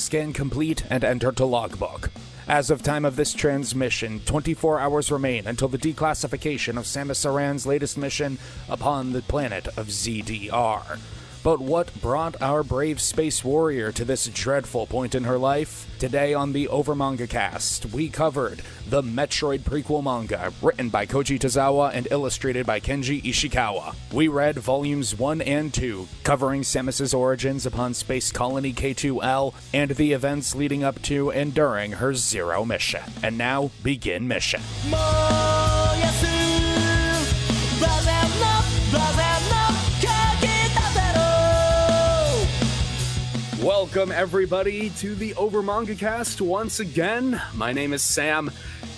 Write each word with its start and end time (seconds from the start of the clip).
Scan 0.00 0.32
complete 0.32 0.82
and 0.88 1.04
enter 1.04 1.30
to 1.32 1.44
logbook. 1.44 2.10
As 2.48 2.70
of 2.70 2.82
time 2.82 3.04
of 3.04 3.16
this 3.16 3.34
transmission, 3.34 4.20
24 4.20 4.80
hours 4.80 5.12
remain 5.12 5.46
until 5.46 5.68
the 5.68 5.78
declassification 5.78 6.78
of 6.78 6.84
Samus 6.84 7.24
Aran's 7.24 7.66
latest 7.66 7.98
mission 7.98 8.38
upon 8.68 9.12
the 9.12 9.22
planet 9.22 9.68
of 9.68 9.88
ZDR. 9.88 10.98
But 11.42 11.58
what 11.58 11.98
brought 12.02 12.40
our 12.42 12.62
brave 12.62 13.00
space 13.00 13.42
warrior 13.42 13.92
to 13.92 14.04
this 14.04 14.26
dreadful 14.26 14.86
point 14.86 15.14
in 15.14 15.24
her 15.24 15.38
life? 15.38 15.86
Today 15.98 16.34
on 16.34 16.52
the 16.52 16.68
Over 16.68 16.94
Manga 16.94 17.26
Cast, 17.26 17.86
we 17.86 18.10
covered 18.10 18.60
the 18.86 19.02
Metroid 19.02 19.60
prequel 19.60 20.02
manga, 20.04 20.52
written 20.60 20.90
by 20.90 21.06
Koji 21.06 21.38
Tozawa 21.38 21.92
and 21.94 22.08
illustrated 22.10 22.66
by 22.66 22.78
Kenji 22.78 23.22
Ishikawa. 23.22 23.94
We 24.12 24.28
read 24.28 24.58
volumes 24.58 25.18
1 25.18 25.40
and 25.40 25.72
2, 25.72 26.06
covering 26.24 26.60
Samus's 26.60 27.14
origins 27.14 27.64
upon 27.64 27.94
Space 27.94 28.30
Colony 28.30 28.74
K2L 28.74 29.54
and 29.72 29.92
the 29.92 30.12
events 30.12 30.54
leading 30.54 30.84
up 30.84 31.00
to 31.02 31.32
and 31.32 31.54
during 31.54 31.92
her 31.92 32.12
Zero 32.12 32.66
mission. 32.66 33.02
And 33.22 33.38
now, 33.38 33.70
begin 33.82 34.28
mission. 34.28 34.60
Welcome, 43.92 44.12
everybody, 44.12 44.90
to 44.98 45.16
the 45.16 45.34
Over 45.34 45.62
Manga 45.62 45.96
Cast 45.96 46.40
once 46.40 46.78
again. 46.78 47.42
My 47.56 47.72
name 47.72 47.92
is 47.92 48.02
Sam, 48.02 48.52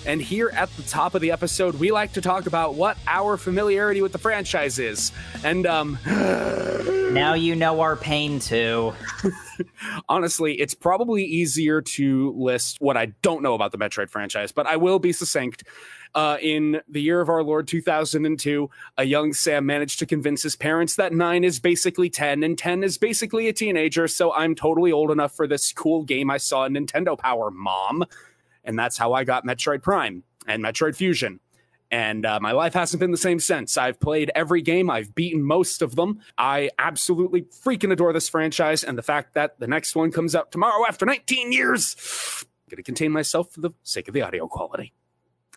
and 0.05 0.21
here 0.21 0.51
at 0.53 0.69
the 0.77 0.83
top 0.83 1.15
of 1.15 1.21
the 1.21 1.31
episode, 1.31 1.79
we 1.79 1.91
like 1.91 2.13
to 2.13 2.21
talk 2.21 2.45
about 2.45 2.75
what 2.75 2.95
our 3.07 3.35
familiarity 3.37 4.03
with 4.03 4.11
the 4.11 4.19
franchise 4.19 4.77
is. 4.77 5.11
And, 5.43 5.65
um, 5.65 5.97
now 6.05 7.33
you 7.33 7.55
know 7.55 7.81
our 7.81 7.95
pain 7.95 8.39
too. 8.39 8.93
honestly, 10.09 10.61
it's 10.61 10.75
probably 10.75 11.23
easier 11.23 11.81
to 11.81 12.31
list 12.37 12.79
what 12.79 12.95
I 12.95 13.07
don't 13.23 13.41
know 13.41 13.55
about 13.55 13.71
the 13.71 13.79
Metroid 13.79 14.11
franchise, 14.11 14.51
but 14.51 14.67
I 14.67 14.75
will 14.75 14.99
be 14.99 15.11
succinct. 15.11 15.63
Uh, 16.15 16.37
in 16.41 16.79
the 16.87 17.01
year 17.01 17.21
of 17.21 17.29
our 17.29 17.43
Lord 17.43 17.67
2002, 17.67 18.69
a 18.97 19.03
young 19.03 19.33
Sam 19.33 19.65
managed 19.65 19.97
to 19.99 20.05
convince 20.05 20.43
his 20.43 20.55
parents 20.55 20.95
that 20.95 21.11
9 21.11 21.43
is 21.43 21.59
basically 21.59 22.09
10 22.09 22.43
and 22.43 22.55
10 22.57 22.83
is 22.83 22.99
basically 22.99 23.47
a 23.47 23.53
teenager, 23.53 24.07
so 24.07 24.31
I'm 24.33 24.53
totally 24.53 24.91
old 24.91 25.09
enough 25.09 25.35
for 25.35 25.47
this 25.47 25.73
cool 25.73 26.03
game 26.03 26.29
I 26.29 26.37
saw 26.37 26.65
in 26.65 26.73
Nintendo 26.73 27.17
Power, 27.17 27.49
mom. 27.49 28.05
And 28.63 28.77
that's 28.77 28.97
how 28.97 29.13
I 29.13 29.23
got 29.23 29.45
Metroid 29.45 29.81
Prime 29.81 30.23
and 30.45 30.63
Metroid 30.63 30.95
Fusion. 30.95 31.39
And 31.89 32.25
uh, 32.25 32.39
my 32.39 32.53
life 32.53 32.73
hasn't 32.73 32.99
been 32.99 33.11
the 33.11 33.17
same 33.17 33.39
since. 33.39 33.77
I've 33.77 33.99
played 33.99 34.31
every 34.33 34.61
game, 34.61 34.89
I've 34.89 35.13
beaten 35.13 35.43
most 35.43 35.81
of 35.81 35.95
them. 35.95 36.21
I 36.37 36.69
absolutely 36.79 37.43
freaking 37.43 37.91
adore 37.91 38.13
this 38.13 38.29
franchise, 38.29 38.83
and 38.83 38.97
the 38.97 39.03
fact 39.03 39.35
that 39.35 39.59
the 39.59 39.67
next 39.67 39.95
one 39.95 40.11
comes 40.11 40.35
out 40.35 40.51
tomorrow 40.51 40.85
after 40.87 41.05
19 41.05 41.51
years, 41.51 41.95
I'm 42.71 42.77
to 42.77 42.83
contain 42.83 43.11
myself 43.11 43.51
for 43.51 43.61
the 43.61 43.71
sake 43.83 44.07
of 44.07 44.15
the 44.15 44.23
audio 44.23 44.47
quality. 44.47 44.93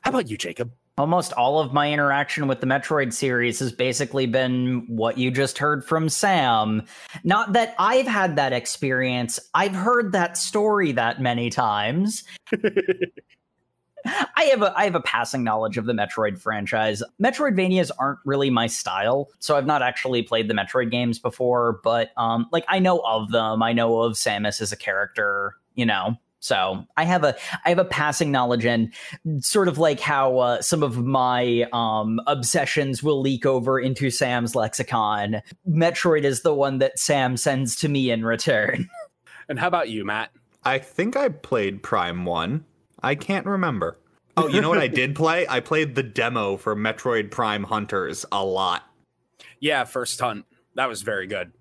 How 0.06 0.10
about 0.10 0.30
you, 0.30 0.36
Jacob? 0.36 0.72
Almost 0.98 1.32
all 1.32 1.58
of 1.58 1.72
my 1.72 1.92
interaction 1.92 2.46
with 2.46 2.60
the 2.60 2.66
Metroid 2.66 3.12
series 3.12 3.58
has 3.58 3.72
basically 3.72 4.26
been 4.26 4.84
what 4.86 5.18
you 5.18 5.32
just 5.32 5.58
heard 5.58 5.84
from 5.84 6.08
Sam. 6.08 6.84
Not 7.24 7.54
that 7.54 7.74
I've 7.80 8.06
had 8.06 8.36
that 8.36 8.52
experience, 8.52 9.40
I've 9.52 9.74
heard 9.74 10.12
that 10.12 10.38
story 10.38 10.92
that 10.92 11.20
many 11.20 11.50
times. 11.50 12.22
I 14.06 14.44
have 14.44 14.62
a 14.62 14.72
I 14.78 14.84
have 14.84 14.94
a 14.94 15.00
passing 15.00 15.42
knowledge 15.42 15.76
of 15.76 15.86
the 15.86 15.92
Metroid 15.92 16.38
franchise. 16.38 17.02
Metroidvanias 17.20 17.90
aren't 17.98 18.20
really 18.24 18.48
my 18.48 18.68
style, 18.68 19.28
so 19.40 19.56
I've 19.56 19.66
not 19.66 19.82
actually 19.82 20.22
played 20.22 20.46
the 20.46 20.54
Metroid 20.54 20.92
games 20.92 21.18
before, 21.18 21.80
but 21.82 22.12
um 22.16 22.46
like 22.52 22.64
I 22.68 22.78
know 22.78 23.00
of 23.00 23.32
them. 23.32 23.60
I 23.60 23.72
know 23.72 24.02
of 24.02 24.12
Samus 24.12 24.60
as 24.60 24.70
a 24.70 24.76
character, 24.76 25.56
you 25.74 25.84
know. 25.84 26.16
So 26.46 26.86
I 26.96 27.04
have 27.04 27.24
a 27.24 27.36
I 27.64 27.70
have 27.70 27.80
a 27.80 27.84
passing 27.84 28.30
knowledge 28.30 28.64
and 28.64 28.92
sort 29.40 29.66
of 29.66 29.78
like 29.78 29.98
how 29.98 30.38
uh, 30.38 30.62
some 30.62 30.84
of 30.84 31.04
my 31.04 31.66
um, 31.72 32.20
obsessions 32.28 33.02
will 33.02 33.20
leak 33.20 33.44
over 33.44 33.80
into 33.80 34.10
Sam's 34.10 34.54
lexicon. 34.54 35.42
Metroid 35.68 36.22
is 36.22 36.42
the 36.42 36.54
one 36.54 36.78
that 36.78 37.00
Sam 37.00 37.36
sends 37.36 37.74
to 37.76 37.88
me 37.88 38.10
in 38.10 38.24
return. 38.24 38.88
And 39.48 39.60
how 39.60 39.68
about 39.68 39.88
you, 39.88 40.04
Matt? 40.04 40.32
I 40.64 40.80
think 40.80 41.16
I 41.16 41.28
played 41.28 41.80
Prime 41.80 42.24
1. 42.24 42.64
I 43.00 43.14
can't 43.14 43.46
remember. 43.46 43.96
Oh, 44.36 44.48
you 44.48 44.60
know 44.60 44.68
what 44.68 44.80
I 44.80 44.88
did 44.88 45.14
play? 45.14 45.46
I 45.48 45.60
played 45.60 45.94
the 45.94 46.02
demo 46.02 46.56
for 46.56 46.74
Metroid 46.74 47.30
Prime 47.30 47.62
Hunters 47.62 48.26
a 48.32 48.44
lot. 48.44 48.82
Yeah, 49.60 49.84
first 49.84 50.18
hunt. 50.18 50.46
That 50.74 50.88
was 50.88 51.02
very 51.02 51.28
good. 51.28 51.52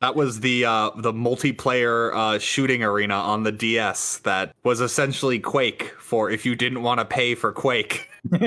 That 0.00 0.16
was 0.16 0.40
the 0.40 0.64
uh, 0.64 0.90
the 0.96 1.12
multiplayer 1.12 2.14
uh, 2.14 2.38
shooting 2.38 2.82
arena 2.82 3.16
on 3.16 3.42
the 3.42 3.52
DS 3.52 4.18
that 4.18 4.54
was 4.64 4.80
essentially 4.80 5.38
Quake 5.38 5.94
for 5.98 6.30
if 6.30 6.46
you 6.46 6.54
didn't 6.54 6.82
want 6.82 7.00
to 7.00 7.04
pay 7.04 7.34
for 7.34 7.52
Quake. 7.52 8.08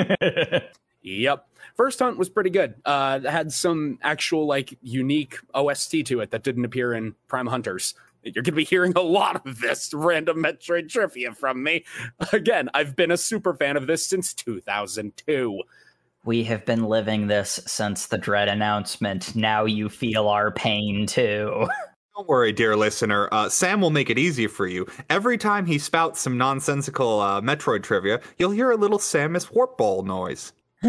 Yep. 1.03 1.47
First 1.75 1.99
Hunt 1.99 2.17
was 2.17 2.29
pretty 2.29 2.49
good. 2.49 2.75
Uh, 2.85 3.19
had 3.21 3.51
some 3.51 3.99
actual 4.01 4.45
like 4.45 4.77
unique 4.81 5.37
OST 5.53 6.05
to 6.05 6.21
it 6.21 6.31
that 6.31 6.43
didn't 6.43 6.65
appear 6.65 6.93
in 6.93 7.15
Prime 7.27 7.47
Hunters. 7.47 7.93
You're 8.23 8.41
going 8.41 8.45
to 8.45 8.51
be 8.53 8.63
hearing 8.63 8.93
a 8.95 9.01
lot 9.01 9.45
of 9.45 9.59
this 9.59 9.93
random 9.93 10.37
Metroid 10.37 10.89
trivia 10.89 11.33
from 11.33 11.61
me. 11.61 11.83
Again, 12.31 12.69
I've 12.73 12.95
been 12.95 13.11
a 13.11 13.17
super 13.17 13.53
fan 13.53 13.75
of 13.75 13.85
this 13.85 14.05
since 14.05 14.33
2002. 14.33 15.61
We 16.25 16.45
have 16.45 16.65
been 16.65 16.85
living 16.85 17.27
this 17.27 17.59
since 17.65 18.07
the 18.07 18.17
Dread 18.17 18.47
announcement. 18.47 19.35
Now 19.35 19.65
you 19.65 19.89
feel 19.89 20.29
our 20.29 20.51
pain 20.51 21.05
too. 21.05 21.67
Don't 22.15 22.29
worry, 22.29 22.53
dear 22.53 22.77
listener. 22.77 23.27
Uh, 23.31 23.49
Sam 23.49 23.81
will 23.81 23.89
make 23.89 24.09
it 24.09 24.17
easy 24.17 24.47
for 24.47 24.65
you. 24.65 24.85
Every 25.09 25.37
time 25.37 25.65
he 25.65 25.77
spouts 25.77 26.21
some 26.21 26.37
nonsensical 26.37 27.19
uh, 27.19 27.41
Metroid 27.41 27.83
trivia, 27.83 28.21
you'll 28.37 28.51
hear 28.51 28.71
a 28.71 28.77
little 28.77 28.99
Samus 28.99 29.53
warp 29.53 29.77
ball 29.77 30.03
noise. 30.03 30.53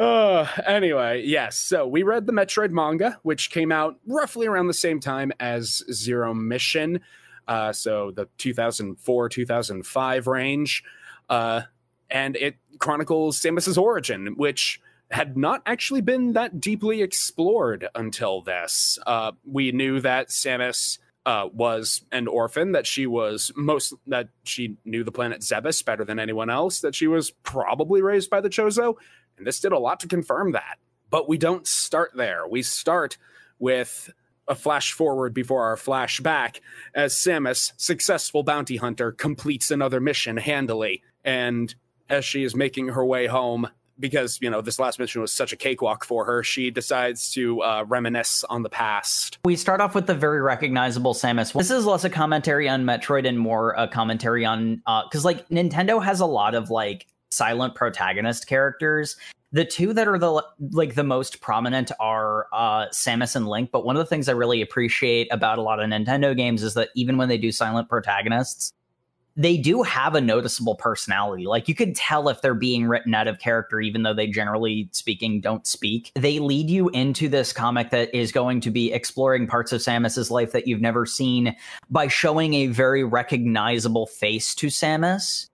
uh, 0.00 0.46
anyway, 0.66 1.22
yes. 1.24 1.58
So 1.58 1.86
we 1.86 2.02
read 2.02 2.26
the 2.26 2.32
Metroid 2.32 2.70
manga, 2.70 3.18
which 3.22 3.50
came 3.50 3.70
out 3.70 3.96
roughly 4.06 4.46
around 4.46 4.66
the 4.66 4.74
same 4.74 4.98
time 4.98 5.32
as 5.38 5.84
Zero 5.92 6.34
Mission. 6.34 7.00
Uh, 7.46 7.72
so 7.72 8.10
the 8.10 8.28
2004 8.38 9.28
2005 9.28 10.26
range. 10.26 10.84
Uh, 11.28 11.62
and 12.10 12.36
it 12.36 12.56
chronicles 12.78 13.40
Samus's 13.40 13.78
origin, 13.78 14.34
which 14.36 14.80
had 15.10 15.36
not 15.36 15.62
actually 15.66 16.00
been 16.00 16.34
that 16.34 16.60
deeply 16.60 17.02
explored 17.02 17.88
until 17.94 18.42
this. 18.42 18.98
Uh, 19.06 19.32
we 19.44 19.72
knew 19.72 20.00
that 20.00 20.28
Samus 20.28 20.98
uh, 21.26 21.48
was 21.52 22.04
an 22.12 22.28
orphan, 22.28 22.72
that 22.72 22.86
she 22.86 23.06
was 23.06 23.52
most 23.56 23.92
that 24.06 24.28
she 24.44 24.76
knew 24.84 25.04
the 25.04 25.12
planet 25.12 25.40
Zebes 25.40 25.84
better 25.84 26.04
than 26.04 26.18
anyone 26.18 26.48
else, 26.48 26.80
that 26.80 26.94
she 26.94 27.06
was 27.06 27.30
probably 27.30 28.02
raised 28.02 28.30
by 28.30 28.40
the 28.40 28.48
Chozo, 28.48 28.94
and 29.36 29.46
this 29.46 29.60
did 29.60 29.72
a 29.72 29.78
lot 29.78 30.00
to 30.00 30.08
confirm 30.08 30.52
that. 30.52 30.78
But 31.10 31.28
we 31.28 31.38
don't 31.38 31.66
start 31.66 32.12
there. 32.14 32.46
We 32.48 32.62
start 32.62 33.18
with 33.58 34.10
a 34.50 34.54
flash 34.54 34.92
forward 34.92 35.32
before 35.32 35.62
our 35.62 35.76
flashback 35.76 36.60
as 36.94 37.14
Samus, 37.14 37.72
successful 37.76 38.42
bounty 38.42 38.76
hunter, 38.76 39.12
completes 39.12 39.70
another 39.70 40.00
mission 40.00 40.36
handily. 40.36 41.02
And 41.24 41.74
as 42.10 42.24
she 42.24 42.42
is 42.42 42.54
making 42.54 42.88
her 42.88 43.06
way 43.06 43.28
home, 43.28 43.68
because 43.98 44.38
you 44.40 44.50
know 44.50 44.60
this 44.60 44.78
last 44.78 44.98
mission 44.98 45.20
was 45.20 45.32
such 45.32 45.52
a 45.52 45.56
cakewalk 45.56 46.04
for 46.04 46.24
her, 46.24 46.42
she 46.42 46.70
decides 46.70 47.30
to 47.32 47.62
uh, 47.62 47.84
reminisce 47.86 48.44
on 48.44 48.62
the 48.62 48.70
past. 48.70 49.38
We 49.44 49.56
start 49.56 49.80
off 49.80 49.94
with 49.94 50.06
the 50.06 50.14
very 50.14 50.40
recognizable 50.40 51.14
Samus. 51.14 51.52
This 51.52 51.70
is 51.70 51.86
less 51.86 52.04
a 52.04 52.10
commentary 52.10 52.68
on 52.68 52.84
Metroid 52.84 53.28
and 53.28 53.38
more 53.38 53.72
a 53.76 53.86
commentary 53.86 54.44
on 54.44 54.76
because 54.76 55.24
uh, 55.24 55.28
like 55.28 55.48
Nintendo 55.48 56.02
has 56.02 56.20
a 56.20 56.26
lot 56.26 56.54
of 56.54 56.70
like 56.70 57.06
silent 57.30 57.74
protagonist 57.76 58.48
characters. 58.48 59.16
The 59.52 59.64
two 59.64 59.92
that 59.94 60.06
are 60.06 60.18
the 60.18 60.44
like 60.70 60.94
the 60.94 61.04
most 61.04 61.40
prominent 61.40 61.90
are 61.98 62.46
uh, 62.52 62.86
Samus 62.88 63.34
and 63.34 63.48
Link. 63.48 63.70
But 63.72 63.84
one 63.84 63.96
of 63.96 64.00
the 64.00 64.06
things 64.06 64.28
I 64.28 64.32
really 64.32 64.62
appreciate 64.62 65.28
about 65.32 65.58
a 65.58 65.62
lot 65.62 65.80
of 65.80 65.88
Nintendo 65.88 66.36
games 66.36 66.62
is 66.62 66.74
that 66.74 66.90
even 66.94 67.16
when 67.16 67.28
they 67.28 67.38
do 67.38 67.50
silent 67.50 67.88
protagonists, 67.88 68.72
they 69.36 69.56
do 69.56 69.82
have 69.82 70.14
a 70.14 70.20
noticeable 70.20 70.74
personality. 70.74 71.46
Like 71.46 71.68
you 71.68 71.74
can 71.74 71.94
tell 71.94 72.28
if 72.28 72.42
they're 72.42 72.54
being 72.54 72.86
written 72.86 73.14
out 73.14 73.26
of 73.26 73.38
character, 73.38 73.80
even 73.80 74.02
though 74.02 74.14
they 74.14 74.26
generally 74.26 74.88
speaking 74.92 75.40
don't 75.40 75.66
speak. 75.66 76.12
They 76.14 76.38
lead 76.38 76.68
you 76.68 76.88
into 76.90 77.28
this 77.28 77.52
comic 77.52 77.90
that 77.90 78.14
is 78.14 78.32
going 78.32 78.60
to 78.62 78.70
be 78.70 78.92
exploring 78.92 79.46
parts 79.46 79.72
of 79.72 79.80
Samus's 79.80 80.30
life 80.30 80.52
that 80.52 80.66
you've 80.66 80.80
never 80.80 81.06
seen 81.06 81.56
by 81.90 82.08
showing 82.08 82.54
a 82.54 82.66
very 82.66 83.02
recognizable 83.02 84.06
face 84.06 84.54
to 84.56 84.66
Samus. 84.66 85.48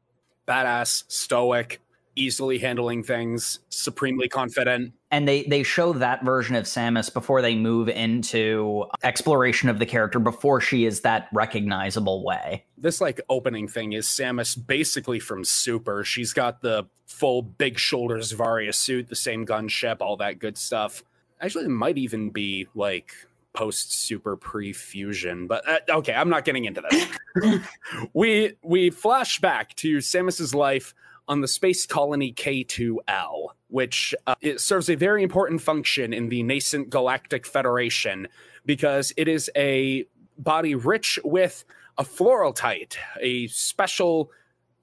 Badass, 0.49 1.05
stoic, 1.09 1.81
easily 2.17 2.59
handling 2.59 3.03
things, 3.03 3.61
supremely 3.69 4.29
confident. 4.29 4.93
And 5.11 5.29
they 5.29 5.45
they 5.45 5.63
show 5.63 5.93
that 5.93 6.25
version 6.25 6.57
of 6.57 6.65
Samus 6.65 7.13
before 7.13 7.43
they 7.43 7.55
move 7.55 7.89
into 7.89 8.87
exploration 9.05 9.69
of 9.69 9.79
the 9.79 9.87
character 9.87 10.19
before 10.19 10.61
she 10.61 10.85
is 10.85 11.03
that 11.03 11.29
recognizable 11.33 12.25
way. 12.25 12.65
This 12.77 13.01
like 13.01 13.21
opening 13.29 13.69
thing 13.69 13.93
is 13.93 14.07
Samus 14.07 14.57
basically 14.67 15.21
from 15.21 15.45
Super. 15.45 16.03
She's 16.03 16.33
got 16.33 16.63
the 16.63 16.87
full 17.07 17.43
big 17.43 17.79
shoulders 17.79 18.33
Varia 18.33 18.73
suit, 18.73 19.09
the 19.09 19.15
same 19.15 19.47
gunship, 19.47 19.99
all 20.01 20.17
that 20.17 20.39
good 20.39 20.59
stuff. 20.59 21.05
Actually, 21.41 21.67
it 21.67 21.71
might 21.71 21.99
even 21.99 22.31
be 22.31 22.67
like 22.75 23.13
post 23.57 23.93
super 23.93 24.37
pre 24.37 24.73
fusion. 24.73 25.47
But 25.47 25.69
uh, 25.69 25.79
okay, 25.99 26.15
I'm 26.15 26.29
not 26.29 26.45
getting 26.45 26.67
into 26.67 26.83
this. 26.89 27.61
we 28.13 28.53
we 28.63 28.91
flash 28.91 29.41
back 29.41 29.75
to 29.77 29.99
Samus's 29.99 30.55
life 30.55 30.95
on 31.29 31.41
the 31.41 31.49
space 31.49 31.87
colony 31.87 32.33
K2L, 32.33 33.49
which 33.69 34.15
uh, 34.27 34.35
it 34.41 34.61
serves 34.61 34.89
a 34.89 34.95
very 34.95 35.23
important 35.23 35.61
function 35.61 36.13
in 36.13 36.29
the 36.29 36.43
nascent 36.43 36.91
Galactic 36.91 37.47
Federation 37.47 38.29
because 38.65 39.13
it 39.17 39.29
is 39.29 39.51
a 39.57 40.05
body 40.39 40.75
rich 40.75 41.19
with 41.25 41.65
a 41.99 42.05
fluorotite, 42.05 42.97
a 43.21 43.47
special 43.49 44.31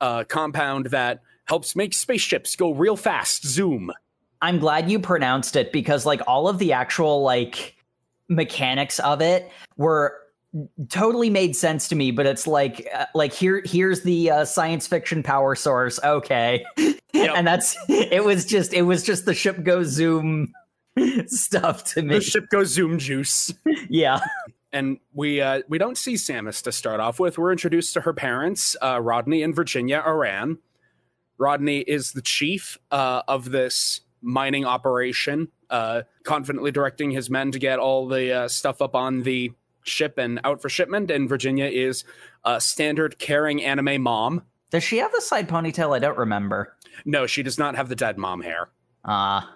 uh, 0.02 0.24
compound 0.26 0.88
that 0.88 1.22
helps 1.46 1.76
make 1.76 1.94
spaceships 1.94 2.56
go 2.56 2.72
real 2.72 2.96
fast. 2.96 3.46
Zoom. 3.46 3.92
I'm 4.42 4.60
glad 4.60 4.90
you 4.90 5.00
pronounced 5.00 5.56
it 5.56 5.72
because 5.72 6.06
like 6.06 6.22
all 6.28 6.48
of 6.48 6.60
the 6.60 6.74
actual 6.74 7.22
like 7.22 7.76
mechanics 8.28 9.00
of 9.00 9.22
it 9.22 9.50
were 9.78 10.23
totally 10.90 11.30
made 11.30 11.56
sense 11.56 11.88
to 11.88 11.96
me 11.96 12.12
but 12.12 12.26
it's 12.26 12.46
like 12.46 12.88
uh, 12.94 13.06
like 13.16 13.34
here 13.34 13.62
here's 13.66 14.02
the 14.04 14.30
uh, 14.30 14.46
science 14.46 14.86
fiction 14.86 15.24
power 15.24 15.56
source 15.56 16.00
okay 16.04 16.64
yep. 16.78 17.34
and 17.36 17.48
that's 17.48 17.76
it 17.90 18.24
was 18.24 18.46
just 18.46 18.74
it 18.74 18.84
was 18.84 19.04
just 19.04 19.26
the 19.26 19.34
ship 19.34 19.64
goes 19.64 19.88
zoom 19.88 20.54
stuff 21.26 21.84
to 21.84 22.04
me 22.04 22.16
the 22.16 22.22
ship 22.22 22.50
goes 22.50 22.68
zoom 22.68 23.00
juice 23.00 23.52
yeah 23.90 24.20
and 24.74 24.98
we 25.14 25.40
uh, 25.40 25.62
we 25.70 25.78
don't 25.78 25.98
see 25.98 26.16
Samus 26.16 26.64
to 26.64 26.72
start 26.72 27.00
off 27.00 27.20
with. 27.20 27.38
We're 27.38 27.52
introduced 27.52 27.94
to 27.94 28.02
her 28.02 28.12
parents, 28.12 28.76
uh, 28.82 29.00
Rodney 29.00 29.44
and 29.44 29.56
Virginia 29.56 30.04
Aran. 30.06 30.58
Rodney 31.38 31.80
is 31.80 32.12
the 32.12 32.22
chief 32.22 32.78
uh, 32.92 33.22
of 33.28 33.52
this 33.52 34.02
mining 34.22 34.66
operation, 34.66 35.50
uh, 35.70 36.02
confidently 36.24 36.72
directing 36.72 37.12
his 37.12 37.30
men 37.30 37.52
to 37.52 37.60
get 37.60 37.80
all 37.80 38.08
the 38.08 38.32
uh, 38.32 38.48
stuff 38.48 38.82
up 38.82 38.96
on 38.96 39.22
the 39.22 39.52
ship 39.84 40.18
and 40.18 40.40
out 40.44 40.62
for 40.62 40.70
shipment. 40.70 41.12
And 41.12 41.28
Virginia 41.30 41.66
is 41.66 42.04
a 42.44 42.60
standard 42.60 43.20
caring 43.20 43.64
anime 43.64 44.02
mom. 44.02 44.44
Does 44.72 44.84
she 44.84 44.98
have 44.98 45.12
the 45.12 45.22
side 45.22 45.48
ponytail? 45.48 45.96
I 45.96 46.00
don't 46.00 46.18
remember. 46.18 46.76
No, 47.06 47.28
she 47.28 47.44
does 47.44 47.58
not 47.58 47.76
have 47.76 47.90
the 47.90 47.96
dead 47.96 48.18
mom 48.18 48.42
hair. 48.42 48.70
Ah. 49.06 49.56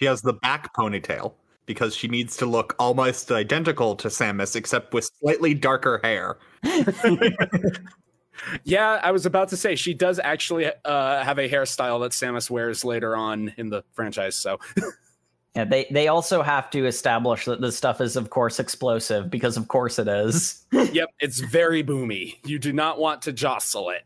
She 0.00 0.06
has 0.06 0.22
the 0.22 0.32
back 0.32 0.74
ponytail 0.74 1.34
because 1.66 1.94
she 1.94 2.08
needs 2.08 2.36
to 2.38 2.46
look 2.46 2.74
almost 2.78 3.30
identical 3.30 3.96
to 3.96 4.08
Samus, 4.08 4.56
except 4.56 4.94
with 4.94 5.10
slightly 5.20 5.52
darker 5.52 6.00
hair. 6.02 6.38
yeah, 8.64 9.00
I 9.02 9.10
was 9.10 9.26
about 9.26 9.48
to 9.48 9.56
say 9.56 9.74
she 9.74 9.92
does 9.92 10.18
actually 10.18 10.70
uh, 10.84 11.24
have 11.24 11.38
a 11.38 11.48
hairstyle 11.48 12.00
that 12.02 12.12
Samus 12.12 12.48
wears 12.48 12.84
later 12.84 13.16
on 13.16 13.52
in 13.56 13.68
the 13.70 13.84
franchise. 13.92 14.36
So. 14.36 14.58
Yeah, 15.56 15.64
they 15.64 15.86
they 15.90 16.08
also 16.08 16.42
have 16.42 16.68
to 16.70 16.84
establish 16.84 17.46
that 17.46 17.62
this 17.62 17.78
stuff 17.78 18.02
is 18.02 18.14
of 18.14 18.28
course 18.28 18.60
explosive 18.60 19.30
because 19.30 19.56
of 19.56 19.68
course 19.68 19.98
it 19.98 20.06
is. 20.06 20.66
yep, 20.92 21.08
it's 21.18 21.40
very 21.40 21.82
boomy. 21.82 22.36
You 22.44 22.58
do 22.58 22.74
not 22.74 22.98
want 22.98 23.22
to 23.22 23.32
jostle 23.32 23.88
it. 23.88 24.02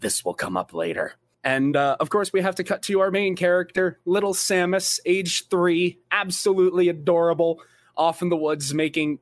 This 0.00 0.26
will 0.26 0.34
come 0.34 0.58
up 0.58 0.74
later. 0.74 1.14
And 1.42 1.74
uh, 1.74 1.96
of 2.00 2.10
course, 2.10 2.34
we 2.34 2.42
have 2.42 2.56
to 2.56 2.64
cut 2.64 2.82
to 2.82 3.00
our 3.00 3.10
main 3.10 3.34
character, 3.34 3.98
little 4.04 4.34
Samus, 4.34 5.00
age 5.06 5.48
three, 5.48 6.00
absolutely 6.12 6.90
adorable, 6.90 7.62
off 7.96 8.20
in 8.20 8.28
the 8.28 8.36
woods 8.36 8.74
making 8.74 9.20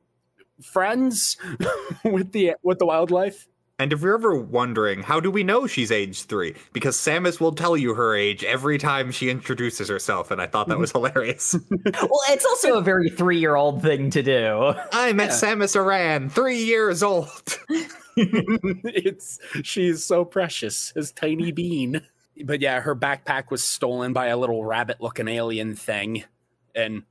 friends 0.61 1.37
with 2.03 2.33
the 2.33 2.55
with 2.61 2.79
the 2.79 2.85
wildlife. 2.85 3.47
And 3.79 3.93
if 3.93 4.01
you're 4.01 4.15
ever 4.15 4.35
wondering, 4.35 5.03
how 5.03 5.19
do 5.19 5.29
we 5.29 5.43
know 5.43 5.67
she's 5.67 5.91
age 5.91 6.23
three? 6.23 6.55
Because 6.73 6.97
Samus 6.97 7.39
will 7.39 7.51
tell 7.51 7.77
you 7.77 7.93
her 7.93 8.15
age 8.15 8.43
every 8.43 8.79
time 8.79 9.11
she 9.11 9.29
introduces 9.29 9.87
herself, 9.87 10.31
and 10.31 10.41
I 10.41 10.47
thought 10.47 10.67
that 10.69 10.79
was 10.79 10.91
mm-hmm. 10.91 11.05
hilarious. 11.13 11.55
well, 11.71 12.21
it's 12.29 12.45
also 12.45 12.79
a 12.79 12.81
very 12.81 13.11
three 13.11 13.37
year 13.37 13.55
old 13.55 13.83
thing 13.83 14.09
to 14.09 14.23
do. 14.23 14.73
I 14.91 15.13
met 15.13 15.29
yeah. 15.29 15.35
Samus 15.35 15.75
Aran, 15.75 16.29
three 16.29 16.57
years 16.57 17.03
old. 17.03 17.59
it's 18.15 19.39
she's 19.61 20.03
so 20.03 20.25
precious, 20.25 20.91
as 20.95 21.11
tiny 21.11 21.51
bean. 21.51 22.01
But 22.45 22.61
yeah, 22.61 22.79
her 22.79 22.95
backpack 22.95 23.51
was 23.51 23.63
stolen 23.63 24.11
by 24.11 24.27
a 24.27 24.37
little 24.37 24.65
rabbit 24.65 25.01
looking 25.01 25.27
alien 25.27 25.75
thing 25.75 26.23
and 26.73 27.03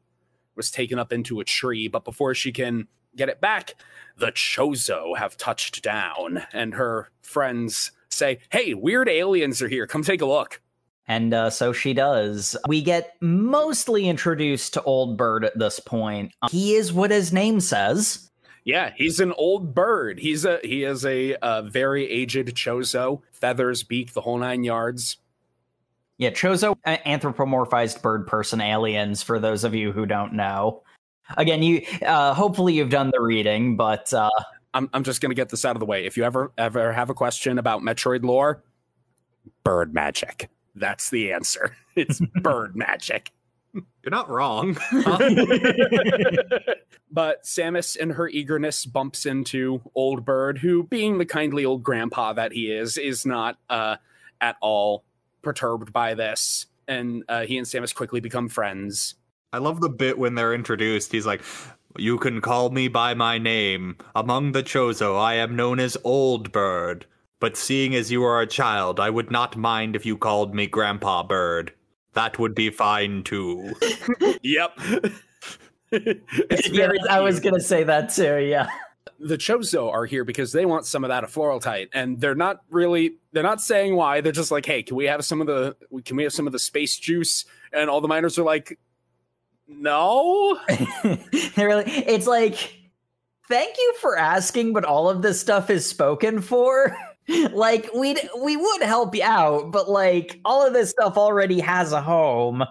was 0.57 0.73
taken 0.73 0.99
up 0.99 1.13
into 1.13 1.39
a 1.39 1.45
tree. 1.45 1.87
But 1.87 2.05
before 2.05 2.35
she 2.35 2.51
can 2.51 2.89
get 3.17 3.29
it 3.29 3.41
back, 3.41 3.75
the 4.17 4.33
Chozo 4.33 5.17
have 5.17 5.37
touched 5.37 5.83
down, 5.83 6.43
and 6.53 6.75
her 6.75 7.11
friends 7.23 7.93
say, 8.11 8.39
Hey, 8.51 8.75
weird 8.75 9.09
aliens 9.09 9.61
are 9.63 9.69
here. 9.69 9.87
Come 9.87 10.03
take 10.03 10.23
a 10.23 10.27
look. 10.27 10.61
And 11.09 11.33
uh, 11.33 11.51
so 11.51 11.73
she 11.73 11.95
does. 11.95 12.57
We 12.67 12.83
get 12.83 13.15
mostly 13.21 14.09
introduced 14.09 14.75
to 14.75 14.83
Old 14.83 15.17
Bird 15.17 15.45
at 15.45 15.57
this 15.59 15.79
point. 15.79 16.33
he 16.51 16.75
is 16.75 16.93
what 16.93 17.13
his 17.13 17.33
name 17.33 17.61
says. 17.61 18.27
Yeah, 18.65 18.93
he's 18.97 19.21
an 19.21 19.33
old 19.35 19.77
bird. 19.77 20.19
He's 20.19 20.45
a 20.45 20.59
he 20.65 20.83
is 20.83 21.07
a, 21.07 21.37
a 21.41 21.63
very 21.63 22.11
aged 22.11 22.49
Chozo, 22.49 23.23
feathers, 23.31 23.85
beak, 23.85 24.13
the 24.13 24.23
whole 24.23 24.39
nine 24.39 24.65
yards. 24.65 25.19
Yeah, 26.19 26.31
Chozo 26.31 26.77
anthropomorphized 26.85 28.03
bird 28.03 28.27
person 28.27 28.61
aliens. 28.61 29.23
For 29.23 29.39
those 29.39 29.63
of 29.63 29.77
you 29.77 29.93
who 29.93 30.05
don't 30.05 30.33
know, 30.33 30.83
again, 31.37 31.63
you 31.63 31.83
uh, 32.05 32.35
hopefully 32.35 32.75
you've 32.75 32.91
done 32.91 33.11
the 33.13 33.21
reading, 33.21 33.77
but 33.77 34.13
uh, 34.13 34.31
I'm 34.75 34.91
I'm 34.93 35.05
just 35.05 35.21
gonna 35.21 35.35
get 35.35 35.49
this 35.49 35.65
out 35.65 35.77
of 35.77 35.81
the 35.81 35.87
way. 35.87 36.05
If 36.07 36.17
you 36.17 36.25
ever 36.25 36.53
ever 36.59 36.93
have 36.93 37.11
a 37.11 37.15
question 37.15 37.59
about 37.59 37.83
Metroid 37.83 38.25
lore, 38.25 38.63
bird 39.65 39.95
magic. 39.95 40.51
That's 40.75 41.11
the 41.11 41.33
answer. 41.33 41.77
It's 41.97 42.21
bird 42.43 42.77
magic. 42.77 43.33
You're 43.73 44.11
not 44.11 44.29
wrong. 44.29 44.77
but 47.11 47.43
Samus, 47.43 47.97
in 47.97 48.11
her 48.11 48.29
eagerness, 48.29 48.85
bumps 48.85 49.25
into 49.25 49.81
Old 49.95 50.27
Bird, 50.27 50.59
who, 50.59 50.83
being 50.83 51.17
the 51.17 51.25
kindly 51.25 51.65
old 51.65 51.83
grandpa 51.83 52.35
that 52.35 52.53
he 52.53 52.71
is, 52.71 52.99
is 52.99 53.25
not 53.25 53.57
uh, 53.71 53.97
at 54.43 54.57
all 54.61 55.05
perturbed 55.41 55.91
by 55.91 56.13
this. 56.13 56.67
And 56.87 57.25
uh, 57.31 57.47
he 57.47 57.57
and 57.57 57.67
Samus 57.67 57.95
quickly 57.95 58.21
become 58.21 58.51
friends. 58.51 59.15
I 59.53 59.59
love 59.59 59.81
the 59.81 59.89
bit 59.89 60.19
when 60.19 60.35
they're 60.35 60.55
introduced. 60.55 61.13
He's 61.13 61.27
like, 61.27 61.43
You 61.97 62.19
can 62.19 62.41
call 62.41 62.71
me 62.71 62.89
by 62.89 63.15
my 63.15 63.39
name. 63.39 63.97
Among 64.15 64.53
the 64.53 64.63
Chozo, 64.63 65.19
I 65.19 65.35
am 65.35 65.57
known 65.57 65.81
as 65.81 65.97
Old 66.05 66.53
Bird. 66.53 67.07
But 67.39 67.57
seeing 67.57 67.95
as 67.95 68.11
you 68.11 68.25
are 68.25 68.41
a 68.41 68.47
child, 68.47 68.99
I 68.99 69.11
would 69.11 69.31
not 69.31 69.57
mind 69.57 69.95
if 69.95 70.07
you 70.07 70.17
called 70.17 70.55
me 70.55 70.67
Grandpa 70.67 71.23
Bird. 71.23 71.73
That 72.15 72.39
would 72.39 72.55
be 72.55 72.71
fine 72.71 73.25
too. 73.25 73.75
yep. 74.43 74.73
yeah, 75.93 76.91
I 77.11 77.21
was 77.21 77.41
gonna 77.41 77.61
say 77.61 77.85
that 77.85 78.09
too. 78.09 78.39
Yeah. 78.39 78.69
The 79.21 79.37
Chozo 79.37 79.93
are 79.93 80.07
here 80.07 80.25
because 80.25 80.53
they 80.53 80.67
want 80.67 80.87
some 80.87 81.05
of 81.05 81.09
that 81.09 81.25
afluorotite, 81.25 81.89
and 81.93 82.21
they're 82.21 82.35
not 82.35 82.63
really. 82.71 83.17
They're 83.33 83.43
not 83.43 83.61
saying 83.61 83.97
why. 83.97 84.21
They're 84.21 84.33
just 84.33 84.51
like, 84.51 84.67
"Hey, 84.67 84.83
can 84.83 84.97
we 84.97 85.05
have 85.05 85.25
some 85.25 85.41
of 85.41 85.47
the? 85.47 85.77
Can 86.05 86.17
we 86.17 86.23
have 86.23 86.33
some 86.33 86.47
of 86.47 86.53
the 86.53 86.59
space 86.59 86.99
juice?" 86.99 87.45
And 87.73 87.89
all 87.89 88.01
the 88.01 88.09
miners 88.09 88.39
are 88.39 88.45
like, 88.45 88.79
"No." 89.69 90.59
really. 91.57 91.85
It's 91.87 92.27
like, 92.27 92.75
thank 93.49 93.77
you 93.77 93.95
for 94.01 94.19
asking, 94.19 94.73
but 94.73 94.85
all 94.85 95.09
of 95.09 95.23
this 95.23 95.41
stuff 95.41 95.71
is 95.71 95.87
spoken 95.87 96.41
for. 96.41 96.97
like 97.53 97.93
we'd 97.95 98.21
we 98.41 98.57
would 98.57 98.83
help 98.83 99.15
you 99.15 99.23
out, 99.23 99.73
but 99.73 99.91
like 99.91 100.41
all 100.45 100.67
of 100.67 100.73
this 100.73 100.91
stuff 100.91 101.17
already 101.17 101.61
has 101.61 101.93
a 101.93 102.01
home. 102.01 102.65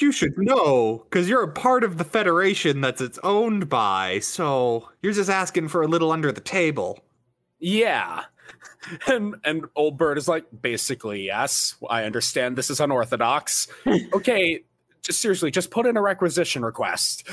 You 0.00 0.12
should 0.12 0.36
know, 0.36 1.04
because 1.04 1.28
you're 1.28 1.42
a 1.42 1.52
part 1.52 1.82
of 1.82 1.96
the 1.96 2.04
Federation 2.04 2.82
that's 2.82 3.00
it's 3.00 3.18
owned 3.24 3.68
by, 3.68 4.18
so 4.20 4.88
you're 5.02 5.14
just 5.14 5.30
asking 5.30 5.68
for 5.68 5.82
a 5.82 5.88
little 5.88 6.12
under 6.12 6.30
the 6.30 6.42
table. 6.42 7.00
Yeah. 7.58 8.24
And 9.06 9.36
and 9.44 9.64
old 9.74 9.98
bird 9.98 10.18
is 10.18 10.28
like, 10.28 10.44
basically, 10.62 11.24
yes. 11.24 11.74
I 11.88 12.04
understand 12.04 12.56
this 12.56 12.70
is 12.70 12.80
unorthodox. 12.80 13.66
okay, 14.12 14.62
just 15.08 15.22
seriously, 15.22 15.50
just 15.50 15.70
put 15.70 15.86
in 15.86 15.96
a 15.96 16.02
requisition 16.02 16.62
request. 16.62 17.26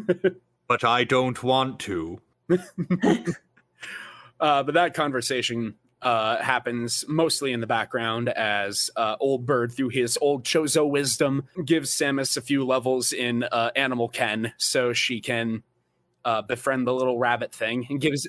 but 0.66 0.84
I 0.84 1.04
don't 1.04 1.42
want 1.42 1.78
to. 1.80 2.18
uh, 4.40 4.62
but 4.62 4.74
that 4.74 4.94
conversation 4.94 5.74
uh, 6.00 6.42
happens 6.42 7.04
mostly 7.06 7.52
in 7.52 7.60
the 7.60 7.66
background 7.66 8.30
as 8.30 8.90
uh, 8.96 9.16
Old 9.20 9.44
Bird, 9.44 9.72
through 9.72 9.90
his 9.90 10.18
old 10.20 10.44
Chozo 10.44 10.88
wisdom, 10.88 11.46
gives 11.62 11.90
Samus 11.90 12.38
a 12.38 12.40
few 12.40 12.64
levels 12.64 13.12
in 13.12 13.42
uh, 13.44 13.70
Animal 13.76 14.08
Ken 14.08 14.54
so 14.56 14.94
she 14.94 15.20
can 15.20 15.62
uh, 16.24 16.40
befriend 16.40 16.86
the 16.86 16.94
little 16.94 17.18
rabbit 17.18 17.54
thing 17.54 17.86
and 17.90 18.00
gives. 18.00 18.26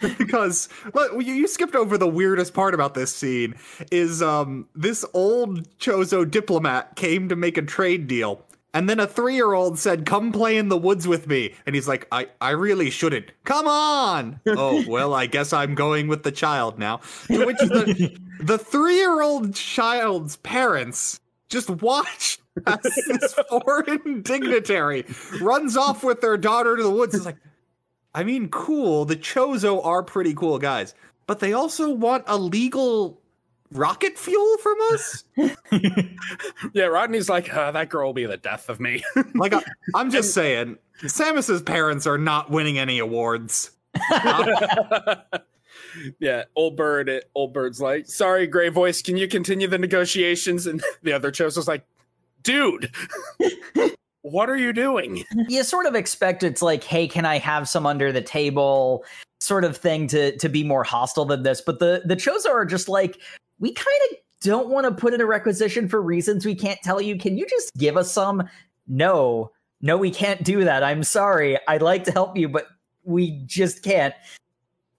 because 0.18 0.68
well, 0.92 1.20
you, 1.20 1.34
you 1.34 1.46
skipped 1.46 1.76
over 1.76 1.96
the 1.96 2.08
weirdest 2.08 2.52
part 2.52 2.74
about 2.74 2.94
this 2.94 3.14
scene 3.14 3.54
is 3.92 4.22
um 4.22 4.68
this 4.74 5.04
old 5.14 5.68
Chozo 5.78 6.28
diplomat 6.28 6.96
came 6.96 7.28
to 7.28 7.36
make 7.36 7.56
a 7.56 7.62
trade 7.62 8.06
deal 8.06 8.44
and 8.74 8.90
then 8.90 8.98
a 8.98 9.06
three 9.06 9.36
year 9.36 9.52
old 9.52 9.78
said, 9.78 10.04
Come 10.04 10.32
play 10.32 10.56
in 10.56 10.68
the 10.68 10.76
woods 10.76 11.06
with 11.06 11.28
me. 11.28 11.54
And 11.64 11.76
he's 11.76 11.86
like, 11.86 12.08
I, 12.10 12.26
I 12.40 12.50
really 12.50 12.90
shouldn't. 12.90 13.30
Come 13.44 13.68
on. 13.68 14.40
oh, 14.48 14.84
well, 14.88 15.14
I 15.14 15.26
guess 15.26 15.52
I'm 15.52 15.76
going 15.76 16.08
with 16.08 16.24
the 16.24 16.32
child 16.32 16.78
now. 16.78 17.00
To 17.28 17.46
which 17.46 17.58
the, 17.58 18.18
the 18.40 18.58
three 18.58 18.96
year 18.96 19.22
old 19.22 19.54
child's 19.54 20.36
parents 20.38 21.20
just 21.48 21.70
watch 21.70 22.40
as 22.66 22.80
this 22.82 23.34
foreign 23.48 24.22
dignitary 24.22 25.04
runs 25.40 25.76
off 25.76 26.02
with 26.02 26.20
their 26.20 26.36
daughter 26.36 26.76
to 26.76 26.82
the 26.82 26.90
woods. 26.90 27.14
It's 27.14 27.24
like, 27.24 27.38
I 28.14 28.22
mean, 28.22 28.48
cool. 28.48 29.04
The 29.04 29.16
Chozo 29.16 29.84
are 29.84 30.02
pretty 30.02 30.34
cool 30.34 30.58
guys, 30.58 30.94
but 31.26 31.40
they 31.40 31.52
also 31.52 31.92
want 31.92 32.28
illegal 32.28 33.20
rocket 33.72 34.16
fuel 34.16 34.56
from 34.58 34.76
us. 34.92 35.24
yeah, 36.72 36.84
Rodney's 36.84 37.28
like, 37.28 37.52
uh, 37.52 37.72
that 37.72 37.90
girl 37.90 38.06
will 38.06 38.14
be 38.14 38.26
the 38.26 38.36
death 38.36 38.68
of 38.68 38.80
me. 38.80 39.02
like, 39.34 39.52
I, 39.52 39.62
am 39.96 40.10
just 40.12 40.32
saying, 40.32 40.78
Samus's 41.02 41.62
parents 41.62 42.06
are 42.06 42.18
not 42.18 42.50
winning 42.50 42.78
any 42.78 43.00
awards. 43.00 43.72
yeah, 46.20 46.44
old 46.54 46.76
bird. 46.76 47.10
Old 47.34 47.52
bird's 47.52 47.80
like, 47.80 48.06
sorry, 48.06 48.46
Gray 48.46 48.68
Voice. 48.68 49.02
Can 49.02 49.16
you 49.16 49.26
continue 49.28 49.66
the 49.66 49.78
negotiations? 49.78 50.66
And 50.66 50.82
the 51.02 51.12
other 51.12 51.32
Chozo's 51.32 51.68
like, 51.68 51.84
dude. 52.42 52.92
What 54.24 54.48
are 54.48 54.56
you 54.56 54.72
doing? 54.72 55.22
You 55.48 55.62
sort 55.62 55.86
of 55.86 55.94
expect 55.94 56.42
it's 56.42 56.62
like, 56.62 56.82
hey, 56.82 57.06
can 57.06 57.26
I 57.26 57.38
have 57.38 57.68
some 57.68 57.86
under 57.86 58.10
the 58.10 58.22
table 58.22 59.04
sort 59.40 59.64
of 59.64 59.76
thing 59.76 60.06
to 60.08 60.36
to 60.38 60.48
be 60.48 60.64
more 60.64 60.82
hostile 60.82 61.26
than 61.26 61.42
this? 61.42 61.60
But 61.60 61.78
the 61.78 62.02
the 62.04 62.16
Chozo 62.16 62.50
are 62.50 62.64
just 62.64 62.88
like, 62.88 63.20
we 63.58 63.72
kind 63.72 64.00
of 64.10 64.18
don't 64.40 64.68
want 64.68 64.86
to 64.86 64.92
put 64.92 65.12
in 65.12 65.20
a 65.20 65.26
requisition 65.26 65.88
for 65.88 66.00
reasons 66.00 66.46
we 66.46 66.54
can't 66.54 66.80
tell 66.82 67.00
you. 67.00 67.18
Can 67.18 67.36
you 67.36 67.46
just 67.46 67.74
give 67.76 67.96
us 67.96 68.10
some? 68.10 68.48
No, 68.88 69.52
no, 69.82 69.96
we 69.98 70.10
can't 70.10 70.42
do 70.42 70.64
that. 70.64 70.82
I'm 70.82 71.02
sorry. 71.02 71.58
I'd 71.68 71.82
like 71.82 72.04
to 72.04 72.12
help 72.12 72.36
you, 72.36 72.48
but 72.48 72.68
we 73.04 73.42
just 73.44 73.82
can't. 73.82 74.14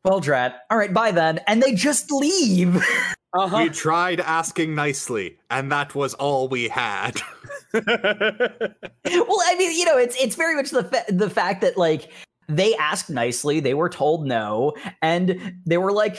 Well, 0.03 0.19
Drat, 0.19 0.61
all 0.69 0.77
right, 0.77 0.93
bye 0.93 1.11
then. 1.11 1.39
And 1.47 1.63
they 1.63 1.73
just 1.73 2.11
leave. 2.11 2.83
Uh-huh. 3.37 3.63
We 3.63 3.69
tried 3.69 4.21
asking 4.21 4.75
nicely, 4.75 5.37
and 5.49 5.69
that 5.69 5.93
was 5.93 6.13
all 6.13 6.47
we 6.47 6.69
had. 6.69 7.19
well, 7.73 9.41
I 9.45 9.55
mean, 9.57 9.77
you 9.77 9.85
know, 9.85 9.97
it's 9.97 10.15
it's 10.21 10.35
very 10.35 10.55
much 10.55 10.71
the 10.71 10.83
fa- 10.83 11.05
the 11.09 11.29
fact 11.29 11.61
that 11.61 11.77
like 11.77 12.11
they 12.47 12.75
asked 12.75 13.09
nicely, 13.09 13.59
they 13.59 13.73
were 13.73 13.89
told 13.89 14.25
no, 14.25 14.73
and 15.01 15.53
they 15.65 15.77
were 15.77 15.91
like, 15.91 16.15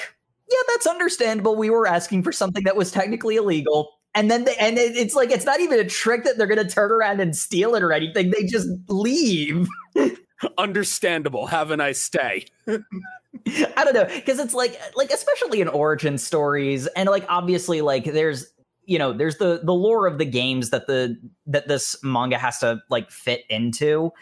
"Yeah, 0.50 0.58
that's 0.68 0.86
understandable. 0.86 1.56
We 1.56 1.70
were 1.70 1.86
asking 1.86 2.22
for 2.22 2.32
something 2.32 2.64
that 2.64 2.76
was 2.76 2.90
technically 2.90 3.36
illegal." 3.36 3.90
And 4.14 4.30
then 4.30 4.44
they, 4.44 4.56
and 4.56 4.78
it, 4.78 4.96
it's 4.96 5.14
like 5.14 5.30
it's 5.30 5.44
not 5.44 5.60
even 5.60 5.78
a 5.78 5.84
trick 5.84 6.24
that 6.24 6.38
they're 6.38 6.46
going 6.46 6.66
to 6.66 6.72
turn 6.72 6.90
around 6.90 7.20
and 7.20 7.36
steal 7.36 7.74
it 7.74 7.82
or 7.82 7.92
anything. 7.92 8.30
They 8.30 8.44
just 8.44 8.68
leave. 8.88 9.68
understandable. 10.58 11.46
Have 11.46 11.70
a 11.70 11.76
nice 11.76 12.08
day. 12.08 12.46
I 12.66 13.84
don't 13.84 13.94
know 13.94 14.06
because 14.06 14.38
it's 14.38 14.54
like 14.54 14.80
like 14.96 15.10
especially 15.10 15.60
in 15.60 15.68
origin 15.68 16.18
stories 16.18 16.86
and 16.88 17.08
like 17.08 17.24
obviously 17.28 17.82
like 17.82 18.04
there's 18.04 18.46
you 18.86 18.98
know 18.98 19.12
there's 19.12 19.36
the 19.36 19.60
the 19.62 19.74
lore 19.74 20.06
of 20.06 20.18
the 20.18 20.24
games 20.24 20.70
that 20.70 20.86
the 20.86 21.16
that 21.46 21.68
this 21.68 21.96
manga 22.02 22.38
has 22.38 22.58
to 22.58 22.80
like 22.90 23.10
fit 23.10 23.44
into. 23.50 24.12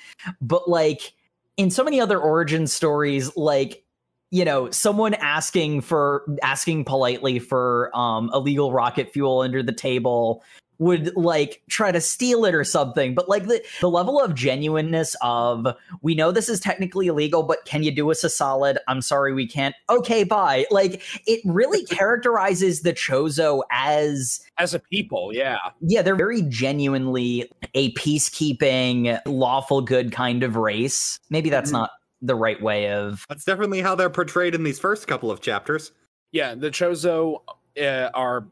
But 0.40 0.68
like 0.68 1.12
in 1.56 1.71
so 1.71 1.85
many 1.85 2.00
other 2.00 2.18
origin 2.18 2.66
stories 2.66 3.35
like 3.37 3.85
you 4.30 4.44
know 4.44 4.71
someone 4.71 5.14
asking 5.14 5.83
for 5.83 6.25
asking 6.42 6.85
politely 6.85 7.38
for 7.38 7.90
um 7.94 8.30
illegal 8.33 8.73
rocket 8.73 9.12
fuel 9.12 9.40
under 9.40 9.62
the 9.62 9.73
table 9.73 10.42
would 10.78 11.14
like 11.16 11.62
try 11.69 11.93
to 11.93 12.00
steal 12.00 12.45
it 12.45 12.54
or 12.54 12.64
something 12.64 13.14
but 13.14 13.28
like 13.28 13.47
the, 13.47 13.62
the 13.81 13.88
level 13.88 14.21
of 14.21 14.35
genuineness 14.35 15.16
of 15.23 15.66
we 16.02 16.14
know 16.14 16.33
this 16.33 16.49
is 16.49 16.61
technically 16.61 17.07
illegal 17.07 17.43
but 17.43 17.64
can 17.64 17.83
you 17.83 17.90
do 17.90 18.11
us 18.11 18.25
a 18.25 18.28
solid? 18.28 18.78
I'm 18.88 19.00
sorry 19.00 19.33
we 19.33 19.47
can't. 19.47 19.75
Okay 19.88 20.25
bye. 20.25 20.66
Like 20.71 21.02
it 21.26 21.40
really 21.45 21.85
characterizes 21.87 22.83
the 22.83 22.93
chozo 22.93 23.62
as 23.71 24.40
as 24.59 24.75
a 24.75 24.78
people 24.78 25.31
yeah. 25.33 25.59
Yeah 25.81 26.02
they're 26.02 26.16
very 26.16 26.43
genuinely 26.43 27.50
a 27.75 27.93
peacekeeping 27.93 29.21
lawful 29.26 29.81
good 29.81 30.12
kind 30.12 30.43
of 30.43 30.57
race. 30.57 31.19
Maybe 31.31 31.50
that's 31.50 31.71
mm-hmm. 31.71 31.81
not 31.81 31.90
the 32.23 32.35
right 32.35 32.61
way 32.62 32.90
of 32.90 33.25
that's 33.28 33.45
definitely 33.45 33.81
how 33.81 33.95
they're 33.95 34.11
portrayed 34.11 34.54
in 34.54 34.64
these 34.64 34.78
first 34.78 35.07
couple 35.07 35.31
of 35.31 35.40
chapters. 35.40 35.93
Yeah 36.33 36.54
the 36.54 36.71
chozo 36.71 37.43
uh, 37.81 38.11
are 38.14 38.47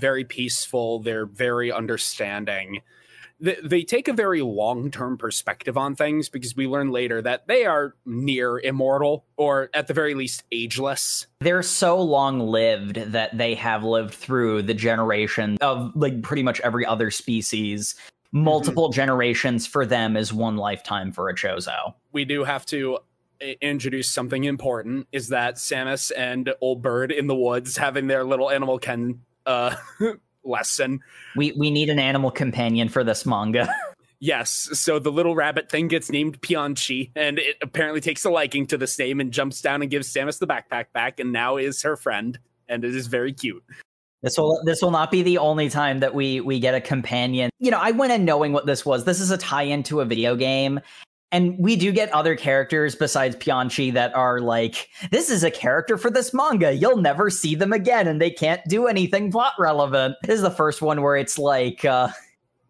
very 0.00 0.24
peaceful. 0.24 1.00
They're 1.00 1.26
very 1.26 1.70
understanding. 1.70 2.80
They, 3.38 3.56
they 3.62 3.82
take 3.82 4.08
a 4.08 4.12
very 4.12 4.42
long 4.42 4.90
term 4.90 5.16
perspective 5.16 5.76
on 5.76 5.94
things 5.94 6.28
because 6.28 6.56
we 6.56 6.66
learn 6.66 6.90
later 6.90 7.22
that 7.22 7.46
they 7.46 7.64
are 7.64 7.94
near 8.04 8.58
immortal 8.58 9.24
or 9.36 9.70
at 9.72 9.86
the 9.86 9.94
very 9.94 10.14
least 10.14 10.44
ageless. 10.52 11.26
They're 11.40 11.62
so 11.62 12.00
long 12.00 12.40
lived 12.40 12.96
that 12.96 13.36
they 13.36 13.54
have 13.54 13.82
lived 13.84 14.14
through 14.14 14.62
the 14.62 14.74
generation 14.74 15.56
of 15.60 15.92
like 15.94 16.22
pretty 16.22 16.42
much 16.42 16.60
every 16.60 16.84
other 16.84 17.10
species. 17.10 17.94
Multiple 18.32 18.88
mm-hmm. 18.88 18.96
generations 18.96 19.66
for 19.66 19.86
them 19.86 20.16
is 20.16 20.32
one 20.32 20.56
lifetime 20.56 21.12
for 21.12 21.28
a 21.28 21.34
Chozo. 21.34 21.94
We 22.12 22.24
do 22.24 22.44
have 22.44 22.66
to 22.66 22.98
introduce 23.60 24.08
something 24.08 24.44
important 24.44 25.06
is 25.12 25.28
that 25.28 25.56
Samus 25.56 26.12
and 26.16 26.52
Old 26.60 26.82
Bird 26.82 27.10
in 27.10 27.26
the 27.26 27.34
woods 27.34 27.76
having 27.76 28.06
their 28.06 28.24
little 28.24 28.50
animal 28.50 28.78
ken 28.78 29.20
uh, 29.46 29.76
lesson. 30.44 31.00
We 31.36 31.52
we 31.52 31.70
need 31.70 31.90
an 31.90 31.98
animal 31.98 32.30
companion 32.30 32.88
for 32.88 33.04
this 33.04 33.26
manga. 33.26 33.72
yes, 34.20 34.68
so 34.72 34.98
the 34.98 35.12
little 35.12 35.34
rabbit 35.34 35.70
thing 35.70 35.88
gets 35.88 36.10
named 36.10 36.40
Pianchi, 36.40 37.10
and 37.16 37.38
it 37.38 37.56
apparently 37.62 38.00
takes 38.00 38.24
a 38.24 38.30
liking 38.30 38.66
to 38.68 38.78
this 38.78 38.98
name 38.98 39.20
and 39.20 39.32
jumps 39.32 39.60
down 39.60 39.82
and 39.82 39.90
gives 39.90 40.12
Samus 40.12 40.38
the 40.38 40.46
backpack 40.46 40.86
back, 40.92 41.20
and 41.20 41.32
now 41.32 41.56
is 41.56 41.82
her 41.82 41.96
friend, 41.96 42.38
and 42.68 42.84
it 42.84 42.94
is 42.94 43.06
very 43.06 43.32
cute. 43.32 43.64
This 44.22 44.36
will 44.36 44.60
this 44.64 44.82
will 44.82 44.90
not 44.90 45.10
be 45.10 45.22
the 45.22 45.38
only 45.38 45.70
time 45.70 46.00
that 46.00 46.14
we 46.14 46.40
we 46.40 46.60
get 46.60 46.74
a 46.74 46.80
companion. 46.80 47.50
You 47.58 47.70
know, 47.70 47.78
I 47.78 47.90
went 47.92 48.12
in 48.12 48.24
knowing 48.24 48.52
what 48.52 48.66
this 48.66 48.84
was. 48.84 49.04
This 49.04 49.20
is 49.20 49.30
a 49.30 49.38
tie-in 49.38 49.82
to 49.84 50.00
a 50.00 50.04
video 50.04 50.36
game, 50.36 50.80
and 51.32 51.56
we 51.58 51.76
do 51.76 51.92
get 51.92 52.12
other 52.12 52.34
characters 52.34 52.96
besides 52.96 53.36
Pianchi 53.36 53.92
that 53.92 54.14
are 54.14 54.40
like, 54.40 54.88
this 55.10 55.30
is 55.30 55.44
a 55.44 55.50
character 55.50 55.96
for 55.96 56.10
this 56.10 56.34
manga. 56.34 56.72
You'll 56.72 56.96
never 56.96 57.30
see 57.30 57.54
them 57.54 57.72
again, 57.72 58.08
and 58.08 58.20
they 58.20 58.30
can't 58.30 58.62
do 58.66 58.86
anything 58.86 59.30
plot 59.30 59.52
relevant. 59.58 60.16
This 60.24 60.36
is 60.36 60.42
the 60.42 60.50
first 60.50 60.82
one 60.82 61.02
where 61.02 61.16
it's 61.16 61.38
like, 61.38 61.84
uh, 61.84 62.08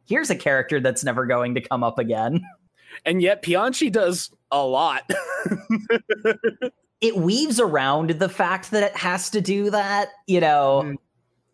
here's 0.06 0.28
a 0.28 0.36
character 0.36 0.78
that's 0.78 1.04
never 1.04 1.24
going 1.24 1.54
to 1.54 1.60
come 1.60 1.82
up 1.82 1.98
again. 1.98 2.44
And 3.06 3.22
yet 3.22 3.42
Pianchi 3.42 3.90
does 3.90 4.30
a 4.50 4.62
lot. 4.62 5.10
it 7.00 7.16
weaves 7.16 7.60
around 7.60 8.10
the 8.10 8.28
fact 8.28 8.72
that 8.72 8.82
it 8.82 8.96
has 8.96 9.30
to 9.30 9.40
do 9.40 9.70
that, 9.70 10.08
you 10.26 10.40
know. 10.40 10.82
Mm. 10.84 10.96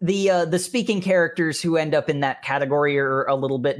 The 0.03 0.31
uh, 0.31 0.45
the 0.45 0.59
speaking 0.59 1.01
characters 1.01 1.63
who 1.63 1.79
end 1.79 1.95
up 1.95 2.11
in 2.11 2.21
that 2.21 2.43
category 2.43 2.99
are 2.99 3.25
a 3.25 3.35
little 3.35 3.59
bit 3.59 3.79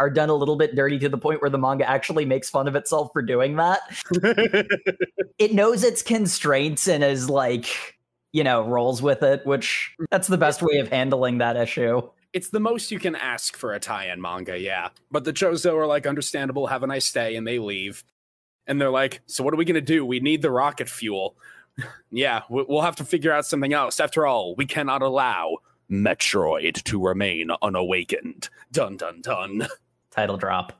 are 0.00 0.10
done 0.10 0.30
a 0.30 0.34
little 0.34 0.56
bit 0.56 0.74
dirty 0.74 0.98
to 0.98 1.08
the 1.08 1.18
point 1.18 1.42
where 1.42 1.50
the 1.50 1.58
manga 1.58 1.88
actually 1.88 2.24
makes 2.24 2.48
fun 2.48 2.66
of 2.66 2.74
itself 2.74 3.10
for 3.12 3.20
doing 3.20 3.56
that. 3.56 3.80
it 5.38 5.52
knows 5.52 5.84
its 5.84 6.02
constraints 6.02 6.88
and 6.88 7.04
is 7.04 7.28
like, 7.28 7.98
you 8.32 8.42
know, 8.42 8.62
rolls 8.62 9.02
with 9.02 9.22
it, 9.22 9.44
which 9.44 9.94
that's 10.10 10.26
the 10.26 10.38
best 10.38 10.62
way 10.62 10.78
of 10.78 10.88
handling 10.88 11.38
that 11.38 11.56
issue. 11.56 12.00
It's 12.32 12.48
the 12.48 12.60
most 12.60 12.90
you 12.90 12.98
can 12.98 13.14
ask 13.14 13.56
for 13.56 13.74
a 13.74 13.80
tie-in 13.80 14.20
manga, 14.22 14.58
yeah. 14.58 14.88
But 15.10 15.24
the 15.24 15.32
Chozo 15.32 15.76
are 15.76 15.86
like 15.86 16.06
understandable, 16.06 16.66
have 16.68 16.82
a 16.82 16.86
nice 16.86 17.12
day, 17.12 17.36
and 17.36 17.46
they 17.46 17.58
leave. 17.58 18.02
And 18.66 18.80
they're 18.80 18.90
like, 18.90 19.20
"So 19.26 19.44
what 19.44 19.52
are 19.52 19.56
we 19.56 19.64
gonna 19.64 19.80
do? 19.80 20.06
We 20.06 20.20
need 20.20 20.40
the 20.40 20.50
rocket 20.50 20.88
fuel." 20.88 21.36
yeah, 22.10 22.42
we'll 22.48 22.82
have 22.82 22.96
to 22.96 23.04
figure 23.04 23.32
out 23.32 23.46
something 23.46 23.72
else. 23.72 24.00
After 24.00 24.26
all, 24.26 24.54
we 24.54 24.64
cannot 24.64 25.02
allow 25.02 25.58
Metroid 25.90 26.82
to 26.84 27.04
remain 27.04 27.50
unawakened. 27.60 28.48
Dun 28.70 28.96
dun 28.96 29.20
dun. 29.20 29.66
title 30.10 30.36
drop. 30.36 30.72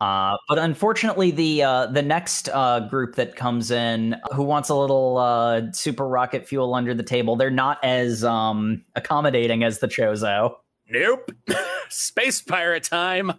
Uh, 0.00 0.36
but 0.48 0.58
unfortunately, 0.58 1.30
the 1.30 1.62
uh, 1.62 1.86
the 1.86 2.02
next 2.02 2.50
uh, 2.52 2.80
group 2.80 3.14
that 3.14 3.34
comes 3.34 3.70
in 3.70 4.14
who 4.34 4.42
wants 4.42 4.68
a 4.68 4.74
little 4.74 5.16
uh, 5.16 5.62
super 5.72 6.06
rocket 6.06 6.46
fuel 6.46 6.74
under 6.74 6.92
the 6.92 7.02
table, 7.02 7.34
they're 7.34 7.50
not 7.50 7.82
as 7.82 8.22
um, 8.22 8.84
accommodating 8.94 9.64
as 9.64 9.78
the 9.78 9.88
Chozo. 9.88 10.56
Nope, 10.90 11.32
space 11.88 12.42
pirate 12.42 12.84
time. 12.84 13.32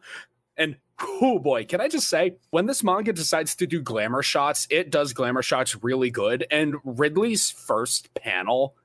And 0.57 0.77
oh 0.99 1.37
boy, 1.37 1.65
can 1.65 1.79
I 1.79 1.87
just 1.87 2.07
say, 2.07 2.37
when 2.49 2.65
this 2.65 2.83
manga 2.83 3.13
decides 3.13 3.55
to 3.57 3.67
do 3.67 3.79
glamour 3.79 4.23
shots, 4.23 4.65
it 4.71 4.89
does 4.89 5.13
glamour 5.13 5.43
shots 5.43 5.83
really 5.83 6.09
good. 6.09 6.47
And 6.49 6.75
Ridley's 6.83 7.51
first 7.51 8.13
panel 8.15 8.75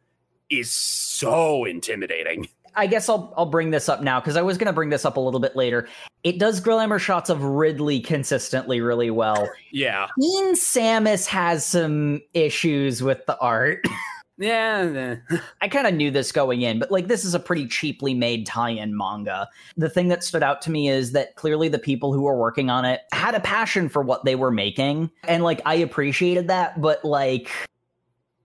is 0.50 0.71
so 0.71 1.64
intimidating. 1.64 2.49
I 2.74 2.86
guess 2.86 3.08
I'll 3.08 3.32
I'll 3.36 3.46
bring 3.46 3.70
this 3.70 3.88
up 3.88 4.02
now 4.02 4.20
because 4.20 4.36
I 4.36 4.42
was 4.42 4.58
going 4.58 4.66
to 4.66 4.72
bring 4.72 4.90
this 4.90 5.04
up 5.04 5.16
a 5.16 5.20
little 5.20 5.40
bit 5.40 5.56
later. 5.56 5.88
It 6.24 6.38
does 6.38 6.60
glamour 6.60 6.98
shots 6.98 7.30
of 7.30 7.42
Ridley 7.42 8.00
consistently 8.00 8.80
really 8.80 9.10
well. 9.10 9.50
Yeah. 9.70 10.08
Teen 10.20 10.54
Samus 10.54 11.26
has 11.26 11.66
some 11.66 12.20
issues 12.34 13.02
with 13.02 13.24
the 13.26 13.38
art. 13.38 13.84
Yeah, 14.38 15.16
I 15.60 15.68
kind 15.68 15.86
of 15.86 15.94
knew 15.94 16.10
this 16.10 16.32
going 16.32 16.62
in, 16.62 16.78
but 16.78 16.90
like 16.90 17.06
this 17.06 17.24
is 17.24 17.34
a 17.34 17.38
pretty 17.38 17.68
cheaply 17.68 18.14
made 18.14 18.46
tie-in 18.46 18.96
manga. 18.96 19.48
The 19.76 19.90
thing 19.90 20.08
that 20.08 20.24
stood 20.24 20.42
out 20.42 20.62
to 20.62 20.70
me 20.70 20.88
is 20.88 21.12
that 21.12 21.36
clearly 21.36 21.68
the 21.68 21.78
people 21.78 22.12
who 22.12 22.22
were 22.22 22.36
working 22.36 22.70
on 22.70 22.84
it 22.84 23.02
had 23.12 23.34
a 23.34 23.40
passion 23.40 23.88
for 23.88 24.02
what 24.02 24.24
they 24.24 24.34
were 24.34 24.50
making, 24.50 25.10
and 25.28 25.44
like 25.44 25.60
I 25.64 25.74
appreciated 25.74 26.48
that, 26.48 26.80
but 26.80 27.04
like 27.04 27.50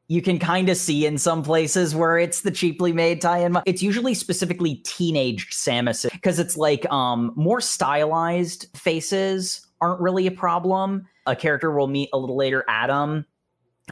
you 0.07 0.21
can 0.21 0.39
kind 0.39 0.69
of 0.69 0.77
see 0.77 1.05
in 1.05 1.17
some 1.17 1.43
places 1.43 1.93
where 1.93 2.17
it's 2.17 2.41
the 2.41 2.51
cheaply 2.51 2.93
made 2.93 3.21
tie-in. 3.21 3.57
It's 3.65 3.83
usually 3.83 4.13
specifically 4.13 4.75
teenaged 4.85 5.51
Samus 5.53 6.09
because 6.11 6.39
it's 6.39 6.55
like 6.57 6.89
um 6.91 7.33
more 7.35 7.59
stylized 7.61 8.67
faces 8.75 9.67
aren't 9.81 9.99
really 9.99 10.25
a 10.27 10.31
problem. 10.31 11.05
A 11.25 11.35
character 11.35 11.71
we'll 11.71 11.87
meet 11.87 12.09
a 12.13 12.17
little 12.17 12.37
later, 12.37 12.63
Adam. 12.67 13.25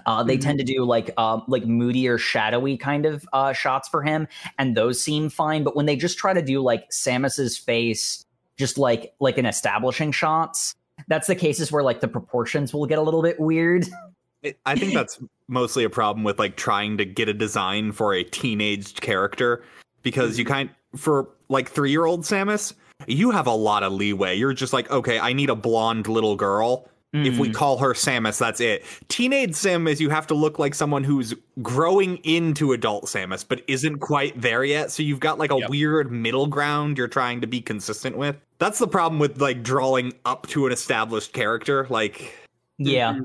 Uh, 0.05 0.23
they 0.23 0.37
Mhm. 0.37 0.41
tend 0.41 0.59
to 0.59 0.65
do 0.65 0.83
like 0.83 1.11
uh, 1.17 1.39
like 1.47 1.65
moody 1.65 2.07
or 2.07 2.17
shadowy 2.17 2.75
kind 2.77 3.05
of 3.05 3.25
uh, 3.31 3.53
shots 3.53 3.87
for 3.87 4.01
him, 4.01 4.27
and 4.57 4.75
those 4.75 5.01
seem 5.01 5.29
fine. 5.29 5.63
But 5.63 5.75
when 5.75 5.85
they 5.85 5.95
just 5.95 6.17
try 6.17 6.33
to 6.33 6.41
do 6.41 6.61
like 6.61 6.89
Samus's 6.91 7.57
face, 7.57 8.25
just 8.57 8.77
like 8.77 9.13
like 9.19 9.37
an 9.37 9.45
establishing 9.45 10.11
shots, 10.11 10.75
that's 11.07 11.27
the 11.27 11.35
cases 11.35 11.71
where 11.71 11.83
like 11.83 12.01
the 12.01 12.07
proportions 12.09 12.73
will 12.73 12.85
get 12.85 12.99
a 12.99 13.01
little 13.01 13.21
bit 13.21 13.39
weird. 13.39 13.85
It, 14.45 14.59
I 14.65 14.75
think 14.75 14.93
that's 14.93 15.19
mostly 15.47 15.83
a 15.83 15.89
problem 15.89 16.23
with 16.23 16.39
like 16.39 16.55
trying 16.55 16.97
to 16.97 17.05
get 17.05 17.29
a 17.29 17.33
design 17.33 17.91
for 17.91 18.13
a 18.13 18.23
teenaged 18.23 19.01
character 19.01 19.63
because 20.03 20.37
you 20.37 20.45
kind 20.45 20.69
for 20.95 21.27
like 21.49 21.69
three 21.69 21.91
year 21.91 22.05
old 22.05 22.21
Samus, 22.21 22.73
you 23.07 23.31
have 23.31 23.47
a 23.47 23.53
lot 23.53 23.83
of 23.83 23.91
leeway. 23.93 24.35
You're 24.35 24.53
just 24.53 24.73
like, 24.73 24.89
okay, 24.91 25.19
I 25.19 25.33
need 25.33 25.49
a 25.49 25.55
blonde 25.55 26.07
little 26.07 26.35
girl. 26.35 26.89
If 27.13 27.39
we 27.39 27.47
Mm. 27.47 27.53
call 27.53 27.77
her 27.77 27.93
Samus, 27.93 28.37
that's 28.37 28.59
it. 28.59 28.83
Teenage 29.07 29.51
Samus, 29.51 30.01
you 30.01 30.09
have 30.09 30.27
to 30.27 30.33
look 30.33 30.59
like 30.59 30.75
someone 30.75 31.01
who's 31.01 31.33
growing 31.61 32.17
into 32.25 32.73
adult 32.73 33.05
Samus, 33.05 33.45
but 33.47 33.61
isn't 33.67 33.99
quite 33.99 34.39
there 34.41 34.65
yet. 34.65 34.91
So 34.91 35.01
you've 35.01 35.21
got 35.21 35.39
like 35.39 35.49
a 35.49 35.59
Yep. 35.59 35.69
weird 35.69 36.11
middle 36.11 36.47
ground 36.47 36.97
you're 36.97 37.07
trying 37.07 37.39
to 37.39 37.47
be 37.47 37.61
consistent 37.61 38.17
with. 38.17 38.35
That's 38.59 38.79
the 38.79 38.87
problem 38.87 39.19
with 39.19 39.39
like 39.39 39.63
drawing 39.63 40.11
up 40.25 40.45
to 40.47 40.65
an 40.65 40.73
established 40.73 41.31
character. 41.31 41.87
Like, 41.89 42.33
yeah, 42.79 43.19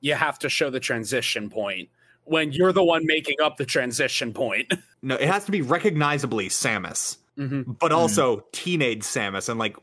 You 0.00 0.14
have 0.14 0.38
to 0.40 0.48
show 0.48 0.70
the 0.70 0.80
transition 0.80 1.50
point 1.50 1.88
when 2.24 2.52
you're 2.52 2.72
the 2.72 2.84
one 2.84 3.06
making 3.06 3.36
up 3.42 3.56
the 3.56 3.64
transition 3.64 4.32
point. 4.32 4.72
no, 5.02 5.14
it 5.14 5.28
has 5.28 5.44
to 5.46 5.52
be 5.52 5.62
recognizably 5.62 6.48
Samus. 6.48 7.18
Mm-hmm. 7.38 7.72
but 7.72 7.92
also 7.92 8.46
teenage 8.52 9.02
Samus, 9.02 9.50
and 9.50 9.58
like 9.58 9.76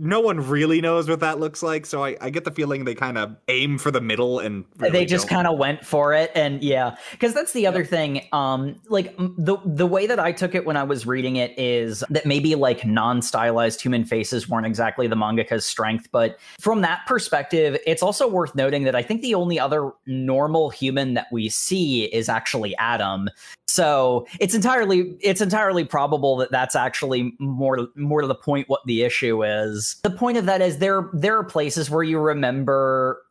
no 0.00 0.20
one 0.20 0.38
really 0.48 0.80
knows 0.80 1.08
what 1.08 1.20
that 1.20 1.38
looks 1.38 1.62
like. 1.62 1.86
So 1.86 2.04
I, 2.04 2.16
I 2.20 2.30
get 2.30 2.44
the 2.44 2.50
feeling 2.50 2.84
they 2.84 2.94
kind 2.94 3.18
of 3.18 3.36
aim 3.48 3.78
for 3.78 3.90
the 3.90 4.00
middle 4.00 4.38
and 4.38 4.64
really 4.78 4.90
they 4.92 5.04
just 5.04 5.28
kind 5.28 5.46
of 5.46 5.58
went 5.58 5.84
for 5.84 6.12
it 6.12 6.32
and 6.34 6.62
yeah. 6.62 6.96
Because 7.12 7.34
that's 7.34 7.52
the 7.52 7.66
other 7.66 7.84
thing 7.84 8.26
um 8.32 8.80
like 8.88 9.14
the 9.18 9.56
the 9.64 9.86
way 9.86 10.06
that 10.06 10.18
i 10.18 10.32
took 10.32 10.54
it 10.54 10.64
when 10.64 10.76
i 10.76 10.82
was 10.82 11.06
reading 11.06 11.36
it 11.36 11.52
is 11.58 12.02
that 12.10 12.24
maybe 12.24 12.54
like 12.54 12.84
non-stylized 12.86 13.80
human 13.80 14.04
faces 14.04 14.48
weren't 14.48 14.66
exactly 14.66 15.06
the 15.06 15.16
mangaka's 15.16 15.66
strength 15.66 16.08
but 16.12 16.38
from 16.58 16.80
that 16.80 17.00
perspective 17.06 17.76
it's 17.86 18.02
also 18.02 18.28
worth 18.28 18.54
noting 18.54 18.84
that 18.84 18.94
i 18.94 19.02
think 19.02 19.22
the 19.22 19.34
only 19.34 19.58
other 19.58 19.90
normal 20.06 20.70
human 20.70 21.14
that 21.14 21.26
we 21.32 21.48
see 21.48 22.04
is 22.04 22.28
actually 22.28 22.76
adam 22.76 23.28
so 23.70 24.26
it's 24.38 24.54
entirely 24.54 25.16
it's 25.20 25.40
entirely 25.40 25.84
probable 25.84 26.36
that 26.36 26.50
that's 26.50 26.76
actually 26.76 27.34
more 27.38 27.88
more 27.94 28.20
to 28.20 28.26
the 28.26 28.34
point 28.34 28.68
what 28.68 28.80
the 28.86 29.02
issue 29.02 29.44
is 29.44 29.96
the 30.02 30.10
point 30.10 30.36
of 30.36 30.46
that 30.46 30.60
is 30.60 30.78
there 30.78 31.08
there 31.12 31.36
are 31.36 31.44
places 31.44 31.90
where 31.90 32.02
you 32.02 32.18
remember 32.18 33.22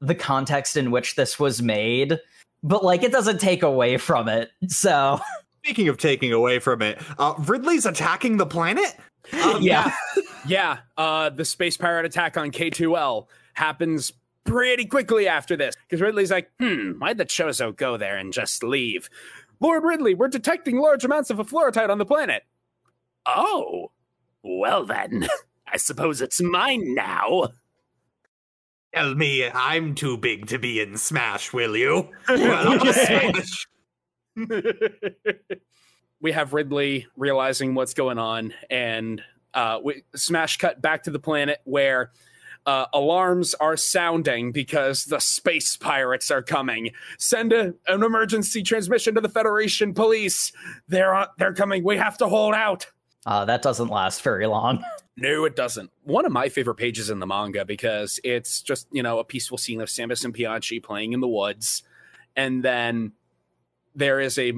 the 0.00 0.14
context 0.14 0.76
in 0.76 0.90
which 0.90 1.16
this 1.16 1.38
was 1.38 1.62
made 1.62 2.18
but 2.62 2.84
like 2.84 3.02
it 3.02 3.12
doesn't 3.12 3.40
take 3.40 3.62
away 3.62 3.96
from 3.96 4.28
it 4.28 4.50
so 4.68 5.20
Speaking 5.64 5.88
of 5.88 5.96
taking 5.96 6.30
away 6.30 6.58
from 6.58 6.82
it, 6.82 7.00
uh, 7.16 7.32
Ridley's 7.38 7.86
attacking 7.86 8.36
the 8.36 8.44
planet. 8.44 8.98
Um, 9.32 9.62
yeah 9.62 9.90
Yeah, 10.46 10.78
uh, 10.96 11.30
the 11.30 11.44
space 11.44 11.76
pirate 11.76 12.04
attack 12.04 12.36
on 12.36 12.50
K2L 12.50 13.26
happens 13.54 14.12
pretty 14.44 14.84
quickly 14.84 15.26
after 15.26 15.56
this 15.56 15.74
because 15.88 16.02
Ridley's 16.02 16.30
like, 16.30 16.50
hmm, 16.60 16.92
why'd 16.92 17.18
the 17.18 17.24
Chozo 17.24 17.74
go 17.74 17.96
there 17.96 18.16
and 18.16 18.32
just 18.32 18.62
leave? 18.62 19.08
Lord 19.64 19.82
Ridley, 19.82 20.12
we're 20.12 20.28
detecting 20.28 20.76
large 20.76 21.06
amounts 21.06 21.30
of 21.30 21.38
afluorite 21.38 21.88
on 21.88 21.96
the 21.96 22.04
planet. 22.04 22.42
Oh, 23.24 23.92
well 24.42 24.84
then, 24.84 25.26
I 25.66 25.78
suppose 25.78 26.20
it's 26.20 26.38
mine 26.42 26.94
now. 26.94 27.48
Tell 28.94 29.14
me 29.14 29.48
I'm 29.48 29.94
too 29.94 30.18
big 30.18 30.48
to 30.48 30.58
be 30.58 30.80
in 30.80 30.98
Smash, 30.98 31.54
will 31.54 31.74
you? 31.78 32.10
Well, 32.28 32.78
I'll 32.78 32.92
smash. 32.92 33.66
we 36.20 36.32
have 36.32 36.52
Ridley 36.52 37.06
realizing 37.16 37.74
what's 37.74 37.94
going 37.94 38.18
on, 38.18 38.52
and 38.68 39.22
uh, 39.54 39.80
we 39.82 40.02
smash 40.14 40.58
cut 40.58 40.82
back 40.82 41.04
to 41.04 41.10
the 41.10 41.18
planet 41.18 41.60
where 41.64 42.10
uh, 42.66 42.86
alarms 42.92 43.54
are 43.54 43.76
sounding 43.76 44.52
because 44.52 45.04
the 45.04 45.20
space 45.20 45.76
pirates 45.76 46.30
are 46.30 46.42
coming. 46.42 46.90
Send 47.18 47.52
a, 47.52 47.74
an 47.86 48.02
emergency 48.02 48.62
transmission 48.62 49.14
to 49.14 49.20
the 49.20 49.28
Federation 49.28 49.94
police. 49.94 50.52
They're 50.88 51.14
on, 51.14 51.26
they're 51.38 51.54
coming. 51.54 51.84
We 51.84 51.96
have 51.98 52.18
to 52.18 52.28
hold 52.28 52.54
out. 52.54 52.86
uh, 53.26 53.44
that 53.44 53.62
doesn't 53.62 53.88
last 53.88 54.22
very 54.22 54.46
long 54.46 54.84
No, 55.16 55.44
it 55.44 55.54
doesn't. 55.54 55.90
One 56.02 56.26
of 56.26 56.32
my 56.32 56.48
favorite 56.48 56.74
pages 56.74 57.08
in 57.08 57.20
the 57.20 57.26
manga 57.26 57.64
because 57.64 58.18
it's 58.24 58.60
just, 58.62 58.88
you 58.90 59.02
know, 59.02 59.20
a 59.20 59.24
peaceful 59.24 59.58
scene 59.58 59.80
of 59.80 59.88
Samus 59.88 60.24
and 60.24 60.34
Pianchi 60.34 60.82
playing 60.82 61.12
in 61.12 61.20
the 61.20 61.28
woods. 61.28 61.84
And 62.34 62.64
then 62.64 63.12
there 63.94 64.18
is 64.18 64.38
a 64.38 64.54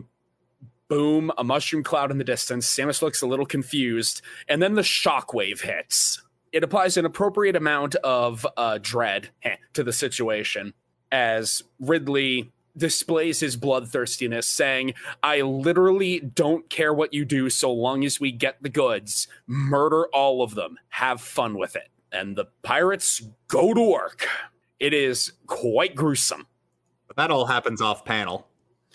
boom, 0.89 1.31
a 1.37 1.45
mushroom 1.45 1.83
cloud 1.83 2.11
in 2.11 2.17
the 2.17 2.25
distance. 2.25 2.75
Samus 2.75 3.03
looks 3.03 3.21
a 3.21 3.27
little 3.27 3.45
confused. 3.45 4.23
And 4.49 4.63
then 4.63 4.75
the 4.75 4.83
shockwave 4.83 5.61
hits. 5.61 6.23
It 6.57 6.65
applies 6.65 6.97
an 6.97 7.05
appropriate 7.05 7.55
amount 7.55 7.97
of 7.97 8.47
uh, 8.57 8.79
dread 8.81 9.29
heh, 9.41 9.57
to 9.75 9.85
the 9.85 9.93
situation 9.93 10.73
as 11.13 11.63
Ridley 11.79 12.51
displays 12.75 13.41
his 13.41 13.59
bloodthirstiness, 13.59 14.49
saying, 14.49 14.95
I 15.23 15.43
literally 15.43 16.19
don't 16.19 16.71
care 16.71 16.95
what 16.95 17.13
you 17.13 17.27
do 17.27 17.51
so 17.51 17.71
long 17.71 18.07
as 18.07 18.21
we 18.21 18.33
get 18.33 18.63
the 18.63 18.71
goods. 18.71 19.29
Murder 19.47 20.07
all 20.15 20.41
of 20.41 20.55
them. 20.55 20.79
Have 20.89 21.21
fun 21.21 21.59
with 21.59 21.77
it. 21.77 21.91
And 22.11 22.37
the 22.37 22.47
pirates 22.63 23.21
go 23.49 23.75
to 23.75 23.91
work. 23.91 24.27
It 24.81 24.95
is 24.95 25.33
quite 25.47 25.95
gruesome. 25.95 26.47
But 27.07 27.17
that 27.17 27.31
all 27.31 27.45
happens 27.45 27.83
off 27.83 28.03
panel 28.03 28.46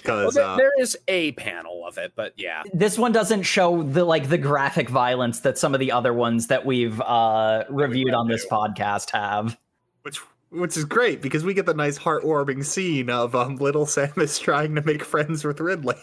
Well, 0.05 0.31
there- 0.31 0.43
uh, 0.43 0.57
there 0.57 0.71
is 0.79 0.97
a 1.07 1.31
panel 1.33 1.85
of 1.85 1.97
it, 1.97 2.13
but 2.15 2.33
yeah. 2.37 2.63
this 2.73 2.97
one 2.97 3.11
doesn't 3.11 3.43
show 3.43 3.83
the 3.83 4.05
like 4.05 4.29
the 4.29 4.37
graphic 4.37 4.89
violence 4.89 5.41
that 5.41 5.57
some 5.57 5.73
of 5.73 5.79
the 5.79 5.91
other 5.91 6.13
ones 6.13 6.47
that 6.47 6.65
we've 6.65 6.99
uh 7.01 7.63
reviewed 7.69 8.13
on 8.13 8.27
this 8.27 8.45
podcast 8.45 9.11
have 9.11 9.57
which 10.03 10.19
which 10.49 10.75
is 10.75 10.85
great 10.85 11.21
because 11.21 11.45
we 11.45 11.53
get 11.53 11.65
the 11.65 11.73
nice 11.73 11.97
heartwarming 11.97 12.65
scene 12.65 13.09
of 13.09 13.33
um, 13.35 13.55
little 13.55 13.85
Samus 13.85 14.39
trying 14.39 14.75
to 14.75 14.81
make 14.81 15.03
friends 15.03 15.43
with 15.43 15.59
Ridley. 15.59 15.95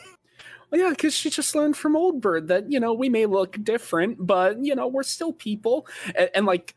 Well, 0.70 0.80
yeah, 0.80 0.90
because 0.90 1.14
she 1.14 1.30
just 1.30 1.54
learned 1.54 1.76
from 1.76 1.96
Old 1.96 2.20
Bird 2.20 2.48
that, 2.48 2.70
you 2.70 2.80
know, 2.80 2.92
we 2.92 3.08
may 3.08 3.26
look 3.26 3.62
different, 3.62 4.26
but, 4.26 4.62
you 4.64 4.74
know, 4.74 4.86
we're 4.86 5.02
still 5.02 5.32
people. 5.32 5.86
And, 6.14 6.30
and 6.34 6.46
like, 6.46 6.74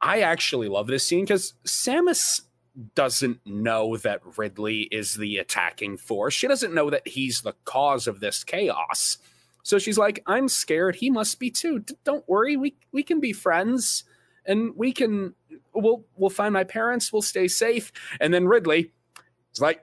I 0.00 0.20
actually 0.20 0.68
love 0.68 0.86
this 0.86 1.06
scene 1.06 1.24
because 1.24 1.54
Samus 1.66 2.42
doesn't 2.94 3.40
know 3.46 3.96
that 3.98 4.20
Ridley 4.36 4.82
is 4.90 5.14
the 5.14 5.38
attacking 5.38 5.96
force. 5.96 6.34
She 6.34 6.48
doesn't 6.48 6.74
know 6.74 6.90
that 6.90 7.06
he's 7.06 7.42
the 7.42 7.54
cause 7.64 8.06
of 8.06 8.20
this 8.20 8.44
chaos. 8.44 9.18
So 9.62 9.78
she's 9.78 9.98
like, 9.98 10.22
I'm 10.26 10.48
scared. 10.48 10.96
He 10.96 11.10
must 11.10 11.38
be 11.38 11.50
too. 11.50 11.80
D- 11.80 11.94
don't 12.04 12.28
worry. 12.28 12.56
We, 12.56 12.76
we 12.92 13.02
can 13.02 13.20
be 13.20 13.32
friends 13.32 14.04
and 14.44 14.72
we 14.76 14.92
can, 14.92 15.34
we'll, 15.74 16.04
we'll 16.16 16.30
find 16.30 16.52
my 16.52 16.64
parents. 16.64 17.12
We'll 17.12 17.22
stay 17.22 17.48
safe. 17.48 17.92
And 18.20 18.34
then 18.34 18.46
Ridley 18.46 18.92
is 19.52 19.60
like, 19.60 19.82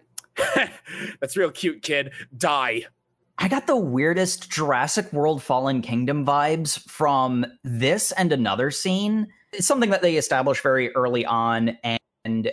that's 1.19 1.38
real 1.38 1.51
cute, 1.51 1.82
kid. 1.82 2.12
Die. 2.38 2.84
I 3.38 3.47
got 3.47 3.65
the 3.65 3.75
weirdest 3.75 4.51
Jurassic 4.51 5.12
World 5.12 5.41
Fallen 5.41 5.82
Kingdom 5.82 6.25
vibes 6.25 6.80
from 6.88 7.45
this 7.63 8.12
and 8.12 8.32
another 8.32 8.69
scene. 8.69 9.30
It's 9.51 9.65
something 9.65 9.89
that 9.89 10.04
they 10.04 10.15
establish 10.15 10.62
very 10.62 10.93
early 10.95 11.25
on 11.25 11.77
and 11.84 11.99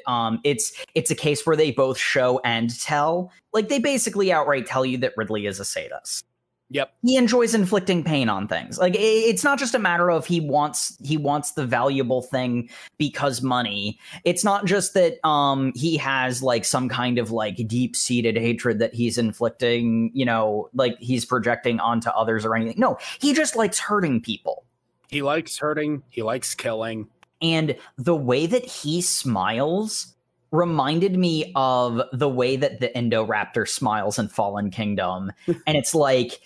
um 0.07 0.41
it's 0.45 0.73
it's 0.95 1.11
a 1.11 1.15
case 1.15 1.47
where 1.47 1.57
they 1.57 1.71
both 1.71 1.99
show 1.99 2.41
and 2.45 2.79
tell. 2.81 3.33
Like 3.53 3.69
they 3.69 3.79
basically 3.79 4.33
outright 4.33 4.67
tell 4.67 4.85
you 4.85 4.99
that 4.99 5.15
Ridley 5.17 5.47
is 5.47 5.61
a 5.61 5.65
sadist. 5.65 6.25
Yep. 6.71 6.93
He 7.03 7.17
enjoys 7.17 7.55
inflicting 7.55 8.05
pain 8.05 8.29
on 8.29 8.47
things. 8.47 8.79
Like 8.79 8.95
it's 8.95 9.43
not 9.43 9.59
just 9.59 9.75
a 9.75 9.79
matter 9.79 10.11
of 10.11 10.27
he 10.27 10.41
wants 10.41 10.99
he 11.03 11.17
wants 11.17 11.53
the 11.53 11.65
valuable 11.65 12.21
thing 12.21 12.69
because 12.99 13.41
money. 13.41 13.99
It's 14.25 14.45
not 14.45 14.67
just 14.67 14.93
that 14.93 15.19
um 15.27 15.73
he 15.75 15.97
has 15.97 16.43
like 16.43 16.67
some 16.67 16.91
kind 16.91 17.19
of 17.19 17.31
like 17.31 17.57
deep-seated 17.67 18.37
hatred 18.37 18.81
that 18.81 18.93
he's 18.93 19.17
inflicting, 19.17 20.11
you 20.13 20.27
know, 20.27 20.69
like 20.75 20.99
he's 20.99 21.25
projecting 21.25 21.81
onto 21.81 22.11
others 22.11 22.45
or 22.45 22.55
anything. 22.55 22.79
No, 22.79 22.99
he 23.19 23.33
just 23.33 23.57
likes 23.57 23.79
hurting 23.79 24.21
people. 24.21 24.65
He 25.09 25.23
likes 25.23 25.57
hurting, 25.57 26.03
he 26.11 26.23
likes 26.23 26.55
killing. 26.55 27.09
And 27.41 27.77
the 27.97 28.17
way 28.17 28.47
that 28.47 28.65
he 28.65 29.01
smiles 29.01 30.15
reminded 30.51 31.17
me 31.17 31.53
of 31.55 32.01
the 32.13 32.29
way 32.29 32.57
that 32.57 32.81
the 32.81 32.89
Indoraptor 32.89 33.69
smiles 33.69 34.19
in 34.19 34.29
Fallen 34.29 34.71
Kingdom. 34.71 35.33
and 35.47 35.77
it's 35.77 35.95
like 35.95 36.41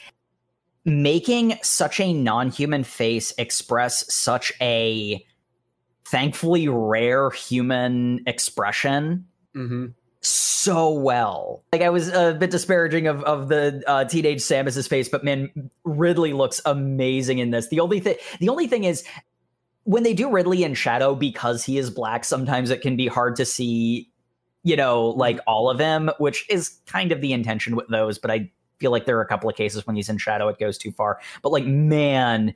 making 0.85 1.59
such 1.63 2.01
a 2.01 2.13
non 2.13 2.51
human 2.51 2.85
face 2.85 3.33
express 3.39 4.13
such 4.13 4.53
a 4.61 5.25
thankfully 6.05 6.69
rare 6.69 7.31
human 7.31 8.23
expression 8.27 9.27
Mm-hmm. 9.55 9.89
so 10.23 10.91
well. 10.93 11.63
Like 11.73 11.83
I 11.83 11.91
was 11.91 12.09
a 12.09 12.33
bit 12.33 12.51
disparaging 12.51 13.07
of 13.07 13.23
of 13.25 13.49
the 13.49 13.83
uh, 13.87 14.07
teenage 14.07 14.41
Samus's 14.41 14.89
face, 14.89 15.11
but 15.11 15.23
man, 15.23 15.71
Ridley 15.85 16.33
looks 16.33 16.61
amazing 16.65 17.39
in 17.39 17.51
this. 17.51 17.69
The 17.69 17.81
only 17.81 18.01
thing, 18.01 18.17
the 18.41 18.49
only 18.49 18.67
thing 18.67 18.85
is 18.85 19.05
when 19.85 20.03
they 20.03 20.15
do 20.15 20.31
Ridley 20.31 20.65
in 20.65 20.75
shadow 20.75 21.15
because 21.15 21.65
he 21.65 21.79
is 21.79 21.91
black. 21.91 22.25
Sometimes 22.25 22.71
it 22.71 22.81
can 22.83 22.97
be 22.97 23.07
hard 23.09 23.37
to 23.37 23.45
see, 23.45 24.09
you 24.63 24.77
know, 24.77 25.09
like 25.09 25.39
all 25.47 25.71
of 25.71 25.79
him, 25.79 26.11
which 26.19 26.49
is 26.49 26.79
kind 26.87 27.13
of 27.13 27.21
the 27.21 27.33
intention 27.33 27.75
with 27.77 27.89
those. 27.89 28.19
But 28.19 28.31
I 28.31 28.51
feel 28.79 28.91
like 28.91 29.07
there 29.07 29.17
are 29.19 29.23
a 29.23 29.27
couple 29.29 29.49
of 29.49 29.57
cases 29.57 29.87
when 29.87 29.97
he's 29.97 30.09
in 30.09 30.19
shadow, 30.19 30.49
it 30.49 30.59
goes 30.59 30.79
too 30.79 30.93
far. 30.93 31.21
But 31.43 31.53
like, 31.53 31.65
man, 31.67 32.55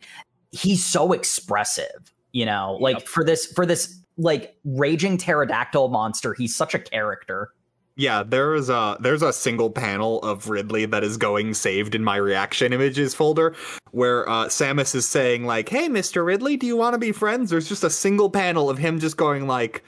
he's 0.51 0.85
so 0.85 1.13
expressive. 1.13 2.13
You 2.33 2.45
know, 2.45 2.77
like 2.81 2.99
Yep. 2.99 3.09
for 3.09 3.25
this 3.25 3.47
for 3.47 3.65
this 3.65 3.99
like 4.19 4.57
raging 4.65 5.17
pterodactyl 5.19 5.89
monster, 5.89 6.35
he's 6.35 6.55
such 6.55 6.75
a 6.75 6.79
character. 6.79 7.51
Yeah, 7.99 8.23
there 8.23 8.55
is 8.55 8.69
a 8.69 8.99
there's 9.01 9.23
a 9.23 9.33
single 9.33 9.71
panel 9.71 10.21
of 10.21 10.51
Ridley 10.51 10.85
that 10.85 11.03
is 11.03 11.17
going 11.17 11.55
saved 11.55 11.95
in 11.95 12.05
my 12.05 12.17
reaction 12.17 12.75
images 12.75 13.15
folder 13.15 13.57
where 13.93 14.29
uh, 14.29 14.47
Samus 14.47 14.95
is 14.95 15.09
saying 15.09 15.47
like, 15.47 15.71
"Hey, 15.71 15.89
Mr. 15.89 16.25
Ridley, 16.25 16.59
do 16.59 16.67
you 16.67 16.77
want 16.77 16.93
to 16.93 16.99
be 16.99 17.11
friends?" 17.11 17.51
There's 17.51 17.69
just 17.69 17.85
a 17.85 17.91
single 17.91 18.29
panel 18.29 18.69
of 18.69 18.77
him 18.77 19.01
just 19.01 19.17
going 19.17 19.47
like, 19.47 19.83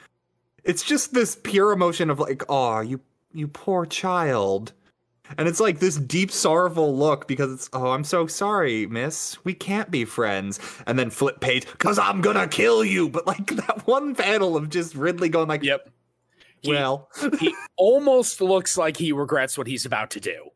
it's 0.64 0.82
just 0.82 1.12
this 1.12 1.36
pure 1.36 1.70
emotion 1.72 2.08
of 2.08 2.18
like, 2.18 2.42
"Oh, 2.48 2.80
you 2.80 3.00
you 3.34 3.46
poor 3.46 3.84
child," 3.84 4.72
and 5.36 5.46
it's 5.46 5.60
like 5.60 5.78
this 5.80 5.96
deep 5.96 6.30
sorrowful 6.30 6.96
look 6.96 7.28
because 7.28 7.52
it's, 7.52 7.68
"Oh, 7.74 7.90
I'm 7.90 8.04
so 8.04 8.26
sorry, 8.26 8.86
Miss, 8.86 9.36
we 9.44 9.52
can't 9.52 9.90
be 9.90 10.06
friends," 10.06 10.58
and 10.86 10.98
then 10.98 11.10
flip 11.10 11.40
page, 11.40 11.66
"Cause 11.76 11.98
I'm 11.98 12.22
gonna 12.22 12.48
kill 12.48 12.84
you," 12.86 13.10
but 13.10 13.26
like 13.26 13.48
that 13.66 13.86
one 13.86 14.14
panel 14.14 14.56
of 14.56 14.70
just 14.70 14.94
Ridley 14.94 15.28
going 15.28 15.48
like, 15.48 15.62
Yep. 15.62 15.90
He- 16.62 16.70
"Well." 16.70 17.08
he 17.40 17.54
almost 17.76 18.40
looks 18.40 18.76
like 18.76 18.96
he 18.96 19.12
regrets 19.12 19.56
what 19.56 19.66
he's 19.66 19.86
about 19.86 20.10
to 20.10 20.20
do. 20.20 20.50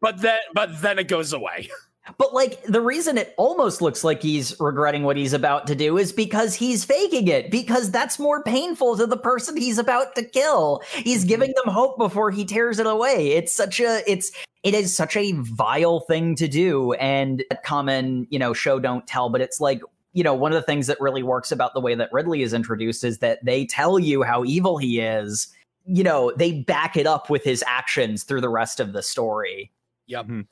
But 0.00 0.20
then 0.20 0.40
but 0.52 0.82
then 0.82 0.98
it 0.98 1.08
goes 1.08 1.32
away. 1.32 1.70
But 2.18 2.34
like 2.34 2.62
the 2.64 2.82
reason 2.82 3.16
it 3.16 3.32
almost 3.38 3.80
looks 3.80 4.04
like 4.04 4.20
he's 4.20 4.54
regretting 4.60 5.04
what 5.04 5.16
he's 5.16 5.32
about 5.32 5.66
to 5.68 5.74
do 5.74 5.96
is 5.96 6.12
because 6.12 6.54
he's 6.54 6.84
faking 6.84 7.28
it 7.28 7.50
because 7.50 7.90
that's 7.90 8.18
more 8.18 8.42
painful 8.42 8.98
to 8.98 9.06
the 9.06 9.16
person 9.16 9.56
he's 9.56 9.78
about 9.78 10.14
to 10.16 10.22
kill. 10.22 10.82
He's 10.92 11.20
mm-hmm. 11.20 11.28
giving 11.28 11.54
them 11.56 11.72
hope 11.72 11.96
before 11.96 12.30
he 12.30 12.44
tears 12.44 12.78
it 12.78 12.86
away. 12.86 13.28
It's 13.28 13.54
such 13.54 13.80
a 13.80 14.02
it's 14.10 14.30
it 14.62 14.74
is 14.74 14.94
such 14.94 15.16
a 15.16 15.32
vile 15.32 16.00
thing 16.00 16.34
to 16.36 16.48
do 16.48 16.92
and 16.94 17.42
a 17.50 17.56
common, 17.56 18.26
you 18.30 18.38
know, 18.38 18.52
show 18.52 18.78
don't 18.78 19.06
tell, 19.06 19.30
but 19.30 19.40
it's 19.40 19.60
like 19.60 19.80
you 20.14 20.22
know, 20.22 20.32
one 20.32 20.52
of 20.52 20.56
the 20.56 20.62
things 20.62 20.86
that 20.86 21.00
really 21.00 21.22
works 21.22 21.52
about 21.52 21.74
the 21.74 21.80
way 21.80 21.94
that 21.96 22.12
Ridley 22.12 22.42
is 22.42 22.54
introduced 22.54 23.04
is 23.04 23.18
that 23.18 23.44
they 23.44 23.66
tell 23.66 23.98
you 23.98 24.22
how 24.22 24.44
evil 24.44 24.78
he 24.78 25.00
is. 25.00 25.48
You 25.84 26.04
know, 26.04 26.32
they 26.36 26.52
back 26.52 26.96
it 26.96 27.06
up 27.06 27.28
with 27.28 27.44
his 27.44 27.62
actions 27.66 28.22
through 28.22 28.40
the 28.40 28.48
rest 28.48 28.80
of 28.80 28.92
the 28.92 29.02
story. 29.02 29.70
Yep. 30.06 30.26
Mhm. 30.26 30.46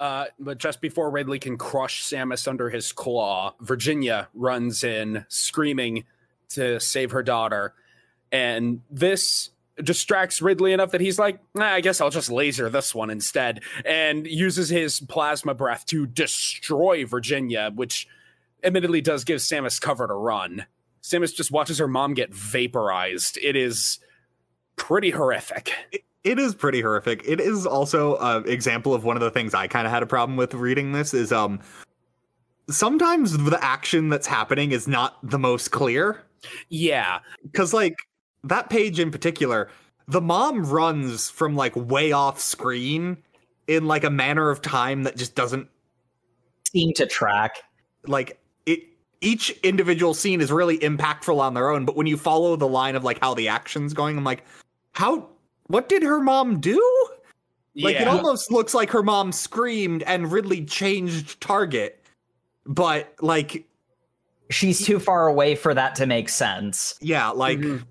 Uh, 0.00 0.26
but 0.40 0.58
just 0.58 0.80
before 0.80 1.10
Ridley 1.10 1.38
can 1.38 1.56
crush 1.56 2.02
Samus 2.02 2.48
under 2.48 2.68
his 2.68 2.92
claw, 2.92 3.54
Virginia 3.60 4.28
runs 4.34 4.82
in 4.82 5.24
screaming 5.28 6.04
to 6.50 6.80
save 6.80 7.12
her 7.12 7.22
daughter. 7.22 7.72
And 8.32 8.82
this 8.90 9.50
distracts 9.82 10.42
Ridley 10.42 10.72
enough 10.72 10.90
that 10.90 11.00
he's 11.00 11.18
like, 11.18 11.38
"Nah, 11.54 11.66
I 11.66 11.80
guess 11.80 12.00
I'll 12.00 12.10
just 12.10 12.30
laser 12.30 12.68
this 12.68 12.94
one 12.94 13.10
instead, 13.10 13.62
and 13.84 14.26
uses 14.26 14.68
his 14.68 15.00
plasma 15.00 15.54
breath 15.54 15.86
to 15.86 16.06
destroy 16.06 17.04
Virginia, 17.06 17.70
which 17.74 18.08
admittedly 18.64 19.00
does 19.00 19.24
give 19.24 19.40
Samus 19.40 19.80
cover 19.80 20.06
to 20.06 20.14
run. 20.14 20.66
Samus 21.02 21.34
just 21.34 21.50
watches 21.50 21.78
her 21.78 21.88
mom 21.88 22.14
get 22.14 22.32
vaporized. 22.34 23.38
It 23.42 23.56
is 23.56 23.98
pretty 24.76 25.10
horrific. 25.10 25.72
it 26.24 26.38
is 26.38 26.54
pretty 26.54 26.80
horrific. 26.80 27.22
It 27.26 27.40
is 27.40 27.66
also 27.66 28.16
an 28.18 28.48
example 28.48 28.94
of 28.94 29.04
one 29.04 29.16
of 29.16 29.22
the 29.22 29.30
things 29.30 29.54
I 29.54 29.66
kind 29.68 29.86
of 29.86 29.92
had 29.92 30.02
a 30.02 30.06
problem 30.06 30.36
with 30.36 30.54
reading 30.54 30.92
this 30.92 31.12
is 31.14 31.30
um 31.32 31.60
sometimes 32.70 33.36
the 33.36 33.62
action 33.62 34.08
that's 34.08 34.26
happening 34.26 34.72
is 34.72 34.88
not 34.88 35.18
the 35.28 35.38
most 35.38 35.70
clear 35.70 36.22
Yeah, 36.70 37.18
cuz 37.52 37.74
like 37.74 37.94
that 38.44 38.70
page 38.70 38.98
in 38.98 39.10
particular 39.10 39.68
the 40.08 40.20
mom 40.20 40.64
runs 40.64 41.30
from 41.30 41.54
like 41.56 41.74
way 41.76 42.12
off 42.12 42.40
screen 42.40 43.18
in 43.66 43.86
like 43.86 44.04
a 44.04 44.10
manner 44.10 44.50
of 44.50 44.60
time 44.62 45.02
that 45.04 45.16
just 45.16 45.34
doesn't 45.34 45.68
Seem 46.70 46.92
to 46.94 47.06
track. 47.06 47.62
like 48.06 48.38
it 48.66 48.84
each 49.20 49.50
individual 49.62 50.14
scene 50.14 50.40
is 50.40 50.52
really 50.52 50.78
impactful 50.78 51.38
on 51.38 51.54
their 51.54 51.70
own 51.70 51.84
but 51.84 51.96
when 51.96 52.06
you 52.06 52.16
follow 52.16 52.56
the 52.56 52.68
line 52.68 52.96
of 52.96 53.04
like 53.04 53.18
how 53.20 53.34
the 53.34 53.48
action's 53.48 53.94
going 53.94 54.18
I'm 54.18 54.24
like 54.24 54.44
how 54.92 55.28
what 55.66 55.88
did 55.88 56.02
her 56.02 56.20
mom 56.20 56.60
do? 56.60 57.08
Like 57.76 57.96
it 57.96 58.06
almost 58.06 58.52
looks 58.52 58.74
like 58.74 58.90
her 58.90 59.02
mom 59.02 59.32
screamed 59.32 60.02
and 60.04 60.30
Ridley 60.30 60.64
changed 60.64 61.40
target. 61.40 62.04
But 62.66 63.12
like 63.20 63.66
she's 64.50 64.84
too 64.84 65.00
far 65.00 65.26
away 65.26 65.56
for 65.56 65.74
that 65.74 65.94
to 65.96 66.06
make 66.06 66.28
sense. 66.28 66.94
yeah, 67.00 67.30
like 67.30 67.58
Mhm. 67.58 67.84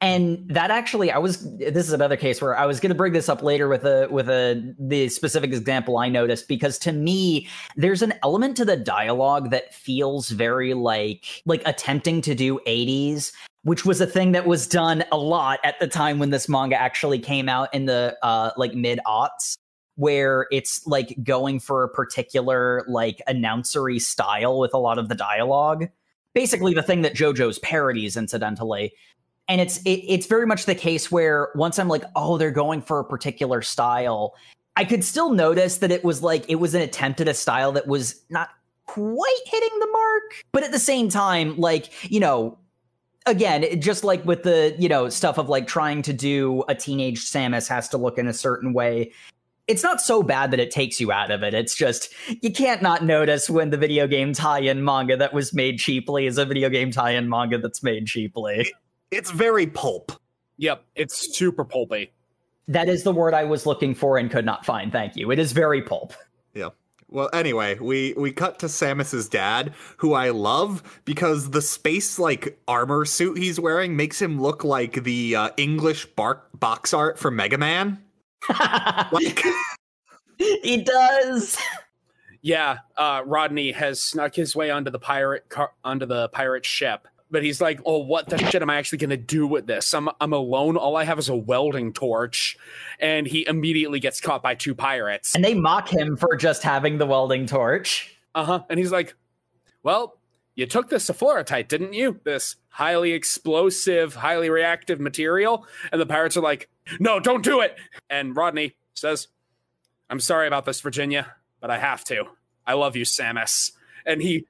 And 0.00 0.48
that 0.48 0.70
actually 0.70 1.10
I 1.10 1.18
was 1.18 1.56
this 1.56 1.88
is 1.88 1.92
another 1.92 2.16
case 2.16 2.40
where 2.40 2.56
I 2.56 2.66
was 2.66 2.78
going 2.78 2.90
to 2.90 2.94
bring 2.94 3.12
this 3.12 3.28
up 3.28 3.42
later 3.42 3.66
with 3.66 3.84
a 3.84 4.06
with 4.10 4.28
a 4.28 4.74
the 4.78 5.08
specific 5.08 5.52
example 5.52 5.98
I 5.98 6.08
noticed 6.08 6.46
because 6.46 6.78
to 6.80 6.92
me 6.92 7.48
there's 7.74 8.02
an 8.02 8.14
element 8.22 8.56
to 8.58 8.64
the 8.64 8.76
dialogue 8.76 9.50
that 9.50 9.74
feels 9.74 10.30
very 10.30 10.72
like 10.72 11.42
like 11.46 11.62
attempting 11.66 12.20
to 12.22 12.36
do 12.36 12.60
80s 12.64 13.32
which 13.64 13.84
was 13.84 14.00
a 14.00 14.06
thing 14.06 14.30
that 14.32 14.46
was 14.46 14.68
done 14.68 15.02
a 15.10 15.18
lot 15.18 15.58
at 15.64 15.80
the 15.80 15.88
time 15.88 16.20
when 16.20 16.30
this 16.30 16.48
manga 16.48 16.80
actually 16.80 17.18
came 17.18 17.48
out 17.48 17.74
in 17.74 17.86
the 17.86 18.16
uh 18.22 18.52
like 18.56 18.74
mid 18.74 19.00
aughts 19.04 19.56
where 19.98 20.46
it's 20.52 20.86
like 20.86 21.16
going 21.24 21.58
for 21.58 21.82
a 21.82 21.88
particular 21.88 22.84
like 22.86 23.20
announcery 23.28 24.00
style 24.00 24.60
with 24.60 24.72
a 24.72 24.78
lot 24.78 24.96
of 24.96 25.08
the 25.08 25.14
dialogue. 25.16 25.88
Basically 26.36 26.72
the 26.72 26.84
thing 26.84 27.02
that 27.02 27.16
JoJo's 27.16 27.58
parodies 27.58 28.16
incidentally 28.16 28.92
and 29.48 29.60
it's 29.60 29.78
it, 29.82 30.00
it's 30.06 30.26
very 30.26 30.46
much 30.46 30.66
the 30.66 30.74
case 30.74 31.10
where 31.10 31.48
once 31.54 31.78
I'm 31.78 31.88
like, 31.88 32.04
oh, 32.14 32.38
they're 32.38 32.50
going 32.50 32.82
for 32.82 33.00
a 33.00 33.04
particular 33.04 33.62
style, 33.62 34.34
I 34.76 34.84
could 34.84 35.04
still 35.04 35.30
notice 35.30 35.78
that 35.78 35.90
it 35.90 36.04
was 36.04 36.22
like 36.22 36.44
it 36.48 36.56
was 36.56 36.74
an 36.74 36.82
attempt 36.82 37.20
at 37.20 37.28
a 37.28 37.34
style 37.34 37.72
that 37.72 37.86
was 37.86 38.22
not 38.30 38.50
quite 38.86 39.42
hitting 39.46 39.78
the 39.80 39.88
mark, 39.88 40.44
but 40.52 40.62
at 40.62 40.72
the 40.72 40.78
same 40.78 41.08
time, 41.08 41.56
like 41.56 42.10
you 42.10 42.20
know, 42.20 42.58
again, 43.26 43.80
just 43.80 44.04
like 44.04 44.24
with 44.24 44.42
the 44.42 44.76
you 44.78 44.88
know 44.88 45.08
stuff 45.08 45.38
of 45.38 45.48
like 45.48 45.66
trying 45.66 46.02
to 46.02 46.12
do 46.12 46.62
a 46.68 46.74
teenage 46.74 47.24
Samus 47.24 47.68
has 47.68 47.88
to 47.88 47.98
look 47.98 48.18
in 48.18 48.26
a 48.26 48.34
certain 48.34 48.72
way. 48.72 49.12
It's 49.66 49.82
not 49.82 50.00
so 50.00 50.22
bad 50.22 50.50
that 50.52 50.60
it 50.60 50.70
takes 50.70 50.98
you 50.98 51.12
out 51.12 51.30
of 51.30 51.42
it. 51.42 51.52
It's 51.52 51.74
just 51.74 52.12
you 52.40 52.50
can't 52.50 52.80
not 52.80 53.04
notice 53.04 53.50
when 53.50 53.70
the 53.70 53.76
video 53.76 54.06
game 54.06 54.32
tie-in 54.32 54.82
manga 54.82 55.16
that 55.16 55.34
was 55.34 55.52
made 55.52 55.78
cheaply 55.78 56.26
is 56.26 56.38
a 56.38 56.46
video 56.46 56.70
game 56.70 56.90
tie-in 56.90 57.28
manga 57.28 57.58
that's 57.58 57.82
made 57.82 58.06
cheaply. 58.06 58.72
It's 59.10 59.30
very 59.30 59.66
pulp. 59.66 60.12
Yep, 60.58 60.84
it's 60.94 61.36
super 61.36 61.64
pulpy. 61.64 62.12
That 62.66 62.88
is 62.88 63.02
the 63.02 63.12
word 63.12 63.32
I 63.32 63.44
was 63.44 63.64
looking 63.64 63.94
for 63.94 64.18
and 64.18 64.30
could 64.30 64.44
not 64.44 64.66
find. 64.66 64.92
Thank 64.92 65.16
you. 65.16 65.30
It 65.30 65.38
is 65.38 65.52
very 65.52 65.82
pulp. 65.82 66.12
Yeah. 66.54 66.70
Well, 67.10 67.30
anyway, 67.32 67.78
we 67.78 68.12
we 68.18 68.32
cut 68.32 68.58
to 68.58 68.66
Samus's 68.66 69.28
dad, 69.30 69.72
who 69.96 70.12
I 70.12 70.28
love 70.28 71.00
because 71.06 71.50
the 71.50 71.62
space 71.62 72.18
like 72.18 72.60
armor 72.68 73.06
suit 73.06 73.38
he's 73.38 73.58
wearing 73.58 73.96
makes 73.96 74.20
him 74.20 74.40
look 74.42 74.62
like 74.62 75.04
the 75.04 75.34
uh, 75.34 75.50
English 75.56 76.04
bark 76.04 76.48
box 76.58 76.92
art 76.92 77.18
for 77.18 77.30
Mega 77.30 77.58
Man. 77.58 78.02
Like 79.10 79.42
he 80.38 80.82
does. 80.82 81.56
Yeah, 82.42 82.78
uh, 82.96 83.22
Rodney 83.26 83.72
has 83.72 84.00
snuck 84.02 84.34
his 84.34 84.54
way 84.54 84.70
onto 84.70 84.90
the 84.90 84.98
pirate 84.98 85.48
car- 85.48 85.72
onto 85.82 86.06
the 86.06 86.28
pirate 86.28 86.64
ship, 86.64 87.08
but 87.30 87.42
he's 87.42 87.60
like, 87.60 87.80
"Oh, 87.84 87.98
what 87.98 88.28
the 88.28 88.38
shit 88.38 88.62
am 88.62 88.70
I 88.70 88.76
actually 88.76 88.98
going 88.98 89.10
to 89.10 89.16
do 89.16 89.46
with 89.46 89.66
this? 89.66 89.92
I'm 89.94 90.08
I'm 90.20 90.32
alone. 90.32 90.76
All 90.76 90.96
I 90.96 91.04
have 91.04 91.18
is 91.18 91.28
a 91.28 91.36
welding 91.36 91.92
torch," 91.92 92.56
and 93.00 93.26
he 93.26 93.46
immediately 93.46 94.00
gets 94.00 94.20
caught 94.20 94.42
by 94.42 94.54
two 94.54 94.74
pirates. 94.74 95.34
And 95.34 95.44
they 95.44 95.54
mock 95.54 95.88
him 95.88 96.16
for 96.16 96.36
just 96.36 96.62
having 96.62 96.98
the 96.98 97.06
welding 97.06 97.46
torch. 97.46 98.16
Uh 98.34 98.44
huh. 98.44 98.64
And 98.70 98.78
he's 98.78 98.92
like, 98.92 99.14
"Well, 99.82 100.18
you 100.54 100.66
took 100.66 100.88
this 100.88 101.08
Sephoritite, 101.08 101.68
didn't 101.68 101.92
you? 101.92 102.20
This 102.24 102.56
highly 102.68 103.12
explosive, 103.12 104.14
highly 104.14 104.50
reactive 104.50 105.00
material." 105.00 105.66
And 105.92 106.00
the 106.00 106.06
pirates 106.06 106.36
are 106.36 106.42
like, 106.42 106.68
"No, 106.98 107.20
don't 107.20 107.44
do 107.44 107.60
it." 107.60 107.76
And 108.08 108.34
Rodney 108.36 108.76
says, 108.94 109.28
"I'm 110.10 110.20
sorry 110.20 110.46
about 110.46 110.64
this, 110.64 110.80
Virginia, 110.80 111.34
but 111.60 111.70
I 111.70 111.78
have 111.78 112.04
to. 112.04 112.24
I 112.66 112.74
love 112.74 112.96
you, 112.96 113.04
Samus." 113.04 113.72
And 114.06 114.22
he 114.22 114.46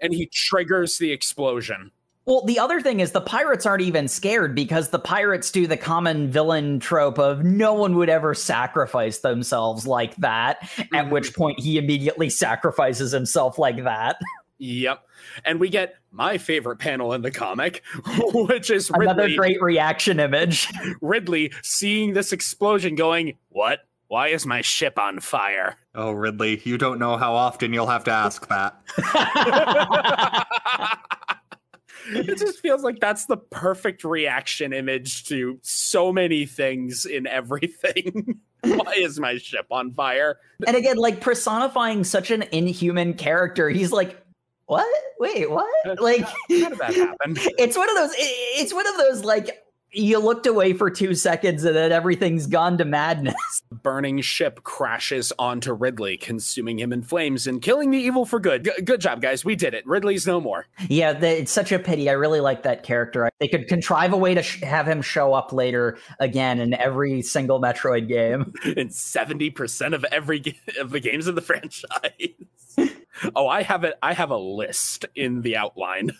and 0.00 0.12
he 0.12 0.26
triggers 0.26 0.98
the 0.98 1.12
explosion. 1.12 1.90
Well, 2.24 2.44
the 2.44 2.58
other 2.60 2.80
thing 2.80 3.00
is 3.00 3.10
the 3.12 3.20
pirates 3.20 3.66
aren't 3.66 3.82
even 3.82 4.06
scared 4.06 4.54
because 4.54 4.90
the 4.90 4.98
pirates 5.00 5.50
do 5.50 5.66
the 5.66 5.76
common 5.76 6.30
villain 6.30 6.78
trope 6.78 7.18
of 7.18 7.42
no 7.44 7.74
one 7.74 7.96
would 7.96 8.08
ever 8.08 8.32
sacrifice 8.32 9.18
themselves 9.18 9.86
like 9.88 10.14
that, 10.16 10.58
at 10.94 11.06
Mhm. 11.06 11.10
which 11.10 11.34
point 11.34 11.58
he 11.58 11.78
immediately 11.78 12.30
sacrifices 12.30 13.10
himself 13.10 13.58
like 13.58 13.82
that. 13.84 14.20
Yep. 14.58 15.02
And 15.44 15.58
we 15.58 15.68
get 15.68 15.96
my 16.12 16.38
favorite 16.38 16.76
panel 16.78 17.12
in 17.12 17.22
the 17.22 17.32
comic, 17.32 17.82
which 18.32 18.70
is 18.70 18.88
Another 18.90 19.28
great 19.34 19.60
reaction 19.60 20.20
image. 20.20 20.68
Ridley 21.00 21.52
seeing 21.62 22.12
this 22.12 22.32
explosion 22.32 22.94
going, 22.94 23.36
What? 23.48 23.80
Why 24.06 24.28
is 24.28 24.44
my 24.46 24.60
ship 24.60 24.98
on 24.98 25.18
fire? 25.20 25.76
Oh, 25.94 26.12
Ridley, 26.12 26.60
you 26.64 26.76
don't 26.78 26.98
know 27.00 27.16
how 27.16 27.34
often 27.34 27.72
you'll 27.72 27.86
have 27.86 28.04
to 28.04 28.10
ask 28.12 28.46
that. 28.48 28.76
it 32.08 32.38
just 32.38 32.60
feels 32.60 32.82
like 32.82 33.00
that's 33.00 33.26
the 33.26 33.36
perfect 33.36 34.04
reaction 34.04 34.72
image 34.72 35.24
to 35.28 35.58
so 35.62 36.12
many 36.12 36.46
things 36.46 37.06
in 37.06 37.26
everything. 37.26 38.40
Why 38.64 38.92
is 38.96 39.18
my 39.18 39.38
ship 39.38 39.66
on 39.70 39.92
fire? 39.92 40.38
and 40.66 40.76
again, 40.76 40.96
like 40.96 41.20
personifying 41.20 42.04
such 42.04 42.30
an 42.30 42.42
inhuman 42.52 43.14
character, 43.14 43.68
he's 43.68 43.90
like, 43.92 44.16
"What? 44.66 44.86
Wait, 45.18 45.50
what?" 45.50 46.00
Like, 46.00 46.20
How 46.20 46.34
did 46.48 46.78
that 46.78 46.94
happen? 46.94 47.36
it's 47.58 47.76
one 47.76 47.88
of 47.90 47.96
those. 47.96 48.12
it- 48.12 48.60
It's 48.62 48.72
one 48.72 48.86
of 48.86 48.96
those 48.98 49.24
like 49.24 49.61
you 49.92 50.18
looked 50.18 50.46
away 50.46 50.72
for 50.72 50.90
two 50.90 51.14
seconds 51.14 51.64
and 51.64 51.76
then 51.76 51.92
everything's 51.92 52.46
gone 52.46 52.78
to 52.78 52.84
madness. 52.84 53.34
Burning 53.72 54.20
ship 54.20 54.62
crashes 54.62 55.32
onto 55.38 55.72
Ridley, 55.72 56.16
consuming 56.16 56.78
him 56.78 56.92
in 56.92 57.02
flames 57.02 57.46
and 57.46 57.60
killing 57.60 57.90
the 57.90 57.98
evil 57.98 58.24
for 58.24 58.40
good. 58.40 58.64
G- 58.64 58.82
good 58.84 59.00
job, 59.00 59.20
guys. 59.20 59.44
We 59.44 59.54
did 59.56 59.74
it. 59.74 59.86
Ridley's 59.86 60.26
no 60.26 60.40
more. 60.40 60.66
Yeah, 60.88 61.12
the, 61.12 61.40
it's 61.40 61.52
such 61.52 61.72
a 61.72 61.78
pity. 61.78 62.08
I 62.08 62.12
really 62.14 62.40
like 62.40 62.62
that 62.62 62.82
character. 62.82 63.28
They 63.38 63.48
could 63.48 63.68
contrive 63.68 64.12
a 64.12 64.16
way 64.16 64.34
to 64.34 64.42
sh- 64.42 64.62
have 64.62 64.86
him 64.86 65.02
show 65.02 65.34
up 65.34 65.52
later 65.52 65.98
again 66.20 66.60
in 66.60 66.74
every 66.74 67.22
single 67.22 67.60
Metroid 67.60 68.08
game. 68.08 68.54
in 68.64 68.88
70% 68.88 69.94
of 69.94 70.04
every 70.04 70.38
ga- 70.40 70.58
of 70.80 70.90
the 70.90 71.00
games 71.00 71.26
of 71.26 71.34
the 71.34 71.40
franchise. 71.42 71.82
oh, 73.34 73.46
I 73.48 73.62
have 73.62 73.84
it 73.84 73.98
I 74.02 74.14
have 74.14 74.30
a 74.30 74.36
list 74.38 75.04
in 75.14 75.42
the 75.42 75.56
outline. 75.56 76.12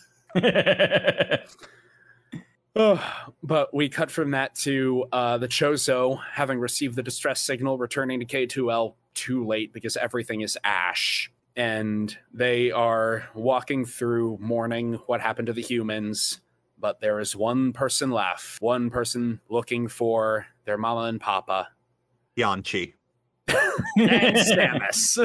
Oh, 2.75 3.03
but 3.43 3.73
we 3.73 3.87
cut 3.87 4.09
from 4.09 4.31
that 4.31 4.55
to 4.55 5.05
uh, 5.11 5.37
the 5.37 5.47
Chozo 5.47 6.19
having 6.31 6.59
received 6.59 6.95
the 6.95 7.03
distress 7.03 7.39
signal, 7.41 7.77
returning 7.77 8.19
to 8.19 8.25
K2L 8.25 8.95
too 9.13 9.45
late 9.45 9.71
because 9.73 9.95
everything 9.95 10.41
is 10.41 10.57
ash. 10.63 11.31
And 11.55 12.17
they 12.33 12.71
are 12.71 13.29
walking 13.35 13.85
through 13.85 14.39
mourning 14.41 14.93
what 15.05 15.21
happened 15.21 15.47
to 15.47 15.53
the 15.53 15.61
humans. 15.61 16.41
But 16.79 16.99
there 16.99 17.19
is 17.19 17.35
one 17.35 17.73
person 17.73 18.09
left, 18.09 18.59
one 18.59 18.89
person 18.89 19.39
looking 19.49 19.87
for 19.87 20.47
their 20.65 20.77
mama 20.77 21.01
and 21.01 21.21
papa, 21.21 21.69
Yanchi. 22.35 22.93
and 23.47 23.57
Samus. 24.35 25.17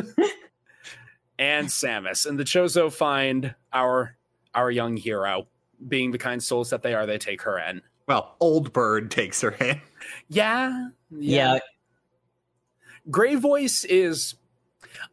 and 1.39 1.69
Samus. 1.69 2.27
And 2.27 2.39
the 2.39 2.45
Chozo 2.45 2.93
find 2.93 3.55
our 3.73 4.17
our 4.55 4.71
young 4.71 4.97
hero. 4.99 5.49
Being 5.87 6.11
the 6.11 6.19
kind 6.19 6.43
souls 6.43 6.71
that 6.71 6.83
they 6.83 6.95
are, 6.95 7.07
they 7.07 7.19
take 7.19 7.43
her 7.43 7.59
in. 7.59 7.83
Well, 8.07 8.35
Old 8.41 8.73
Bird 8.73 9.11
takes 9.11 9.41
her 9.43 9.51
in. 9.61 9.81
Yeah. 10.29 10.89
yeah, 11.11 11.59
Gray 13.11 13.35
Voice 13.35 13.85
is 13.85 14.35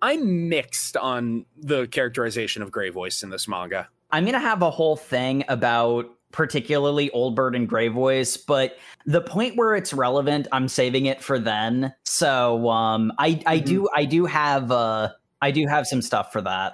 I'm 0.02 0.48
mixed 0.50 0.96
on 0.98 1.46
the 1.58 1.88
characterization 1.88 2.62
of 2.62 2.72
Gray 2.72 2.90
Voice 2.90 3.24
in 3.24 3.30
this 3.30 3.48
manga. 3.48 3.90
I'm 4.12 4.26
gonna 4.26 4.40
have 4.40 4.62
a 4.62 4.70
whole 4.72 4.96
thing 4.96 5.44
about 5.50 6.10
particularly 6.32 7.10
Old 7.12 7.36
Bird 7.36 7.56
and 7.56 7.68
Grey 7.68 7.88
Voice, 7.88 8.38
but 8.38 8.78
the 9.06 9.22
point 9.22 9.56
where 9.58 9.76
it's 9.76 9.94
relevant, 9.94 10.48
I'm 10.52 10.68
saving 10.68 11.06
it 11.08 11.22
for 11.22 11.40
then. 11.40 11.94
So 12.04 12.70
um 12.70 13.12
I 13.18 13.42
I 13.46 13.60
Mhm. 13.60 13.66
do 13.66 13.90
I 13.96 14.06
do 14.06 14.26
have 14.26 14.72
uh 14.72 15.10
I 15.42 15.52
do 15.52 15.66
have 15.68 15.88
some 15.88 16.02
stuff 16.02 16.32
for 16.32 16.42
that. 16.42 16.74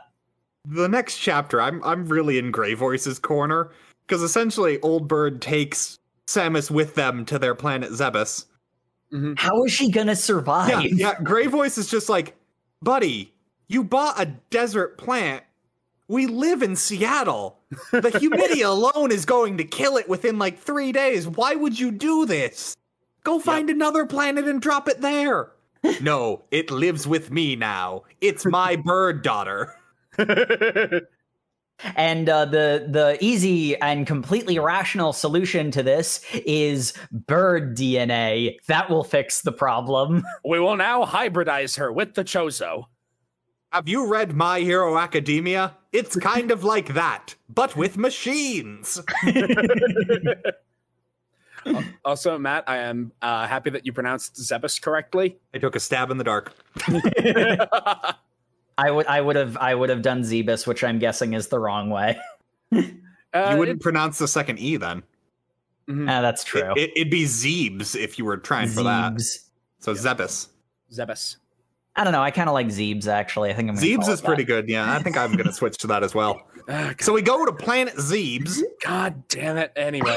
The 0.65 0.87
next 0.87 1.17
chapter, 1.17 1.61
I'm 1.61 1.83
I'm 1.83 2.07
really 2.07 2.37
in 2.37 2.51
Grey 2.51 2.73
Voice's 2.73 3.19
corner 3.19 3.71
because 4.05 4.21
essentially 4.21 4.79
Old 4.81 5.07
Bird 5.07 5.41
takes 5.41 5.97
Samus 6.27 6.69
with 6.69 6.95
them 6.95 7.25
to 7.25 7.39
their 7.39 7.55
planet 7.55 7.91
Zebes. 7.91 8.45
Mm-hmm. 9.11 9.33
How 9.37 9.63
is 9.63 9.71
she 9.71 9.89
gonna 9.89 10.15
survive? 10.15 10.69
Yeah, 10.69 10.81
yeah. 10.81 11.21
Grey 11.21 11.47
Voice 11.47 11.77
is 11.77 11.89
just 11.89 12.09
like, 12.09 12.35
buddy, 12.81 13.33
you 13.67 13.83
bought 13.83 14.21
a 14.21 14.25
desert 14.49 14.97
plant. 14.97 15.43
We 16.07 16.27
live 16.27 16.61
in 16.61 16.75
Seattle. 16.75 17.57
The 17.91 18.09
humidity 18.19 18.61
alone 18.61 19.11
is 19.11 19.25
going 19.25 19.57
to 19.57 19.63
kill 19.63 19.97
it 19.97 20.09
within 20.09 20.37
like 20.37 20.59
three 20.59 20.91
days. 20.91 21.27
Why 21.27 21.55
would 21.55 21.79
you 21.79 21.89
do 21.89 22.25
this? 22.25 22.75
Go 23.23 23.39
find 23.39 23.69
another 23.69 24.05
planet 24.05 24.45
and 24.45 24.61
drop 24.61 24.89
it 24.89 24.99
there. 24.99 25.51
no, 26.01 26.43
it 26.51 26.69
lives 26.69 27.07
with 27.07 27.31
me 27.31 27.55
now. 27.55 28.03
It's 28.19 28.45
my 28.45 28.75
bird 28.75 29.23
daughter. 29.23 29.73
And 31.95 32.29
uh, 32.29 32.45
the 32.45 32.85
the 32.87 33.17
easy 33.21 33.75
and 33.77 34.05
completely 34.05 34.59
rational 34.59 35.13
solution 35.13 35.71
to 35.71 35.83
this 35.83 36.23
is 36.45 36.93
bird 37.11 37.75
DNA. 37.75 38.57
That 38.67 38.89
will 38.89 39.03
fix 39.03 39.41
the 39.41 39.51
problem. 39.51 40.23
we 40.45 40.59
will 40.59 40.75
now 40.75 41.05
hybridize 41.05 41.77
her 41.77 41.91
with 41.91 42.13
the 42.13 42.23
Chozo. 42.23 42.85
Have 43.71 43.87
you 43.87 44.07
read 44.07 44.35
My 44.35 44.59
Hero 44.59 44.97
Academia? 44.97 45.77
It's 45.91 46.15
kind 46.15 46.51
of 46.51 46.63
like 46.63 46.93
that, 46.93 47.35
but 47.49 47.75
with 47.75 47.97
machines. 47.97 49.01
Also, 52.03 52.39
Matt, 52.39 52.63
I 52.65 52.77
am 52.77 53.11
uh, 53.21 53.45
happy 53.45 53.69
that 53.69 53.85
you 53.85 53.93
pronounced 53.93 54.35
Zebes 54.35 54.81
correctly. 54.81 55.37
I 55.53 55.59
took 55.59 55.75
a 55.75 55.79
stab 55.79 56.09
in 56.09 56.17
the 56.17 56.23
dark. 56.23 56.55
I 58.77 58.89
would 58.91 59.05
I 59.07 59.21
would 59.21 59.35
have 59.35 59.57
I 59.57 59.75
would 59.75 59.89
have 59.89 60.01
done 60.01 60.21
Zebus, 60.21 60.65
which 60.65 60.83
I'm 60.83 60.99
guessing 60.99 61.33
is 61.33 61.47
the 61.47 61.59
wrong 61.59 61.89
way. 61.89 62.17
Uh, 63.33 63.51
you 63.53 63.57
wouldn't 63.59 63.81
pronounce 63.81 64.17
the 64.17 64.27
second 64.27 64.59
E 64.59 64.75
then. 64.75 65.03
Mhm. 65.89 66.09
Ah, 66.09 66.21
that's 66.21 66.43
true. 66.43 66.73
It, 66.75 66.91
would 66.97 67.09
be 67.09 67.23
Zeebs 67.23 67.95
if 67.95 68.19
you 68.19 68.25
were 68.25 68.35
trying 68.35 68.67
for 68.67 68.83
that. 68.83 69.13
Zeebs. 69.13 69.45
So 69.79 69.93
Zebus. 69.93 70.49
Zebus. 70.91 71.37
I 71.95 72.03
don't 72.03 72.11
know. 72.11 72.21
I 72.21 72.31
kind 72.31 72.49
of 72.49 72.53
like 72.53 72.67
Zeebs 72.67 73.07
actually. 73.07 73.49
I 73.49 73.53
think 73.53 73.69
I'm 73.69 73.75
gonna 73.75 73.87
Zeebs 73.87 74.01
call 74.01 74.09
it 74.09 74.13
is 74.15 74.21
pretty 74.21 74.43
good. 74.43 74.67
Yeah, 74.67 74.93
I 74.93 75.01
think 75.01 75.17
I'm 75.17 75.31
going 75.31 75.45
to 75.47 75.53
switch 75.53 75.77
to 75.77 75.87
that 75.87 76.03
as 76.03 76.13
well. 76.13 76.45
Ah, 76.67 76.93
So 76.99 77.13
we 77.13 77.21
go 77.21 77.45
to 77.45 77.53
Planet 77.53 77.95
Zeebs. 77.95 78.61
God 78.83 79.27
damn 79.29 79.55
it. 79.57 79.71
Anyway, 79.77 80.15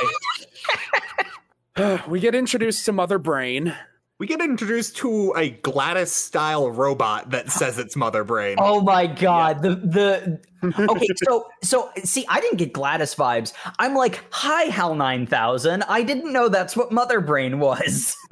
we 2.08 2.20
get 2.20 2.34
introduced 2.34 2.84
to 2.86 2.92
Mother 2.92 3.18
Brain. 3.18 3.76
We 4.20 4.29
get 4.29 4.40
introduced 4.40 4.96
to 4.98 5.33
a 5.37 5.50
GLaDOS 5.50 6.07
style 6.07 6.70
robot 6.70 7.31
that 7.31 7.50
says 7.50 7.79
it's 7.81 7.96
Mother 7.96 8.22
Brain. 8.22 8.55
Oh 8.61 8.81
my 8.81 9.09
god. 9.09 9.61
The 9.61 9.74
the 9.74 10.40
Okay, 10.88 11.09
so 11.27 11.48
so 11.64 11.90
see, 12.05 12.24
I 12.29 12.40
didn't 12.40 12.59
get 12.59 12.72
GLaDOS 12.72 13.16
vibes. 13.16 13.53
I'm 13.81 13.94
like, 13.96 14.22
"Hi 14.31 14.62
Hal 14.64 14.94
9000. 14.94 15.83
I 15.88 16.05
didn't 16.05 16.33
know 16.33 16.48
that's 16.48 16.77
what 16.77 16.92
Mother 16.92 17.20
Brain 17.20 17.59
was." 17.59 18.16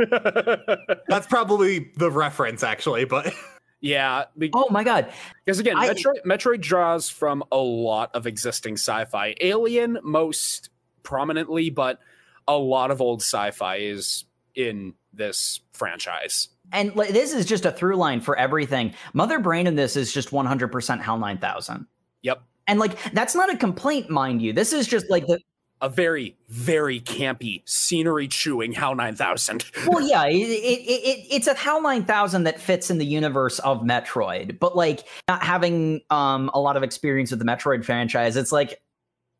That's 1.09 1.27
probably 1.27 1.90
the 1.97 2.11
reference, 2.11 2.62
actually, 2.62 3.05
but 3.05 3.35
yeah, 3.81 4.25
be- 4.38 4.51
Oh 4.55 4.68
my 4.71 4.85
god. 4.85 5.12
because 5.45 5.59
again, 5.59 5.77
I- 5.77 5.90
Metroid, 5.90 6.23
Metroid 6.25 6.61
draws 6.61 7.09
from 7.11 7.42
a 7.51 7.59
lot 7.59 8.11
of 8.14 8.27
existing 8.29 8.75
sci-fi. 8.75 9.35
Alien 9.40 9.99
most 10.05 10.71
prominently, 11.03 11.71
but 11.71 11.99
a 12.47 12.57
lot 12.57 12.90
of 12.92 13.01
old 13.01 13.21
sci-fi 13.21 13.77
is 13.79 14.25
in 14.55 14.95
this 15.12 15.61
franchise. 15.72 16.48
And 16.72 16.94
this 16.94 17.35
is 17.35 17.46
just 17.46 17.66
a 17.66 17.72
through 17.72 17.96
line 17.96 18.20
for 18.20 18.37
everything. 18.37 18.94
Mother 19.12 19.38
Brain 19.38 19.66
in 19.66 19.77
this 19.77 19.96
is 19.96 20.12
just 20.12 20.31
100% 20.31 21.01
HAL 21.01 21.18
9000. 21.18 21.87
Yep. 22.22 22.42
And 22.66 22.79
like 22.79 23.12
that's 23.12 23.35
not 23.35 23.53
a 23.53 23.57
complaint, 23.57 24.09
mind 24.09 24.40
you. 24.40 24.53
This 24.53 24.72
is 24.72 24.87
just 24.87 25.11
like 25.11 25.27
the 25.27 25.40
A 25.81 25.88
very, 25.88 26.37
very 26.48 27.01
campy 27.01 27.62
scenery 27.68 28.29
chewing 28.29 28.72
HAL 28.72 28.94
9000. 28.94 29.64
well, 29.87 30.01
yeah, 30.01 30.25
it, 30.27 30.37
it, 30.37 30.38
it, 30.38 31.27
it's 31.31 31.46
a 31.46 31.55
HAL 31.55 31.83
9000 31.83 32.44
that 32.44 32.61
fits 32.61 32.90
in 32.90 32.98
the 32.98 33.07
universe 33.07 33.59
of 33.59 33.83
Metroid, 33.83 34.59
but 34.59 34.77
like 34.77 35.01
not 35.29 35.42
having 35.42 36.01
um 36.11 36.51
a 36.55 36.61
lot 36.61 36.77
of 36.77 36.83
experience 36.83 37.31
with 37.31 37.40
the 37.40 37.46
Metroid 37.46 37.85
franchise, 37.85 38.37
it's 38.37 38.53
like 38.53 38.81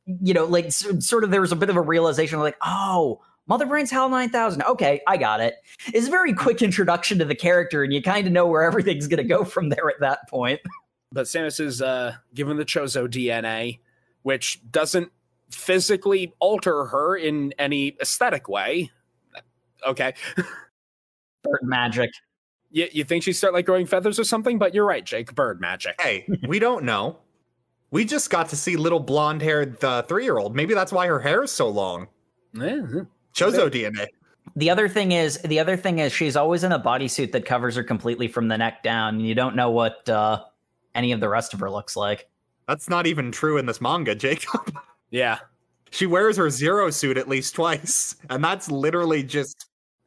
you 0.07 0.35
know, 0.35 0.45
like 0.45 0.73
sort 0.73 1.25
of 1.25 1.31
there 1.31 1.41
was 1.41 1.53
a 1.53 1.57
bit 1.57 1.71
of 1.71 1.77
a 1.77 1.81
realization 1.81 2.41
like, 2.41 2.57
oh, 2.61 3.21
Mother 3.49 3.67
Brain's 3.67 3.91
HAL 3.91 4.09
9000. 4.09 4.63
Okay, 4.63 5.01
I 5.07 5.17
got 5.17 5.41
it. 5.41 5.57
It's 5.93 6.07
a 6.07 6.11
very 6.11 6.33
quick 6.33 6.63
introduction 6.63 7.19
to 7.19 7.25
the 7.25 7.35
character, 7.35 7.83
and 7.83 7.93
you 7.93 8.01
kind 8.01 8.27
of 8.27 8.33
know 8.33 8.47
where 8.47 8.63
everything's 8.63 9.09
going 9.09 9.19
to 9.19 9.25
go 9.25 9.45
from 9.45 9.69
there 9.69 9.89
at 9.89 9.99
that 10.01 10.29
point. 10.29 10.61
but 11.11 11.27
Samus 11.27 11.59
is 11.61 11.83
uh, 11.83 12.15
given 12.35 12.57
the 12.57 12.65
Chozo 12.65 13.07
DNA, 13.09 13.81
which 14.23 14.61
doesn't 14.71 15.11
physically 15.51 16.33
alter 16.39 16.85
her 16.87 17.17
in 17.17 17.53
any 17.59 17.97
aesthetic 18.01 18.49
way. 18.49 18.91
Okay, 19.87 20.15
Bird 21.43 21.61
magic. 21.63 22.11
you, 22.71 22.87
you 22.93 23.03
think 23.05 23.25
she 23.25 23.33
start 23.33 23.53
like 23.53 23.67
growing 23.67 23.87
feathers 23.87 24.19
or 24.21 24.25
something? 24.25 24.57
But 24.59 24.73
you're 24.75 24.87
right, 24.87 25.05
Jake. 25.05 25.35
Bird 25.35 25.61
magic. 25.61 26.01
hey, 26.01 26.27
we 26.47 26.61
don't 26.61 26.85
know. 26.85 27.19
We 27.91 28.05
just 28.05 28.31
got 28.31 28.49
to 28.51 28.57
see 28.57 28.77
little 28.77 29.01
blonde 29.01 29.43
haired 29.43 29.83
uh, 29.85 30.03
three 30.03 30.23
year 30.25 30.39
old. 30.39 30.55
Maybe 30.55 30.73
that's 30.73 30.93
why 30.93 31.09
her 31.09 31.19
hair 31.19 31.43
is 31.43 31.51
so 31.51 31.69
long. 31.69 32.07
Mhm. 32.55 33.09
Chozo 33.35 33.71
DNA. 33.71 34.07
The 34.57 34.71
other 34.71 34.88
thing 34.88 35.12
is, 35.12 35.38
the 35.38 35.61
other 35.61 35.77
thing 35.77 35.99
is, 35.99 36.12
she's 36.12 36.37
always 36.37 36.64
in 36.64 36.73
a 36.73 36.81
bodysuit 36.81 37.33
that 37.33 37.47
covers 37.47 37.77
her 37.77 37.83
completely 37.85 38.29
from 38.29 38.49
the 38.49 38.59
neck 38.59 38.83
down. 38.83 39.14
and 39.16 39.27
You 39.27 39.35
don't 39.35 39.57
know 39.57 39.71
what 39.71 40.09
uh, 40.09 40.42
any 40.95 41.12
of 41.12 41.21
the 41.21 41.29
rest 41.29 41.55
of 41.55 41.61
her 41.61 41.71
looks 41.71 41.97
like. 41.97 42.29
That's 42.68 42.88
not 42.88 43.07
even 43.07 43.33
true 43.33 43.57
in 43.59 43.66
this 43.66 43.81
manga, 43.81 44.14
Jacob. 44.16 44.77
Yeah. 45.11 45.38
She 45.90 46.07
wears 46.07 46.37
her 46.37 46.49
zero 46.51 46.90
suit 46.90 47.18
at 47.18 47.29
least 47.29 47.55
twice, 47.55 48.16
and 48.31 48.42
that's 48.42 48.71
literally 48.71 49.23
just 49.23 49.66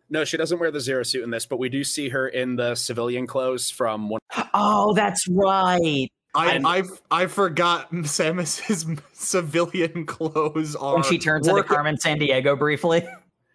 No, 0.09 0.25
she 0.25 0.35
doesn't 0.37 0.57
wear 0.59 0.71
the 0.71 0.79
zero 0.79 1.03
suit 1.03 1.23
in 1.23 1.29
this, 1.29 1.45
but 1.45 1.57
we 1.57 1.69
do 1.69 1.83
see 1.83 2.09
her 2.09 2.27
in 2.27 2.55
the 2.55 2.73
civilian 2.75 3.27
clothes 3.27 3.69
from 3.69 4.09
one. 4.09 4.19
Oh, 4.53 4.93
that's 4.95 5.27
right. 5.27 6.11
I 6.35 6.51
And- 6.53 6.67
I 6.67 6.83
I 7.11 7.27
forgot 7.27 7.91
Samus's 7.91 8.85
civilian 9.13 10.05
clothes 10.05 10.75
are 10.75 10.95
When 10.95 11.03
she 11.03 11.17
turns 11.17 11.47
into 11.47 11.55
work- 11.61 11.67
Carmen 11.67 11.97
Sandiego 11.97 12.57
briefly. 12.57 13.07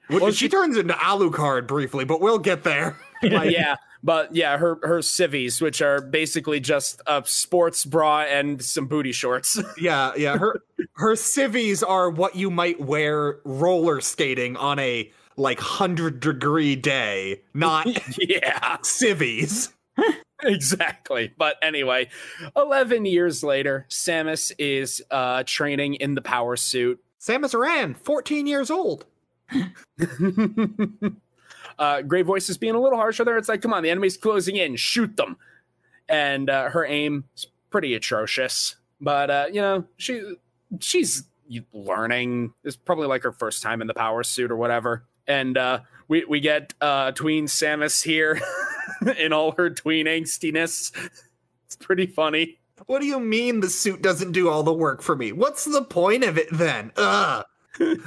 Well, 0.09 0.33
she 0.33 0.49
turns 0.49 0.77
into 0.77 0.95
Alucard 0.95 1.69
briefly, 1.69 2.05
but 2.05 2.21
we'll 2.21 2.39
get 2.39 2.65
there. 2.65 2.97
Uh, 3.23 3.43
yeah, 3.43 3.75
but 4.03 4.35
yeah, 4.35 4.57
her 4.57 4.79
her 4.83 5.03
civvies, 5.03 5.61
which 5.61 5.83
are 5.83 6.01
basically 6.01 6.59
just 6.59 7.03
a 7.07 7.23
sports 7.27 7.85
bra 7.85 8.21
and 8.23 8.65
some 8.65 8.87
booty 8.87 9.13
shorts. 9.13 9.61
Yeah, 9.79 10.13
yeah. 10.17 10.39
Her 10.39 10.63
her 10.95 11.15
civvies 11.17 11.83
are 11.83 12.09
what 12.09 12.35
you 12.35 12.51
might 12.51 12.81
wear 12.81 13.41
roller 13.45 14.01
skating 14.01 14.57
on 14.57 14.79
a 14.79 15.13
like 15.37 15.61
hundred 15.61 16.21
degree 16.21 16.77
day, 16.77 17.43
not 17.53 17.87
yeah, 18.19 18.79
civvies. 18.81 19.69
exactly. 20.49 21.33
But 21.37 21.57
anyway, 21.63 22.09
eleven 22.57 23.05
years 23.05 23.43
later, 23.43 23.87
Samus 23.89 24.53
is 24.59 25.03
uh, 25.11 25.43
training 25.47 25.95
in 25.95 26.15
the 26.15 26.23
power 26.23 26.57
suit. 26.57 27.03
Samus 27.21 27.55
Aran, 27.55 27.95
fourteen 27.95 28.47
years 28.47 28.71
old. 28.71 29.07
uh, 31.79 32.03
Grey 32.03 32.23
Voice 32.23 32.49
is 32.49 32.57
being 32.59 32.75
a 32.75 32.81
little 32.81 32.99
harsher 32.99 33.25
there. 33.25 33.37
It's 33.37 33.49
like, 33.49 33.63
come 33.63 33.73
on, 33.73 33.83
the 33.83 33.91
enemy's 33.91 34.17
closing 34.17 34.57
in, 34.57 34.77
shoot 34.77 35.17
them. 35.17 35.37
And 36.09 36.49
uh, 36.49 36.71
her 36.71 36.85
aim 36.85 37.25
is 37.37 37.47
pretty 37.71 37.95
atrocious, 37.95 38.77
but 39.01 39.31
uh, 39.31 39.47
you 39.53 39.61
know 39.61 39.85
she 39.97 40.37
she's 40.81 41.25
learning. 41.73 42.53
It's 42.65 42.77
probably 42.77 43.07
like 43.07 43.23
her 43.23 43.33
first 43.33 43.63
time 43.63 43.81
in 43.81 43.87
the 43.87 43.95
power 43.95 44.23
suit 44.23 44.51
or 44.51 44.57
whatever. 44.57 45.05
And 45.27 45.57
uh, 45.57 45.81
we 46.09 46.25
we 46.25 46.41
get 46.41 46.75
uh, 46.81 47.13
tween 47.13 47.47
Samus 47.47 48.03
here 48.03 48.41
in 49.19 49.33
all 49.33 49.53
her 49.53 49.71
tween 49.71 50.07
angstiness. 50.07 50.93
It's 51.67 51.77
pretty 51.77 52.07
funny. 52.07 52.59
What 52.87 53.01
do 53.01 53.07
you 53.07 53.21
mean 53.21 53.61
the 53.61 53.69
suit 53.69 54.03
doesn't 54.03 54.33
do 54.33 54.49
all 54.49 54.63
the 54.63 54.73
work 54.73 55.03
for 55.03 55.15
me? 55.15 55.33
What's 55.33 55.65
the 55.65 55.83
point 55.83 56.25
of 56.25 56.39
it 56.39 56.49
then? 56.51 56.93
Ugh. 56.97 57.45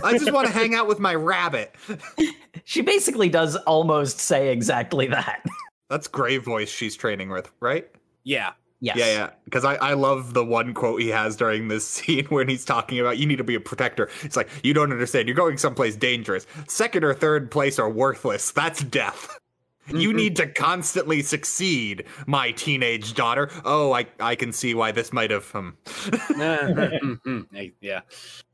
I 0.04 0.18
just 0.18 0.32
want 0.32 0.48
to 0.48 0.54
hang 0.60 0.76
out 0.76 0.88
with 0.88 1.00
my 1.00 1.16
rabbit. 1.16 1.76
She 2.66 2.82
basically 2.82 3.28
does 3.28 3.58
almost 3.58 4.20
say 4.20 4.50
exactly 4.50 5.08
that. 5.08 5.44
That's 5.90 6.08
Grey 6.08 6.38
Voice 6.38 6.70
she's 6.70 6.96
training 6.96 7.30
with, 7.30 7.52
right? 7.60 7.90
Yeah, 8.24 8.52
Yes. 8.84 8.98
Yeah, 8.98 9.06
yeah. 9.06 9.30
Because 9.46 9.64
I, 9.64 9.76
I 9.76 9.94
love 9.94 10.34
the 10.34 10.44
one 10.44 10.74
quote 10.74 11.02
he 11.02 11.08
has 11.08 11.38
during 11.38 11.70
this 11.70 11.88
scene 11.88 12.26
when 12.26 12.50
he's 12.50 12.66
talking 12.66 13.00
about 13.00 13.18
you 13.18 13.26
need 13.26 13.38
to 13.38 13.44
be 13.44 13.56
a 13.56 13.60
protector. 13.62 14.10
It's 14.24 14.36
like, 14.36 14.50
you 14.62 14.74
don't 14.74 14.92
understand. 14.92 15.30
You're 15.30 15.38
going 15.38 15.58
someplace 15.58 15.96
dangerous. 15.96 16.46
Second 16.68 17.06
or 17.06 17.14
third 17.14 17.50
place 17.50 17.80
are 17.80 17.90
worthless. 17.90 18.52
That's 18.52 18.84
death. 18.84 19.40
You 19.88 20.14
need 20.22 20.36
to 20.38 20.48
constantly 20.48 21.22
succeed, 21.22 22.06
my 22.26 22.52
teenage 22.52 23.14
daughter. 23.14 23.50
Oh, 23.66 23.94
I, 23.94 24.06
I 24.20 24.36
can 24.36 24.52
see 24.54 24.74
why 24.74 24.92
this 24.92 25.12
might 25.14 25.32
have. 25.32 25.50
Um... 25.54 25.78
Yeah. 27.82 28.02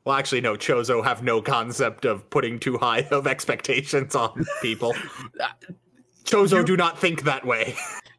Well, 0.06 0.16
actually, 0.18 0.42
no. 0.42 0.56
Chozo 0.56 1.04
have 1.04 1.24
no 1.24 1.42
concept 1.42 2.06
of 2.06 2.30
putting 2.30 2.60
too 2.60 2.78
high 2.78 3.08
of 3.12 3.28
expectations 3.28 4.16
on 4.16 4.46
people. 4.62 4.94
Chozo 6.26 6.58
You- 6.60 6.66
do 6.66 6.78
not 6.78 6.98
think 6.98 7.24
that 7.24 7.46
way. 7.46 7.76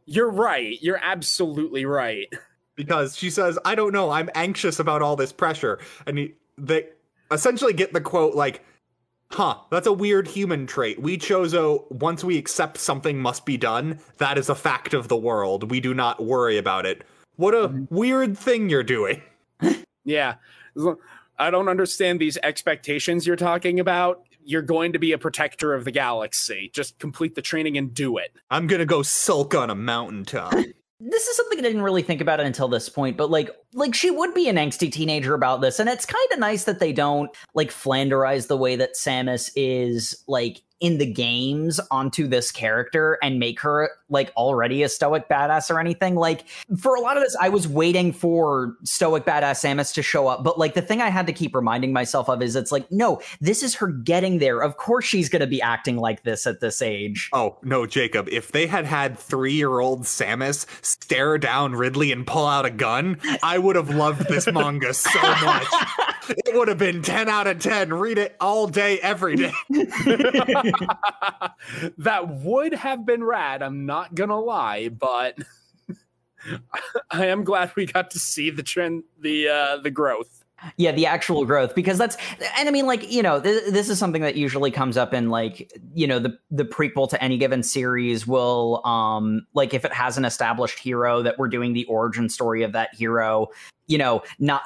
You're 0.06 0.30
right. 0.30 0.76
You're 0.82 1.00
absolutely 1.02 1.84
right. 1.84 2.26
because 2.74 3.16
she 3.16 3.30
says, 3.30 3.58
"I 3.64 3.74
don't 3.74 3.92
know. 3.92 4.10
I'm 4.10 4.28
anxious 4.34 4.78
about 4.80 5.02
all 5.02 5.14
this 5.16 5.32
pressure," 5.32 5.78
and 6.06 6.18
he, 6.18 6.34
they 6.58 6.88
essentially 7.30 7.72
get 7.72 7.92
the 7.92 8.00
quote 8.00 8.34
like, 8.34 8.64
"Huh, 9.32 9.58
that's 9.70 9.86
a 9.86 9.92
weird 9.92 10.28
human 10.28 10.66
trait. 10.66 11.00
We 11.00 11.18
Chozo, 11.18 11.90
once 11.90 12.24
we 12.24 12.38
accept 12.38 12.78
something 12.78 13.18
must 13.18 13.46
be 13.46 13.56
done, 13.56 14.00
that 14.18 14.38
is 14.38 14.48
a 14.48 14.54
fact 14.54 14.94
of 14.94 15.08
the 15.08 15.16
world. 15.16 15.70
We 15.70 15.80
do 15.80 15.94
not 15.94 16.22
worry 16.22 16.58
about 16.58 16.86
it. 16.86 17.04
What 17.36 17.54
a 17.54 17.68
mm-hmm. 17.68 17.94
weird 17.94 18.36
thing 18.38 18.68
you're 18.68 18.82
doing." 18.82 19.22
Yeah. 20.04 20.34
I 21.38 21.50
don't 21.50 21.68
understand 21.68 22.20
these 22.20 22.38
expectations 22.42 23.26
you're 23.26 23.36
talking 23.36 23.80
about. 23.80 24.22
You're 24.44 24.62
going 24.62 24.92
to 24.92 24.98
be 24.98 25.12
a 25.12 25.18
protector 25.18 25.74
of 25.74 25.84
the 25.84 25.90
galaxy. 25.90 26.70
Just 26.74 26.98
complete 26.98 27.34
the 27.34 27.42
training 27.42 27.78
and 27.78 27.94
do 27.94 28.18
it. 28.18 28.32
I'm 28.50 28.66
gonna 28.66 28.86
go 28.86 29.02
sulk 29.02 29.54
on 29.54 29.70
a 29.70 29.74
mountaintop. 29.74 30.52
this 31.00 31.26
is 31.26 31.36
something 31.36 31.58
I 31.58 31.62
didn't 31.62 31.82
really 31.82 32.02
think 32.02 32.20
about 32.20 32.40
until 32.40 32.68
this 32.68 32.88
point, 32.88 33.16
but 33.16 33.30
like 33.30 33.50
like 33.72 33.94
she 33.94 34.10
would 34.10 34.34
be 34.34 34.48
an 34.48 34.56
angsty 34.56 34.90
teenager 34.90 35.34
about 35.34 35.60
this, 35.60 35.78
and 35.78 35.88
it's 35.88 36.06
kind 36.06 36.32
of 36.32 36.38
nice 36.38 36.64
that 36.64 36.80
they 36.80 36.92
don't 36.92 37.30
like 37.54 37.70
flanderize 37.70 38.48
the 38.48 38.56
way 38.56 38.76
that 38.76 38.94
Samus 38.94 39.50
is 39.56 40.22
like 40.26 40.62
in 40.80 40.96
the 40.96 41.06
games 41.06 41.78
onto 41.90 42.26
this 42.26 42.50
character 42.50 43.18
and 43.22 43.38
make 43.38 43.60
her 43.60 43.90
like 44.08 44.32
already 44.36 44.82
a 44.82 44.88
stoic 44.88 45.28
badass 45.28 45.70
or 45.70 45.78
anything. 45.78 46.14
Like 46.14 46.48
for 46.78 46.96
a 46.96 47.00
lot 47.00 47.16
of 47.18 47.22
this, 47.22 47.36
I 47.40 47.50
was 47.50 47.68
waiting 47.68 48.12
for 48.12 48.76
stoic 48.82 49.24
badass 49.24 49.62
Samus 49.62 49.92
to 49.94 50.02
show 50.02 50.26
up, 50.26 50.42
but 50.42 50.58
like 50.58 50.74
the 50.74 50.82
thing 50.82 51.02
I 51.02 51.10
had 51.10 51.26
to 51.26 51.32
keep 51.32 51.54
reminding 51.54 51.92
myself 51.92 52.28
of 52.28 52.42
is 52.42 52.56
it's 52.56 52.72
like, 52.72 52.90
no, 52.90 53.20
this 53.40 53.62
is 53.62 53.74
her 53.76 53.88
getting 53.88 54.38
there. 54.38 54.60
Of 54.60 54.78
course 54.78 55.04
she's 55.04 55.28
gonna 55.28 55.46
be 55.46 55.60
acting 55.60 55.98
like 55.98 56.22
this 56.22 56.46
at 56.46 56.60
this 56.60 56.80
age. 56.80 57.28
Oh, 57.32 57.58
no, 57.62 57.86
Jacob. 57.86 58.28
If 58.32 58.50
they 58.52 58.66
had 58.66 58.86
had 58.86 59.18
three 59.18 59.52
year 59.52 59.80
old 59.80 60.04
Samus 60.04 60.64
stare 60.82 61.36
down 61.36 61.74
Ridley 61.74 62.10
and 62.10 62.26
pull 62.26 62.46
out 62.46 62.64
a 62.64 62.70
gun, 62.70 63.20
I 63.42 63.58
would 63.62 63.76
have 63.76 63.90
loved 63.90 64.28
this 64.28 64.46
manga 64.50 64.92
so 64.94 65.20
much. 65.20 65.66
it 66.28 66.54
would 66.54 66.68
have 66.68 66.78
been 66.78 67.02
10 67.02 67.28
out 67.28 67.46
of 67.46 67.58
10. 67.58 67.92
Read 67.94 68.18
it 68.18 68.36
all 68.40 68.66
day, 68.66 68.98
every 69.00 69.36
day. 69.36 69.52
that 71.98 72.28
would 72.28 72.74
have 72.74 73.06
been 73.06 73.22
rad. 73.24 73.62
I'm 73.62 73.86
not 73.86 74.14
gonna 74.14 74.40
lie, 74.40 74.88
but 74.88 75.38
I 77.10 77.26
am 77.26 77.44
glad 77.44 77.72
we 77.76 77.86
got 77.86 78.10
to 78.12 78.18
see 78.18 78.50
the 78.50 78.62
trend, 78.62 79.04
the 79.18 79.48
uh, 79.48 79.76
the 79.78 79.90
growth. 79.90 80.39
Yeah 80.76 80.92
the 80.92 81.06
actual 81.06 81.44
growth 81.44 81.74
because 81.74 81.98
that's 81.98 82.16
and 82.56 82.68
i 82.68 82.72
mean 82.72 82.86
like 82.86 83.10
you 83.10 83.22
know 83.22 83.40
th- 83.40 83.64
this 83.70 83.88
is 83.88 83.98
something 83.98 84.22
that 84.22 84.36
usually 84.36 84.70
comes 84.70 84.96
up 84.96 85.14
in 85.14 85.30
like 85.30 85.72
you 85.94 86.06
know 86.06 86.18
the 86.18 86.38
the 86.50 86.64
prequel 86.64 87.08
to 87.08 87.22
any 87.22 87.36
given 87.36 87.62
series 87.62 88.26
will 88.26 88.84
um 88.86 89.46
like 89.54 89.74
if 89.74 89.84
it 89.84 89.92
has 89.92 90.16
an 90.18 90.24
established 90.24 90.78
hero 90.78 91.22
that 91.22 91.38
we're 91.38 91.48
doing 91.48 91.72
the 91.72 91.84
origin 91.86 92.28
story 92.28 92.62
of 92.62 92.72
that 92.72 92.94
hero 92.94 93.48
you 93.86 93.98
know 93.98 94.22
not 94.38 94.62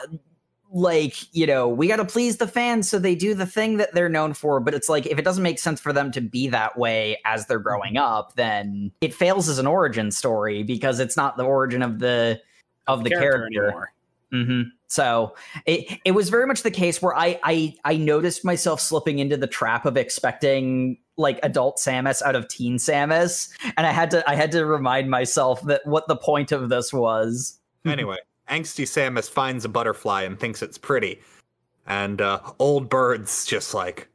like 0.75 1.33
you 1.35 1.47
know 1.47 1.69
we 1.69 1.87
got 1.87 1.97
to 1.97 2.05
please 2.05 2.39
the 2.39 2.49
fans 2.49 2.89
so 2.89 2.99
they 2.99 3.15
do 3.15 3.33
the 3.33 3.47
thing 3.47 3.77
that 3.77 3.95
they're 3.95 4.09
known 4.09 4.35
for 4.35 4.59
but 4.59 4.75
it's 4.75 4.89
like 4.89 5.07
if 5.07 5.19
it 5.19 5.25
doesn't 5.25 5.45
make 5.45 5.59
sense 5.59 5.81
for 5.81 5.93
them 5.93 6.11
to 6.11 6.21
be 6.21 6.49
that 6.49 6.77
way 6.77 7.17
as 7.25 7.47
they're 7.47 7.61
growing 7.61 7.97
up 7.97 8.35
then 8.35 8.91
it 9.01 9.15
fails 9.15 9.49
as 9.49 9.61
an 9.61 9.69
origin 9.69 10.11
story 10.11 10.65
because 10.65 10.99
it's 10.99 11.17
not 11.17 11.37
the 11.37 11.45
origin 11.45 11.81
of 11.81 12.01
the 12.01 12.41
of 12.89 13.05
the 13.05 13.11
character, 13.11 13.47
anymore. 13.47 13.93
hmm 14.33 14.63
So 14.95 15.35
it 15.67 15.99
it 16.05 16.13
was 16.13 16.29
very 16.29 16.47
much 16.47 16.63
the 16.63 16.71
case 16.71 17.03
where 17.03 17.17
I 17.17 17.41
I 17.43 17.75
I 17.85 17.97
noticed 17.97 18.45
myself 18.45 18.81
slipping 18.81 19.19
into 19.19 19.37
the 19.37 19.49
trap 19.49 19.87
of 19.87 19.97
expecting 19.97 20.99
like 21.17 21.41
adult 21.43 21.79
Samus 21.79 22.23
out 22.23 22.37
of 22.37 22.47
teen 22.47 22.77
Samus, 22.77 23.51
and 23.77 23.89
I 23.89 23.91
had 23.91 24.13
to 24.13 24.29
I 24.31 24.37
had 24.37 24.53
to 24.53 24.65
remind 24.65 25.11
myself 25.11 25.61
that 25.63 25.85
what 25.85 26.07
the 26.07 26.15
point 26.15 26.53
of 26.53 26.69
this 26.69 26.93
was. 26.93 27.59
anyway, 27.85 28.19
angsty 28.49 28.85
Samus 28.85 29.29
finds 29.29 29.65
a 29.65 29.69
butterfly 29.69 30.23
and 30.23 30.39
thinks 30.39 30.63
it's 30.63 30.79
pretty. 30.79 31.21
And 31.89 32.21
uh, 32.21 32.41
old 32.61 32.89
bird's 32.89 33.45
just 33.45 33.75
like, 33.75 34.09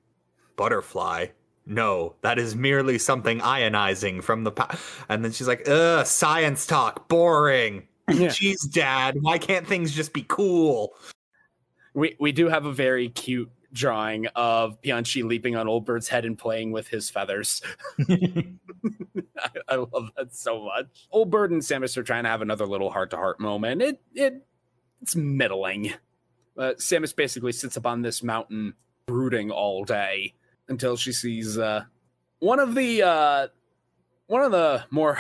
butterfly? 0.56 1.28
No, 1.66 2.16
that 2.22 2.40
is 2.40 2.56
merely 2.56 2.98
something 2.98 3.40
ionizing 3.42 4.24
from 4.24 4.46
the. 4.46 4.52
Pa-. 4.52 4.80
And 5.10 5.26
then 5.26 5.34
she's 5.34 5.48
like, 5.48 5.68
ugh, 5.68 6.06
science 6.08 6.66
talk, 6.66 7.10
boring. 7.10 7.89
Yeah. 8.10 8.28
Jeez, 8.30 8.70
Dad, 8.72 9.18
why 9.22 9.38
can't 9.38 9.68
things 9.68 9.92
just 9.94 10.14
be 10.14 10.26
cool? 10.28 10.94
We 11.94 12.16
we 12.20 12.32
do 12.32 12.48
have 12.48 12.66
a 12.66 12.74
very 12.74 13.10
cute 13.10 13.52
drawing 13.72 14.28
of 14.36 14.82
Pianchi 14.82 15.24
leaping 15.24 15.56
on 15.56 15.68
Old 15.68 15.86
Bird's 15.86 16.08
head 16.08 16.26
and 16.26 16.38
playing 16.38 16.72
with 16.72 16.88
his 16.88 17.10
feathers. 17.10 17.62
I, 18.10 19.50
I 19.68 19.76
love 19.76 20.12
that 20.18 20.34
so 20.34 20.66
much. 20.66 21.08
Old 21.12 21.30
Bird 21.30 21.52
and 21.52 21.62
Samus 21.62 21.98
are 21.98 22.04
trying 22.04 22.24
to 22.24 22.30
have 22.30 22.42
another 22.42 22.66
little 22.66 22.90
heart 22.90 23.12
to 23.12 23.18
heart 23.18 23.40
moment. 23.40 23.82
It 23.82 24.02
it 24.14 24.46
it's 25.02 25.16
middling. 25.16 25.94
Uh, 26.58 26.74
Samus 26.78 27.16
basically 27.16 27.52
sits 27.52 27.78
up 27.78 27.86
on 27.86 28.02
this 28.02 28.22
mountain 28.22 28.74
brooding 29.06 29.50
all 29.50 29.84
day 29.86 30.34
until 30.68 30.98
she 30.98 31.12
sees 31.12 31.58
uh, 31.58 31.86
one 32.40 32.60
of 32.60 32.76
the 32.76 33.02
uh, 33.02 33.48
one 34.30 34.44
of 34.44 34.52
the 34.52 34.84
more 34.92 35.18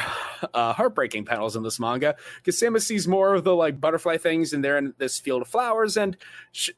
uh, 0.53 0.71
heartbreaking 0.71 1.25
panels 1.25 1.55
in 1.55 1.63
this 1.63 1.79
manga 1.79 2.15
because 2.37 2.55
Samus 2.55 2.83
sees 2.83 3.07
more 3.07 3.33
of 3.33 3.43
the 3.43 3.55
like 3.55 3.81
butterfly 3.81 4.17
things 4.17 4.53
and 4.53 4.63
they're 4.63 4.77
in 4.77 4.93
this 4.99 5.19
field 5.19 5.41
of 5.41 5.47
flowers 5.47 5.97
and 5.97 6.15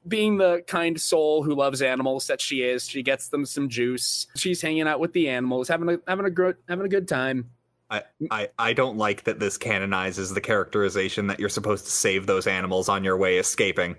being 0.08 0.38
the 0.38 0.64
kind 0.66 1.00
soul 1.00 1.44
who 1.44 1.54
loves 1.54 1.82
animals 1.82 2.28
that 2.28 2.40
she 2.40 2.64
is 2.64 2.88
she 2.88 3.04
gets 3.04 3.28
them 3.28 3.46
some 3.46 3.68
juice 3.70 4.28
she's 4.36 4.62
hanging 4.62 4.88
out 4.88 5.00
with 5.00 5.14
the 5.14 5.28
animals 5.30 5.68
having 5.68 5.90
a 5.90 6.00
having 6.08 6.26
a 6.26 6.30
good 6.30 6.56
having 6.68 6.86
a 6.86 6.90
good 6.90 7.08
time 7.08 7.50
I, 7.90 8.04
I, 8.32 8.50
I 8.58 8.74
don't 8.74 8.98
like 8.98 9.26
that 9.26 9.42
this 9.42 9.58
canonizes 9.58 10.34
the 10.34 10.40
characterization 10.40 11.28
that 11.28 11.42
you're 11.42 11.50
supposed 11.50 11.84
to 11.84 11.92
save 11.92 12.26
those 12.26 12.48
animals 12.48 12.88
on 12.88 13.04
your 13.04 13.18
way 13.18 13.38
escaping. 13.38 13.98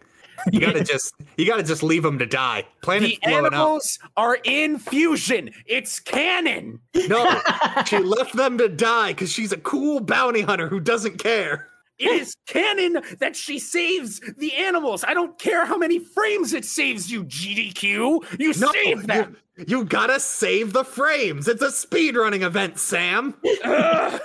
You 0.50 0.60
gotta 0.60 0.82
just 0.84 1.14
you 1.36 1.46
gotta 1.46 1.62
just 1.62 1.82
leave 1.82 2.02
them 2.02 2.18
to 2.18 2.26
die. 2.26 2.66
Planet's 2.82 3.14
the 3.14 3.20
blowing 3.28 3.46
up. 3.46 3.52
animals 3.52 3.98
are 4.16 4.38
in 4.44 4.78
fusion. 4.78 5.50
It's 5.66 6.00
canon. 6.00 6.80
No, 7.08 7.40
she 7.86 7.98
left 7.98 8.34
them 8.34 8.58
to 8.58 8.68
die 8.68 9.12
because 9.12 9.30
she's 9.30 9.52
a 9.52 9.58
cool 9.58 10.00
bounty 10.00 10.40
hunter 10.42 10.68
who 10.68 10.80
doesn't 10.80 11.18
care. 11.18 11.68
It 11.98 12.10
is 12.20 12.36
canon 12.46 13.02
that 13.20 13.36
she 13.36 13.58
saves 13.60 14.20
the 14.36 14.54
animals. 14.54 15.04
I 15.06 15.14
don't 15.14 15.38
care 15.38 15.64
how 15.64 15.76
many 15.76 16.00
frames 16.00 16.52
it 16.52 16.64
saves 16.64 17.12
you, 17.12 17.24
GDQ. 17.24 18.40
You 18.40 18.52
No, 18.58 18.72
save 18.72 19.06
them. 19.06 19.36
You, 19.56 19.64
you 19.68 19.84
gotta 19.84 20.18
save 20.18 20.72
the 20.72 20.84
frames. 20.84 21.46
It's 21.46 21.62
a 21.62 21.68
speedrunning 21.68 22.42
event, 22.42 22.78
Sam. 22.80 23.34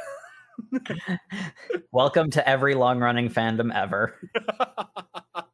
Welcome 1.92 2.32
to 2.32 2.50
every 2.50 2.74
long 2.74 3.00
running 3.00 3.30
fandom 3.30 3.74
ever. 3.76 4.16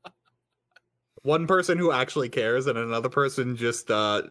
One 1.24 1.47
person 1.47 1.78
who 1.78 1.91
actually 1.91 2.30
cares 2.30 2.67
and 2.67 2.78
another 2.78 3.09
person 3.09 3.55
just 3.57 3.89
uh 3.89 4.24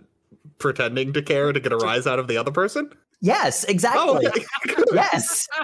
pretending 0.58 1.12
to 1.14 1.22
care 1.22 1.52
to 1.52 1.60
get 1.60 1.72
a 1.72 1.76
rise 1.76 2.06
out 2.06 2.18
of 2.18 2.28
the 2.28 2.36
other 2.36 2.50
person. 2.52 2.90
Yes, 3.20 3.64
Oh, 3.66 3.70
exactly. 3.70 4.26
okay. 4.26 4.44
Yes. 4.92 5.46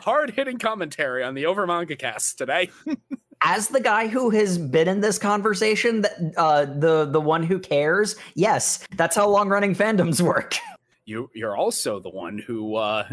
Hard 0.00 0.30
hitting 0.30 0.58
commentary 0.58 1.22
on 1.24 1.34
the 1.34 1.46
Over 1.46 1.66
Manga 1.66 1.96
cast 1.96 2.38
today. 2.38 2.70
As 3.42 3.68
the 3.68 3.80
guy 3.80 4.08
who 4.08 4.30
has 4.30 4.56
been 4.56 4.88
in 4.88 5.00
this 5.02 5.18
conversation, 5.18 6.00
that 6.02 6.32
uh, 6.38 6.64
the 6.64 7.04
the 7.04 7.20
one 7.20 7.42
who 7.42 7.58
cares, 7.58 8.16
yes, 8.34 8.82
that's 8.96 9.14
how 9.14 9.28
long 9.28 9.48
running 9.50 9.74
fandoms 9.74 10.20
work. 10.22 10.56
You 11.04 11.30
you're 11.34 11.56
also 11.56 12.00
the 12.00 12.08
one 12.08 12.38
who 12.38 12.76
uh 12.76 13.06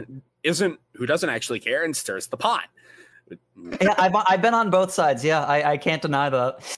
isn't 0.44 0.80
who 0.94 1.06
doesn't 1.06 1.30
actually 1.30 1.60
care 1.60 1.84
and 1.84 1.96
stirs 1.96 2.28
the 2.28 2.38
pot. 2.38 2.64
Yeah, 3.82 3.96
I've 3.98 4.16
I've 4.16 4.42
been 4.42 4.54
on 4.54 4.70
both 4.70 4.92
sides. 4.92 5.24
Yeah, 5.24 5.44
I, 5.44 5.74
I 5.74 5.78
can't 5.78 6.02
deny 6.02 6.30
that. 6.30 6.78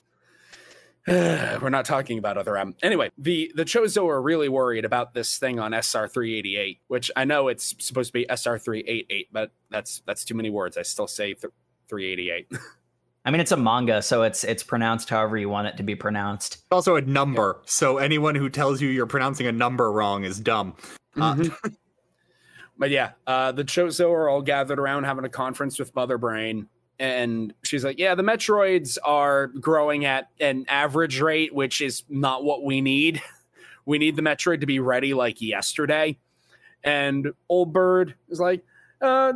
We're 1.62 1.70
not 1.70 1.86
talking 1.86 2.18
about 2.18 2.38
other 2.38 2.58
M. 2.58 2.76
Anyway, 2.82 3.12
the 3.18 3.52
the 3.56 3.64
Chozo 3.64 4.08
are 4.10 4.22
really 4.22 4.50
worried 4.50 4.86
about 4.86 5.14
this 5.14 5.38
thing 5.38 5.60
on 5.60 5.74
SR 5.74 6.08
three 6.08 6.36
eighty 6.38 6.58
eight, 6.58 6.80
which 6.88 7.12
I 7.16 7.26
know 7.26 7.48
it's 7.48 7.76
supposed 7.80 8.10
to 8.10 8.14
be 8.14 8.26
SR 8.30 8.58
three 8.58 8.84
eight 8.88 9.06
eight, 9.10 9.28
but 9.32 9.52
that's 9.70 10.02
that's 10.08 10.26
too 10.26 10.34
many 10.34 10.50
words. 10.50 10.78
I 10.78 10.82
still 10.82 11.08
say 11.08 11.34
th- 11.34 11.54
three 11.88 12.12
eighty 12.12 12.32
eight. 12.32 12.52
I 13.26 13.32
mean, 13.32 13.42
it's 13.42 13.52
a 13.52 13.58
manga, 13.58 14.02
so 14.02 14.24
it's 14.24 14.44
it's 14.44 14.64
pronounced 14.64 15.10
however 15.10 15.38
you 15.38 15.50
want 15.50 15.68
it 15.68 15.78
to 15.78 15.84
be 15.84 15.96
pronounced. 15.96 16.64
also 16.72 16.96
a 16.96 17.02
number, 17.02 17.62
so 17.66 17.98
anyone 17.98 18.36
who 18.36 18.50
tells 18.50 18.82
you 18.82 18.90
you're 18.90 19.08
pronouncing 19.08 19.48
a 19.48 19.52
number 19.52 19.92
wrong 19.92 20.24
is 20.24 20.40
dumb. 20.40 20.76
Uh, 21.20 21.44
But 22.78 22.90
yeah, 22.90 23.12
uh, 23.26 23.52
the 23.52 23.64
Chozo 23.64 24.12
are 24.12 24.30
all 24.30 24.42
gathered 24.42 24.80
around 24.80 25.06
having 25.06 25.26
a 25.26 25.30
conference 25.30 25.80
with 25.80 25.96
Mother 25.96 26.18
Brain. 26.18 26.68
And 27.00 27.54
she's 27.64 27.84
like, 27.84 28.00
Yeah, 28.00 28.16
the 28.16 28.24
Metroids 28.24 28.98
are 29.04 29.48
growing 29.48 30.06
at 30.06 30.30
an 30.40 30.66
average 30.68 31.20
rate, 31.20 31.54
which 31.54 31.82
is 31.82 32.04
not 32.10 32.44
what 32.44 32.64
we 32.64 32.82
need. 32.82 33.22
We 33.88 34.00
need 34.00 34.16
the 34.16 34.24
Metroid 34.24 34.62
to 34.62 34.66
be 34.66 34.80
ready 34.80 35.14
like 35.14 35.44
yesterday. 35.44 36.18
And 36.84 37.34
Old 37.50 37.72
Bird 37.72 38.16
is 38.30 38.40
like, 38.40 38.66
uh, 39.00 39.34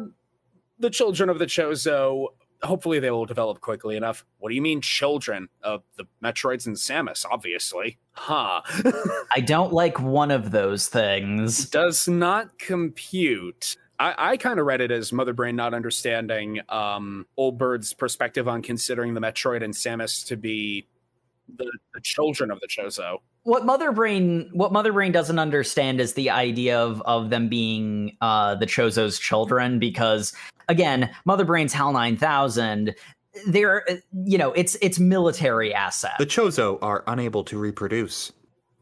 The 0.80 0.90
children 0.90 1.30
of 1.30 1.38
the 1.38 1.46
Chozo, 1.46 2.30
hopefully 2.64 3.00
they 3.00 3.12
will 3.12 3.26
develop 3.26 3.62
quickly 3.62 3.96
enough. 3.96 4.26
What 4.40 4.50
do 4.50 4.56
you 4.56 4.62
mean, 4.62 4.82
children 4.82 5.50
of 5.62 5.84
the 5.98 6.06
Metroids 6.24 6.68
and 6.68 6.76
Samus? 6.76 7.26
Obviously. 7.30 7.98
Huh. 8.12 8.62
I 9.36 9.40
don't 9.40 9.74
like 9.74 10.00
one 10.00 10.32
of 10.32 10.52
those 10.52 10.88
things. 10.88 11.70
does 11.70 12.08
not 12.08 12.58
compute. 12.60 13.78
I, 14.00 14.32
I 14.32 14.38
kind 14.38 14.60
of 14.60 14.66
read 14.66 14.82
it 14.82 14.92
as 14.92 15.12
Mother 15.12 15.34
Brain 15.34 15.56
not 15.56 15.74
understanding 15.74 16.60
um, 16.70 17.26
Old 17.38 17.58
Bird's 17.58 17.94
perspective 17.94 18.48
on 18.48 18.62
considering 18.62 19.14
the 19.14 19.22
Metroid 19.22 19.64
and 19.64 19.74
Samus 19.74 20.26
to 20.28 20.38
be 20.38 20.88
the, 21.58 21.70
the 21.94 22.02
children 22.02 22.52
of 22.52 22.60
the 22.60 22.68
Chozo. 22.68 23.18
What 23.44 23.66
Mother 23.66 23.92
Brain 23.92 24.50
what 24.54 24.72
Mother 24.72 24.92
Brain 24.94 25.12
doesn't 25.12 25.40
understand 25.40 26.00
is 26.00 26.14
the 26.14 26.30
idea 26.30 26.80
of 26.80 27.02
of 27.04 27.30
them 27.30 27.48
being 27.50 28.18
uh 28.22 28.56
the 28.56 28.66
Chozo's 28.66 29.18
children 29.20 29.80
because 29.80 30.34
again, 30.68 31.10
Mother 31.26 31.46
Brain's 31.46 31.74
HAL 31.74 31.94
9000 31.94 32.96
they're 33.48 33.90
uh, 33.90 33.96
you 34.26 34.38
know, 34.38 34.52
it's 34.54 34.76
it's 34.82 35.00
military 35.00 35.74
asset. 35.74 36.14
The 36.20 36.26
Chozo 36.26 36.80
are 36.82 37.04
unable 37.08 37.44
to 37.46 37.58
reproduce. 37.58 38.32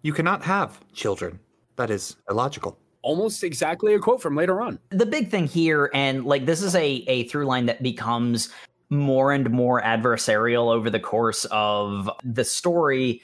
You 0.01 0.13
cannot 0.13 0.43
have 0.43 0.79
children. 0.93 1.39
That 1.75 1.89
is 1.89 2.15
illogical. 2.29 2.77
Almost 3.03 3.43
exactly 3.43 3.93
a 3.93 3.99
quote 3.99 4.21
from 4.21 4.35
later 4.35 4.61
on. 4.61 4.79
the 4.89 5.05
big 5.05 5.29
thing 5.29 5.47
here 5.47 5.91
and 5.93 6.25
like 6.25 6.45
this 6.45 6.61
is 6.61 6.75
a 6.75 7.03
a 7.07 7.23
through 7.27 7.45
line 7.45 7.67
that 7.67 7.83
becomes 7.83 8.49
more 8.89 9.31
and 9.33 9.49
more 9.51 9.81
adversarial 9.81 10.73
over 10.73 10.89
the 10.89 10.99
course 10.99 11.45
of 11.51 12.09
the 12.23 12.43
story 12.43 13.21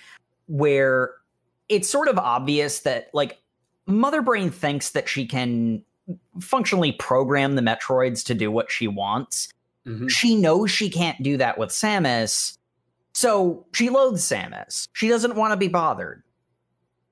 where 0.48 1.16
it's 1.70 1.90
sort 1.90 2.08
of 2.08 2.18
obvious 2.18 2.80
that 2.82 3.10
like 3.14 3.40
mother 3.86 4.22
brain 4.22 4.50
thinks 4.50 4.92
that 4.92 5.08
she 5.10 5.26
can 5.26 5.84
functionally 6.40 6.92
program 6.94 7.56
the 7.56 7.62
metroids 7.62 8.26
to 8.26 8.34
do 8.34 8.52
what 8.52 8.70
she 8.72 8.88
wants 8.88 9.50
Mhm. 9.88 10.10
she 10.10 10.36
knows 10.36 10.72
she 10.72 10.90
can't 10.90 11.22
do 11.22 11.36
that 11.38 11.58
with 11.58 11.70
Samus, 11.70 12.58
so 13.14 13.66
she 13.74 13.90
loathes 13.90 14.24
Samus. 14.24 14.88
She 14.94 15.10
doesn't 15.10 15.36
want 15.36 15.52
to 15.52 15.58
be 15.58 15.68
bothered. 15.68 16.24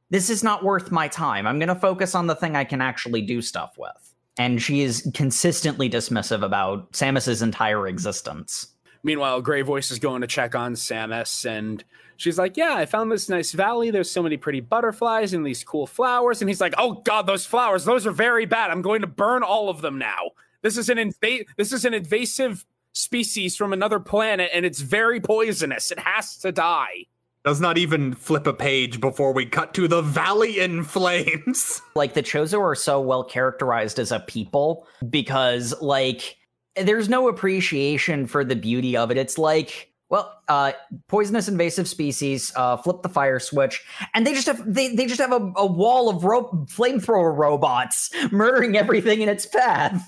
This 0.10 0.30
is 0.30 0.42
not 0.44 0.64
worth 0.64 0.90
my 0.92 1.08
time. 1.10 1.48
I'm 1.48 1.60
going 1.60 1.68
to 1.70 1.76
focus 1.76 2.16
on 2.16 2.28
the 2.28 2.36
thing 2.36 2.56
I 2.56 2.64
can 2.64 2.82
actually 2.82 3.22
do 3.22 3.42
stuff 3.42 3.74
with. 3.78 4.14
And 4.38 4.62
she 4.62 4.82
is 4.82 5.10
consistently 5.14 5.90
dismissive 5.90 6.44
about 6.44 6.94
Samus's 6.94 7.42
entire 7.42 7.88
existence. 7.88 8.68
Meanwhile, 9.04 9.42
Grey 9.42 9.62
Voice 9.64 9.92
is 9.92 10.00
going 10.00 10.22
to 10.22 10.28
check 10.28 10.56
on 10.56 10.74
Samus, 10.76 11.46
and 11.46 11.84
she's 12.22 12.38
like, 12.38 12.58
"Yeah, 12.58 12.76
I 12.76 12.86
found 12.86 13.12
this 13.12 13.30
nice 13.30 13.52
valley. 13.52 13.92
There's 13.92 14.10
so 14.12 14.24
many 14.24 14.38
pretty 14.38 14.60
butterflies 14.62 15.34
and 15.34 15.46
these 15.46 15.64
cool 15.64 15.88
flowers." 15.88 16.42
And 16.42 16.50
he's 16.50 16.62
like, 16.62 16.74
"Oh 16.78 16.94
God, 17.04 17.28
those 17.28 17.46
flowers! 17.46 17.86
Those 17.86 18.06
are 18.06 18.12
very 18.12 18.46
bad. 18.46 18.72
I'm 18.72 18.82
going 18.82 19.02
to 19.02 19.08
burn 19.08 19.44
all 19.44 19.70
of 19.70 19.82
them 19.82 19.98
now. 19.98 20.32
This 20.62 20.78
is 20.78 20.90
an 20.90 20.98
inva- 20.98 21.46
This 21.58 21.74
is 21.74 21.86
an 21.86 21.94
invasive 21.94 22.66
species 22.94 23.56
from 23.56 23.74
another 23.74 24.00
planet, 24.00 24.52
and 24.54 24.66
it's 24.66 24.80
very 24.82 25.20
poisonous. 25.20 25.92
It 25.92 26.00
has 26.00 26.38
to 26.40 26.52
die." 26.52 27.06
Does 27.44 27.60
not 27.60 27.80
even 27.80 28.14
flip 28.14 28.46
a 28.46 28.54
page 28.54 29.02
before 29.02 29.34
we 29.34 29.48
cut 29.48 29.74
to 29.74 29.88
the 29.88 30.04
valley 30.04 30.60
in 30.60 30.84
flames. 30.84 31.82
Like 31.96 32.14
the 32.14 32.22
Chozo 32.24 32.60
are 32.62 32.76
so 32.76 33.02
well 33.02 33.24
characterized 33.24 33.98
as 34.00 34.12
a 34.12 34.20
people 34.20 34.88
because 35.10 35.74
like 35.82 36.38
there's 36.76 37.10
no 37.10 37.28
appreciation 37.28 38.28
for 38.28 38.44
the 38.46 38.56
beauty 38.56 38.96
of 38.96 39.12
it. 39.12 39.18
It's 39.18 39.38
like 39.38 39.91
well, 40.12 40.42
uh, 40.50 40.74
poisonous 41.08 41.48
invasive 41.48 41.88
species, 41.88 42.52
uh, 42.58 42.76
flip 42.76 43.02
the 43.02 43.08
fire 43.08 43.40
switch, 43.40 43.82
and 44.14 44.28
they 44.28 44.34
just 44.34 44.46
have 44.46 44.62
they, 44.72 44.94
they 44.94 45.06
just 45.06 45.22
have 45.22 45.32
a, 45.32 45.54
a 45.56 45.66
wall 45.66 46.10
of 46.10 46.26
ro- 46.26 46.52
flamethrower 46.66 47.36
robots 47.36 48.12
murdering 48.32 48.76
everything 48.78 49.22
in 49.22 49.30
its 49.30 49.46
path. 49.46 50.06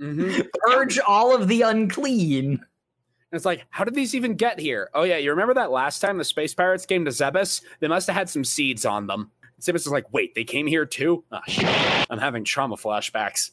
Mm-hmm. 0.00 0.40
Purge 0.72 0.98
all 0.98 1.34
of 1.34 1.46
the 1.46 1.62
unclean. 1.62 2.54
And 2.54 2.60
It's 3.30 3.44
like, 3.44 3.64
how 3.70 3.84
did 3.84 3.94
these 3.94 4.16
even 4.16 4.34
get 4.34 4.58
here? 4.58 4.90
Oh 4.92 5.04
yeah, 5.04 5.18
you 5.18 5.30
remember 5.30 5.54
that 5.54 5.70
last 5.70 6.00
time 6.00 6.18
the 6.18 6.24
space 6.24 6.52
pirates 6.52 6.84
came 6.84 7.04
to 7.04 7.12
Zebes? 7.12 7.62
They 7.78 7.86
must 7.86 8.08
have 8.08 8.16
had 8.16 8.28
some 8.28 8.44
seeds 8.44 8.84
on 8.84 9.06
them. 9.06 9.30
Zebes 9.60 9.76
is 9.76 9.88
like, 9.88 10.12
wait, 10.12 10.34
they 10.34 10.44
came 10.44 10.66
here 10.66 10.84
too? 10.84 11.22
Ah, 11.30 11.42
shit. 11.46 12.10
I'm 12.10 12.18
having 12.18 12.42
trauma 12.42 12.76
flashbacks. 12.76 13.52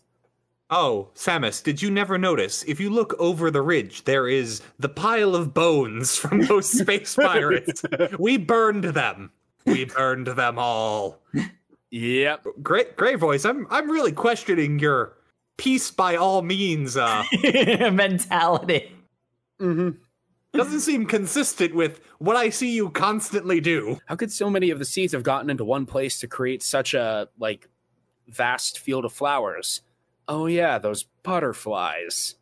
Oh, 0.73 1.09
Samus, 1.15 1.61
did 1.61 1.81
you 1.81 1.91
never 1.91 2.17
notice? 2.17 2.63
If 2.63 2.79
you 2.79 2.89
look 2.89 3.13
over 3.19 3.51
the 3.51 3.61
ridge, 3.61 4.05
there 4.05 4.29
is 4.29 4.61
the 4.79 4.87
pile 4.87 5.35
of 5.35 5.53
bones 5.53 6.15
from 6.15 6.41
those 6.47 6.69
space 6.69 7.13
pirates. 7.15 7.83
we 8.17 8.37
burned 8.37 8.85
them. 8.85 9.31
We 9.65 9.85
burned 9.85 10.27
them 10.27 10.57
all. 10.57 11.19
Yep. 11.89 12.47
Great, 12.63 12.95
great 12.95 13.19
voice. 13.19 13.43
I'm, 13.43 13.67
I'm 13.69 13.91
really 13.91 14.13
questioning 14.13 14.79
your 14.79 15.17
peace 15.57 15.91
by 15.91 16.15
all 16.15 16.41
means. 16.41 16.95
Uh, 16.95 17.25
mentality. 17.91 18.95
Mm-hmm. 19.59 19.89
doesn't 20.53 20.79
seem 20.79 21.05
consistent 21.05 21.75
with 21.75 21.99
what 22.19 22.37
I 22.37 22.49
see 22.49 22.73
you 22.73 22.89
constantly 22.91 23.59
do. 23.59 23.99
How 24.05 24.15
could 24.15 24.31
so 24.31 24.49
many 24.49 24.69
of 24.71 24.79
the 24.79 24.85
seeds 24.85 25.11
have 25.11 25.23
gotten 25.23 25.49
into 25.49 25.65
one 25.65 25.85
place 25.85 26.19
to 26.21 26.27
create 26.27 26.63
such 26.63 26.93
a 26.93 27.27
like 27.37 27.67
vast 28.29 28.79
field 28.79 29.03
of 29.03 29.11
flowers? 29.11 29.81
Oh 30.33 30.45
yeah, 30.45 30.77
those 30.77 31.03
butterflies. 31.23 32.35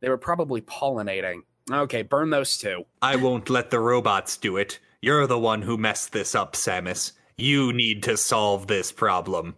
They 0.00 0.08
were 0.08 0.18
probably 0.18 0.60
pollinating. 0.60 1.42
Okay, 1.70 2.02
burn 2.02 2.30
those 2.30 2.58
too. 2.58 2.86
I 3.00 3.14
won't 3.14 3.48
let 3.48 3.70
the 3.70 3.78
robots 3.78 4.36
do 4.36 4.56
it. 4.56 4.80
You're 5.00 5.28
the 5.28 5.38
one 5.38 5.62
who 5.62 5.76
messed 5.78 6.12
this 6.12 6.34
up, 6.34 6.54
Samus. 6.54 7.12
You 7.36 7.72
need 7.72 8.02
to 8.02 8.16
solve 8.16 8.66
this 8.66 8.90
problem. 8.90 9.54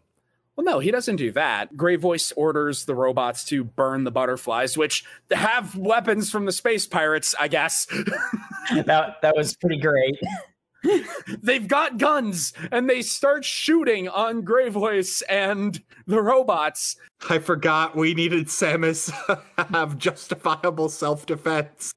Well, 0.54 0.66
no, 0.66 0.80
he 0.80 0.90
doesn't 0.90 1.16
do 1.16 1.32
that. 1.32 1.78
Grey 1.78 1.96
Voice 1.96 2.30
orders 2.32 2.84
the 2.84 2.94
robots 2.94 3.42
to 3.44 3.64
burn 3.64 4.04
the 4.04 4.10
butterflies, 4.10 4.76
which 4.76 5.02
have 5.30 5.74
weapons 5.74 6.30
from 6.30 6.44
the 6.44 6.52
space 6.52 6.86
pirates, 6.86 7.34
I 7.40 7.48
guess. 7.48 7.86
That 8.84 9.22
that 9.22 9.34
was 9.34 9.56
pretty 9.56 9.78
great. 9.78 10.16
They've 11.42 11.66
got 11.66 11.98
guns 11.98 12.52
and 12.70 12.88
they 12.88 13.02
start 13.02 13.44
shooting 13.44 14.08
on 14.08 14.42
Grey 14.42 14.68
Voice 14.68 15.22
and 15.22 15.82
the 16.06 16.22
robots. 16.22 16.96
I 17.28 17.38
forgot 17.38 17.96
we 17.96 18.14
needed 18.14 18.46
Samus 18.46 19.10
have 19.72 19.98
justifiable 19.98 20.88
self 20.88 21.26
defense. 21.26 21.92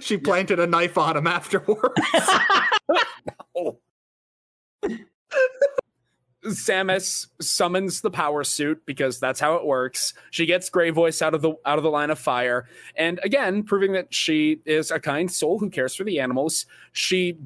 She 0.00 0.18
planted 0.18 0.60
a 0.60 0.66
knife 0.66 0.98
on 0.98 1.16
him 1.16 1.26
afterwards. 1.26 2.00
oh. 3.56 3.78
Samus 6.44 7.26
summons 7.40 8.00
the 8.00 8.10
power 8.10 8.44
suit 8.44 8.84
because 8.86 9.18
that's 9.18 9.40
how 9.40 9.54
it 9.54 9.66
works. 9.66 10.14
She 10.30 10.46
gets 10.46 10.70
Grey 10.70 10.90
Voice 10.90 11.20
out 11.20 11.34
of 11.34 11.42
the 11.42 11.54
out 11.66 11.78
of 11.78 11.84
the 11.84 11.90
line 11.90 12.10
of 12.10 12.18
fire, 12.18 12.66
and 12.96 13.18
again, 13.22 13.64
proving 13.64 13.92
that 13.92 14.14
she 14.14 14.60
is 14.64 14.90
a 14.90 15.00
kind 15.00 15.30
soul 15.30 15.58
who 15.58 15.68
cares 15.68 15.94
for 15.94 16.04
the 16.04 16.20
animals. 16.20 16.66
She 16.92 17.38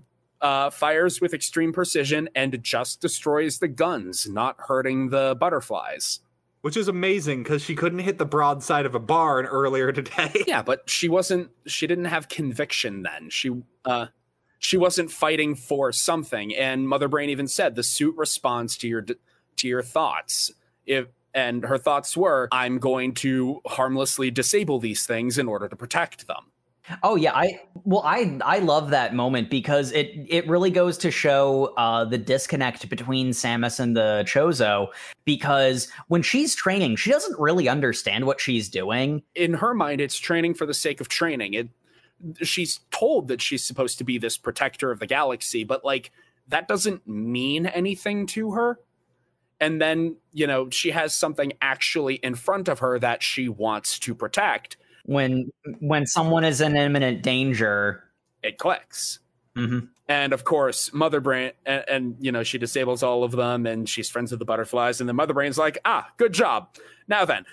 uh, 0.42 0.70
fires 0.70 1.20
with 1.20 1.32
extreme 1.32 1.72
precision 1.72 2.28
and 2.34 2.62
just 2.62 3.00
destroys 3.00 3.58
the 3.58 3.68
guns, 3.68 4.28
not 4.28 4.56
hurting 4.58 5.08
the 5.10 5.36
butterflies. 5.38 6.20
Which 6.60 6.76
is 6.76 6.86
amazing 6.86 7.42
because 7.42 7.62
she 7.62 7.74
couldn't 7.74 8.00
hit 8.00 8.18
the 8.18 8.24
broadside 8.24 8.86
of 8.86 8.94
a 8.94 9.00
barn 9.00 9.46
earlier 9.46 9.90
today. 9.90 10.30
Yeah, 10.46 10.62
but 10.62 10.88
she 10.88 11.08
wasn't. 11.08 11.50
She 11.66 11.86
didn't 11.86 12.04
have 12.04 12.28
conviction 12.28 13.02
then. 13.02 13.30
She 13.30 13.50
uh, 13.84 14.06
she 14.58 14.76
wasn't 14.76 15.10
fighting 15.10 15.56
for 15.56 15.90
something. 15.90 16.54
And 16.54 16.88
Mother 16.88 17.08
Brain 17.08 17.30
even 17.30 17.48
said 17.48 17.74
the 17.74 17.82
suit 17.82 18.14
responds 18.16 18.76
to 18.78 18.88
your 18.88 19.02
to 19.02 19.68
your 19.68 19.82
thoughts. 19.82 20.52
If 20.86 21.08
and 21.34 21.64
her 21.64 21.78
thoughts 21.78 22.16
were, 22.16 22.48
I'm 22.52 22.78
going 22.78 23.14
to 23.14 23.60
harmlessly 23.66 24.30
disable 24.30 24.78
these 24.78 25.04
things 25.06 25.38
in 25.38 25.48
order 25.48 25.66
to 25.66 25.76
protect 25.76 26.26
them. 26.26 26.51
Oh 27.02 27.14
yeah, 27.14 27.32
I 27.32 27.60
well 27.84 28.02
I 28.04 28.38
I 28.44 28.58
love 28.58 28.90
that 28.90 29.14
moment 29.14 29.50
because 29.50 29.92
it 29.92 30.12
it 30.28 30.48
really 30.48 30.70
goes 30.70 30.98
to 30.98 31.10
show 31.10 31.72
uh, 31.76 32.04
the 32.04 32.18
disconnect 32.18 32.88
between 32.88 33.30
Samus 33.30 33.78
and 33.78 33.96
the 33.96 34.24
Chozo 34.26 34.88
because 35.24 35.88
when 36.08 36.22
she's 36.22 36.54
training, 36.54 36.96
she 36.96 37.10
doesn't 37.10 37.38
really 37.38 37.68
understand 37.68 38.26
what 38.26 38.40
she's 38.40 38.68
doing. 38.68 39.22
In 39.34 39.54
her 39.54 39.74
mind, 39.74 40.00
it's 40.00 40.18
training 40.18 40.54
for 40.54 40.66
the 40.66 40.74
sake 40.74 41.00
of 41.00 41.08
training. 41.08 41.54
It 41.54 41.68
she's 42.42 42.80
told 42.90 43.28
that 43.28 43.40
she's 43.40 43.64
supposed 43.64 43.98
to 43.98 44.04
be 44.04 44.18
this 44.18 44.36
protector 44.36 44.90
of 44.90 44.98
the 44.98 45.06
galaxy, 45.06 45.62
but 45.62 45.84
like 45.84 46.10
that 46.48 46.66
doesn't 46.66 47.06
mean 47.06 47.66
anything 47.66 48.26
to 48.26 48.52
her. 48.52 48.80
And 49.60 49.80
then, 49.80 50.16
you 50.32 50.48
know, 50.48 50.70
she 50.70 50.90
has 50.90 51.14
something 51.14 51.52
actually 51.62 52.16
in 52.16 52.34
front 52.34 52.66
of 52.66 52.80
her 52.80 52.98
that 52.98 53.22
she 53.22 53.48
wants 53.48 54.00
to 54.00 54.14
protect 54.14 54.76
when 55.04 55.50
when 55.80 56.06
someone 56.06 56.44
is 56.44 56.60
in 56.60 56.76
imminent 56.76 57.22
danger, 57.22 58.04
it 58.42 58.58
clicks. 58.58 59.20
Mm-hmm. 59.56 59.86
And 60.08 60.32
of 60.32 60.44
course, 60.44 60.92
Mother 60.92 61.20
Brain, 61.20 61.52
and, 61.64 61.84
and, 61.88 62.16
you 62.20 62.32
know, 62.32 62.42
she 62.42 62.58
disables 62.58 63.02
all 63.02 63.24
of 63.24 63.32
them, 63.32 63.66
and 63.66 63.88
she's 63.88 64.10
friends 64.10 64.30
with 64.30 64.40
the 64.40 64.44
butterflies. 64.44 65.00
And 65.00 65.08
the 65.08 65.14
Mother 65.14 65.34
Brain's 65.34 65.58
like, 65.58 65.78
"Ah, 65.84 66.08
good 66.16 66.32
job. 66.32 66.76
Now 67.08 67.24
then, 67.24 67.44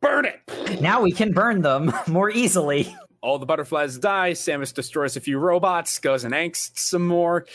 burn 0.00 0.24
it. 0.24 0.80
Now 0.80 1.02
we 1.02 1.12
can 1.12 1.32
burn 1.32 1.62
them 1.62 1.92
more 2.06 2.30
easily." 2.30 2.94
All 3.20 3.38
the 3.38 3.46
butterflies 3.46 3.98
die. 3.98 4.32
Samus 4.32 4.72
destroys 4.72 5.16
a 5.16 5.20
few 5.20 5.38
robots, 5.38 5.98
goes 5.98 6.22
and 6.22 6.32
angst 6.32 6.78
some 6.78 7.04
more 7.04 7.46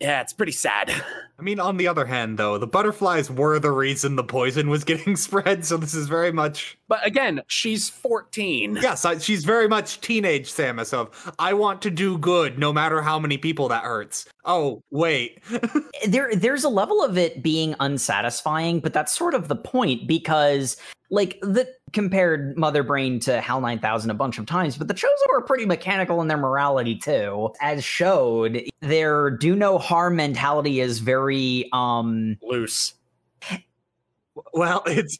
yeah, 0.00 0.22
it's 0.22 0.32
pretty 0.32 0.52
sad. 0.52 0.90
I 1.38 1.42
mean, 1.42 1.60
on 1.60 1.76
the 1.76 1.86
other 1.86 2.06
hand, 2.06 2.38
though, 2.38 2.56
the 2.56 2.66
butterflies 2.66 3.30
were 3.30 3.58
the 3.58 3.70
reason 3.70 4.16
the 4.16 4.24
poison 4.24 4.70
was 4.70 4.84
getting 4.90 5.14
spread, 5.14 5.66
so 5.66 5.76
this 5.76 5.94
is 5.94 6.08
very 6.08 6.32
much. 6.32 6.78
But 6.90 7.06
again, 7.06 7.40
she's 7.46 7.88
14. 7.88 8.80
Yes, 8.82 9.06
she's 9.22 9.44
very 9.44 9.68
much 9.68 10.00
teenage 10.00 10.50
Samus 10.50 10.92
of, 10.92 11.32
I 11.38 11.52
want 11.52 11.80
to 11.82 11.90
do 11.90 12.18
good 12.18 12.58
no 12.58 12.72
matter 12.72 13.00
how 13.00 13.16
many 13.20 13.38
people 13.38 13.68
that 13.68 13.84
hurts. 13.84 14.26
Oh, 14.44 14.82
wait. 14.90 15.40
there, 16.08 16.34
There's 16.34 16.64
a 16.64 16.68
level 16.68 17.00
of 17.00 17.16
it 17.16 17.44
being 17.44 17.76
unsatisfying, 17.78 18.80
but 18.80 18.92
that's 18.92 19.16
sort 19.16 19.34
of 19.34 19.46
the 19.46 19.54
point 19.54 20.08
because 20.08 20.78
like 21.10 21.38
the 21.42 21.72
compared 21.92 22.58
Mother 22.58 22.82
Brain 22.82 23.20
to 23.20 23.40
HAL 23.40 23.60
9000 23.60 24.10
a 24.10 24.14
bunch 24.14 24.38
of 24.38 24.46
times, 24.46 24.76
but 24.76 24.88
the 24.88 24.94
Chozo 24.94 25.32
are 25.32 25.42
pretty 25.42 25.66
mechanical 25.66 26.20
in 26.20 26.26
their 26.26 26.38
morality 26.38 26.96
too. 26.96 27.50
As 27.60 27.84
showed, 27.84 28.64
their 28.80 29.30
do 29.30 29.54
no 29.54 29.78
harm 29.78 30.16
mentality 30.16 30.80
is 30.80 30.98
very 30.98 31.68
um 31.72 32.36
loose. 32.42 32.94
Well, 34.54 34.82
it's 34.86 35.18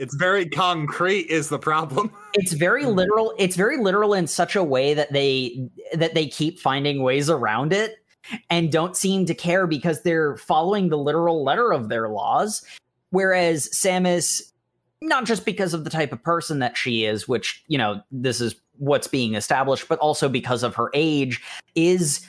it's 0.00 0.14
very 0.14 0.48
concrete 0.48 1.26
is 1.28 1.48
the 1.48 1.58
problem. 1.58 2.10
It's 2.34 2.52
very 2.52 2.86
literal. 2.86 3.34
It's 3.38 3.56
very 3.56 3.76
literal 3.76 4.14
in 4.14 4.28
such 4.28 4.54
a 4.54 4.62
way 4.62 4.94
that 4.94 5.12
they 5.12 5.68
that 5.92 6.14
they 6.14 6.28
keep 6.28 6.60
finding 6.60 7.02
ways 7.02 7.28
around 7.28 7.72
it 7.72 7.96
and 8.48 8.70
don't 8.70 8.96
seem 8.96 9.26
to 9.26 9.34
care 9.34 9.66
because 9.66 10.02
they're 10.02 10.36
following 10.36 10.90
the 10.90 10.96
literal 10.96 11.42
letter 11.42 11.72
of 11.72 11.88
their 11.88 12.08
laws. 12.08 12.64
Whereas 13.10 13.68
Samus 13.70 14.40
not 15.02 15.24
just 15.24 15.44
because 15.44 15.74
of 15.74 15.84
the 15.84 15.90
type 15.90 16.12
of 16.12 16.22
person 16.22 16.60
that 16.60 16.76
she 16.76 17.04
is, 17.04 17.26
which, 17.26 17.64
you 17.66 17.78
know, 17.78 18.00
this 18.12 18.40
is 18.40 18.54
what's 18.78 19.08
being 19.08 19.34
established, 19.34 19.88
but 19.88 19.98
also 19.98 20.28
because 20.28 20.62
of 20.62 20.74
her 20.74 20.90
age, 20.94 21.42
is 21.74 22.24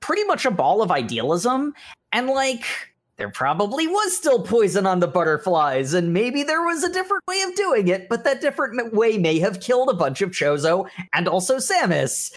pretty 0.00 0.24
much 0.24 0.44
a 0.44 0.50
ball 0.50 0.82
of 0.82 0.90
idealism. 0.90 1.74
And 2.12 2.28
like, 2.28 2.64
there 3.20 3.28
probably 3.28 3.86
was 3.86 4.16
still 4.16 4.42
poison 4.42 4.86
on 4.86 5.00
the 5.00 5.06
butterflies, 5.06 5.92
and 5.92 6.14
maybe 6.14 6.42
there 6.42 6.62
was 6.62 6.82
a 6.82 6.90
different 6.90 7.22
way 7.28 7.42
of 7.42 7.54
doing 7.54 7.88
it, 7.88 8.08
but 8.08 8.24
that 8.24 8.40
different 8.40 8.94
way 8.94 9.18
may 9.18 9.38
have 9.38 9.60
killed 9.60 9.90
a 9.90 9.94
bunch 9.94 10.22
of 10.22 10.30
Chozo 10.30 10.88
and 11.12 11.28
also 11.28 11.58
Samus. 11.58 12.34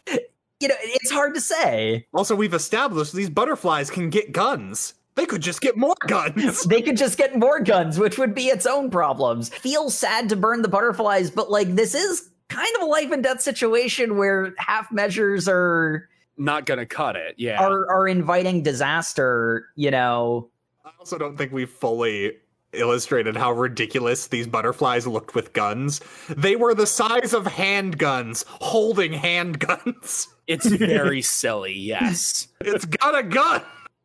You 0.59 0.67
know, 0.67 0.75
it's 0.81 1.09
hard 1.09 1.36
to 1.36 1.41
say. 1.41 2.05
Also, 2.13 2.36
we've 2.36 2.53
established 2.53 3.13
these 3.13 3.29
butterflies 3.29 3.89
can 3.89 4.09
get 4.09 4.34
guns. 4.34 4.93
They 5.15 5.25
could 5.25 5.41
just 5.41 5.61
get 5.61 5.77
more 5.77 5.95
guns. 6.05 6.63
they 6.67 6.81
could 6.81 6.97
just 6.97 7.17
get 7.17 7.38
more 7.38 7.61
guns, 7.61 7.97
which 7.97 8.17
would 8.17 8.36
be 8.36 8.47
its 8.47 8.65
own 8.65 8.89
problems. 8.91 9.47
Feels 9.49 9.97
sad 9.97 10.27
to 10.29 10.36
burn 10.36 10.63
the 10.63 10.67
butterflies, 10.67 11.31
but 11.31 11.49
like 11.49 11.75
this 11.75 11.95
is 11.95 12.29
kind 12.49 12.75
of 12.75 12.81
a 12.81 12.86
life 12.88 13.09
and 13.09 13.23
death 13.23 13.39
situation 13.39 14.17
where 14.17 14.53
half 14.57 14.91
measures 14.91 15.47
are 15.47 16.09
not 16.38 16.65
going 16.65 16.79
to 16.79 16.86
cut 16.86 17.15
it. 17.15 17.36
Yeah. 17.38 17.63
Are 17.63 17.89
are 17.89 18.07
inviting 18.07 18.63
disaster, 18.63 19.69
you 19.75 19.91
know. 19.91 20.49
I 20.86 20.91
also 20.99 21.17
don't 21.17 21.38
think 21.38 21.51
we 21.51 21.65
fully 21.65 22.34
illustrated 22.73 23.38
how 23.38 23.51
ridiculous 23.51 24.27
these 24.27 24.47
butterflies 24.47 25.05
looked 25.05 25.36
with 25.36 25.53
guns. 25.53 26.01
They 26.29 26.55
were 26.55 26.73
the 26.73 26.88
size 26.88 27.34
of 27.34 27.45
handguns, 27.45 28.45
holding 28.47 29.13
handguns. 29.13 30.27
It's 30.45 30.67
very 30.67 31.21
silly, 31.21 31.71
yes. 31.71 32.49
It's 32.59 32.84
got 32.84 33.17
a 33.17 33.23
gun 33.23 33.61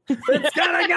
it's 0.08 0.54
got 0.54 0.84
a 0.84 0.88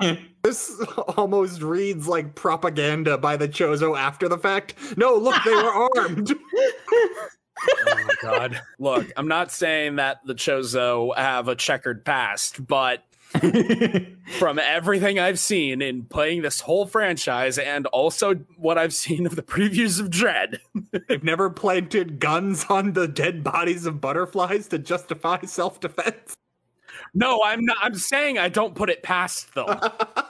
gun. 0.00 0.18
this 0.42 0.80
almost 1.16 1.62
reads 1.62 2.08
like 2.08 2.34
propaganda 2.34 3.18
by 3.18 3.36
the 3.36 3.48
Chozo 3.48 3.98
after 3.98 4.28
the 4.28 4.38
fact. 4.38 4.74
No, 4.96 5.14
look, 5.14 5.36
they 5.44 5.54
were 5.54 5.88
armed. 5.96 6.34
oh 6.66 7.84
my 7.86 8.14
god. 8.22 8.60
Look, 8.78 9.12
I'm 9.16 9.28
not 9.28 9.52
saying 9.52 9.96
that 9.96 10.18
the 10.24 10.34
Chozo 10.34 11.16
have 11.16 11.48
a 11.48 11.54
checkered 11.54 12.04
past, 12.04 12.66
but 12.66 13.04
from 14.38 14.58
everything 14.58 15.18
I've 15.18 15.38
seen 15.38 15.82
in 15.82 16.04
playing 16.04 16.42
this 16.42 16.60
whole 16.60 16.86
franchise 16.86 17.58
and 17.58 17.86
also 17.86 18.34
what 18.56 18.78
I've 18.78 18.94
seen 18.94 19.26
of 19.26 19.36
the 19.36 19.42
previews 19.42 20.00
of 20.00 20.10
Dread. 20.10 20.60
They've 21.08 21.24
never 21.24 21.50
planted 21.50 22.20
guns 22.20 22.66
on 22.68 22.92
the 22.92 23.08
dead 23.08 23.42
bodies 23.42 23.86
of 23.86 24.00
butterflies 24.00 24.68
to 24.68 24.78
justify 24.78 25.42
self 25.42 25.80
defense. 25.80 26.36
No, 27.14 27.40
I'm 27.44 27.64
not. 27.64 27.76
I'm 27.80 27.94
saying 27.94 28.38
I 28.38 28.48
don't 28.48 28.74
put 28.74 28.90
it 28.90 29.02
past 29.02 29.54
them. 29.54 29.66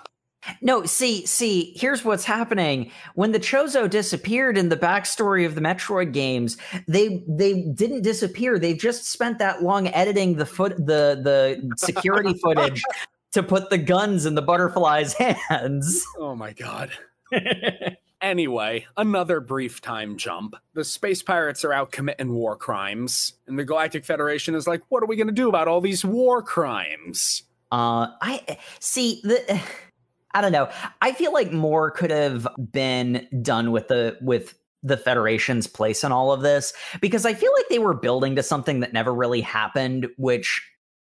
No, 0.65 0.87
see, 0.87 1.27
see, 1.27 1.75
here's 1.77 2.07
what's 2.07 2.25
happening. 2.25 2.91
When 3.15 3.33
the 3.33 3.39
Chozo 3.39 3.89
disappeared 3.89 4.57
in 4.57 4.71
the 4.71 4.79
backstory 4.79 5.45
of 5.45 5.55
the 5.55 5.61
Metroid 5.61 6.13
games, 6.13 6.57
they 6.89 7.23
they 7.29 7.61
didn't 7.75 8.01
disappear. 8.01 8.59
They've 8.59 8.79
just 8.79 9.05
spent 9.05 9.39
that 9.39 9.63
long 9.63 9.89
editing 9.89 10.37
the 10.37 10.47
foot 10.47 10.75
the 10.79 11.21
the 11.23 11.71
security 11.77 12.33
footage 12.43 12.83
to 13.33 13.43
put 13.43 13.69
the 13.69 13.77
guns 13.77 14.25
in 14.25 14.35
the 14.35 14.43
butterfly's 14.43 15.13
hands. 15.49 16.03
Oh 16.19 16.35
my 16.35 16.53
god. 16.53 16.91
Anyway, 18.23 18.87
another 18.97 19.39
brief 19.39 19.83
time 19.83 20.17
jump. 20.17 20.57
The 20.73 20.83
space 20.83 21.23
pirates 21.23 21.63
are 21.63 21.75
out 21.75 21.93
committing 21.93 22.33
war 22.33 22.57
crimes, 22.57 23.35
and 23.47 23.59
the 23.59 23.65
Galactic 23.65 24.03
Federation 24.03 24.55
is 24.55 24.67
like, 24.67 24.81
"What 24.89 25.03
are 25.03 25.07
we 25.07 25.17
going 25.17 25.27
to 25.27 25.33
do 25.33 25.51
about 25.51 25.69
all 25.69 25.83
these 25.83 26.07
war 26.07 26.43
crimes?" 26.43 27.43
Uh, 27.71 28.07
I 28.23 28.57
see 28.81 29.21
the. 29.25 29.61
I 30.35 30.41
don't 30.41 30.53
know. 30.53 30.69
I 31.01 31.13
feel 31.13 31.33
like 31.33 31.53
more 31.53 31.91
could 31.91 32.11
have 32.11 32.47
been 32.73 33.27
done 33.41 33.71
with 33.71 33.89
the 33.89 34.19
with 34.21 34.55
the 34.83 34.97
Federation's 34.97 35.67
place 35.67 36.05
in 36.05 36.13
all 36.13 36.31
of 36.33 36.43
this 36.43 36.75
because 37.01 37.25
I 37.25 37.33
feel 37.33 37.51
like 37.57 37.69
they 37.71 37.79
were 37.79 37.95
building 37.95 38.37
to 38.37 38.43
something 38.43 38.81
that 38.81 38.93
never 38.93 39.15
really 39.15 39.41
happened, 39.41 40.09
which 40.19 40.61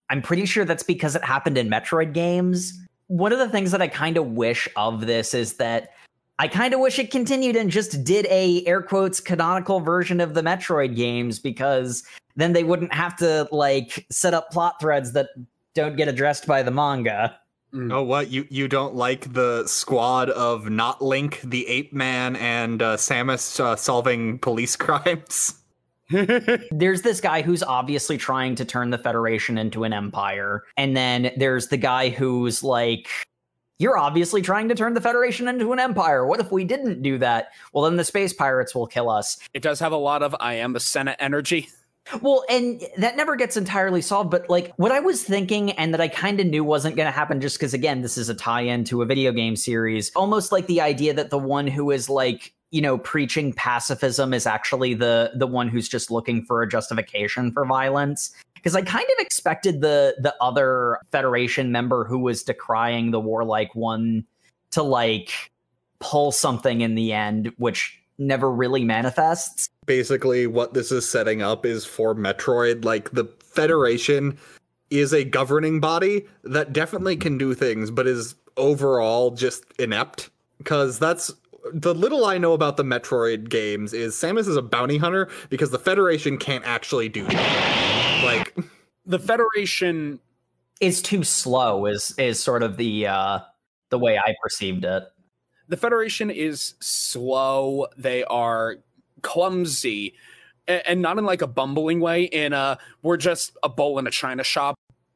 I'm 0.09 0.21
pretty 0.21 0.45
sure 0.45 0.63
that's 0.63 0.83
because 0.83 1.15
it 1.15 1.23
happened 1.23 1.57
in 1.57 1.69
Metroid 1.69 2.13
games. 2.13 2.79
One 3.07 3.33
of 3.33 3.39
the 3.39 3.49
things 3.49 3.71
that 3.71 3.81
I 3.81 3.89
kind 3.89 4.15
of 4.15 4.27
wish 4.27 4.69
of 4.77 5.05
this 5.05 5.33
is 5.33 5.55
that 5.55 5.89
I 6.39 6.47
kind 6.47 6.73
of 6.73 6.79
wish 6.79 6.99
it 6.99 7.11
continued 7.11 7.55
and 7.55 7.69
just 7.69 8.03
did 8.03 8.25
a 8.27 8.65
air 8.65 8.81
quotes 8.81 9.19
canonical 9.19 9.79
version 9.79 10.21
of 10.21 10.33
the 10.33 10.41
Metroid 10.41 10.95
games 10.95 11.39
because 11.39 12.03
then 12.35 12.53
they 12.53 12.63
wouldn't 12.63 12.93
have 12.93 13.15
to 13.17 13.49
like 13.51 14.05
set 14.11 14.33
up 14.33 14.51
plot 14.51 14.79
threads 14.79 15.11
that 15.13 15.29
don't 15.73 15.97
get 15.97 16.07
addressed 16.07 16.47
by 16.47 16.63
the 16.63 16.71
manga. 16.71 17.37
Mm. 17.77 17.93
Oh, 17.93 18.01
what 18.01 18.31
you 18.31 18.47
you 18.49 18.67
don't 18.67 18.95
like 18.95 19.31
the 19.33 19.67
squad 19.67 20.31
of 20.31 20.67
not 20.69 20.99
Link, 21.01 21.39
the 21.43 21.67
Ape 21.67 21.93
Man, 21.93 22.35
and 22.37 22.81
uh, 22.81 22.97
Samus 22.97 23.59
uh, 23.59 23.75
solving 23.75 24.39
police 24.39 24.75
crimes? 24.75 25.53
there's 26.71 27.01
this 27.01 27.21
guy 27.21 27.41
who's 27.41 27.61
obviously 27.61 28.17
trying 28.17 28.55
to 28.55 28.65
turn 28.65 28.89
the 28.89 28.97
Federation 28.97 29.57
into 29.57 29.83
an 29.83 29.93
empire, 29.93 30.63
and 30.75 30.97
then 30.97 31.31
there's 31.37 31.67
the 31.67 31.77
guy 31.77 32.09
who's 32.09 32.63
like 32.63 33.09
you're 33.79 33.97
obviously 33.97 34.41
trying 34.41 34.69
to 34.69 34.75
turn 34.75 34.95
the 34.95 35.01
Federation 35.01 35.47
into 35.47 35.71
an 35.71 35.79
empire. 35.79 36.25
What 36.25 36.39
if 36.39 36.51
we 36.51 36.63
didn't 36.63 37.03
do 37.03 37.19
that? 37.19 37.51
Well, 37.73 37.83
then 37.83 37.95
the 37.95 38.03
space 38.03 38.33
pirates 38.33 38.73
will 38.73 38.87
kill 38.87 39.07
us. 39.07 39.37
It 39.53 39.61
does 39.61 39.79
have 39.81 39.91
a 39.91 39.97
lot 39.97 40.23
of 40.23 40.35
I 40.39 40.55
am 40.55 40.73
the 40.73 40.79
Senate 40.79 41.17
energy. 41.19 41.69
Well, 42.21 42.43
and 42.49 42.81
that 42.97 43.17
never 43.17 43.35
gets 43.35 43.57
entirely 43.57 44.01
solved. 44.01 44.31
But 44.31 44.49
like 44.49 44.73
what 44.77 44.91
I 44.91 44.99
was 44.99 45.23
thinking, 45.23 45.71
and 45.71 45.93
that 45.93 46.01
I 46.01 46.07
kind 46.07 46.39
of 46.39 46.47
knew 46.47 46.63
wasn't 46.63 46.95
going 46.95 47.07
to 47.07 47.11
happen, 47.11 47.41
just 47.41 47.57
because 47.57 47.73
again, 47.73 48.01
this 48.01 48.17
is 48.17 48.29
a 48.29 48.35
tie-in 48.35 48.83
to 48.85 49.01
a 49.01 49.05
video 49.05 49.31
game 49.31 49.55
series. 49.55 50.11
Almost 50.15 50.51
like 50.51 50.67
the 50.67 50.81
idea 50.81 51.13
that 51.13 51.29
the 51.29 51.37
one 51.37 51.67
who 51.67 51.91
is 51.91 52.09
like 52.09 52.53
you 52.71 52.81
know 52.81 52.97
preaching 52.97 53.53
pacifism 53.53 54.33
is 54.33 54.45
actually 54.45 54.93
the 54.93 55.31
the 55.35 55.47
one 55.47 55.69
who's 55.69 55.87
just 55.87 56.11
looking 56.11 56.43
for 56.43 56.61
a 56.61 56.67
justification 56.67 57.51
for 57.51 57.65
violence 57.65 58.33
because 58.55 58.75
I 58.75 58.81
kind 58.81 59.05
of 59.05 59.25
expected 59.25 59.81
the 59.81 60.15
the 60.19 60.35
other 60.41 60.99
Federation 61.11 61.71
member 61.71 62.05
who 62.05 62.19
was 62.19 62.43
decrying 62.43 63.11
the 63.11 63.19
warlike 63.19 63.73
one 63.75 64.25
to 64.71 64.83
like 64.83 65.51
pull 65.99 66.31
something 66.31 66.81
in 66.81 66.95
the 66.95 67.13
end, 67.13 67.51
which 67.57 67.96
never 68.17 68.51
really 68.51 68.83
manifests. 68.83 69.69
Basically, 69.85 70.47
what 70.47 70.73
this 70.73 70.91
is 70.91 71.09
setting 71.09 71.41
up 71.41 71.65
is 71.65 71.85
for 71.85 72.15
Metroid, 72.15 72.83
like 72.83 73.11
the 73.11 73.25
Federation 73.39 74.37
is 74.89 75.13
a 75.13 75.23
governing 75.23 75.79
body 75.79 76.25
that 76.43 76.73
definitely 76.73 77.17
can 77.17 77.37
do 77.37 77.53
things, 77.53 77.91
but 77.91 78.07
is 78.07 78.35
overall 78.55 79.31
just 79.31 79.63
inept. 79.79 80.29
Because 80.57 80.99
that's 80.99 81.31
the 81.73 81.93
little 81.93 82.25
I 82.25 82.37
know 82.37 82.53
about 82.53 82.77
the 82.77 82.83
Metroid 82.83 83.49
games 83.49 83.93
is 83.93 84.15
Samus 84.15 84.47
is 84.47 84.55
a 84.55 84.61
bounty 84.61 84.97
hunter 84.97 85.29
because 85.49 85.71
the 85.71 85.79
Federation 85.79 86.37
can't 86.37 86.65
actually 86.65 87.09
do 87.09 87.23
that. 87.25 88.21
Like 88.23 88.55
the 89.05 89.19
Federation 89.19 90.19
is 90.79 91.01
too 91.01 91.23
slow 91.23 91.85
is 91.87 92.13
is 92.17 92.39
sort 92.41 92.63
of 92.63 92.77
the 92.77 93.07
uh 93.07 93.39
the 93.89 93.99
way 93.99 94.17
I 94.17 94.35
perceived 94.41 94.85
it. 94.85 95.03
The 95.67 95.77
Federation 95.77 96.29
is 96.29 96.75
slow. 96.79 97.87
They 97.97 98.23
are 98.23 98.77
clumsy 99.21 100.13
and 100.67 101.01
not 101.01 101.17
in 101.17 101.25
like 101.25 101.41
a 101.41 101.47
bumbling 101.47 101.99
way 101.99 102.23
in 102.23 102.53
a 102.53 102.77
we're 103.01 103.17
just 103.17 103.57
a 103.63 103.69
bowl 103.69 103.97
in 103.99 104.05
a 104.05 104.11
china 104.11 104.43
shop 104.43 104.75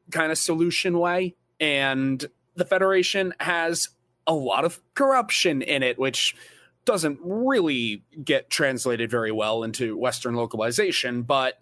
kind 0.10 0.32
of 0.32 0.38
solution 0.38 0.98
way 0.98 1.36
and 1.60 2.26
the 2.56 2.66
federation 2.66 3.34
has 3.40 3.90
a 4.28 4.34
lot 4.34 4.66
of 4.66 4.82
corruption 4.94 5.62
in 5.62 5.84
it, 5.84 5.98
which 5.98 6.36
doesn't 6.86 7.20
really 7.24 8.04
get 8.24 8.50
translated 8.50 9.10
very 9.10 9.32
well 9.32 9.64
into 9.64 9.98
Western 9.98 10.36
localization, 10.36 11.22
but 11.24 11.60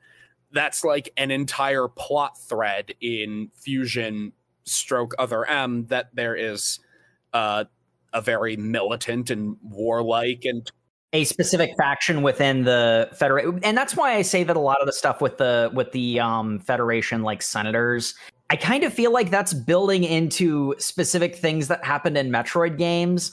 that's 0.52 0.84
like 0.84 1.12
an 1.18 1.32
entire 1.32 1.88
plot 1.88 2.38
thread 2.38 2.94
in 3.02 3.52
Fusion 3.54 4.34
stroke 4.64 5.14
other 5.20 5.46
M 5.46 5.86
that 5.88 6.10
there 6.14 6.36
is 6.36 6.80
uh, 7.34 7.66
a 8.14 8.22
very 8.22 8.55
militant 8.57 9.30
and 9.30 9.57
warlike 9.64 10.45
and 10.45 10.72
a 11.12 11.24
specific 11.24 11.72
faction 11.76 12.22
within 12.22 12.66
the 12.66 13.10
federation 13.18 13.60
and 13.64 13.76
that's 13.78 13.95
why 13.95 14.14
i 14.14 14.22
say 14.22 14.43
that 14.43 14.55
a 14.55 14.60
lot 14.60 14.80
of 14.80 14.86
the 14.86 14.93
stuff 14.93 15.22
with 15.22 15.38
the 15.38 15.72
with 15.74 15.91
the 15.91 16.20
um 16.20 16.60
federation 16.60 17.24
like 17.24 17.41
senators 17.41 18.14
I 18.49 18.55
kind 18.55 18.84
of 18.84 18.93
feel 18.93 19.12
like 19.12 19.30
that's 19.30 19.53
building 19.53 20.03
into 20.03 20.74
specific 20.80 21.36
things 21.36 21.68
that 21.68 21.86
happened 21.86 22.18
in 22.18 22.32
Metroid 22.32 22.80
games, 22.80 23.32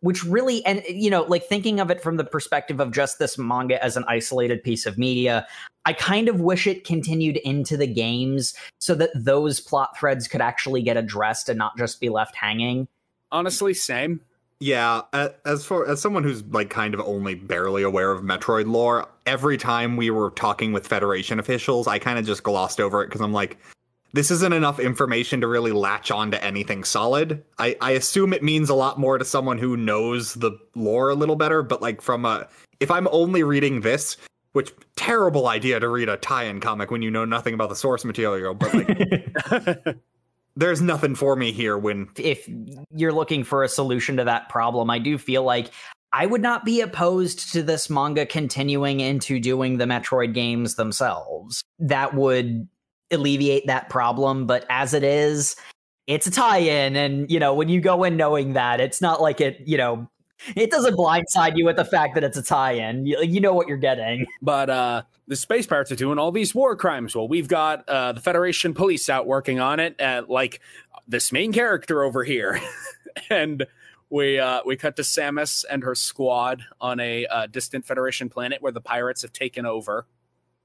which 0.00 0.24
really, 0.24 0.64
and 0.66 0.82
you 0.88 1.08
know, 1.08 1.22
like 1.22 1.44
thinking 1.44 1.80
of 1.80 1.90
it 1.90 2.02
from 2.02 2.18
the 2.18 2.24
perspective 2.24 2.78
of 2.78 2.92
just 2.92 3.18
this 3.18 3.38
manga 3.38 3.82
as 3.82 3.96
an 3.96 4.04
isolated 4.08 4.62
piece 4.62 4.84
of 4.84 4.98
media, 4.98 5.46
I 5.86 5.94
kind 5.94 6.28
of 6.28 6.40
wish 6.40 6.66
it 6.66 6.84
continued 6.84 7.38
into 7.38 7.78
the 7.78 7.86
games 7.86 8.52
so 8.78 8.94
that 8.96 9.10
those 9.14 9.58
plot 9.58 9.96
threads 9.98 10.28
could 10.28 10.42
actually 10.42 10.82
get 10.82 10.98
addressed 10.98 11.48
and 11.48 11.56
not 11.56 11.78
just 11.78 11.98
be 11.98 12.10
left 12.10 12.36
hanging. 12.36 12.88
Honestly, 13.32 13.74
same. 13.74 14.20
Yeah, 14.60 15.02
as 15.44 15.64
for 15.64 15.88
as 15.88 16.00
someone 16.00 16.22
who's 16.22 16.44
like 16.44 16.70
kind 16.70 16.94
of 16.94 17.00
only 17.00 17.34
barely 17.34 17.82
aware 17.82 18.12
of 18.12 18.22
Metroid 18.22 18.70
lore, 18.70 19.08
every 19.26 19.56
time 19.56 19.96
we 19.96 20.10
were 20.10 20.30
talking 20.30 20.72
with 20.72 20.86
Federation 20.86 21.40
officials, 21.40 21.88
I 21.88 21.98
kind 21.98 22.16
of 22.16 22.24
just 22.24 22.44
glossed 22.44 22.78
over 22.78 23.02
it 23.02 23.06
because 23.06 23.20
I'm 23.20 23.32
like, 23.32 23.58
this 24.12 24.30
isn't 24.30 24.52
enough 24.52 24.78
information 24.78 25.40
to 25.40 25.48
really 25.48 25.72
latch 25.72 26.12
on 26.12 26.30
to 26.30 26.44
anything 26.44 26.84
solid. 26.84 27.42
I, 27.58 27.76
I 27.80 27.90
assume 27.92 28.32
it 28.32 28.44
means 28.44 28.68
a 28.70 28.74
lot 28.74 29.00
more 29.00 29.18
to 29.18 29.24
someone 29.24 29.58
who 29.58 29.76
knows 29.76 30.34
the 30.34 30.52
lore 30.76 31.10
a 31.10 31.14
little 31.16 31.36
better, 31.36 31.64
but 31.64 31.82
like 31.82 32.00
from 32.00 32.24
a 32.24 32.46
if 32.78 32.88
I'm 32.88 33.08
only 33.10 33.42
reading 33.42 33.80
this, 33.80 34.16
which 34.52 34.72
terrible 34.94 35.48
idea 35.48 35.80
to 35.80 35.88
read 35.88 36.08
a 36.08 36.18
tie-in 36.18 36.60
comic 36.60 36.90
when 36.90 37.02
you 37.02 37.10
know 37.10 37.24
nothing 37.24 37.54
about 37.54 37.68
the 37.68 37.74
source 37.74 38.04
material, 38.04 38.54
but 38.54 38.72
like 38.74 39.96
there's 40.56 40.82
nothing 40.82 41.14
for 41.14 41.36
me 41.36 41.52
here 41.52 41.78
when 41.78 42.08
if 42.16 42.48
you're 42.94 43.12
looking 43.12 43.44
for 43.44 43.62
a 43.64 43.68
solution 43.68 44.16
to 44.18 44.24
that 44.24 44.48
problem, 44.48 44.90
I 44.90 44.98
do 44.98 45.18
feel 45.18 45.42
like 45.42 45.70
I 46.12 46.26
would 46.26 46.42
not 46.42 46.64
be 46.64 46.80
opposed 46.80 47.52
to 47.52 47.62
this 47.62 47.88
manga 47.88 48.26
continuing 48.26 49.00
into 49.00 49.40
doing 49.40 49.78
the 49.78 49.86
Metroid 49.86 50.34
games 50.34 50.74
themselves. 50.74 51.62
That 51.78 52.14
would 52.14 52.68
alleviate 53.10 53.66
that 53.66 53.88
problem. 53.88 54.46
But 54.46 54.66
as 54.68 54.92
it 54.92 55.02
is, 55.02 55.56
it's 56.06 56.26
a 56.26 56.30
tie-in, 56.30 56.96
and 56.96 57.30
you 57.30 57.38
know 57.38 57.54
when 57.54 57.68
you 57.68 57.80
go 57.80 58.04
in 58.04 58.16
knowing 58.16 58.52
that, 58.54 58.80
it's 58.80 59.00
not 59.00 59.22
like 59.22 59.40
it. 59.40 59.62
You 59.64 59.78
know, 59.78 60.10
it 60.56 60.70
doesn't 60.70 60.96
blindside 60.96 61.56
you 61.56 61.64
with 61.64 61.76
the 61.76 61.84
fact 61.84 62.14
that 62.14 62.24
it's 62.24 62.36
a 62.36 62.42
tie-in. 62.42 63.06
You, 63.06 63.22
you 63.22 63.40
know 63.40 63.54
what 63.54 63.68
you're 63.68 63.76
getting. 63.76 64.26
But 64.42 64.68
uh, 64.68 65.02
the 65.28 65.36
space 65.36 65.66
pirates 65.66 65.92
are 65.92 65.96
doing 65.96 66.18
all 66.18 66.32
these 66.32 66.54
war 66.54 66.76
crimes. 66.76 67.14
Well, 67.14 67.28
we've 67.28 67.48
got 67.48 67.88
uh, 67.88 68.12
the 68.12 68.20
Federation 68.20 68.74
police 68.74 69.08
out 69.08 69.26
working 69.26 69.60
on 69.60 69.80
it, 69.80 70.00
uh, 70.00 70.22
like 70.28 70.60
this 71.06 71.32
main 71.32 71.52
character 71.52 72.02
over 72.02 72.24
here, 72.24 72.60
and 73.30 73.66
we 74.10 74.38
uh, 74.38 74.60
we 74.66 74.76
cut 74.76 74.96
to 74.96 75.02
Samus 75.02 75.64
and 75.70 75.82
her 75.82 75.94
squad 75.94 76.62
on 76.80 77.00
a 77.00 77.26
uh, 77.26 77.46
distant 77.46 77.84
Federation 77.84 78.28
planet 78.28 78.60
where 78.60 78.72
the 78.72 78.80
pirates 78.80 79.22
have 79.22 79.32
taken 79.32 79.66
over. 79.66 80.06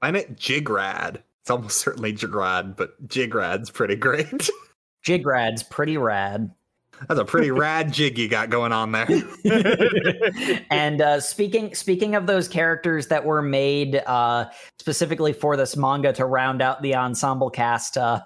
Planet 0.00 0.36
Jigrad. 0.36 1.22
It's 1.42 1.50
almost 1.50 1.78
certainly 1.78 2.12
Jigrad, 2.12 2.76
but 2.76 3.08
Jigrad's 3.08 3.70
pretty 3.70 3.96
great. 3.96 4.50
Jigrad's 5.06 5.62
pretty 5.62 5.96
rad. 5.96 6.50
That's 7.06 7.20
a 7.20 7.24
pretty 7.24 7.50
rad 7.50 7.92
jig 7.92 8.18
you 8.18 8.28
got 8.28 8.50
going 8.50 8.72
on 8.72 8.92
there. 8.92 9.08
and 10.70 11.00
uh, 11.00 11.20
speaking 11.20 11.74
speaking 11.74 12.14
of 12.14 12.26
those 12.26 12.48
characters 12.48 13.06
that 13.08 13.24
were 13.24 13.42
made 13.42 13.96
uh, 14.06 14.50
specifically 14.78 15.32
for 15.32 15.56
this 15.56 15.76
manga 15.76 16.12
to 16.14 16.24
round 16.24 16.62
out 16.62 16.82
the 16.82 16.94
ensemble 16.94 17.50
cast, 17.50 17.96
uh, 17.96 18.20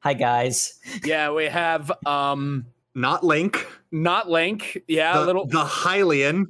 hi 0.00 0.14
guys. 0.14 0.78
Yeah, 1.04 1.32
we 1.32 1.46
have 1.46 1.90
um 2.06 2.66
not 2.94 3.24
Link, 3.24 3.66
not 3.92 4.28
Link. 4.28 4.82
Yeah, 4.88 5.18
the, 5.18 5.26
little 5.26 5.46
the 5.46 5.64
Hylian. 5.64 6.46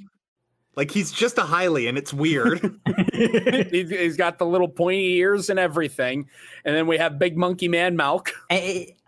Like 0.78 0.92
he's 0.92 1.10
just 1.10 1.38
a 1.38 1.42
Hylian. 1.42 1.98
It's 1.98 2.14
weird. 2.14 2.60
he's 3.12 4.16
got 4.16 4.38
the 4.38 4.46
little 4.46 4.68
pointy 4.68 5.16
ears 5.16 5.50
and 5.50 5.58
everything. 5.58 6.28
And 6.64 6.76
then 6.76 6.86
we 6.86 6.96
have 6.98 7.18
Big 7.18 7.36
Monkey 7.36 7.66
Man 7.66 7.98
Malk. 7.98 8.30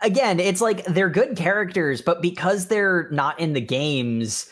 again, 0.01 0.41
it's 0.41 0.59
like 0.59 0.83
they're 0.83 1.09
good 1.09 1.37
characters, 1.37 2.01
but 2.01 2.21
because 2.21 2.67
they're 2.67 3.07
not 3.11 3.39
in 3.39 3.53
the 3.53 3.61
games, 3.61 4.51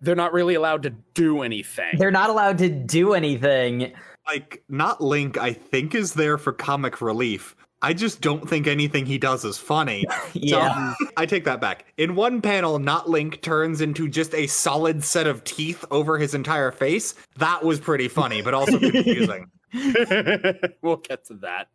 they're 0.00 0.14
not 0.14 0.32
really 0.32 0.54
allowed 0.54 0.84
to 0.84 0.90
do 1.14 1.42
anything. 1.42 1.98
They're 1.98 2.12
not 2.12 2.30
allowed 2.30 2.58
to 2.58 2.68
do 2.68 3.14
anything. 3.14 3.92
Like, 4.28 4.62
not 4.68 5.00
Link, 5.00 5.38
I 5.38 5.52
think, 5.52 5.96
is 5.96 6.14
there 6.14 6.38
for 6.38 6.52
comic 6.52 7.00
relief. 7.00 7.56
I 7.82 7.94
just 7.94 8.20
don't 8.20 8.48
think 8.48 8.66
anything 8.66 9.06
he 9.06 9.16
does 9.16 9.44
is 9.44 9.56
funny. 9.56 10.04
yeah. 10.34 10.94
So, 10.94 11.06
I 11.16 11.26
take 11.26 11.44
that 11.44 11.60
back. 11.60 11.86
In 11.96 12.14
one 12.14 12.42
panel, 12.42 12.78
Not 12.78 13.08
Link 13.08 13.40
turns 13.40 13.80
into 13.80 14.08
just 14.08 14.34
a 14.34 14.46
solid 14.46 15.02
set 15.02 15.26
of 15.26 15.44
teeth 15.44 15.84
over 15.90 16.18
his 16.18 16.34
entire 16.34 16.72
face. 16.72 17.14
That 17.38 17.64
was 17.64 17.80
pretty 17.80 18.08
funny, 18.08 18.42
but 18.42 18.54
also 18.54 18.78
confusing. 18.78 19.50
we'll 20.82 20.96
get 20.96 21.24
to 21.26 21.34
that. 21.34 21.68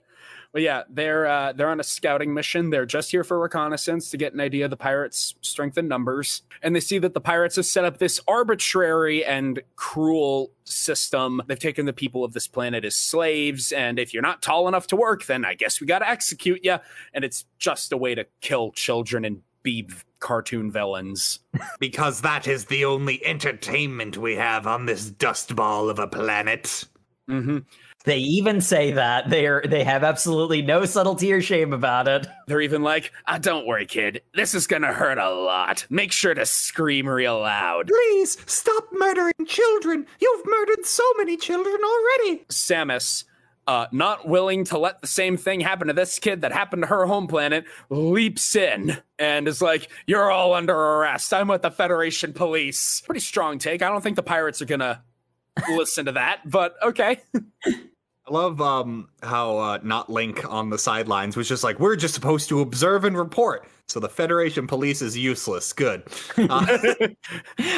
But 0.55 0.61
yeah, 0.61 0.83
they're 0.89 1.27
uh, 1.27 1.51
they're 1.51 1.67
on 1.67 1.81
a 1.81 1.83
scouting 1.83 2.33
mission. 2.33 2.69
They're 2.69 2.85
just 2.85 3.11
here 3.11 3.25
for 3.25 3.37
reconnaissance 3.37 4.09
to 4.11 4.15
get 4.15 4.33
an 4.33 4.39
idea 4.39 4.63
of 4.63 4.71
the 4.71 4.77
pirates' 4.77 5.35
strength 5.41 5.75
and 5.75 5.89
numbers, 5.89 6.43
and 6.61 6.73
they 6.73 6.79
see 6.79 6.97
that 6.99 7.13
the 7.13 7.19
pirates 7.19 7.57
have 7.57 7.65
set 7.65 7.83
up 7.83 7.97
this 7.97 8.21
arbitrary 8.25 9.25
and 9.25 9.61
cruel 9.75 10.51
system. 10.63 11.41
They've 11.47 11.59
taken 11.59 11.85
the 11.85 11.91
people 11.91 12.23
of 12.23 12.31
this 12.31 12.47
planet 12.47 12.85
as 12.85 12.95
slaves, 12.95 13.73
and 13.73 13.99
if 13.99 14.13
you're 14.13 14.23
not 14.23 14.41
tall 14.41 14.69
enough 14.69 14.87
to 14.87 14.95
work, 14.95 15.25
then 15.25 15.43
I 15.43 15.55
guess 15.55 15.81
we 15.81 15.87
got 15.87 15.99
to 15.99 16.09
execute 16.09 16.63
you. 16.63 16.77
And 17.13 17.25
it's 17.25 17.43
just 17.59 17.91
a 17.91 17.97
way 17.97 18.15
to 18.15 18.25
kill 18.39 18.71
children 18.71 19.25
and 19.25 19.41
be 19.61 19.89
cartoon 20.19 20.71
villains. 20.71 21.39
because 21.81 22.21
that 22.21 22.47
is 22.47 22.63
the 22.63 22.85
only 22.85 23.25
entertainment 23.25 24.17
we 24.17 24.37
have 24.37 24.67
on 24.67 24.85
this 24.85 25.09
dust 25.09 25.53
ball 25.53 25.89
of 25.89 25.99
a 25.99 26.07
planet. 26.07 26.85
hmm 27.27 27.57
They 28.05 28.19
even 28.19 28.61
say 28.61 28.91
that 28.91 29.29
they're 29.29 29.63
they 29.67 29.83
have 29.83 30.03
absolutely 30.03 30.61
no 30.61 30.85
subtlety 30.85 31.33
or 31.33 31.41
shame 31.41 31.73
about 31.73 32.07
it. 32.07 32.27
They're 32.47 32.61
even 32.61 32.83
like, 32.83 33.11
ah, 33.27 33.39
"Don't 33.39 33.65
worry, 33.65 33.87
kid. 33.87 34.21
This 34.35 34.53
is 34.53 34.67
gonna 34.67 34.93
hurt 34.93 35.17
a 35.17 35.31
lot. 35.31 35.87
Make 35.89 36.11
sure 36.11 36.35
to 36.35 36.45
scream 36.45 37.07
real 37.07 37.39
loud." 37.39 37.87
Please 37.87 38.37
stop 38.45 38.85
murdering 38.93 39.33
children. 39.47 40.05
You've 40.19 40.45
murdered 40.45 40.85
so 40.85 41.03
many 41.17 41.35
children 41.35 41.77
already. 41.83 42.45
Samus, 42.49 43.23
uh, 43.65 43.87
not 43.91 44.27
willing 44.27 44.63
to 44.65 44.77
let 44.77 45.01
the 45.01 45.07
same 45.07 45.37
thing 45.37 45.59
happen 45.59 45.87
to 45.87 45.93
this 45.93 46.19
kid 46.19 46.41
that 46.41 46.51
happened 46.51 46.83
to 46.83 46.87
her 46.87 47.07
home 47.07 47.25
planet, 47.25 47.65
leaps 47.89 48.55
in 48.55 48.97
and 49.17 49.47
is 49.47 49.61
like, 49.61 49.89
You're 50.05 50.29
all 50.29 50.53
under 50.53 50.75
arrest. 50.75 51.33
I'm 51.33 51.47
with 51.47 51.63
the 51.63 51.71
Federation 51.71 52.33
police. 52.33 53.01
Pretty 53.01 53.21
strong 53.21 53.57
take. 53.57 53.81
I 53.81 53.89
don't 53.89 54.01
think 54.01 54.15
the 54.15 54.23
pirates 54.23 54.61
are 54.61 54.65
gonna 54.65 55.03
listen 55.69 56.05
to 56.05 56.11
that, 56.13 56.41
but 56.45 56.75
okay. 56.83 57.21
I 58.27 58.33
love 58.33 58.59
um 58.59 59.09
how 59.21 59.57
uh, 59.57 59.79
not 59.83 60.09
Link 60.09 60.49
on 60.51 60.71
the 60.71 60.79
sidelines 60.79 61.37
was 61.37 61.47
just 61.47 61.63
like 61.63 61.79
we're 61.79 61.95
just 61.95 62.15
supposed 62.15 62.49
to 62.49 62.61
observe 62.61 63.05
and 63.05 63.15
report. 63.15 63.67
So 63.87 63.99
the 63.99 64.09
Federation 64.09 64.65
police 64.65 65.03
is 65.03 65.15
useless. 65.15 65.71
Good. 65.71 66.03
Uh, 66.35 66.77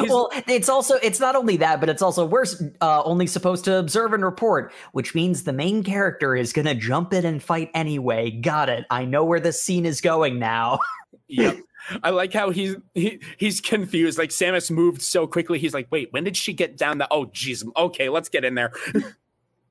well, 0.08 0.30
it's 0.48 0.70
also 0.70 0.95
it's 1.04 1.20
not 1.20 1.36
only 1.36 1.58
that, 1.58 1.82
but 1.82 1.89
it's 1.89 2.02
also 2.02 2.26
we're 2.26 2.45
uh, 2.80 3.04
only 3.04 3.28
supposed 3.28 3.66
to 3.66 3.76
observe 3.76 4.14
and 4.14 4.24
report, 4.24 4.72
which 4.93 5.14
means 5.14 5.43
the 5.43 5.52
main 5.52 5.84
character 5.84 6.34
is 6.34 6.54
going 6.54 6.66
to 6.66 6.76
jump 6.76 7.14
in 7.14 7.26
and 7.26 7.43
fight 7.43 7.70
anyway. 7.74 8.32
Got 8.32 8.70
it. 8.70 8.86
I 8.89 9.04
know 9.04 9.26
where 9.26 9.41
this 9.41 9.62
scene 9.62 9.86
is 9.86 10.00
going 10.00 10.39
now. 10.39 10.80
yep. 11.28 11.58
I 12.04 12.12
like 12.12 12.32
how 12.32 12.52
he's 12.52 12.78
he, 12.93 13.20
he's 13.38 13.60
confused. 13.60 14.18
Like 14.18 14.30
Samus 14.30 14.72
moved 14.72 15.02
so 15.02 15.28
quickly. 15.28 15.60
He's 15.60 15.74
like, 15.74 15.88
"Wait, 15.91 16.14
when 16.14 16.24
did 16.24 16.38
she 16.38 16.54
get 16.54 16.78
down 16.78 17.00
the? 17.00 17.08
Oh, 17.12 17.26
jeez. 17.26 17.66
Okay, 17.76 18.08
let's 18.08 18.30
get 18.30 18.45
in 18.45 18.56
there." 18.56 18.72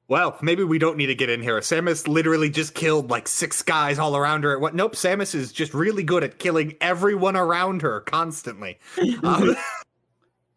well, 0.09 0.39
maybe 0.41 0.63
we 0.63 0.79
don't 0.79 0.97
need 0.97 1.07
to 1.07 1.15
get 1.15 1.31
in 1.31 1.43
here. 1.43 1.59
Samus 1.59 2.07
literally 2.07 2.49
just 2.49 2.75
killed 2.75 3.11
like 3.11 3.27
six 3.27 3.63
guys 3.63 3.99
all 3.99 4.17
around 4.17 4.45
her. 4.45 4.59
What? 4.59 4.75
Nope. 4.75 4.95
Samus 4.95 5.35
is 5.35 5.53
just 5.53 5.75
really 5.75 6.05
good 6.05 6.23
at 6.23 6.39
killing 6.39 6.75
everyone 6.81 7.37
around 7.37 7.83
her 7.83 8.01
constantly. 8.01 8.79
Um, 9.23 9.57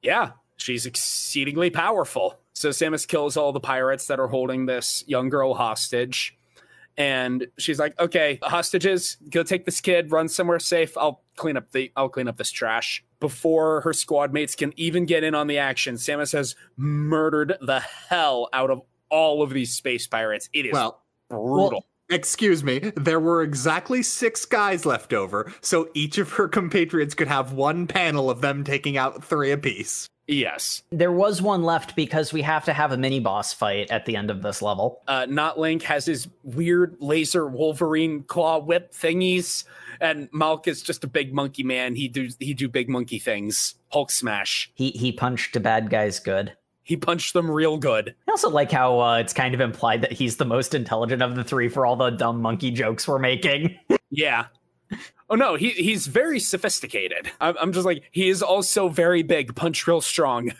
yeah, 0.01 0.31
she's 0.57 0.85
exceedingly 0.85 1.69
powerful. 1.69 2.39
So 2.53 2.69
Samus 2.69 3.07
kills 3.07 3.35
all 3.37 3.51
the 3.51 3.59
pirates 3.59 4.07
that 4.07 4.19
are 4.19 4.27
holding 4.27 4.65
this 4.65 5.03
young 5.07 5.29
girl 5.29 5.53
hostage. 5.53 6.37
And 6.97 7.47
she's 7.57 7.79
like, 7.79 7.97
"Okay, 7.99 8.39
hostages, 8.43 9.17
go 9.29 9.43
take 9.43 9.65
this 9.65 9.79
kid, 9.81 10.11
run 10.11 10.27
somewhere 10.27 10.59
safe. 10.59 10.97
I'll 10.97 11.23
clean 11.37 11.55
up 11.57 11.71
the 11.71 11.91
I'll 11.95 12.09
clean 12.09 12.27
up 12.27 12.37
this 12.37 12.51
trash." 12.51 13.03
Before 13.19 13.81
her 13.81 13.93
squad 13.93 14.33
mates 14.33 14.55
can 14.55 14.73
even 14.77 15.05
get 15.05 15.23
in 15.23 15.33
on 15.33 15.47
the 15.47 15.57
action, 15.57 15.95
Samus 15.95 16.33
has 16.33 16.55
murdered 16.75 17.55
the 17.61 17.79
hell 17.79 18.49
out 18.53 18.69
of 18.69 18.81
all 19.09 19.41
of 19.41 19.51
these 19.51 19.73
space 19.73 20.07
pirates. 20.07 20.49
It 20.53 20.65
is 20.65 20.73
well, 20.73 21.01
brutal. 21.29 21.69
Well, 21.69 21.85
excuse 22.09 22.63
me, 22.63 22.79
there 22.95 23.19
were 23.19 23.41
exactly 23.41 24.03
six 24.03 24.45
guys 24.45 24.85
left 24.85 25.13
over, 25.13 25.51
so 25.61 25.89
each 25.93 26.17
of 26.17 26.33
her 26.33 26.47
compatriots 26.47 27.13
could 27.13 27.27
have 27.27 27.53
one 27.53 27.87
panel 27.87 28.29
of 28.29 28.41
them 28.41 28.63
taking 28.63 28.97
out 28.97 29.23
three 29.23 29.51
apiece. 29.51 30.07
Yes. 30.29 30.83
There 30.91 31.11
was 31.11 31.41
one 31.41 31.63
left 31.63 31.95
because 31.95 32.31
we 32.31 32.43
have 32.43 32.63
to 32.65 32.73
have 32.73 32.91
a 32.91 32.97
mini 32.97 33.19
boss 33.19 33.51
fight 33.51 33.89
at 33.89 34.05
the 34.05 34.15
end 34.15 34.29
of 34.29 34.43
this 34.43 34.61
level. 34.61 35.01
Uh, 35.07 35.25
Not 35.27 35.59
Link 35.59 35.81
has 35.83 36.05
his 36.05 36.27
weird 36.43 36.97
laser 36.99 37.47
Wolverine 37.47 38.21
claw 38.23 38.59
whip 38.59 38.93
thingies, 38.93 39.63
and 39.99 40.31
Malk 40.31 40.67
is 40.67 40.83
just 40.83 41.03
a 41.03 41.07
big 41.07 41.33
monkey 41.33 41.63
man. 41.63 41.95
He 41.95 42.07
do 42.07 42.29
he 42.39 42.53
do 42.53 42.69
big 42.69 42.89
monkey 42.89 43.17
things. 43.17 43.73
Hulk 43.91 44.11
smash. 44.11 44.71
He 44.75 44.91
he 44.91 45.11
punched 45.11 45.53
the 45.53 45.59
bad 45.59 45.89
guys 45.89 46.19
good. 46.19 46.55
He 46.89 46.97
punched 46.97 47.33
them 47.33 47.51
real 47.51 47.77
good. 47.77 48.15
I 48.27 48.31
also 48.31 48.49
like 48.49 48.71
how 48.71 48.99
uh, 48.99 49.17
it's 49.19 49.31
kind 49.31 49.53
of 49.53 49.61
implied 49.61 50.01
that 50.01 50.11
he's 50.11 50.37
the 50.37 50.45
most 50.45 50.73
intelligent 50.73 51.21
of 51.21 51.35
the 51.35 51.43
three 51.43 51.69
for 51.69 51.85
all 51.85 51.95
the 51.95 52.09
dumb 52.09 52.41
monkey 52.41 52.71
jokes 52.71 53.07
we're 53.07 53.19
making. 53.19 53.77
yeah. 54.09 54.47
Oh 55.29 55.35
no, 55.35 55.53
he 55.53 55.69
he's 55.69 56.07
very 56.07 56.39
sophisticated. 56.39 57.29
I'm, 57.39 57.55
I'm 57.61 57.73
just 57.73 57.85
like 57.85 58.05
he 58.09 58.27
is 58.27 58.41
also 58.41 58.89
very 58.89 59.21
big, 59.21 59.53
punch 59.53 59.85
real 59.85 60.01
strong. 60.01 60.51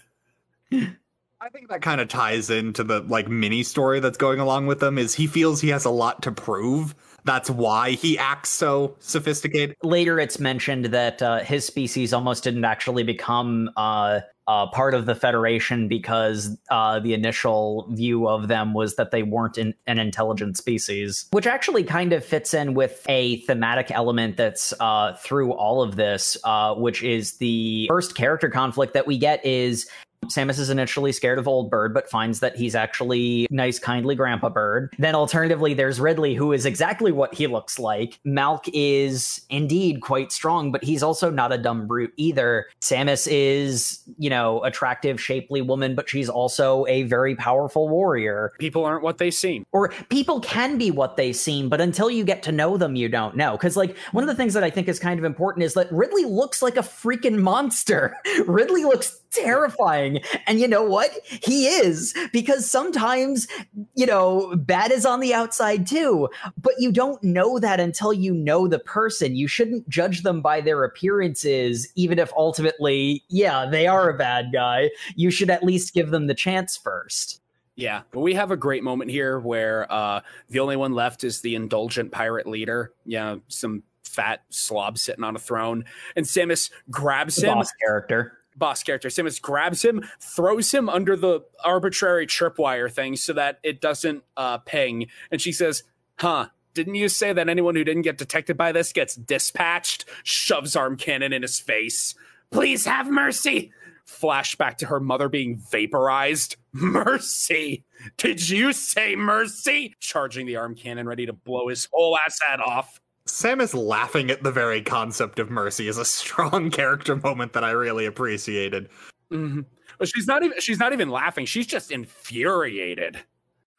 I 0.72 1.50
think 1.52 1.70
that 1.70 1.82
kind 1.82 2.00
of 2.00 2.10
ties 2.10 2.52
into 2.52 2.84
the 2.84 3.02
like 3.02 3.28
mini 3.28 3.64
story 3.64 4.00
that's 4.00 4.20
going 4.20 4.40
along 4.40 4.68
with 4.68 4.82
them 4.82 5.00
is 5.00 5.16
he 5.16 5.26
feels 5.26 5.62
he 5.62 5.70
has 5.70 5.86
a 5.86 5.90
lot 5.90 6.22
to 6.22 6.32
prove. 6.32 6.94
That's 7.24 7.50
why 7.50 7.92
he 7.92 8.20
acts 8.20 8.50
so 8.50 8.96
sophisticated. 9.00 9.76
Later, 9.82 10.20
it's 10.20 10.40
mentioned 10.40 10.86
that 10.86 11.24
uh, 11.24 11.40
his 11.40 11.66
species 11.66 12.14
almost 12.14 12.44
didn't 12.44 12.66
actually 12.66 13.02
become 13.02 13.72
uh, 13.78 14.20
uh, 14.50 14.66
part 14.66 14.96
of 14.96 15.06
the 15.06 15.14
Federation 15.14 15.88
because 15.88 16.58
uh, 16.72 17.00
the 17.00 17.14
initial 17.14 17.88
view 17.92 18.28
of 18.28 18.48
them 18.48 18.74
was 18.74 18.96
that 18.96 19.12
they 19.12 19.22
weren't 19.22 19.60
in, 19.60 19.76
an 19.86 20.00
intelligent 20.00 20.58
species, 20.58 21.28
which 21.30 21.46
actually 21.46 21.84
kind 21.84 22.14
of 22.14 22.26
fits 22.26 22.56
in 22.56 22.74
with 22.74 23.06
a 23.08 23.42
thematic 23.42 23.92
element 23.92 24.38
that's 24.38 24.74
uh, 24.80 25.14
through 25.18 25.54
all 25.54 25.84
of 25.84 25.98
this, 25.98 26.36
uh, 26.46 26.74
which 26.74 27.04
is 27.04 27.38
the 27.38 27.86
first 27.90 28.16
character 28.16 28.50
conflict 28.50 28.96
that 28.96 29.06
we 29.06 29.20
get 29.20 29.46
is 29.46 29.88
Samus 30.26 30.60
is 30.60 30.70
initially 30.70 31.12
scared 31.12 31.40
of 31.40 31.48
Old 31.48 31.70
Bird, 31.70 31.94
but 31.94 32.10
finds 32.10 32.40
that 32.40 32.56
he's 32.56 32.76
actually 32.76 33.48
nice, 33.50 33.80
kindly 33.80 34.16
Grandpa 34.16 34.50
Bird. 34.50 34.94
Then, 35.00 35.16
alternatively, 35.16 35.74
there's 35.74 36.00
Ridley, 36.00 36.36
who 36.36 36.54
is 36.54 36.66
exactly 36.66 37.12
what 37.12 37.34
he 37.34 37.48
looks 37.48 37.80
like. 37.80 38.20
Malk 38.26 38.70
is 38.74 39.42
indeed 39.50 40.02
quite 40.02 40.32
strong, 40.32 40.72
but 40.72 40.84
he's 40.84 41.02
also 41.02 41.30
not 41.30 41.52
a 41.52 41.58
dumb 41.58 41.88
brute 41.88 42.14
either. 42.18 42.68
Samus 42.82 43.28
is, 43.30 44.00
you 44.18 44.30
know, 44.30 44.64
attractive, 44.64 45.20
shapely 45.20 45.62
woman, 45.62 45.96
but 45.96 46.10
she's 46.10 46.30
also 46.30 46.86
a 46.88 47.04
very 47.04 47.36
powerful 47.36 47.90
warrior. 47.90 48.54
People 48.60 48.86
aren't 48.86 49.04
what 49.04 49.18
they 49.18 49.32
seem. 49.32 49.66
Or 49.72 49.90
people 50.10 50.40
can 50.42 50.78
be 50.78 50.92
what 50.92 51.18
they 51.18 51.34
seem, 51.34 51.70
but 51.70 51.82
until 51.82 52.10
you 52.10 52.24
get 52.24 52.44
to 52.44 52.52
know 52.52 52.78
them, 52.78 52.96
you 52.96 53.10
don't 53.10 53.36
know. 53.36 53.54
Because, 53.54 53.76
like, 53.76 53.98
one 54.12 54.24
of 54.24 54.28
the 54.28 54.36
things 54.36 54.54
that 54.54 54.64
I 54.64 54.70
think 54.70 54.88
is 54.88 55.00
kind 55.00 55.20
of 55.20 55.26
important 55.26 55.64
is 55.64 55.74
that 55.74 55.92
Ridley 55.92 56.26
looks 56.26 56.62
like 56.62 56.78
a 56.78 56.82
freaking 56.82 57.40
monster. 57.40 58.16
Ridley 58.46 58.84
looks 58.84 59.22
terrifying. 59.32 60.09
And 60.48 60.60
you 60.60 60.68
know 60.68 60.84
what? 60.84 61.12
He 61.26 61.68
is, 61.68 62.14
because 62.34 62.70
sometimes, 62.70 63.48
you 63.96 64.06
know, 64.06 64.56
bad 64.56 64.92
is 64.92 65.06
on 65.06 65.20
the 65.20 65.34
outside 65.34 65.86
too, 65.86 66.30
but 66.62 66.74
you 66.80 66.92
don't 66.92 67.22
know 67.24 67.60
that 67.60 67.80
until 67.80 68.12
you 68.14 68.34
know 68.34 68.68
the 68.68 68.80
person. 68.80 69.36
You 69.36 69.48
shouldn't 69.48 69.88
judge 69.90 70.24
them 70.24 70.42
by 70.42 70.62
their 70.62 70.84
appearances, 70.84 71.88
even 71.96 72.20
if 72.20 72.32
ultimately, 72.36 73.24
yeah, 73.30 73.66
they 73.66 73.88
are 73.88 74.10
a 74.10 74.18
bad 74.18 74.52
guy. 74.52 74.90
You 75.16 75.32
should 75.32 75.50
at 75.50 75.64
least 75.64 75.94
give 75.94 76.10
them 76.10 76.28
the 76.28 76.34
chance 76.34 76.76
first. 76.78 77.42
Yeah, 77.76 78.02
but 78.12 78.20
we 78.20 78.34
have 78.34 78.52
a 78.52 78.58
great 78.58 78.84
moment 78.84 79.10
here 79.10 79.40
where 79.40 79.90
uh, 79.92 80.22
the 80.50 80.60
only 80.60 80.76
one 80.76 80.94
left 80.94 81.24
is 81.24 81.40
the 81.40 81.56
indulgent 81.56 82.12
pirate 82.12 82.46
leader. 82.46 82.92
Yeah, 83.06 83.38
some 83.48 83.84
fat 84.04 84.42
slob 84.50 84.98
sitting 84.98 85.24
on 85.24 85.36
a 85.36 85.40
throne, 85.40 85.86
and 86.18 86.26
Samus 86.26 86.72
grabs 86.90 87.38
The 87.38 87.48
him. 87.48 87.54
boss 87.60 87.72
character. 87.80 88.39
Boss 88.60 88.84
character. 88.84 89.10
Samus 89.10 89.42
grabs 89.42 89.84
him, 89.84 90.04
throws 90.20 90.72
him 90.72 90.90
under 90.90 91.16
the 91.16 91.42
arbitrary 91.64 92.28
tripwire 92.28 92.92
thing 92.92 93.16
so 93.16 93.34
that 93.34 93.60
it 93.64 93.82
doesn't 93.82 94.24
uh, 94.38 94.60
ping. 94.60 95.08
And 95.32 95.42
she 95.42 95.52
says, 95.52 95.84
Huh, 96.18 96.48
didn't 96.74 96.96
you 96.96 97.10
say 97.10 97.34
that 97.34 97.50
anyone 97.50 97.76
who 97.76 97.84
didn't 97.84 98.04
get 98.04 98.18
detected 98.18 98.58
by 98.58 98.72
this 98.72 98.94
gets 98.94 99.16
dispatched? 99.16 100.06
Shoves 100.24 100.76
arm 100.76 100.98
cannon 100.98 101.34
in 101.34 101.42
his 101.42 101.60
face. 101.60 102.16
Please 102.52 102.86
have 102.86 103.10
mercy. 103.10 103.72
Flashback 104.08 104.78
to 104.78 104.88
her 104.88 105.00
mother 105.00 105.30
being 105.30 105.62
vaporized. 105.72 106.56
Mercy. 106.72 107.84
Did 108.18 108.50
you 108.50 108.74
say 108.74 109.16
mercy? 109.16 109.96
Charging 110.00 110.46
the 110.48 110.56
arm 110.56 110.76
cannon, 110.76 111.08
ready 111.08 111.26
to 111.26 111.34
blow 111.34 111.68
his 111.68 111.88
whole 111.92 112.18
ass 112.18 112.40
head 112.48 112.60
off. 112.60 113.00
Samus 113.30 113.74
laughing 113.74 114.30
at 114.32 114.44
the 114.44 114.52
very 114.52 114.82
concept 114.82 115.40
of 115.40 115.50
mercy 115.50 115.88
is 115.88 115.98
a 115.98 116.06
strong 116.20 116.72
character 116.72 117.16
moment 117.16 117.54
that 117.54 117.64
I 117.64 117.72
really 117.72 118.06
appreciated. 118.06 118.90
Mhm. 119.32 119.66
But 119.98 120.08
she's 120.08 120.28
not 120.28 120.44
even 120.44 120.60
she's 120.60 120.80
not 120.80 120.94
even 120.94 121.10
laughing. 121.10 121.46
She's 121.46 121.68
just 121.68 121.92
infuriated. 121.92 123.18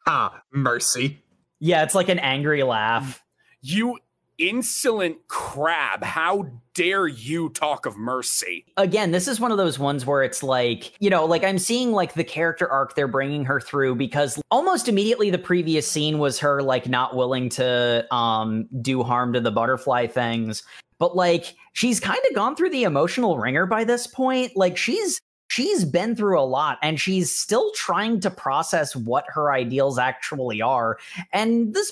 Ah, 0.07 0.41
mercy. 0.51 1.23
Yeah, 1.59 1.83
it's 1.83 1.95
like 1.95 2.09
an 2.09 2.19
angry 2.19 2.63
laugh. 2.63 3.23
You 3.61 3.97
insolent 4.41 5.17
crab. 5.27 6.03
How 6.03 6.47
dare 6.73 7.07
you 7.07 7.49
talk 7.49 7.85
of 7.85 7.97
mercy? 7.97 8.65
again 8.77 9.11
this 9.11 9.27
is 9.27 9.39
one 9.39 9.51
of 9.51 9.57
those 9.57 9.77
ones 9.77 10.05
where 10.05 10.23
it's 10.23 10.41
like 10.41 10.93
you 10.99 11.09
know 11.09 11.25
like 11.25 11.43
i'm 11.43 11.59
seeing 11.59 11.91
like 11.91 12.13
the 12.13 12.23
character 12.23 12.67
arc 12.69 12.95
they're 12.95 13.07
bringing 13.07 13.43
her 13.43 13.59
through 13.59 13.93
because 13.93 14.41
almost 14.49 14.87
immediately 14.87 15.29
the 15.29 15.37
previous 15.37 15.89
scene 15.89 16.17
was 16.17 16.39
her 16.39 16.61
like 16.61 16.87
not 16.87 17.15
willing 17.15 17.49
to 17.49 18.05
um 18.13 18.67
do 18.81 19.03
harm 19.03 19.33
to 19.33 19.41
the 19.41 19.51
butterfly 19.51 20.07
things 20.07 20.63
but 20.97 21.15
like 21.15 21.55
she's 21.73 21.99
kind 21.99 22.19
of 22.29 22.35
gone 22.35 22.55
through 22.55 22.69
the 22.69 22.83
emotional 22.83 23.37
wringer 23.37 23.65
by 23.65 23.83
this 23.83 24.07
point 24.07 24.55
like 24.55 24.77
she's 24.77 25.19
she's 25.49 25.83
been 25.83 26.15
through 26.15 26.39
a 26.39 26.41
lot 26.41 26.77
and 26.81 26.99
she's 26.99 27.37
still 27.37 27.71
trying 27.73 28.19
to 28.19 28.31
process 28.31 28.95
what 28.95 29.25
her 29.27 29.51
ideals 29.51 29.99
actually 29.99 30.61
are 30.61 30.97
and 31.33 31.73
this 31.73 31.91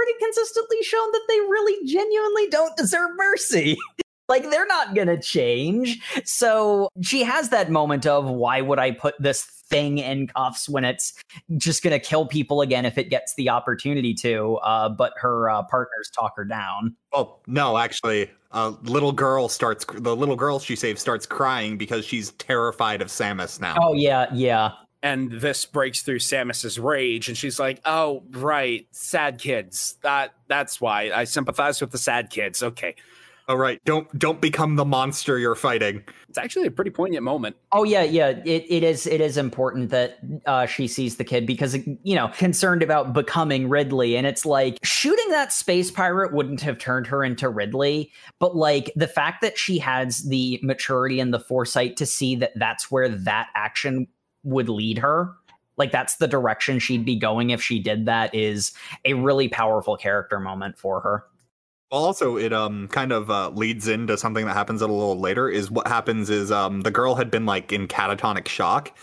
pretty 0.00 0.18
consistently 0.18 0.82
shown 0.82 1.12
that 1.12 1.22
they 1.28 1.40
really 1.40 1.86
genuinely 1.86 2.48
don't 2.48 2.76
deserve 2.76 3.10
mercy 3.16 3.76
Like 4.30 4.48
they're 4.48 4.66
not 4.66 4.94
going 4.94 5.08
to 5.08 5.20
change. 5.20 6.00
So 6.24 6.88
she 7.02 7.24
has 7.24 7.48
that 7.48 7.68
moment 7.68 8.06
of 8.06 8.26
why 8.26 8.60
would 8.60 8.78
I 8.78 8.92
put 8.92 9.16
this 9.18 9.42
thing 9.42 9.98
in 9.98 10.28
cuffs 10.28 10.68
when 10.68 10.84
it's 10.84 11.12
just 11.56 11.82
going 11.82 11.92
to 11.92 11.98
kill 11.98 12.26
people 12.26 12.60
again 12.60 12.86
if 12.86 12.96
it 12.96 13.10
gets 13.10 13.34
the 13.34 13.50
opportunity 13.50 14.14
to? 14.14 14.54
Uh, 14.58 14.88
but 14.88 15.14
her 15.16 15.50
uh, 15.50 15.64
partners 15.64 16.10
talk 16.14 16.34
her 16.36 16.44
down. 16.44 16.94
Oh 17.12 17.40
no, 17.48 17.76
actually, 17.76 18.30
a 18.52 18.72
little 18.84 19.10
girl 19.10 19.48
starts. 19.48 19.84
The 19.84 20.14
little 20.14 20.36
girl 20.36 20.60
she 20.60 20.76
saves 20.76 21.00
starts 21.00 21.26
crying 21.26 21.76
because 21.76 22.04
she's 22.04 22.30
terrified 22.32 23.02
of 23.02 23.08
Samus 23.08 23.60
now. 23.60 23.74
Oh 23.82 23.94
yeah, 23.94 24.26
yeah. 24.32 24.70
And 25.02 25.32
this 25.32 25.64
breaks 25.64 26.02
through 26.02 26.18
Samus's 26.18 26.78
rage, 26.78 27.28
and 27.28 27.36
she's 27.36 27.58
like, 27.58 27.80
"Oh, 27.84 28.22
right, 28.30 28.86
sad 28.90 29.38
kids. 29.38 29.96
That 30.02 30.34
that's 30.48 30.80
why 30.80 31.10
I 31.14 31.24
sympathize 31.24 31.80
with 31.80 31.90
the 31.90 31.98
sad 31.98 32.30
kids." 32.30 32.62
Okay, 32.62 32.94
All 33.48 33.56
right, 33.56 33.80
don't 33.84 34.16
don't 34.18 34.40
become 34.40 34.76
the 34.76 34.84
monster 34.84 35.38
you're 35.38 35.54
fighting. 35.56 36.04
it's 36.28 36.38
actually 36.38 36.66
a 36.66 36.70
pretty 36.70 36.90
poignant 36.92 37.24
moment. 37.24 37.56
Oh 37.72 37.82
yeah, 37.82 38.02
yeah. 38.04 38.28
It, 38.44 38.64
it 38.68 38.84
is 38.84 39.06
it 39.06 39.20
is 39.20 39.36
important 39.36 39.90
that 39.90 40.18
uh, 40.46 40.66
she 40.66 40.86
sees 40.86 41.16
the 41.16 41.24
kid 41.24 41.46
because 41.46 41.76
you 42.04 42.14
know 42.14 42.28
concerned 42.28 42.82
about 42.82 43.12
becoming 43.12 43.68
Ridley, 43.68 44.16
and 44.16 44.26
it's 44.26 44.44
like 44.46 44.78
shooting 44.84 45.30
that 45.30 45.52
space 45.52 45.90
pirate 45.90 46.32
wouldn't 46.34 46.60
have 46.60 46.78
turned 46.78 47.06
her 47.08 47.24
into 47.24 47.48
Ridley, 47.48 48.12
but 48.38 48.54
like 48.54 48.92
the 48.94 49.08
fact 49.08 49.40
that 49.40 49.58
she 49.58 49.78
has 49.78 50.24
the 50.24 50.60
maturity 50.62 51.18
and 51.18 51.32
the 51.34 51.40
foresight 51.40 51.96
to 51.96 52.06
see 52.06 52.36
that 52.36 52.52
that's 52.56 52.90
where 52.90 53.08
that 53.08 53.48
action 53.56 54.06
would 54.44 54.68
lead 54.68 54.98
her. 54.98 55.32
Like 55.76 55.92
that's 55.92 56.16
the 56.16 56.28
direction 56.28 56.78
she'd 56.78 57.04
be 57.04 57.16
going 57.16 57.50
if 57.50 57.62
she 57.62 57.78
did 57.78 58.06
that 58.06 58.34
is 58.34 58.72
a 59.04 59.14
really 59.14 59.48
powerful 59.48 59.96
character 59.96 60.38
moment 60.38 60.76
for 60.78 61.00
her. 61.00 61.24
Also, 61.90 62.36
it 62.36 62.52
um 62.52 62.86
kind 62.88 63.10
of 63.12 63.30
uh, 63.30 63.50
leads 63.50 63.88
into 63.88 64.16
something 64.16 64.46
that 64.46 64.52
happens 64.52 64.80
a 64.82 64.86
little 64.86 65.18
later. 65.18 65.48
Is 65.48 65.70
what 65.70 65.88
happens 65.88 66.30
is 66.30 66.52
um 66.52 66.82
the 66.82 66.90
girl 66.90 67.14
had 67.14 67.30
been 67.30 67.46
like 67.46 67.72
in 67.72 67.88
catatonic 67.88 68.46
shock, 68.46 68.96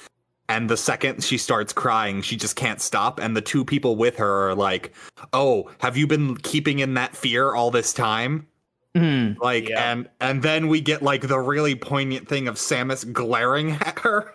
and 0.47 0.69
the 0.69 0.77
second 0.77 1.21
she 1.23 1.37
starts 1.37 1.73
crying, 1.73 2.21
she 2.21 2.37
just 2.37 2.55
can't 2.55 2.79
stop. 2.79 3.19
And 3.19 3.35
the 3.35 3.41
two 3.41 3.65
people 3.65 3.97
with 3.97 4.15
her 4.17 4.49
are 4.49 4.55
like, 4.55 4.93
"Oh, 5.33 5.69
have 5.79 5.97
you 5.97 6.07
been 6.07 6.37
keeping 6.37 6.79
in 6.79 6.93
that 6.93 7.13
fear 7.15 7.53
all 7.55 7.71
this 7.71 7.91
time?" 7.91 8.47
Mm. 8.95 9.37
Like, 9.39 9.67
Yeah. 9.67 9.91
and 9.91 10.09
and 10.21 10.41
then 10.41 10.69
we 10.69 10.79
get 10.79 11.01
like 11.03 11.27
the 11.27 11.39
really 11.39 11.75
poignant 11.75 12.29
thing 12.29 12.47
of 12.47 12.55
Samus 12.55 13.11
glaring 13.11 13.71
at 13.81 13.99
her 13.99 14.33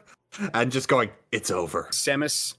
and 0.55 0.73
just 0.73 0.89
going, 0.89 1.11
"It's 1.31 1.51
over." 1.51 1.89
Samus 1.93 2.55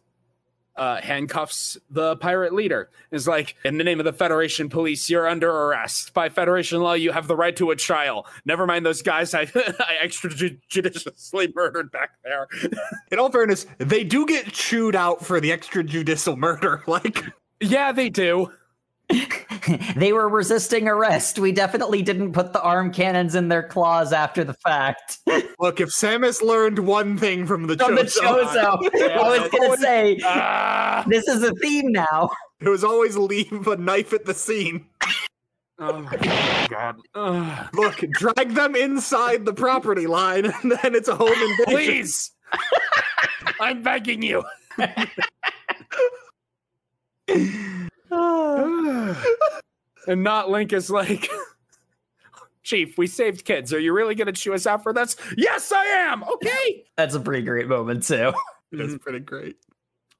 uh, 0.75 1.01
handcuffs 1.01 1.77
the 1.89 2.15
pirate 2.17 2.53
leader. 2.53 2.89
Is 3.11 3.27
like, 3.27 3.55
in 3.63 3.77
the 3.77 3.83
name 3.83 3.99
of 3.99 4.05
the 4.05 4.13
Federation 4.13 4.69
Police, 4.69 5.09
you're 5.09 5.27
under 5.27 5.49
arrest. 5.49 6.13
By 6.13 6.29
Federation 6.29 6.81
law, 6.81 6.93
you 6.93 7.11
have 7.11 7.27
the 7.27 7.35
right 7.35 7.55
to 7.57 7.71
a 7.71 7.75
trial. 7.75 8.25
Never 8.45 8.65
mind 8.65 8.85
those 8.85 9.01
guys 9.01 9.33
I, 9.33 9.41
I 9.55 9.97
extrajudiciously 10.03 11.53
murdered 11.55 11.91
back 11.91 12.11
there. 12.23 12.47
In 13.11 13.19
all 13.19 13.31
fairness, 13.31 13.65
they 13.77 14.03
do 14.03 14.25
get 14.25 14.51
chewed 14.51 14.95
out 14.95 15.23
for 15.25 15.39
the 15.39 15.51
extrajudicial 15.51 16.37
murder. 16.37 16.83
Like, 16.93 17.23
yeah, 17.59 17.91
they 17.91 18.09
do. 18.09 18.51
they 19.95 20.13
were 20.13 20.29
resisting 20.29 20.87
arrest. 20.87 21.37
We 21.39 21.51
definitely 21.51 22.01
didn't 22.01 22.31
put 22.33 22.53
the 22.53 22.61
arm 22.61 22.91
cannons 22.91 23.35
in 23.35 23.49
their 23.49 23.63
claws 23.63 24.13
after 24.13 24.43
the 24.43 24.53
fact. 24.55 25.19
look, 25.59 25.79
if 25.79 25.89
Samus 25.89 26.41
learned 26.41 26.79
one 26.79 27.17
thing 27.17 27.45
from 27.45 27.67
the 27.67 27.77
From 27.77 27.95
the 27.95 28.03
Chozo, 28.03 28.77
Chozo. 28.79 29.11
I 29.11 29.39
was 29.39 29.49
gonna 29.51 29.77
say 29.77 30.19
Ah! 30.23 31.03
this 31.07 31.27
is 31.27 31.43
a 31.43 31.53
theme 31.55 31.91
now. 31.91 32.29
it 32.61 32.69
was 32.69 32.83
always 32.83 33.17
leave 33.17 33.67
a 33.67 33.75
knife 33.77 34.13
at 34.13 34.25
the 34.25 34.33
scene. 34.33 34.85
Oh 35.79 35.99
my 36.01 36.67
god. 36.69 36.95
Ugh. 37.15 37.69
Look, 37.73 37.97
drag 38.11 38.53
them 38.53 38.75
inside 38.75 39.43
the 39.45 39.53
property 39.53 40.07
line, 40.07 40.45
and 40.45 40.71
then 40.71 40.95
it's 40.95 41.09
a 41.09 41.15
home 41.15 41.29
invasion. 41.29 41.65
Please! 41.65 42.31
I'm 43.59 43.81
begging 43.83 44.21
you. 44.21 44.43
and 50.07 50.23
not 50.23 50.49
Link 50.49 50.73
is 50.73 50.89
like, 50.89 51.29
Chief, 52.63 52.97
we 52.97 53.07
saved 53.07 53.43
kids. 53.43 53.73
Are 53.73 53.79
you 53.79 53.91
really 53.93 54.15
going 54.15 54.27
to 54.27 54.31
chew 54.33 54.53
us 54.53 54.65
out 54.65 54.83
for 54.83 54.93
this? 54.93 55.17
Yes, 55.35 55.71
I 55.73 55.83
am. 55.83 56.23
Okay. 56.23 56.85
That's 56.97 57.13
a 57.13 57.19
pretty 57.19 57.43
great 57.43 57.67
moment 57.67 58.03
too. 58.03 58.33
It's 58.71 58.97
pretty 59.03 59.19
great. 59.19 59.57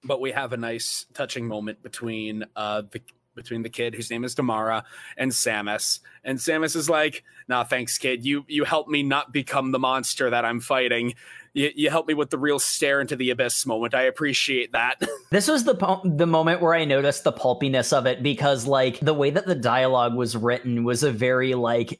but 0.03 0.19
we 0.19 0.31
have 0.31 0.51
a 0.53 0.57
nice 0.57 1.05
touching 1.13 1.47
moment 1.47 1.81
between 1.81 2.43
uh 2.55 2.83
the 2.91 3.01
between 3.35 3.63
the 3.63 3.69
kid 3.69 3.95
whose 3.95 4.11
name 4.11 4.23
is 4.23 4.35
Damara 4.35 4.83
and 5.17 5.31
Samus. 5.31 6.01
And 6.23 6.37
Samus 6.37 6.75
is 6.75 6.87
like, 6.87 7.23
"Nah, 7.47 7.63
thanks, 7.63 7.97
kid. 7.97 8.23
You 8.23 8.43
you 8.47 8.63
helped 8.65 8.89
me 8.91 9.01
not 9.01 9.31
become 9.33 9.71
the 9.71 9.79
monster 9.79 10.29
that 10.29 10.45
I'm 10.45 10.59
fighting. 10.59 11.15
You 11.53 11.71
you 11.75 11.89
helped 11.89 12.07
me 12.07 12.13
with 12.13 12.29
the 12.29 12.37
real 12.37 12.59
stare 12.59 13.01
into 13.01 13.15
the 13.15 13.29
abyss 13.29 13.65
moment. 13.65 13.93
I 13.93 14.03
appreciate 14.03 14.71
that." 14.73 15.01
This 15.31 15.47
was 15.47 15.63
the 15.63 15.73
po- 15.73 16.01
the 16.03 16.27
moment 16.27 16.61
where 16.61 16.75
I 16.75 16.85
noticed 16.85 17.23
the 17.23 17.31
pulpiness 17.31 17.91
of 17.91 18.05
it 18.05 18.21
because 18.21 18.67
like 18.67 18.99
the 18.99 19.15
way 19.15 19.31
that 19.31 19.47
the 19.47 19.55
dialogue 19.55 20.13
was 20.15 20.37
written 20.37 20.83
was 20.83 21.01
a 21.01 21.11
very 21.11 21.55
like 21.55 21.99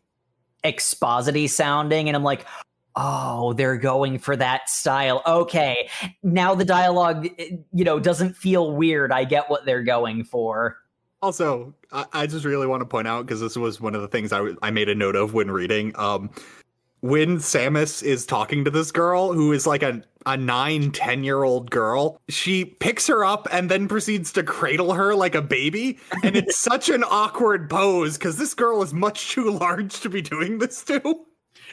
exposity 0.63 1.47
sounding 1.47 2.07
and 2.07 2.15
I'm 2.15 2.23
like 2.23 2.45
oh 2.95 3.53
they're 3.53 3.75
going 3.77 4.19
for 4.19 4.35
that 4.35 4.69
style 4.69 5.23
okay 5.25 5.89
now 6.21 6.53
the 6.53 6.63
dialogue 6.63 7.27
eh, 7.39 7.57
you 7.73 7.83
know 7.83 7.99
doesn't 7.99 8.35
feel 8.37 8.71
weird 8.71 9.11
I 9.11 9.23
get 9.23 9.49
what 9.49 9.65
they're 9.65 9.81
going 9.83 10.23
for 10.23 10.77
Also, 11.23 11.73
I, 11.91 12.05
I 12.13 12.27
just 12.27 12.45
really 12.45 12.67
want 12.67 12.81
to 12.81 12.85
point 12.85 13.07
out 13.07 13.25
because 13.25 13.39
this 13.41 13.55
was 13.55 13.81
one 13.81 13.95
of 13.95 14.01
the 14.01 14.07
things 14.09 14.31
I, 14.31 14.37
w- 14.37 14.57
I 14.61 14.69
made 14.71 14.89
a 14.89 14.95
note 14.95 15.15
of 15.15 15.33
when 15.33 15.49
reading. 15.49 15.91
Um, 15.97 16.29
when 17.03 17.35
Samus 17.35 18.01
is 18.01 18.25
talking 18.25 18.63
to 18.63 18.71
this 18.71 18.89
girl 18.89 19.33
who 19.33 19.51
is 19.51 19.67
like 19.67 19.83
a 19.83 20.01
a 20.25 20.37
nine, 20.37 20.89
ten 20.91 21.25
year 21.25 21.43
old 21.43 21.69
girl, 21.69 22.17
she 22.29 22.63
picks 22.63 23.07
her 23.07 23.25
up 23.25 23.45
and 23.51 23.69
then 23.69 23.89
proceeds 23.89 24.31
to 24.31 24.41
cradle 24.41 24.93
her 24.93 25.13
like 25.13 25.35
a 25.35 25.41
baby. 25.41 25.99
And 26.23 26.37
it's 26.37 26.57
such 26.59 26.87
an 26.87 27.03
awkward 27.03 27.69
pose 27.69 28.17
because 28.17 28.37
this 28.37 28.53
girl 28.53 28.81
is 28.81 28.93
much 28.93 29.31
too 29.31 29.51
large 29.51 29.99
to 29.99 30.09
be 30.09 30.21
doing 30.21 30.59
this 30.59 30.81
to. 30.85 31.25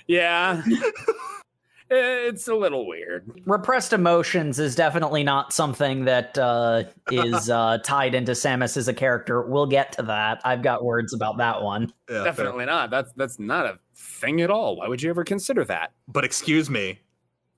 yeah. 0.08 0.64
it's 1.90 2.48
a 2.48 2.54
little 2.56 2.88
weird. 2.88 3.30
repressed 3.46 3.92
emotions 3.92 4.58
is 4.58 4.74
definitely 4.74 5.22
not 5.22 5.52
something 5.52 6.06
that 6.06 6.36
uh, 6.38 6.82
is 7.12 7.50
uh, 7.50 7.78
tied 7.84 8.16
into 8.16 8.32
Samus 8.32 8.76
as 8.76 8.88
a 8.88 8.94
character. 8.94 9.42
We'll 9.42 9.66
get 9.66 9.92
to 9.92 10.02
that. 10.02 10.40
I've 10.44 10.62
got 10.62 10.84
words 10.84 11.14
about 11.14 11.38
that 11.38 11.62
one. 11.62 11.92
Yeah, 12.10 12.24
Definitely 12.24 12.66
not. 12.66 12.90
That's 12.90 13.12
that's 13.12 13.38
not 13.38 13.66
a 13.66 13.78
thing 14.01 14.40
at 14.40 14.51
all. 14.51 14.76
Why 14.76 14.88
would 14.88 15.03
you 15.03 15.11
ever 15.11 15.24
consider 15.24 15.64
that? 15.66 15.92
But 16.09 16.24
excuse 16.24 16.70
me, 16.70 17.01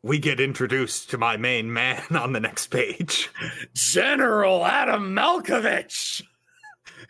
we 0.03 0.19
get 0.19 0.41
introduced 0.41 1.11
to 1.11 1.19
my 1.19 1.37
main 1.37 1.73
man 1.73 2.03
on 2.11 2.33
the 2.33 2.41
next 2.41 2.69
page, 2.69 3.31
General 3.75 4.65
Adam 4.65 5.15
Malkovich. 5.15 6.23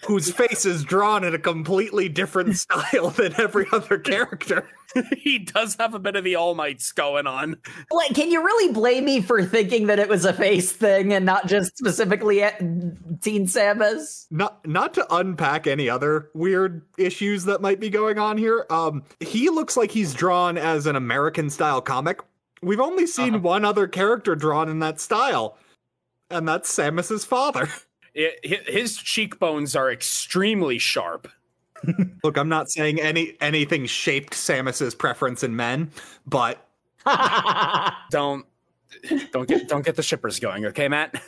Whose 0.06 0.30
face 0.32 0.64
is 0.64 0.84
drawn 0.84 1.24
in 1.24 1.34
a 1.34 1.38
completely 1.38 2.08
different 2.08 2.56
style 2.56 3.10
than 3.10 3.38
every 3.40 3.66
other 3.72 3.98
character. 3.98 4.68
he 5.16 5.38
does 5.38 5.76
have 5.80 5.94
a 5.94 5.98
bit 5.98 6.16
of 6.16 6.24
the 6.24 6.34
All 6.34 6.54
Mights 6.54 6.92
going 6.92 7.26
on. 7.26 7.56
Like, 7.90 8.14
can 8.14 8.30
you 8.30 8.44
really 8.44 8.72
blame 8.74 9.04
me 9.06 9.22
for 9.22 9.42
thinking 9.44 9.86
that 9.86 9.98
it 9.98 10.08
was 10.08 10.24
a 10.26 10.32
face 10.34 10.70
thing 10.72 11.12
and 11.14 11.24
not 11.24 11.46
just 11.46 11.78
specifically 11.78 12.42
at 12.42 12.58
Teen 13.22 13.46
Samus? 13.46 14.26
Not 14.30 14.66
not 14.66 14.92
to 14.94 15.14
unpack 15.14 15.66
any 15.66 15.88
other 15.88 16.28
weird 16.34 16.82
issues 16.98 17.44
that 17.44 17.62
might 17.62 17.80
be 17.80 17.88
going 17.88 18.18
on 18.18 18.36
here. 18.36 18.66
Um, 18.68 19.04
he 19.20 19.48
looks 19.48 19.76
like 19.78 19.90
he's 19.90 20.12
drawn 20.12 20.58
as 20.58 20.86
an 20.86 20.96
American 20.96 21.48
style 21.48 21.80
comic. 21.80 22.20
We've 22.62 22.78
only 22.80 23.06
seen 23.06 23.34
Uh-huh. 23.34 23.42
one 23.42 23.64
other 23.64 23.88
character 23.88 24.36
drawn 24.36 24.68
in 24.68 24.80
that 24.80 25.00
style, 25.00 25.56
and 26.28 26.46
that's 26.46 26.70
Samus's 26.76 27.24
father. 27.24 27.68
It, 28.14 28.68
his 28.68 28.96
cheekbones 28.96 29.74
are 29.74 29.90
extremely 29.90 30.78
sharp. 30.78 31.28
Look, 32.24 32.36
I'm 32.36 32.48
not 32.48 32.70
saying 32.70 33.00
any 33.00 33.36
anything 33.40 33.86
shaped 33.86 34.34
Samus's 34.34 34.94
preference 34.94 35.42
in 35.42 35.56
men, 35.56 35.90
but 36.26 36.68
Don't 38.10 38.46
don't 39.32 39.48
get 39.48 39.68
don't 39.68 39.84
get 39.84 39.96
the 39.96 40.02
shippers 40.02 40.38
going, 40.38 40.66
okay, 40.66 40.88
Matt? 40.88 41.20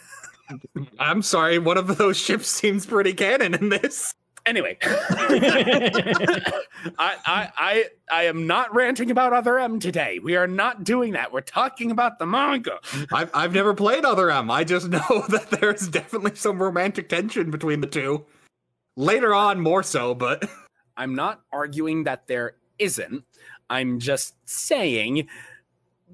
I'm 0.99 1.23
sorry, 1.23 1.59
one 1.59 1.79
of 1.79 1.97
those 1.97 2.17
ships 2.17 2.49
seems 2.49 2.85
pretty 2.87 3.15
canon 3.15 3.55
in 3.55 3.71
this. 3.71 4.15
Anyway, 4.47 4.77
I, 4.83 6.45
I 6.99 7.51
I 7.57 7.85
I 8.13 8.25
am 8.25 8.47
not 8.47 8.75
ranting 8.75 9.11
about 9.11 9.33
other 9.33 9.59
M 9.59 9.81
today. 9.81 10.19
We 10.23 10.37
are 10.37 10.47
not 10.47 10.85
doing 10.85 11.13
that. 11.13 11.33
We're 11.33 11.41
talking 11.41 11.91
about 11.91 12.19
the 12.19 12.27
manga. 12.27 12.79
I've 13.11 13.31
I've 13.33 13.55
never 13.55 13.73
played 13.73 14.05
other 14.05 14.31
M. 14.31 14.51
I 14.51 14.63
just 14.65 14.89
know 14.91 15.25
that 15.29 15.49
there's 15.51 15.89
definitely 15.89 16.35
some 16.35 16.63
romantic 16.63 17.09
tension 17.09 17.51
between 17.51 17.81
the 17.81 17.87
two. 17.87 18.27
Later 18.97 19.35
on, 19.35 19.61
more 19.61 19.83
so, 19.83 20.15
but 20.15 20.49
I'm 20.97 21.15
not 21.15 21.41
arguing 21.51 22.05
that 22.05 22.27
there 22.27 22.57
isn't. 22.79 23.25
I'm 23.71 23.99
just 23.99 24.35
saying 24.45 25.27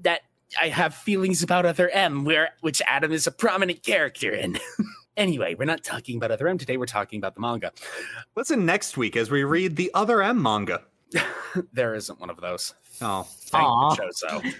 that 0.03 0.21
I 0.59 0.69
have 0.69 0.95
feelings 0.95 1.43
about 1.43 1.65
other 1.65 1.89
M, 1.89 2.23
where 2.23 2.51
which 2.61 2.81
Adam 2.87 3.11
is 3.11 3.27
a 3.27 3.31
prominent 3.31 3.83
character 3.83 4.31
in. 4.31 4.57
Anyway, 5.17 5.55
we're 5.55 5.65
not 5.65 5.83
talking 5.83 6.17
about 6.17 6.31
other 6.31 6.47
M 6.47 6.57
today. 6.57 6.77
We're 6.77 6.85
talking 6.85 7.19
about 7.19 7.35
the 7.35 7.41
manga. 7.41 7.71
listen 8.35 8.65
next 8.65 8.97
week 8.97 9.15
as 9.15 9.29
we 9.29 9.43
read 9.43 9.75
the 9.75 9.91
other 9.93 10.21
M 10.21 10.41
manga. 10.41 10.81
there 11.73 11.95
isn't 11.95 12.19
one 12.19 12.29
of 12.29 12.39
those. 12.39 12.73
Oh, 13.01 13.23
Thank 13.23 13.63
Aw. 13.65 13.95
the 13.95 14.01
Chozo. 14.03 14.53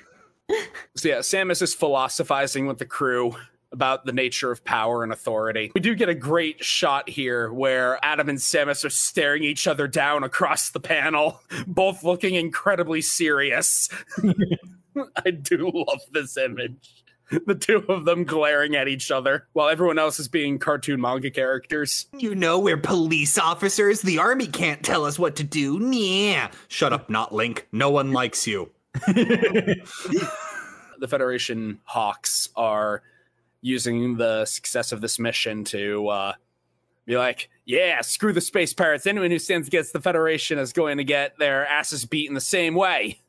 so 0.96 1.08
yeah, 1.08 1.20
Samus 1.20 1.62
is 1.62 1.74
philosophizing 1.74 2.68
with 2.68 2.78
the 2.78 2.86
crew 2.86 3.36
about 3.72 4.06
the 4.06 4.12
nature 4.12 4.52
of 4.52 4.64
power 4.66 5.04
and 5.04 5.14
authority. 5.14 5.72
We 5.74 5.82
do 5.82 5.96
get 5.96 6.10
a 6.10 6.16
great 6.16 6.64
shot 6.64 7.08
here 7.10 7.54
where 7.54 8.04
Adam 8.04 8.28
and 8.28 8.38
Samus 8.38 8.84
are 8.84 8.90
staring 8.90 9.44
each 9.44 9.66
other 9.66 9.88
down 9.88 10.24
across 10.24 10.72
the 10.72 10.80
panel, 10.80 11.40
both 11.68 12.04
looking 12.04 12.36
incredibly 12.36 13.02
serious. 13.02 13.90
I 15.26 15.32
do 15.32 15.72
love 15.74 16.02
this 16.12 16.36
image. 16.38 17.06
The 17.48 17.56
two 17.56 17.86
of 17.90 18.06
them 18.06 18.24
glaring 18.24 18.76
at 18.76 18.88
each 18.88 19.10
other 19.10 19.48
while 19.54 19.70
everyone 19.70 19.98
else 19.98 20.20
is 20.20 20.28
being 20.28 20.60
cartoon 20.60 21.00
manga 21.00 21.32
characters. 21.32 22.08
You 22.18 22.36
know, 22.36 22.60
we're 22.60 22.78
police 22.78 23.38
officers. 23.38 24.02
The 24.02 24.20
army 24.20 24.48
can't 24.48 24.84
tell 24.84 25.06
us 25.06 25.18
what 25.18 25.38
to 25.38 25.44
do. 25.44 25.80
Yeah. 25.92 26.52
Shut 26.68 26.94
up, 26.94 27.10
not 27.10 27.34
Link. 27.34 27.68
No 27.72 27.90
one 27.90 28.12
likes 28.12 28.48
you. 28.48 28.72
the 28.94 29.82
Federation 31.08 31.80
Hawks 31.86 32.50
are 32.56 33.02
using 33.62 34.18
the 34.18 34.46
success 34.46 34.92
of 34.92 35.02
this 35.02 35.18
mission 35.18 35.64
to 35.66 36.08
uh, 36.10 36.34
be 37.06 37.18
like, 37.18 37.50
yeah, 37.66 38.02
screw 38.02 38.34
the 38.34 38.42
space 38.42 38.74
pirates. 38.74 39.08
Anyone 39.08 39.32
who 39.32 39.40
stands 39.40 39.68
against 39.68 39.94
the 39.94 40.02
Federation 40.02 40.60
is 40.60 40.74
going 40.74 40.98
to 40.98 41.04
get 41.04 41.38
their 41.38 41.66
asses 41.66 42.06
beaten 42.06 42.34
the 42.34 42.42
same 42.42 42.76
way. 42.76 43.22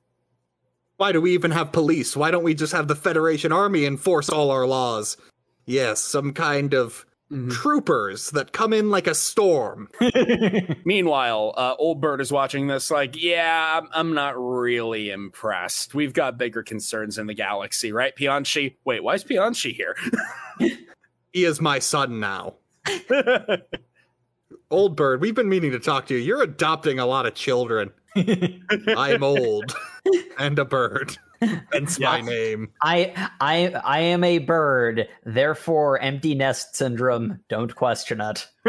Why 1.03 1.11
do 1.11 1.21
we 1.21 1.33
even 1.33 1.51
have 1.51 1.73
police? 1.73 2.17
Why 2.17 2.31
don't 2.31 2.45
we 2.45 2.55
just 2.55 2.73
have 2.73 2.87
the 2.87 2.95
Federation 2.95 3.51
Army 3.51 3.87
enforce 3.87 4.29
all 4.29 4.53
our 4.53 4.69
laws? 4.69 5.17
Yes, 5.67 6.01
some 6.01 6.33
kind 6.33 6.75
of 6.75 7.05
troopers 7.51 8.31
that 8.31 8.53
come 8.53 8.73
in 8.73 8.89
like 8.89 9.09
a 9.09 9.15
storm. 9.17 9.89
Meanwhile, 10.85 11.55
uh, 11.57 11.75
Old 11.77 12.01
Bird 12.01 12.21
is 12.21 12.31
watching 12.31 12.69
this 12.69 12.89
like, 12.89 13.21
yeah, 13.21 13.81
I'm, 13.81 13.89
I'm 13.93 14.15
not 14.15 14.37
really 14.39 15.11
impressed. 15.11 15.93
We've 15.93 16.13
got 16.13 16.39
bigger 16.39 16.63
concerns 16.63 17.19
in 17.19 17.27
the 17.27 17.35
galaxy, 17.35 17.91
right, 17.91 18.15
Pianchi? 18.15 18.77
Wait, 18.85 19.03
why 19.03 19.15
is 19.15 19.25
Pianchi 19.25 19.75
here? 19.75 19.97
He 21.33 21.45
is 21.45 21.61
my 21.61 21.81
son 21.81 22.21
now. 22.21 22.55
Old 24.71 24.95
Bird, 24.95 25.21
we've 25.21 25.35
been 25.35 25.49
meaning 25.49 25.73
to 25.73 25.81
talk 25.81 26.07
to 26.07 26.15
you. 26.15 26.21
You're 26.21 26.43
adopting 26.43 27.01
a 27.01 27.07
lot 27.07 27.27
of 27.27 27.35
children. 27.35 27.91
I'm 28.15 29.25
old 29.25 29.75
and 30.39 30.59
a 30.59 30.65
bird. 30.65 31.17
Hence 31.73 31.99
my 31.99 32.21
name. 32.21 32.71
I 32.83 33.31
I 33.41 33.69
I 33.85 34.01
am 34.01 34.23
a 34.23 34.39
bird, 34.39 35.09
therefore 35.25 35.99
empty 35.99 36.35
nest 36.35 36.77
syndrome. 36.77 37.41
Don't 37.49 37.75
question 37.75 38.21
it. 38.21 38.47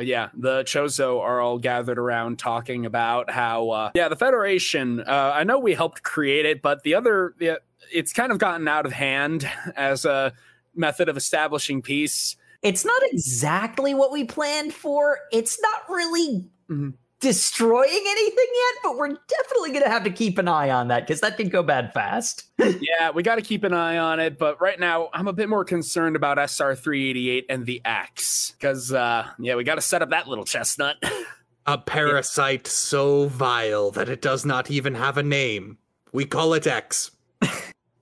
yeah, 0.00 0.30
the 0.34 0.62
Chozo 0.64 1.20
are 1.20 1.40
all 1.40 1.58
gathered 1.58 1.98
around 1.98 2.38
talking 2.38 2.84
about 2.86 3.30
how, 3.30 3.70
uh, 3.70 3.90
yeah, 3.94 4.08
the 4.08 4.16
Federation. 4.16 5.00
Uh, 5.00 5.32
I 5.34 5.44
know 5.44 5.58
we 5.58 5.74
helped 5.74 6.02
create 6.02 6.46
it, 6.46 6.62
but 6.62 6.82
the 6.82 6.94
other, 6.94 7.34
the, 7.38 7.60
it's 7.92 8.12
kind 8.12 8.32
of 8.32 8.38
gotten 8.38 8.66
out 8.66 8.86
of 8.86 8.92
hand 8.92 9.48
as 9.76 10.04
a 10.04 10.32
method 10.74 11.08
of 11.08 11.16
establishing 11.16 11.82
peace. 11.82 12.36
It's 12.62 12.84
not 12.84 13.02
exactly 13.12 13.94
what 13.94 14.10
we 14.12 14.24
planned 14.24 14.72
for. 14.72 15.18
It's 15.32 15.60
not 15.60 15.82
really 15.88 16.50
Mhm. 16.70 16.94
Destroying 17.22 17.88
anything 17.88 18.46
yet, 18.54 18.74
but 18.82 18.98
we're 18.98 19.08
definitely 19.08 19.70
going 19.70 19.84
to 19.84 19.88
have 19.88 20.04
to 20.04 20.10
keep 20.10 20.36
an 20.38 20.48
eye 20.48 20.68
on 20.70 20.88
that 20.88 21.06
because 21.06 21.20
that 21.22 21.36
could 21.38 21.50
go 21.50 21.62
bad 21.62 21.92
fast. 21.94 22.48
yeah, 22.58 23.10
we 23.14 23.22
got 23.22 23.36
to 23.36 23.42
keep 23.42 23.64
an 23.64 23.72
eye 23.72 23.96
on 23.96 24.20
it, 24.20 24.36
but 24.38 24.60
right 24.60 24.78
now 24.78 25.08
I'm 25.14 25.28
a 25.28 25.32
bit 25.32 25.48
more 25.48 25.64
concerned 25.64 26.16
about 26.16 26.36
SR 26.38 26.74
388 26.74 27.46
and 27.48 27.64
the 27.64 27.80
X 27.84 28.52
because, 28.58 28.92
uh, 28.92 29.26
yeah, 29.38 29.54
we 29.54 29.64
got 29.64 29.76
to 29.76 29.80
set 29.80 30.02
up 30.02 30.10
that 30.10 30.28
little 30.28 30.44
chestnut. 30.44 30.96
A 31.66 31.78
parasite 31.78 32.66
so 32.66 33.28
vile 33.28 33.92
that 33.92 34.08
it 34.08 34.20
does 34.20 34.44
not 34.44 34.68
even 34.68 34.94
have 34.96 35.16
a 35.16 35.22
name. 35.22 35.78
We 36.12 36.24
call 36.24 36.54
it 36.54 36.66
X. 36.66 37.12
Wha- 37.40 37.48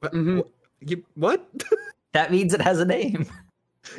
Mhm. 0.09 0.37
wha- 0.39 0.43
You, 0.81 1.05
what? 1.15 1.47
That 2.13 2.33
means 2.33 2.53
it 2.55 2.61
has 2.63 2.81
a 2.81 2.85
name. 2.85 3.27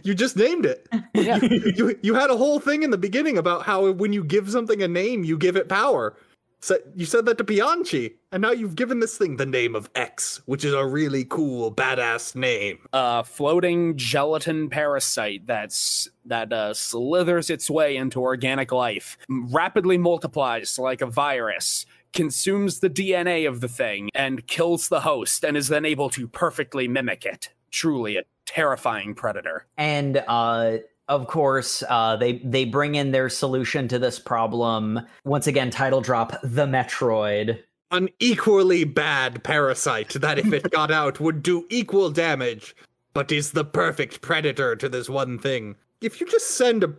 You 0.03 0.13
just 0.13 0.37
named 0.37 0.65
it. 0.65 0.87
yeah. 1.13 1.37
you 1.41 1.97
you 2.01 2.13
had 2.13 2.29
a 2.29 2.37
whole 2.37 2.59
thing 2.59 2.83
in 2.83 2.91
the 2.91 2.97
beginning 2.97 3.37
about 3.37 3.63
how 3.63 3.91
when 3.91 4.13
you 4.13 4.23
give 4.23 4.49
something 4.49 4.81
a 4.81 4.87
name, 4.87 5.23
you 5.23 5.37
give 5.37 5.55
it 5.55 5.69
power. 5.69 6.15
So 6.63 6.77
you 6.95 7.07
said 7.07 7.25
that 7.25 7.39
to 7.39 7.43
Pianchi, 7.43 8.13
and 8.31 8.39
now 8.39 8.51
you've 8.51 8.75
given 8.75 8.99
this 8.99 9.17
thing 9.17 9.37
the 9.37 9.47
name 9.47 9.75
of 9.75 9.89
X, 9.95 10.41
which 10.45 10.63
is 10.63 10.75
a 10.75 10.85
really 10.85 11.25
cool, 11.25 11.73
badass 11.73 12.35
name. 12.35 12.77
a 12.93 13.23
floating 13.23 13.97
gelatin 13.97 14.69
parasite 14.69 15.47
that's 15.47 16.07
that 16.25 16.53
uh, 16.53 16.75
slithers 16.75 17.49
its 17.49 17.67
way 17.67 17.97
into 17.97 18.21
organic 18.21 18.71
life, 18.71 19.17
rapidly 19.27 19.97
multiplies 19.97 20.77
like 20.77 21.01
a 21.01 21.07
virus, 21.07 21.87
consumes 22.13 22.79
the 22.79 22.91
DNA 22.91 23.47
of 23.47 23.59
the 23.59 23.67
thing, 23.67 24.11
and 24.13 24.45
kills 24.45 24.87
the 24.87 25.01
host, 25.01 25.43
and 25.43 25.57
is 25.57 25.67
then 25.67 25.83
able 25.83 26.11
to 26.11 26.27
perfectly 26.27 26.87
mimic 26.87 27.25
it. 27.25 27.49
Truly 27.71 28.17
a 28.17 28.23
terrifying 28.45 29.15
predator. 29.15 29.65
And 29.77 30.23
uh, 30.27 30.77
of 31.07 31.27
course, 31.27 31.83
uh, 31.89 32.15
they 32.15 32.37
they 32.39 32.65
bring 32.65 32.95
in 32.95 33.11
their 33.11 33.29
solution 33.29 33.87
to 33.89 33.99
this 33.99 34.19
problem. 34.19 35.01
Once 35.25 35.47
again, 35.47 35.69
title 35.69 36.01
drop: 36.01 36.39
the 36.41 36.65
Metroid. 36.65 37.59
An 37.91 38.07
equally 38.19 38.85
bad 38.85 39.43
parasite 39.43 40.11
that, 40.11 40.39
if 40.39 40.53
it 40.53 40.71
got 40.71 40.91
out, 40.91 41.19
would 41.19 41.43
do 41.43 41.65
equal 41.69 42.09
damage, 42.09 42.73
but 43.13 43.33
is 43.33 43.51
the 43.51 43.65
perfect 43.65 44.21
predator 44.21 44.77
to 44.77 44.87
this 44.87 45.09
one 45.09 45.37
thing. 45.37 45.75
If 45.99 46.21
you 46.21 46.27
just 46.27 46.51
send 46.51 46.85
a 46.85 46.93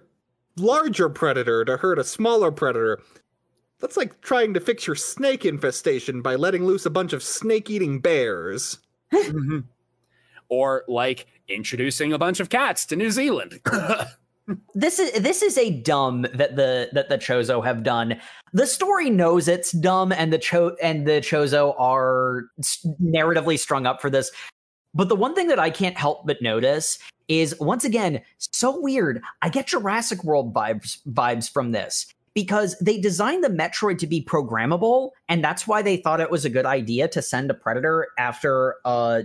larger 0.56 1.08
predator 1.08 1.64
to 1.64 1.78
hurt 1.78 1.98
a 1.98 2.04
smaller 2.04 2.52
predator, 2.52 3.00
that's 3.80 3.96
like 3.96 4.20
trying 4.20 4.52
to 4.52 4.60
fix 4.60 4.86
your 4.86 4.96
snake 4.96 5.46
infestation 5.46 6.20
by 6.20 6.34
letting 6.34 6.66
loose 6.66 6.84
a 6.84 6.90
bunch 6.90 7.14
of 7.14 7.22
snake 7.22 7.70
eating 7.70 7.98
bears. 7.98 8.78
or 10.52 10.84
like 10.86 11.26
introducing 11.48 12.12
a 12.12 12.18
bunch 12.18 12.38
of 12.38 12.50
cats 12.50 12.84
to 12.84 12.94
New 12.94 13.10
Zealand. 13.10 13.58
This 14.74 14.98
is 14.98 15.12
this 15.22 15.40
is 15.40 15.56
a 15.56 15.70
dumb 15.70 16.26
that 16.34 16.56
the 16.56 16.88
that 16.92 17.08
the 17.08 17.16
Chozo 17.16 17.64
have 17.64 17.84
done. 17.84 18.20
The 18.52 18.66
story 18.66 19.08
knows 19.08 19.46
it's 19.46 19.70
dumb, 19.70 20.10
and 20.10 20.32
the 20.32 20.38
Cho 20.38 20.76
and 20.82 21.06
the 21.06 21.20
Chozo 21.20 21.76
are 21.78 22.46
narratively 23.00 23.56
strung 23.56 23.86
up 23.86 24.02
for 24.02 24.10
this. 24.10 24.32
But 24.94 25.08
the 25.08 25.14
one 25.14 25.36
thing 25.36 25.46
that 25.46 25.60
I 25.60 25.70
can't 25.70 25.96
help 25.96 26.26
but 26.26 26.42
notice 26.42 26.98
is 27.28 27.58
once 27.60 27.84
again 27.84 28.20
so 28.38 28.78
weird. 28.78 29.22
I 29.42 29.48
get 29.48 29.68
Jurassic 29.68 30.24
World 30.24 30.52
vibes 30.52 30.98
vibes 31.08 31.48
from 31.48 31.70
this 31.70 32.12
because 32.34 32.76
they 32.80 33.00
designed 33.00 33.44
the 33.44 33.48
Metroid 33.48 33.98
to 33.98 34.08
be 34.08 34.24
programmable, 34.24 35.10
and 35.28 35.42
that's 35.42 35.68
why 35.68 35.82
they 35.82 35.98
thought 35.98 36.20
it 36.20 36.32
was 36.32 36.44
a 36.44 36.50
good 36.50 36.66
idea 36.66 37.06
to 37.08 37.22
send 37.22 37.48
a 37.48 37.54
predator 37.54 38.08
after 38.18 38.74
a 38.84 39.22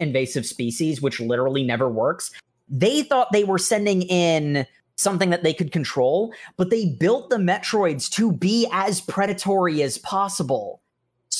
invasive 0.00 0.46
species, 0.46 1.00
which 1.00 1.20
literally 1.20 1.64
never 1.64 1.88
works 1.88 2.30
they 2.68 3.02
thought 3.02 3.32
they 3.32 3.44
were 3.44 3.58
sending 3.58 4.02
in 4.02 4.66
something 4.96 5.30
that 5.30 5.42
they 5.42 5.52
could 5.52 5.72
control, 5.72 6.32
but 6.56 6.70
they 6.70 6.86
built 6.86 7.30
the 7.30 7.36
Metroids 7.36 8.10
to 8.10 8.32
be 8.32 8.66
as 8.72 9.00
predatory 9.00 9.82
as 9.82 9.98
possible. 9.98 10.80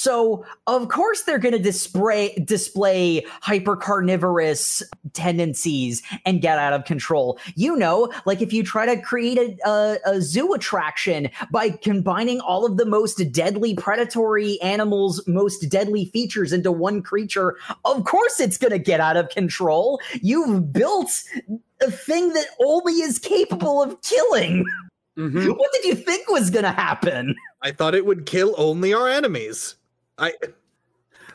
So, 0.07 0.45
of 0.69 0.87
course, 0.87 1.23
they're 1.23 1.41
going 1.41 1.57
to 1.57 1.59
display 1.59 2.33
display 2.45 3.27
hyper 3.41 3.75
carnivorous 3.75 4.81
tendencies 5.15 6.01
and 6.25 6.41
get 6.41 6.61
out 6.61 6.73
of 6.73 6.85
control. 6.85 7.41
You 7.57 7.75
know, 7.75 8.13
like 8.25 8.41
if 8.41 8.53
you 8.53 8.63
try 8.63 8.87
to 8.87 9.03
create 9.03 9.37
a, 9.37 9.69
a, 9.69 9.99
a 10.05 10.21
zoo 10.23 10.53
attraction 10.53 11.29
by 11.51 11.71
combining 11.71 12.39
all 12.39 12.65
of 12.65 12.77
the 12.77 12.87
most 12.87 13.17
deadly 13.33 13.75
predatory 13.75 14.61
animals' 14.63 15.27
most 15.27 15.69
deadly 15.69 16.05
features 16.05 16.53
into 16.53 16.71
one 16.71 17.03
creature, 17.03 17.57
of 17.85 18.05
course 18.05 18.39
it's 18.39 18.59
going 18.59 18.71
to 18.71 18.79
get 18.79 19.01
out 19.01 19.17
of 19.17 19.29
control. 19.31 20.01
You've 20.23 20.73
built 20.73 21.11
a 21.83 21.91
thing 21.91 22.33
that 22.33 22.47
only 22.65 22.93
is 22.93 23.19
capable 23.19 23.83
of 23.83 24.01
killing. 24.03 24.65
Mhm. 25.19 25.49
What 25.59 25.73
did 25.73 25.85
you 25.85 25.97
think 25.97 26.31
was 26.31 26.51
going 26.51 26.65
to 26.65 26.71
happen? 26.71 27.35
I 27.61 27.73
thought 27.73 27.97
it 27.97 28.07
would 28.07 28.25
kill 28.25 28.55
only 28.57 28.95
our 28.95 29.09
enemies. 29.09 29.75
I 30.19 30.33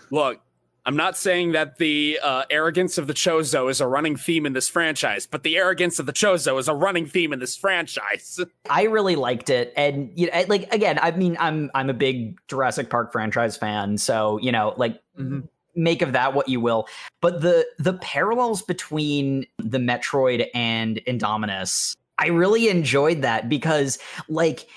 Look, 0.09 0.41
I'm 0.85 0.95
not 0.95 1.15
saying 1.15 1.51
that 1.51 1.77
the 1.77 2.19
uh, 2.23 2.43
arrogance 2.49 2.97
of 2.97 3.07
the 3.07 3.13
Chozo 3.13 3.69
is 3.69 3.81
a 3.81 3.87
running 3.87 4.15
theme 4.15 4.45
in 4.45 4.53
this 4.53 4.67
franchise, 4.67 5.27
but 5.27 5.43
the 5.43 5.55
arrogance 5.57 5.99
of 5.99 6.05
the 6.07 6.13
Chozo 6.13 6.59
is 6.59 6.67
a 6.67 6.73
running 6.73 7.05
theme 7.05 7.33
in 7.33 7.39
this 7.39 7.55
franchise. 7.55 8.39
I 8.69 8.83
really 8.83 9.15
liked 9.15 9.49
it, 9.49 9.73
and 9.77 10.11
you 10.15 10.29
know, 10.31 10.43
like 10.47 10.73
again, 10.73 10.99
I 11.01 11.11
mean, 11.11 11.37
I'm 11.39 11.69
I'm 11.75 11.89
a 11.89 11.93
big 11.93 12.39
Jurassic 12.47 12.89
Park 12.89 13.11
franchise 13.11 13.55
fan, 13.57 13.97
so 13.97 14.39
you 14.41 14.51
know, 14.51 14.73
like 14.77 14.99
Mhm. 15.19 15.47
make 15.75 16.01
of 16.01 16.13
that 16.13 16.33
what 16.33 16.49
you 16.49 16.59
will. 16.59 16.87
But 17.21 17.41
the 17.41 17.65
the 17.77 17.93
parallels 17.93 18.61
between 18.61 19.45
the 19.59 19.77
Metroid 19.77 20.47
and 20.55 20.97
Indominus, 21.07 21.95
I 22.17 22.27
really 22.27 22.69
enjoyed 22.69 23.21
that 23.21 23.49
because 23.49 23.99
like. 24.29 24.67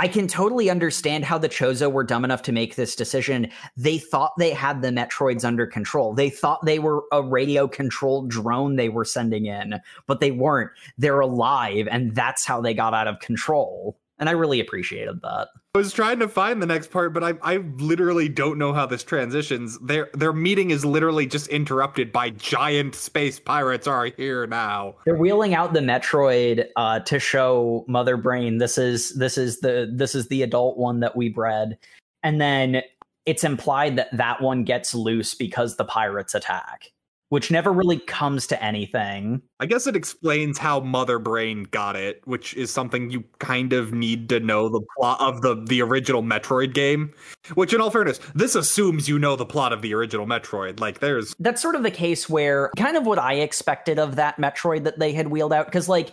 I 0.00 0.08
can 0.08 0.26
totally 0.26 0.70
understand 0.70 1.26
how 1.26 1.36
the 1.36 1.50
Chozo 1.50 1.92
were 1.92 2.04
dumb 2.04 2.24
enough 2.24 2.40
to 2.44 2.52
make 2.52 2.74
this 2.74 2.96
decision. 2.96 3.50
They 3.76 3.98
thought 3.98 4.32
they 4.38 4.50
had 4.50 4.80
the 4.80 4.88
Metroids 4.88 5.44
under 5.44 5.66
control. 5.66 6.14
They 6.14 6.30
thought 6.30 6.64
they 6.64 6.78
were 6.78 7.04
a 7.12 7.22
radio 7.22 7.68
controlled 7.68 8.30
drone 8.30 8.76
they 8.76 8.88
were 8.88 9.04
sending 9.04 9.44
in, 9.44 9.78
but 10.06 10.20
they 10.20 10.30
weren't. 10.30 10.70
They're 10.96 11.20
alive, 11.20 11.86
and 11.90 12.14
that's 12.14 12.46
how 12.46 12.62
they 12.62 12.72
got 12.72 12.94
out 12.94 13.08
of 13.08 13.20
control. 13.20 13.98
And 14.20 14.28
I 14.28 14.32
really 14.32 14.60
appreciated 14.60 15.22
that. 15.22 15.48
I 15.74 15.78
was 15.78 15.92
trying 15.92 16.18
to 16.18 16.28
find 16.28 16.60
the 16.60 16.66
next 16.66 16.90
part, 16.90 17.14
but 17.14 17.24
I 17.24 17.34
I 17.42 17.56
literally 17.56 18.28
don't 18.28 18.58
know 18.58 18.72
how 18.72 18.86
this 18.86 19.02
transitions. 19.02 19.78
Their 19.80 20.10
their 20.12 20.32
meeting 20.32 20.70
is 20.70 20.84
literally 20.84 21.26
just 21.26 21.48
interrupted 21.48 22.12
by 22.12 22.30
giant 22.30 22.94
space 22.94 23.40
pirates 23.40 23.86
are 23.86 24.06
here 24.06 24.46
now. 24.46 24.96
They're 25.06 25.16
wheeling 25.16 25.54
out 25.54 25.72
the 25.72 25.80
Metroid 25.80 26.66
uh, 26.76 27.00
to 27.00 27.18
show 27.18 27.84
Mother 27.88 28.16
Brain 28.16 28.58
this 28.58 28.78
is 28.78 29.14
this 29.14 29.38
is 29.38 29.60
the 29.60 29.90
this 29.92 30.14
is 30.14 30.28
the 30.28 30.42
adult 30.42 30.76
one 30.76 31.00
that 31.00 31.16
we 31.16 31.30
bred, 31.30 31.78
and 32.22 32.40
then 32.40 32.82
it's 33.26 33.44
implied 33.44 33.96
that 33.96 34.08
that 34.16 34.42
one 34.42 34.64
gets 34.64 34.94
loose 34.94 35.34
because 35.34 35.76
the 35.76 35.84
pirates 35.84 36.34
attack 36.34 36.92
which 37.30 37.50
never 37.50 37.72
really 37.72 37.98
comes 38.00 38.46
to 38.48 38.62
anything. 38.62 39.40
I 39.60 39.66
guess 39.66 39.86
it 39.86 39.96
explains 39.96 40.58
how 40.58 40.80
Mother 40.80 41.18
Brain 41.18 41.62
got 41.70 41.96
it, 41.96 42.20
which 42.24 42.54
is 42.54 42.70
something 42.70 43.10
you 43.10 43.24
kind 43.38 43.72
of 43.72 43.92
need 43.92 44.28
to 44.28 44.40
know 44.40 44.68
the 44.68 44.82
plot 44.98 45.20
of 45.20 45.40
the 45.40 45.54
the 45.54 45.80
original 45.80 46.22
Metroid 46.22 46.74
game. 46.74 47.12
Which, 47.54 47.72
in 47.72 47.80
all 47.80 47.90
fairness, 47.90 48.20
this 48.34 48.54
assumes 48.54 49.08
you 49.08 49.18
know 49.18 49.36
the 49.36 49.46
plot 49.46 49.72
of 49.72 49.80
the 49.80 49.94
original 49.94 50.26
Metroid. 50.26 50.80
Like, 50.80 50.98
there's 50.98 51.34
that's 51.38 51.62
sort 51.62 51.76
of 51.76 51.84
the 51.84 51.90
case 51.90 52.28
where 52.28 52.70
kind 52.76 52.96
of 52.96 53.06
what 53.06 53.18
I 53.18 53.34
expected 53.34 53.98
of 53.98 54.16
that 54.16 54.36
Metroid 54.36 54.84
that 54.84 54.98
they 54.98 55.12
had 55.12 55.28
wheeled 55.28 55.52
out 55.52 55.66
because 55.66 55.88
like. 55.88 56.12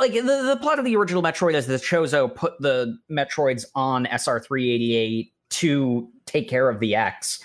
Like 0.00 0.12
the, 0.12 0.22
the 0.22 0.58
plot 0.60 0.80
of 0.80 0.84
the 0.84 0.96
original 0.96 1.22
Metroid 1.22 1.54
is 1.54 1.68
the 1.68 1.76
Chozo 1.76 2.34
put 2.34 2.54
the 2.58 2.98
Metroids 3.08 3.64
on 3.76 4.06
SR388 4.06 5.30
to 5.50 6.08
take 6.26 6.48
care 6.48 6.68
of 6.68 6.80
the 6.80 6.96
X. 6.96 7.38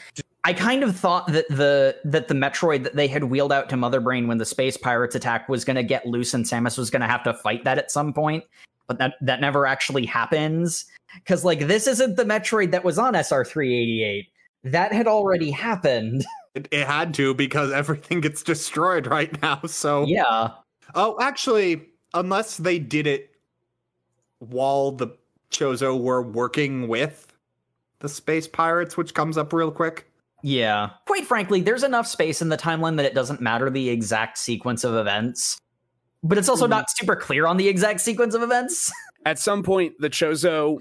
I 0.46 0.54
kind 0.54 0.84
of 0.84 0.96
thought 0.96 1.28
that 1.28 1.48
the 1.50 1.98
that 2.06 2.28
the 2.28 2.34
Metroid 2.34 2.84
that 2.84 2.96
they 2.96 3.08
had 3.08 3.26
wheeled 3.26 3.52
out 3.52 3.70
to 3.70 3.78
Mother 3.78 4.00
Brain 4.00 4.28
when 4.28 4.38
the 4.38 4.46
space 4.46 4.78
pirates 4.78 5.16
attack 5.16 5.50
was 5.50 5.66
going 5.66 5.76
to 5.76 5.84
get 5.84 6.06
loose 6.06 6.34
and 6.34 6.46
Samus 6.46 6.78
was 6.78 6.90
going 6.90 7.02
to 7.02 7.08
have 7.08 7.24
to 7.24 7.34
fight 7.34 7.66
that 7.66 7.78
at 7.78 7.92
some 7.92 8.14
point, 8.14 8.46
but 8.88 8.98
that 9.00 9.16
that 9.22 9.42
never 9.42 9.66
actually 9.66 10.06
happens 10.06 10.86
cuz 11.26 11.44
like 11.44 11.68
this 11.68 11.88
isn't 11.88 12.16
the 12.16 12.24
Metroid 12.24 12.72
that 12.72 12.86
was 12.86 12.98
on 12.98 13.16
SR388. 13.16 14.28
That 14.64 14.94
had 14.94 15.08
already 15.08 15.52
happened. 15.52 16.26
It, 16.56 16.68
it 16.72 16.88
had 16.88 17.14
to 17.14 17.36
because 17.36 17.72
everything 17.72 18.22
gets 18.22 18.42
destroyed 18.42 19.06
right 19.06 19.40
now. 19.40 19.62
So 19.68 20.06
Yeah. 20.08 20.50
Oh, 20.96 21.16
actually, 21.22 21.90
unless 22.16 22.58
they 22.58 22.80
did 22.80 23.06
it 23.06 23.36
while 24.40 24.92
the 24.92 25.10
Chozo 25.52 26.00
were 26.02 26.24
working 26.24 26.88
with 26.88 27.32
the 28.00 28.10
space 28.10 28.48
pirates, 28.48 28.98
which 28.98 29.14
comes 29.14 29.38
up 29.38 29.54
real 29.54 29.72
quick. 29.72 30.09
Yeah. 30.42 30.92
Quite 31.06 31.26
frankly, 31.26 31.62
there's 31.62 31.84
enough 31.84 32.08
space 32.08 32.42
in 32.42 32.50
the 32.50 32.58
timeline 32.58 32.98
that 32.98 33.06
it 33.06 33.14
doesn't 33.14 33.42
matter 33.42 33.70
the 33.70 33.90
exact 33.90 34.38
sequence 34.38 34.84
of 34.84 34.96
events. 34.96 35.60
But 36.24 36.38
it's 36.38 36.50
also 36.50 36.68
not 36.68 36.86
mm. 36.86 36.98
super 36.98 37.16
clear 37.16 37.46
on 37.46 37.58
the 37.58 37.68
exact 37.68 38.02
sequence 38.02 38.34
of 38.34 38.44
events. 38.44 38.92
At 39.26 39.40
some 39.40 39.64
point, 39.64 39.96
the 40.00 40.10
Chozo 40.10 40.80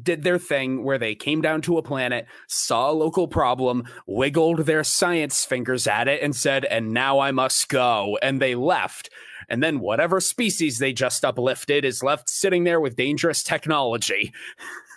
did 0.00 0.22
their 0.22 0.38
thing 0.38 0.84
where 0.84 0.98
they 0.98 1.14
came 1.14 1.40
down 1.40 1.62
to 1.62 1.78
a 1.78 1.82
planet, 1.82 2.26
saw 2.46 2.90
a 2.90 2.92
local 2.92 3.26
problem, 3.26 3.84
wiggled 4.06 4.60
their 4.60 4.84
science 4.84 5.44
fingers 5.44 5.86
at 5.86 6.06
it, 6.06 6.22
and 6.22 6.36
said, 6.36 6.64
and 6.66 6.92
now 6.92 7.18
I 7.18 7.32
must 7.32 7.68
go. 7.68 8.16
And 8.22 8.40
they 8.40 8.54
left. 8.54 9.10
And 9.48 9.62
then 9.62 9.80
whatever 9.80 10.20
species 10.20 10.78
they 10.78 10.92
just 10.92 11.24
uplifted 11.24 11.84
is 11.84 12.04
left 12.04 12.30
sitting 12.30 12.64
there 12.64 12.80
with 12.80 12.94
dangerous 12.94 13.42
technology. 13.42 14.32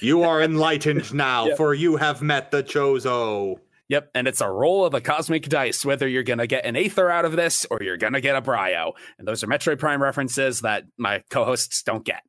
You 0.00 0.22
are 0.22 0.42
enlightened 0.42 1.12
now, 1.14 1.46
Yep. 1.48 1.56
for 1.56 1.74
you 1.74 1.96
have 1.96 2.22
met 2.22 2.50
the 2.50 2.62
Chozo. 2.62 3.56
Yep, 3.88 4.10
and 4.14 4.28
it's 4.28 4.42
a 4.42 4.50
roll 4.50 4.84
of 4.84 4.92
a 4.92 5.00
cosmic 5.00 5.48
dice 5.48 5.82
whether 5.84 6.06
you're 6.06 6.22
going 6.22 6.40
to 6.40 6.46
get 6.46 6.66
an 6.66 6.76
Aether 6.76 7.10
out 7.10 7.24
of 7.24 7.32
this 7.36 7.64
or 7.70 7.78
you're 7.82 7.96
going 7.96 8.12
to 8.12 8.20
get 8.20 8.36
a 8.36 8.42
Bryyo. 8.42 8.92
And 9.18 9.26
those 9.26 9.42
are 9.42 9.46
Metroid 9.46 9.78
Prime 9.78 10.02
references 10.02 10.60
that 10.60 10.84
my 10.98 11.22
co 11.30 11.44
hosts 11.46 11.82
don't 11.82 12.04
get. 12.04 12.22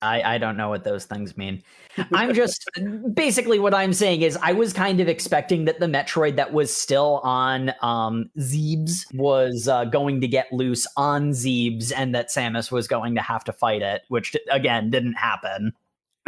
I, 0.00 0.22
I 0.34 0.38
don't 0.38 0.56
know 0.56 0.68
what 0.68 0.84
those 0.84 1.04
things 1.04 1.36
mean. 1.36 1.62
I'm 2.12 2.32
just 2.32 2.64
basically 3.14 3.58
what 3.58 3.74
I'm 3.74 3.92
saying 3.92 4.22
is 4.22 4.38
I 4.40 4.52
was 4.52 4.72
kind 4.72 5.00
of 5.00 5.08
expecting 5.08 5.64
that 5.64 5.80
the 5.80 5.86
Metroid 5.86 6.36
that 6.36 6.52
was 6.52 6.74
still 6.74 7.20
on 7.24 7.72
um, 7.82 8.30
Zebes 8.38 9.12
was 9.14 9.66
uh, 9.66 9.84
going 9.86 10.20
to 10.20 10.28
get 10.28 10.52
loose 10.52 10.86
on 10.96 11.32
Zebes 11.32 11.92
and 11.94 12.14
that 12.14 12.28
Samus 12.28 12.70
was 12.70 12.86
going 12.86 13.14
to 13.16 13.20
have 13.20 13.42
to 13.44 13.52
fight 13.52 13.82
it, 13.82 14.02
which 14.08 14.36
again 14.50 14.90
didn't 14.90 15.14
happen. 15.14 15.72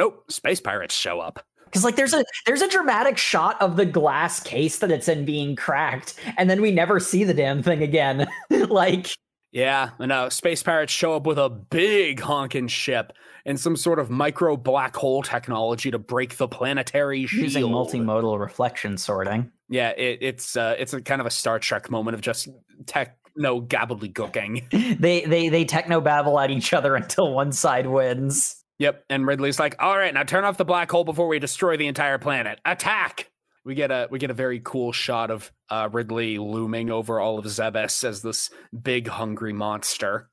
Nope, 0.01 0.24
space 0.32 0.62
pirates 0.62 0.94
show 0.94 1.20
up. 1.20 1.44
Because 1.66 1.84
like 1.84 1.94
there's 1.94 2.14
a 2.14 2.24
there's 2.46 2.62
a 2.62 2.68
dramatic 2.68 3.18
shot 3.18 3.61
of 3.61 3.76
the 3.76 3.84
glass 3.84 4.40
case 4.40 4.78
that 4.78 4.90
it's 4.90 5.09
in 5.09 5.26
being 5.26 5.55
cracked, 5.57 6.14
and 6.38 6.48
then 6.48 6.62
we 6.62 6.70
never 6.70 6.98
see 6.98 7.22
the 7.22 7.34
damn 7.34 7.62
thing 7.62 7.82
again. 7.82 8.26
like 8.51 9.09
Yeah, 9.53 9.90
no, 10.01 10.30
space 10.30 10.62
pirates 10.62 10.90
show 10.90 11.12
up 11.16 11.26
with 11.26 11.38
a 11.38 11.51
big 11.51 12.18
honking 12.18 12.68
ship 12.68 13.12
and 13.44 13.61
some 13.61 13.76
sort 13.76 13.98
of 13.98 14.09
micro 14.09 14.57
black 14.57 14.96
hole 14.96 15.22
technology 15.22 15.90
to 15.90 15.98
break 15.98 16.38
the 16.38 16.48
planetary 16.48 17.26
shield. 17.26 17.42
using 17.42 17.64
multimodal 17.64 18.40
reflection 18.40 18.96
sorting. 18.96 19.53
Yeah, 19.68 19.90
it, 19.90 20.20
it's 20.22 20.57
uh, 20.57 20.76
it's 20.78 20.94
a 20.94 21.03
kind 21.03 21.20
of 21.20 21.26
a 21.26 21.30
Star 21.30 21.59
Trek 21.59 21.90
moment 21.90 22.14
of 22.14 22.22
just 22.22 22.48
techno 22.86 23.61
gobbledygooking. 23.61 24.96
They 24.98 25.26
they 25.26 25.51
they 25.51 25.66
techno 25.66 26.01
babble 26.01 26.40
at 26.40 26.51
each 26.51 26.72
other 26.72 26.96
until 26.96 27.34
one 27.34 27.53
side 27.53 27.86
wins. 27.86 28.57
Yep, 28.81 29.05
and 29.11 29.26
Ridley's 29.26 29.61
like, 29.61 29.76
"All 29.78 29.97
right, 29.97 30.12
now 30.12 30.22
turn 30.22 30.45
off 30.45 30.57
the 30.57 30.64
black 30.64 30.91
hole 30.91 31.05
before 31.05 31.28
we 31.28 31.39
destroy 31.39 31.76
the 31.76 31.87
entire 31.87 32.16
planet. 32.18 32.59
Attack!" 32.64 33.31
We 33.62 33.74
get 33.74 33.91
a 33.91 34.09
we 34.11 34.18
get 34.18 34.31
a 34.31 34.35
very 34.35 34.59
cool 34.64 34.91
shot 34.91 35.31
of 35.31 35.53
uh, 35.68 35.91
Ridley 35.93 36.39
looming 36.39 36.91
over 36.91 37.20
all 37.20 37.39
of 37.39 37.45
Zebes 37.45 38.03
as 38.05 38.22
this 38.22 38.49
big 38.83 39.07
hungry 39.07 39.53
monster. 39.53 40.31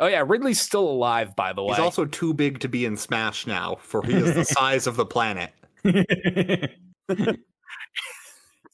Oh 0.00 0.08
yeah, 0.08 0.24
Ridley's 0.26 0.60
still 0.60 0.88
alive, 0.88 1.36
by 1.36 1.52
the 1.52 1.62
way. 1.62 1.76
He's 1.76 1.78
also 1.78 2.04
too 2.04 2.34
big 2.34 2.58
to 2.60 2.68
be 2.68 2.84
in 2.84 2.96
Smash 2.96 3.46
now, 3.46 3.76
for 3.80 4.04
he 4.04 4.14
is 4.14 4.34
the 4.34 4.44
size 4.52 4.88
of 4.88 4.96
the 4.96 5.06
planet. 5.06 5.52
it's 5.84 6.66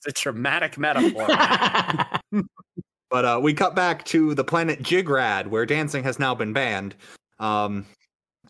a 0.06 0.12
dramatic 0.12 0.78
metaphor. 0.78 1.28
But 3.10 3.26
uh, 3.26 3.40
we 3.42 3.52
cut 3.52 3.74
back 3.76 4.06
to 4.06 4.34
the 4.34 4.42
planet 4.42 4.82
Jigrad, 4.82 5.48
where 5.48 5.66
dancing 5.66 6.02
has 6.04 6.18
now 6.18 6.34
been 6.34 6.54
banned. 6.54 6.94
Um, 7.38 7.84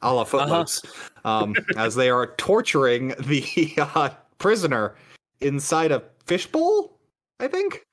a 0.03 0.13
la 0.13 0.25
Footloose. 0.25 0.83
Um, 1.25 1.55
as 1.77 1.95
they 1.95 2.11
are 2.11 2.35
torturing 2.37 3.09
the 3.21 3.75
uh, 3.79 4.11
prisoner 4.39 4.97
inside 5.41 5.93
a 5.93 6.03
fishbowl, 6.27 6.99
I 7.41 7.49
think. 7.49 7.87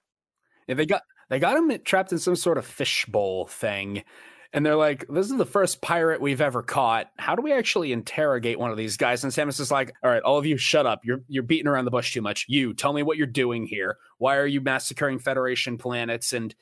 Yeah, 0.68 0.76
they 0.76 0.86
got 0.86 1.04
they 1.30 1.40
got 1.40 1.58
him 1.58 1.72
trapped 1.84 2.12
in 2.12 2.20
some 2.20 2.36
sort 2.36 2.58
of 2.58 2.66
fishbowl 2.66 3.46
thing. 3.48 4.04
And 4.52 4.66
they're 4.66 4.76
like, 4.76 5.06
this 5.08 5.30
is 5.30 5.38
the 5.38 5.46
first 5.46 5.80
pirate 5.80 6.22
we've 6.22 6.42
ever 6.42 6.64
caught. 6.64 7.12
How 7.18 7.36
do 7.36 7.44
we 7.44 7.54
actually 7.54 7.92
interrogate 7.92 8.58
one 8.58 8.72
of 8.72 8.78
these 8.78 8.98
guys? 8.98 9.24
And 9.24 9.32
Samus 9.32 9.60
is 9.60 9.70
like, 9.70 9.94
all 10.04 10.10
right, 10.10 10.24
all 10.24 10.40
of 10.40 10.46
you 10.48 10.58
shut 10.58 10.88
up. 10.88 11.02
You're 11.04 11.22
you're 11.28 11.44
beating 11.44 11.68
around 11.68 11.86
the 11.86 11.92
bush 11.92 12.14
too 12.14 12.22
much. 12.22 12.46
You 12.48 12.74
tell 12.74 12.94
me 12.94 13.04
what 13.04 13.18
you're 13.18 13.28
doing 13.28 13.68
here. 13.68 13.98
Why 14.18 14.38
are 14.38 14.48
you 14.48 14.60
massacring 14.60 15.20
Federation 15.20 15.78
planets 15.78 16.34
and 16.34 16.56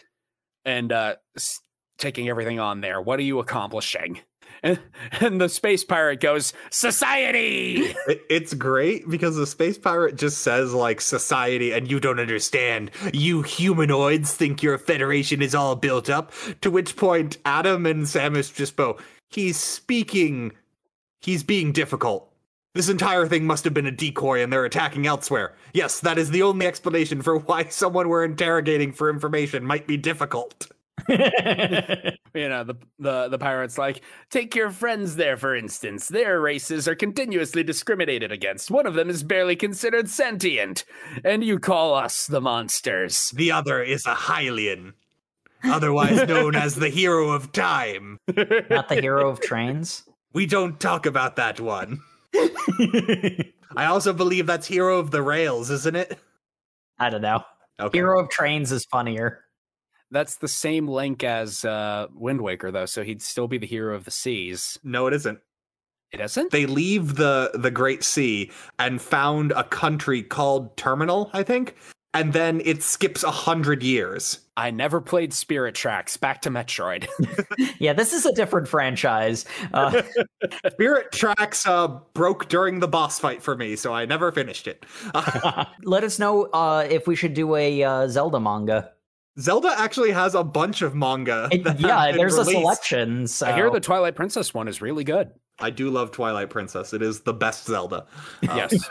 and 0.66 0.92
uh 0.92 1.16
taking 1.98 2.28
everything 2.28 2.60
on 2.60 2.82
there? 2.82 3.02
What 3.02 3.20
are 3.20 3.24
you 3.24 3.40
accomplishing? 3.40 4.20
And, 4.64 4.80
and 5.20 5.40
the 5.40 5.50
space 5.50 5.84
pirate 5.84 6.20
goes, 6.20 6.54
Society! 6.70 7.96
It, 8.08 8.22
it's 8.30 8.54
great 8.54 9.08
because 9.10 9.36
the 9.36 9.48
space 9.48 9.78
pirate 9.78 10.16
just 10.16 10.40
says, 10.40 10.74
like, 10.74 11.02
society, 11.02 11.72
and 11.72 11.90
you 11.90 12.00
don't 12.00 12.20
understand. 12.20 12.92
You 13.14 13.42
humanoids 13.42 14.34
think 14.34 14.64
your 14.64 14.78
federation 14.78 15.42
is 15.42 15.56
all 15.56 15.76
built 15.76 16.10
up. 16.10 16.32
To 16.62 16.72
which 16.72 16.96
point, 16.96 17.38
Adam 17.46 17.86
and 17.86 18.04
Samus 18.04 18.54
just 18.54 18.76
go, 18.76 18.98
he's 19.30 19.58
speaking. 19.58 20.54
He's 21.22 21.44
being 21.44 21.72
difficult. 21.72 22.32
This 22.78 22.90
entire 22.90 23.26
thing 23.26 23.48
must 23.48 23.64
have 23.64 23.74
been 23.74 23.88
a 23.88 23.92
decoy 23.92 24.44
and 24.44 24.54
they're 24.54 24.64
attacking 24.64 25.08
elsewhere. 25.08 25.56
Yes, 25.74 26.00
that 26.02 26.20
is 26.20 26.30
the 26.30 26.44
only 26.44 26.68
explanation 26.68 27.24
for 27.24 27.38
why 27.38 27.66
someone 27.66 28.08
we're 28.08 28.24
interrogating 28.24 28.92
for 28.94 29.10
information 29.10 29.66
might 29.66 29.88
be 29.88 29.98
difficult. 29.98 30.68
you 31.10 32.50
know 32.50 32.64
the 32.64 32.76
the 32.98 33.28
the 33.30 33.38
pirates 33.38 33.78
like 33.78 34.02
take 34.32 34.56
your 34.56 34.72
friends 34.72 35.16
there 35.16 35.38
for 35.38 35.56
instance 35.56 36.08
their 36.08 36.42
races 36.42 36.88
are 36.88 36.96
continuously 36.96 37.62
discriminated 37.64 38.32
against 38.32 38.72
one 38.72 38.88
of 38.88 38.96
them 38.96 39.10
is 39.10 39.24
barely 39.24 39.56
considered 39.56 40.10
sentient 40.10 40.86
and 41.24 41.44
you 41.44 41.60
call 41.60 41.94
us 41.94 42.26
the 42.26 42.42
monsters 42.42 43.32
The 43.36 43.52
other 43.52 43.84
is 43.84 44.06
a 44.06 44.16
Hylian, 44.16 44.94
otherwise 45.64 46.28
known 46.28 46.56
as 46.56 46.76
the 46.76 46.90
hero 46.90 47.30
of 47.30 47.52
time. 47.52 48.20
Not 48.70 48.90
the 48.90 49.00
hero 49.00 49.30
of 49.30 49.40
trains. 49.40 50.04
We 50.34 50.46
don't 50.46 50.80
talk 50.80 51.06
about 51.06 51.36
that 51.38 51.60
one. 51.60 52.00
I 52.36 53.86
also 53.86 54.14
believe 54.14 54.46
that's 54.48 54.68
Hero 54.68 55.00
of 55.00 55.12
the 55.12 55.22
Rails, 55.22 55.70
isn't 55.70 55.96
it? 55.96 56.18
I 57.00 57.10
don't 57.10 57.22
know. 57.22 57.44
Okay. 57.80 57.98
Hero 57.98 58.20
of 58.22 58.30
trains 58.30 58.72
is 58.72 58.86
funnier. 58.86 59.44
That's 60.12 60.36
the 60.38 60.48
same 60.48 60.88
link 60.88 61.24
as 61.24 61.66
uh 61.66 62.08
wind 62.14 62.42
waker 62.42 62.72
though 62.72 62.86
so 62.86 63.04
he'd 63.04 63.22
still 63.22 63.48
be 63.48 63.58
the 63.58 63.68
hero 63.68 63.96
of 63.96 64.06
the 64.06 64.12
seas 64.12 64.78
No, 64.84 65.08
it 65.08 65.14
isn't. 65.14 65.40
it 66.12 66.20
isn't 66.22 66.52
They 66.52 66.66
leave 66.66 67.16
the 67.16 67.52
the 67.54 67.72
Great 67.72 68.04
Sea 68.04 68.52
and 68.80 69.02
found 69.02 69.52
a 69.52 69.64
country 69.66 70.24
called 70.24 70.76
Terminal, 70.78 71.30
I 71.34 71.44
think. 71.44 71.76
and 72.14 72.32
then 72.34 72.62
it 72.66 72.82
skips 72.82 73.24
a 73.24 73.32
hundred 73.32 73.84
years. 73.84 74.40
I 74.56 74.72
never 74.72 75.00
played 75.02 75.34
Spirit 75.34 75.76
Tracks. 75.76 76.18
Back 76.18 76.42
to 76.44 76.50
Metroid. 76.50 77.06
yeah, 77.80 77.94
this 77.94 78.12
is 78.14 78.26
a 78.26 78.34
different 78.34 78.68
franchise. 78.68 79.46
Uh, 79.74 80.02
Spirit 80.72 81.12
Tracks 81.12 81.68
uh, 81.68 81.88
broke 82.14 82.48
during 82.48 82.80
the 82.80 82.88
boss 82.88 83.20
fight 83.20 83.44
for 83.44 83.56
me, 83.56 83.76
so 83.76 83.94
I 83.94 84.06
never 84.06 84.32
finished 84.32 84.68
it. 84.68 84.84
let 85.84 86.04
us 86.04 86.18
know 86.18 86.46
uh, 86.54 86.88
if 86.90 87.06
we 87.06 87.16
should 87.16 87.36
do 87.36 87.56
a 87.56 87.84
uh, 87.84 88.08
Zelda 88.08 88.40
manga. 88.40 88.92
Zelda 89.40 89.74
actually 89.78 90.12
has 90.12 90.36
a 90.36 90.44
bunch 90.44 90.82
of 90.82 90.96
manga. 90.96 91.50
It, 91.58 91.80
yeah, 91.80 92.12
there's 92.12 92.34
released. 92.38 92.50
a 92.50 92.62
selection. 92.62 93.28
So. 93.28 93.48
I 93.48 93.54
hear 93.54 93.70
the 93.70 93.80
Twilight 93.80 94.16
Princess 94.16 94.54
one 94.54 94.68
is 94.68 94.82
really 94.82 95.04
good. 95.04 95.32
I 95.60 95.70
do 95.70 95.90
love 95.90 96.12
Twilight 96.12 96.50
Princess. 96.50 96.94
It 96.94 97.02
is 97.02 97.22
the 97.22 97.34
best 97.34 97.66
Zelda. 97.66 98.06
Yes. 98.44 98.90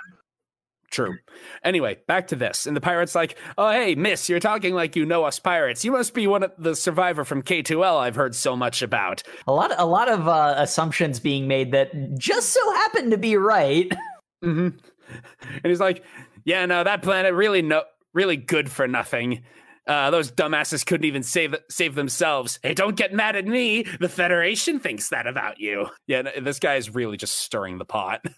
True. 0.90 1.16
Anyway, 1.64 1.98
back 2.06 2.28
to 2.28 2.36
this. 2.36 2.66
And 2.66 2.76
the 2.76 2.80
pirate's 2.80 3.14
like, 3.14 3.36
Oh, 3.58 3.70
hey, 3.70 3.94
miss, 3.96 4.28
you're 4.28 4.40
talking 4.40 4.72
like 4.72 4.94
you 4.96 5.04
know 5.04 5.24
us 5.24 5.38
pirates. 5.38 5.84
You 5.84 5.90
must 5.92 6.14
be 6.14 6.26
one 6.26 6.44
of 6.44 6.52
the 6.58 6.76
survivor 6.76 7.24
from 7.24 7.42
K2L 7.42 7.98
I've 7.98 8.14
heard 8.14 8.34
so 8.34 8.56
much 8.56 8.82
about. 8.82 9.22
a 9.46 9.52
lot, 9.52 9.72
a 9.78 9.84
lot 9.84 10.08
of 10.08 10.28
uh, 10.28 10.54
assumptions 10.56 11.18
being 11.20 11.48
made 11.48 11.72
that 11.72 11.90
just 12.18 12.50
so 12.50 12.72
happen 12.74 13.10
to 13.10 13.18
be 13.18 13.36
right. 13.36 13.92
hmm 14.42 14.68
And 14.68 15.64
he's 15.64 15.80
like, 15.80 16.04
Yeah, 16.44 16.64
no, 16.66 16.84
that 16.84 17.02
planet 17.02 17.34
really 17.34 17.62
no 17.62 17.82
really 18.14 18.36
good 18.36 18.70
for 18.70 18.86
nothing. 18.88 19.42
Uh, 19.86 20.10
those 20.10 20.32
dumbasses 20.32 20.84
couldn't 20.84 21.04
even 21.04 21.22
save 21.22 21.54
save 21.70 21.94
themselves. 21.94 22.58
Hey, 22.62 22.74
don't 22.74 22.96
get 22.96 23.12
mad 23.12 23.36
at 23.36 23.46
me. 23.46 23.84
The 24.00 24.08
Federation 24.08 24.80
thinks 24.80 25.10
that 25.10 25.26
about 25.26 25.60
you. 25.60 25.86
Yeah, 26.06 26.22
this 26.40 26.58
guy 26.58 26.74
is 26.74 26.94
really 26.94 27.16
just 27.16 27.36
stirring 27.36 27.78
the 27.78 27.84
pot. 27.84 28.24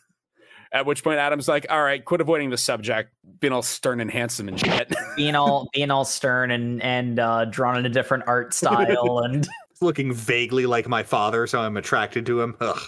At 0.71 0.85
which 0.85 1.03
point, 1.03 1.19
Adam's 1.19 1.49
like, 1.49 1.67
"All 1.71 1.83
right, 1.83 2.05
quit 2.05 2.21
avoiding 2.21 2.51
the 2.51 2.59
subject, 2.59 3.15
being 3.41 3.55
all 3.55 3.63
stern 3.63 4.01
and 4.01 4.11
handsome 4.11 4.49
and 4.49 4.61
shit." 4.61 4.95
being 5.17 5.35
all, 5.35 5.67
being 5.73 5.91
all 5.91 6.05
stern 6.05 6.51
and 6.51 6.83
and 6.83 7.19
uh, 7.19 7.47
drawn 7.47 7.79
in 7.79 7.87
a 7.87 7.89
different 7.89 8.25
art 8.27 8.53
style, 8.55 9.21
and 9.21 9.49
He's 9.71 9.81
looking 9.81 10.13
vaguely 10.13 10.67
like 10.67 10.87
my 10.87 11.05
father, 11.05 11.47
so 11.47 11.61
I'm 11.61 11.79
attracted 11.79 12.27
to 12.27 12.43
him. 12.43 12.57
Ugh. 12.61 12.81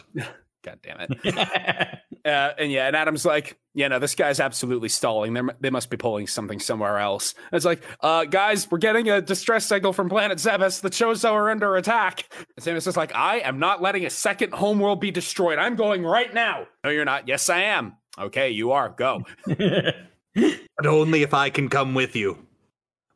God 0.63 0.79
damn 0.83 1.01
it. 1.01 1.99
Uh, 2.25 2.53
and 2.59 2.71
yeah, 2.71 2.87
and 2.87 2.97
Adam's 2.97 3.25
like, 3.25 3.59
yeah, 3.75 3.89
no, 3.89 3.99
this 3.99 4.15
guy's 4.15 4.41
absolutely 4.41 4.89
stalling. 4.89 5.33
They're, 5.33 5.49
they 5.61 5.71
must 5.71 5.91
be 5.91 5.97
pulling 5.97 6.27
something 6.27 6.59
somewhere 6.59 6.99
else. 6.99 7.35
And 7.51 7.57
it's 7.57 7.65
like, 7.65 7.83
uh, 8.01 8.25
guys, 8.25 8.71
we're 8.71 8.79
getting 8.79 9.09
a 9.09 9.21
distress 9.21 9.67
signal 9.67 9.93
from 9.93 10.09
planet 10.09 10.39
Zebes. 10.39 10.81
The 10.81 10.91
Chozo 10.91 11.33
are 11.33 11.51
under 11.51 11.77
attack. 11.77 12.33
And 12.57 12.65
Samus 12.65 12.87
is 12.87 12.97
like, 12.97 13.15
I 13.15 13.39
am 13.39 13.59
not 13.59 13.81
letting 13.81 14.05
a 14.05 14.11
second 14.11 14.53
homeworld 14.53 15.01
be 15.01 15.11
destroyed. 15.11 15.59
I'm 15.59 15.77
going 15.77 16.05
right 16.05 16.33
now. 16.35 16.67
No, 16.85 16.91
you're 16.91 17.05
not. 17.05 17.29
Yes, 17.29 17.49
I 17.49 17.63
am. 17.63 17.97
Okay, 18.19 18.51
you 18.51 18.73
are. 18.73 18.89
Go. 18.89 19.25
But 20.35 20.87
only 20.87 21.23
if 21.23 21.35
I 21.35 21.51
can 21.51 21.69
come 21.69 21.93
with 21.93 22.15
you. 22.15 22.47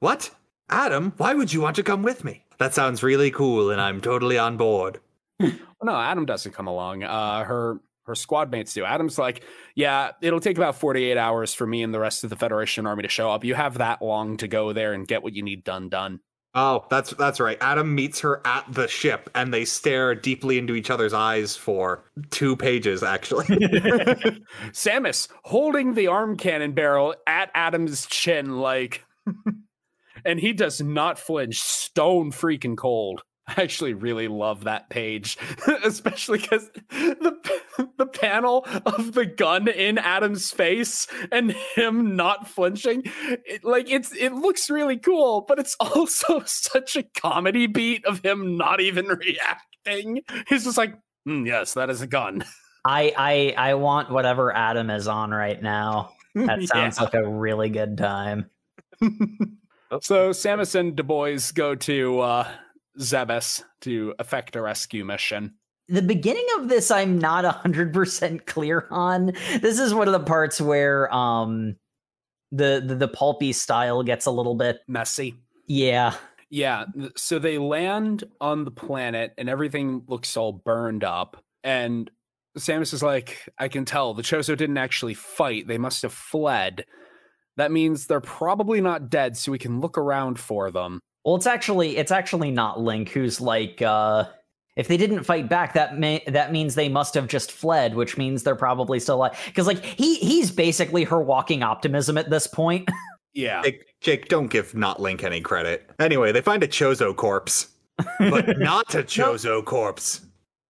What? 0.01 0.31
Adam, 0.68 1.12
why 1.16 1.32
would 1.32 1.52
you 1.52 1.60
want 1.60 1.76
to 1.76 1.82
come 1.82 2.02
with 2.02 2.24
me? 2.24 2.44
That 2.59 2.74
sounds 2.74 3.02
really 3.02 3.31
cool, 3.31 3.70
and 3.70 3.81
I'm 3.81 4.01
totally 4.01 4.39
on 4.39 4.56
board. 4.56 5.01
Well, 5.81 5.93
no, 5.93 6.01
Adam 6.01 6.24
doesn't 6.24 6.52
come 6.52 6.66
along. 6.66 7.02
Uh, 7.02 7.44
her 7.44 7.78
her 8.06 8.14
squad 8.14 8.51
mates 8.51 8.74
do. 8.74 8.85
Adam's 8.85 9.18
like, 9.18 9.43
yeah, 9.74 10.12
it'll 10.20 10.40
take 10.40 10.59
about 10.59 10.76
48 10.76 11.16
hours 11.16 11.55
for 11.55 11.66
me 11.66 11.82
and 11.82 11.93
the 11.93 12.01
rest 12.01 12.24
of 12.24 12.31
the 12.31 12.36
Federation 12.36 12.86
army 12.86 13.02
to 13.02 13.09
show 13.09 13.31
up. 13.31 13.44
You 13.44 13.55
have 13.55 13.78
that 13.78 14.02
long 14.02 14.36
to 14.39 14.48
go 14.48 14.72
there 14.72 14.93
and 14.93 15.06
get 15.06 15.22
what 15.22 15.32
you 15.32 15.43
need 15.43 15.64
done 15.64 15.89
done. 15.89 16.20
Oh, 16.56 16.86
that's 16.89 17.10
that's 17.10 17.40
right. 17.40 17.59
Adam 17.60 17.97
meets 17.97 18.20
her 18.20 18.40
at 18.47 18.64
the 18.72 18.86
ship, 18.86 19.28
and 19.35 19.52
they 19.52 19.64
stare 19.64 20.14
deeply 20.14 20.56
into 20.56 20.76
each 20.76 20.89
other's 20.89 21.12
eyes 21.12 21.56
for 21.56 22.05
two 22.31 22.55
pages, 22.55 23.02
actually. 23.02 23.44
Samus 24.70 25.26
holding 25.43 25.94
the 25.94 26.06
arm 26.06 26.36
cannon 26.36 26.72
barrel 26.72 27.16
at 27.26 27.51
Adam's 27.55 28.06
chin, 28.06 28.59
like, 28.59 29.05
and 30.24 30.39
he 30.39 30.52
does 30.52 30.81
not 30.81 31.18
flinch, 31.18 31.60
stone 31.60 32.31
freaking 32.31 32.76
cold. 32.76 33.22
I 33.46 33.62
actually 33.62 33.92
really 33.92 34.28
love 34.28 34.64
that 34.64 34.88
page, 34.88 35.36
especially 35.84 36.38
because 36.38 36.70
the 36.90 37.60
the 37.98 38.06
panel 38.06 38.66
of 38.86 39.12
the 39.12 39.26
gun 39.26 39.68
in 39.68 39.98
Adam's 39.98 40.50
face 40.50 41.06
and 41.30 41.54
him 41.74 42.16
not 42.16 42.48
flinching, 42.48 43.02
it, 43.04 43.62
like 43.62 43.90
it's 43.90 44.14
it 44.16 44.32
looks 44.32 44.70
really 44.70 44.96
cool, 44.96 45.44
but 45.46 45.58
it's 45.58 45.76
also 45.80 46.42
such 46.46 46.96
a 46.96 47.02
comedy 47.02 47.66
beat 47.66 48.04
of 48.06 48.24
him 48.24 48.56
not 48.56 48.80
even 48.80 49.06
reacting. 49.06 50.22
He's 50.48 50.64
just 50.64 50.78
like, 50.78 50.94
"Mm, 51.28 51.46
"Yes, 51.46 51.74
that 51.74 51.90
is 51.90 52.00
a 52.00 52.06
gun." 52.06 52.44
I 52.84 53.12
I 53.56 53.70
I 53.70 53.74
want 53.74 54.10
whatever 54.10 54.54
Adam 54.54 54.88
is 54.88 55.06
on 55.06 55.30
right 55.30 55.62
now. 55.62 56.12
That 56.34 56.62
sounds 56.64 56.98
like 56.98 57.14
a 57.14 57.26
really 57.26 57.68
good 57.68 57.96
time. 57.96 58.50
So 60.00 60.30
Samus 60.30 60.74
and 60.74 60.96
Du 60.96 61.02
Bois 61.02 61.38
go 61.54 61.74
to 61.74 62.20
uh, 62.20 62.48
Zebes 62.98 63.62
to 63.82 64.14
effect 64.18 64.56
a 64.56 64.62
rescue 64.62 65.04
mission. 65.04 65.54
The 65.88 66.02
beginning 66.02 66.46
of 66.56 66.68
this, 66.68 66.90
I'm 66.90 67.18
not 67.18 67.44
hundred 67.44 67.92
percent 67.92 68.46
clear 68.46 68.86
on. 68.90 69.32
This 69.60 69.78
is 69.78 69.92
one 69.92 70.08
of 70.08 70.12
the 70.12 70.20
parts 70.26 70.60
where 70.60 71.12
um 71.12 71.76
the, 72.52 72.82
the 72.86 72.94
the 72.94 73.08
pulpy 73.08 73.52
style 73.52 74.02
gets 74.02 74.26
a 74.26 74.30
little 74.30 74.54
bit 74.54 74.78
Messy. 74.88 75.34
yeah. 75.66 76.14
Yeah. 76.50 76.84
So 77.16 77.40
they 77.40 77.58
land 77.58 78.22
on 78.40 78.64
the 78.64 78.70
planet 78.70 79.32
and 79.36 79.48
everything 79.48 80.04
looks 80.06 80.36
all 80.36 80.52
burned 80.52 81.02
up. 81.02 81.42
And 81.64 82.08
Samus 82.56 82.94
is 82.94 83.02
like, 83.02 83.48
I 83.58 83.66
can 83.66 83.84
tell 83.84 84.14
the 84.14 84.22
Chozo 84.22 84.56
didn't 84.56 84.78
actually 84.78 85.14
fight. 85.14 85.66
They 85.66 85.78
must 85.78 86.02
have 86.02 86.12
fled. 86.12 86.84
That 87.56 87.72
means 87.72 88.06
they're 88.06 88.20
probably 88.20 88.80
not 88.80 89.10
dead, 89.10 89.36
so 89.36 89.50
we 89.50 89.58
can 89.58 89.80
look 89.80 89.98
around 89.98 90.38
for 90.38 90.70
them. 90.70 91.00
Well, 91.24 91.36
it's 91.36 91.46
actually 91.46 91.96
it's 91.96 92.12
actually 92.12 92.51
not 92.51 92.80
Link 92.80 93.09
who's 93.10 93.40
like 93.40 93.80
uh 93.82 94.24
if 94.76 94.88
they 94.88 94.96
didn't 94.96 95.22
fight 95.22 95.48
back, 95.48 95.74
that 95.74 95.98
may 95.98 96.22
that 96.26 96.52
means 96.52 96.74
they 96.74 96.88
must 96.88 97.14
have 97.14 97.28
just 97.28 97.52
fled, 97.52 97.94
which 97.94 98.16
means 98.16 98.42
they're 98.42 98.56
probably 98.56 98.98
still 98.98 99.16
alive. 99.16 99.40
Because 99.46 99.66
like 99.66 99.84
he 99.84 100.16
he's 100.16 100.51
basically 100.51 101.05
her 101.05 101.20
walking 101.20 101.62
optimism 101.62 102.18
at 102.18 102.30
this 102.30 102.46
point. 102.46 102.88
Yeah. 103.36 103.62
Jake, 103.62 103.84
Jake, 104.01 104.28
don't 104.28 104.46
give 104.46 104.76
not 104.76 105.02
Link 105.02 105.24
any 105.24 105.40
credit. 105.40 105.90
Anyway, 105.98 106.30
they 106.30 106.40
find 106.40 106.62
a 106.62 106.68
Chozo 106.68 107.14
corpse, 107.14 107.66
but 108.20 108.59
not 108.59 108.94
a 108.94 109.02
Chozo 109.02 109.64
corpse. 109.64 110.20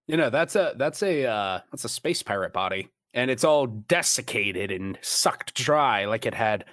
You 0.06 0.16
know, 0.16 0.31
that's 0.31 0.56
a 0.56 0.72
that's 0.76 1.02
a 1.02 1.26
uh 1.26 1.60
that's 1.70 1.85
a 1.85 1.90
space 1.90 2.22
pirate 2.22 2.55
body. 2.55 2.89
And 3.12 3.31
it's 3.31 3.44
all 3.44 3.66
desiccated 3.66 4.70
and 4.72 4.98
sucked 5.02 5.55
dry 5.55 6.06
like 6.06 6.24
it 6.24 6.32
had 6.35 6.64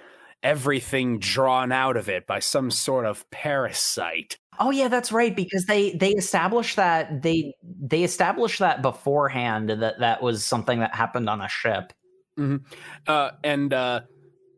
everything 0.42 1.18
drawn 1.18 1.72
out 1.72 1.96
of 1.96 2.08
it 2.08 2.26
by 2.26 2.38
some 2.38 2.70
sort 2.70 3.06
of 3.06 3.28
parasite. 3.30 4.38
Oh 4.58 4.70
yeah, 4.70 4.88
that's 4.88 5.12
right. 5.12 5.34
Because 5.34 5.64
they 5.66 5.92
they 5.92 6.10
established 6.10 6.76
that 6.76 7.22
they 7.22 7.54
they 7.62 8.02
established 8.02 8.58
that 8.58 8.82
beforehand 8.82 9.70
that 9.70 9.98
that 10.00 10.22
was 10.22 10.44
something 10.44 10.80
that 10.80 10.94
happened 10.94 11.28
on 11.28 11.40
a 11.40 11.48
ship. 11.48 11.92
Uh 13.06 13.30
and 13.42 13.72
uh 13.72 14.02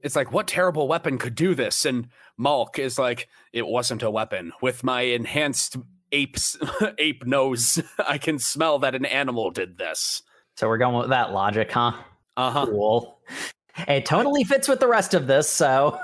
it's 0.03 0.17
like 0.17 0.33
what 0.33 0.47
terrible 0.47 0.89
weapon 0.89 1.19
could 1.19 1.35
do 1.35 1.55
this? 1.55 1.85
And 1.85 2.09
Malk 2.39 2.79
is 2.79 2.99
like, 2.99 3.29
it 3.53 3.67
wasn't 3.67 4.03
a 4.03 4.11
weapon. 4.11 4.53
With 4.61 4.85
my 4.85 5.03
enhanced 5.03 5.77
ape's 6.13 6.59
ape 6.99 7.25
nose, 7.25 7.83
I 8.07 8.19
can 8.19 8.39
smell 8.39 8.81
that 8.81 8.95
an 8.95 9.07
animal 9.07 9.51
did 9.51 9.79
this. 9.79 10.23
So 10.57 10.69
we're 10.69 10.79
going 10.79 10.97
with 10.97 11.11
that 11.11 11.33
logic, 11.33 11.73
huh? 11.73 11.93
Uh-huh. 12.37 12.67
Cool. 12.67 13.19
It 13.89 14.07
totally 14.07 14.45
fits 14.45 14.69
with 14.69 14.81
the 14.81 14.89
rest 14.89 15.15
of 15.15 15.27
this. 15.27 15.49
So 15.49 15.99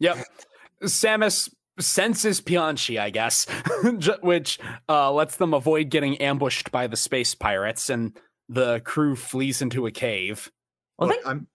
Yep. 0.00 0.18
Samus 0.82 1.48
senses 1.78 2.40
Pianchi, 2.40 2.98
I 3.00 3.10
guess, 3.10 3.46
which 4.22 4.58
uh, 4.88 5.12
lets 5.12 5.36
them 5.36 5.54
avoid 5.54 5.90
getting 5.90 6.16
ambushed 6.18 6.70
by 6.70 6.86
the 6.86 6.96
space 6.96 7.34
pirates, 7.34 7.90
and 7.90 8.16
the 8.48 8.80
crew 8.80 9.16
flees 9.16 9.62
into 9.62 9.86
a 9.86 9.90
cave. 9.90 10.50
well, 10.98 11.08
Look, 11.08 11.18
I'm, 11.26 11.46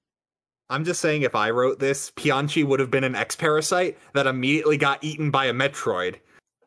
I'm 0.69 0.83
just 0.83 1.01
saying, 1.01 1.21
if 1.21 1.35
I 1.35 1.51
wrote 1.51 1.79
this, 1.79 2.11
Pianchi 2.11 2.65
would 2.65 2.79
have 2.79 2.91
been 2.91 3.03
an 3.03 3.15
ex 3.15 3.35
parasite 3.35 3.97
that 4.13 4.27
immediately 4.27 4.77
got 4.77 5.03
eaten 5.03 5.31
by 5.31 5.45
a 5.45 5.53
Metroid, 5.53 6.15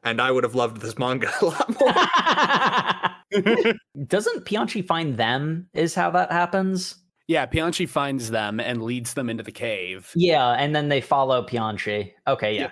and 0.03 0.21
I 0.21 0.31
would 0.31 0.45
have 0.45 0.55
loved 0.55 0.81
this 0.81 0.99
manga 0.99 1.31
a 1.41 1.45
lot 1.45 1.81
more. 1.81 3.75
doesn't 4.07 4.45
Pianchi 4.45 4.87
find 4.87 5.17
them? 5.17 5.69
Is 5.75 5.95
how 5.95 6.11
that 6.13 6.31
happens? 6.33 7.02
Yeah, 7.29 7.47
Pianchi 7.47 7.89
finds 7.89 8.31
them 8.31 8.61
and 8.61 8.83
leads 8.83 9.15
them 9.15 9.31
into 9.31 9.43
the 9.43 9.53
cave. 9.53 10.11
Yeah, 10.15 10.51
and 10.51 10.75
then 10.75 10.89
they 10.89 11.01
follow 11.01 11.45
Pianchi. 11.45 12.13
Okay, 12.27 12.57
yeah. 12.57 12.71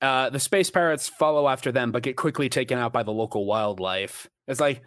Uh, 0.00 0.30
the 0.30 0.40
space 0.40 0.70
pirates 0.70 1.08
follow 1.08 1.48
after 1.48 1.70
them, 1.72 1.92
but 1.92 2.02
get 2.02 2.16
quickly 2.16 2.48
taken 2.48 2.78
out 2.78 2.92
by 2.92 3.02
the 3.02 3.10
local 3.10 3.44
wildlife. 3.44 4.28
It's 4.48 4.60
like, 4.60 4.82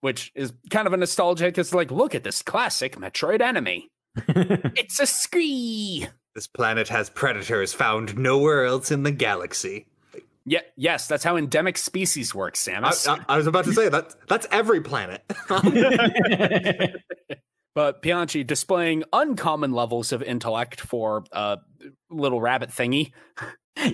which 0.00 0.32
is 0.34 0.52
kind 0.70 0.86
of 0.86 0.92
a 0.92 0.96
nostalgic. 0.96 1.58
It's 1.58 1.72
like, 1.74 1.90
look 1.90 2.14
at 2.14 2.24
this 2.24 2.42
classic 2.42 2.96
Metroid 2.96 3.40
enemy. 3.40 3.88
it's 4.16 4.98
a 4.98 5.06
scree. 5.06 6.08
this 6.34 6.48
planet 6.48 6.88
has 6.88 7.08
predators 7.10 7.72
found 7.72 8.18
nowhere 8.18 8.64
else 8.64 8.90
in 8.90 9.04
the 9.04 9.12
galaxy. 9.12 9.86
Yeah, 10.44 10.60
yes, 10.76 11.06
that's 11.06 11.24
how 11.24 11.36
endemic 11.36 11.76
species 11.76 12.34
works, 12.34 12.66
I, 12.66 12.72
Samus. 12.72 13.06
I, 13.06 13.34
I 13.34 13.36
was 13.36 13.46
about 13.46 13.66
to 13.66 13.72
say 13.74 13.88
that 13.90 14.14
that's 14.28 14.46
every 14.50 14.80
planet. 14.80 15.22
but 17.78 18.02
Pianchi 18.02 18.44
displaying 18.44 19.04
uncommon 19.12 19.70
levels 19.70 20.10
of 20.10 20.20
intellect 20.20 20.80
for 20.80 21.22
a 21.30 21.58
little 22.10 22.40
rabbit 22.40 22.70
thingy. 22.70 23.12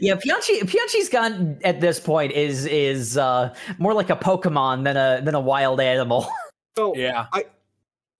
Yeah, 0.01 0.15
Pianchi 0.15 0.62
Bianchi's 0.62 1.11
gone 1.11 1.59
at 1.62 1.82
this 1.82 2.01
point 2.01 2.32
is 2.32 2.65
is 2.65 3.19
uh, 3.19 3.55
more 3.77 3.93
like 3.93 4.09
a 4.09 4.16
Pokemon 4.16 4.85
than 4.85 4.97
a 4.97 5.20
than 5.23 5.35
a 5.35 5.40
wild 5.40 5.82
animal. 5.82 6.27
So 6.77 6.97
Yeah. 6.97 7.27
I 7.31 7.44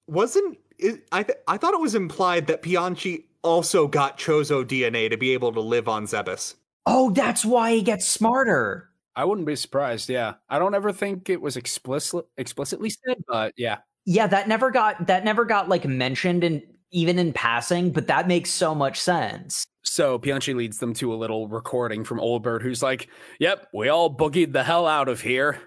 wasn't. 0.07 0.59
It, 0.78 1.09
I 1.11 1.23
th- 1.23 1.39
I 1.49 1.57
thought 1.57 1.73
it 1.73 1.81
was 1.81 1.95
implied 1.95 2.47
that 2.49 2.62
Pianchi 2.62 3.24
also 3.43 3.89
got 3.89 4.19
Chozo 4.19 4.65
DNA 4.66 5.09
to 5.09 5.16
be 5.16 5.32
able 5.32 5.53
to 5.55 5.61
live 5.61 5.89
on 5.89 6.05
Zebes. 6.05 6.57
Oh, 6.85 7.11
that's 7.11 7.43
why 7.43 7.73
he 7.73 7.81
gets 7.81 8.07
smarter. 8.07 8.91
I 9.16 9.24
wouldn't 9.24 9.47
be 9.47 9.57
surprised. 9.57 10.11
Yeah. 10.11 10.35
I 10.51 10.59
don't 10.59 10.74
ever 10.74 10.93
think 10.93 11.31
it 11.31 11.41
was 11.41 11.57
explicit 11.57 12.27
explicitly 12.36 12.91
said, 12.91 13.24
but 13.27 13.55
yeah. 13.57 13.78
Yeah, 14.06 14.26
that 14.26 14.48
never 14.48 14.70
got 14.70 15.06
that 15.06 15.24
never 15.24 15.44
got 15.44 15.68
like 15.68 15.85
mentioned 15.86 16.44
in 16.44 16.62
even 16.90 17.18
in 17.18 17.32
passing, 17.32 17.90
but 17.90 18.06
that 18.06 18.28
makes 18.28 18.51
so 18.51 18.74
much 18.74 19.01
sense. 19.01 19.64
So 19.82 20.18
Pianchi 20.18 20.55
leads 20.55 20.78
them 20.78 20.94
to 20.94 21.12
a 21.12 21.16
little 21.16 21.48
recording 21.48 22.05
from 22.05 22.18
Oldbird, 22.18 22.62
who's 22.62 22.82
like, 22.82 23.09
Yep, 23.40 23.68
we 23.74 23.89
all 23.89 24.14
boogied 24.14 24.52
the 24.52 24.62
hell 24.62 24.86
out 24.86 25.09
of 25.09 25.20
here. 25.20 25.59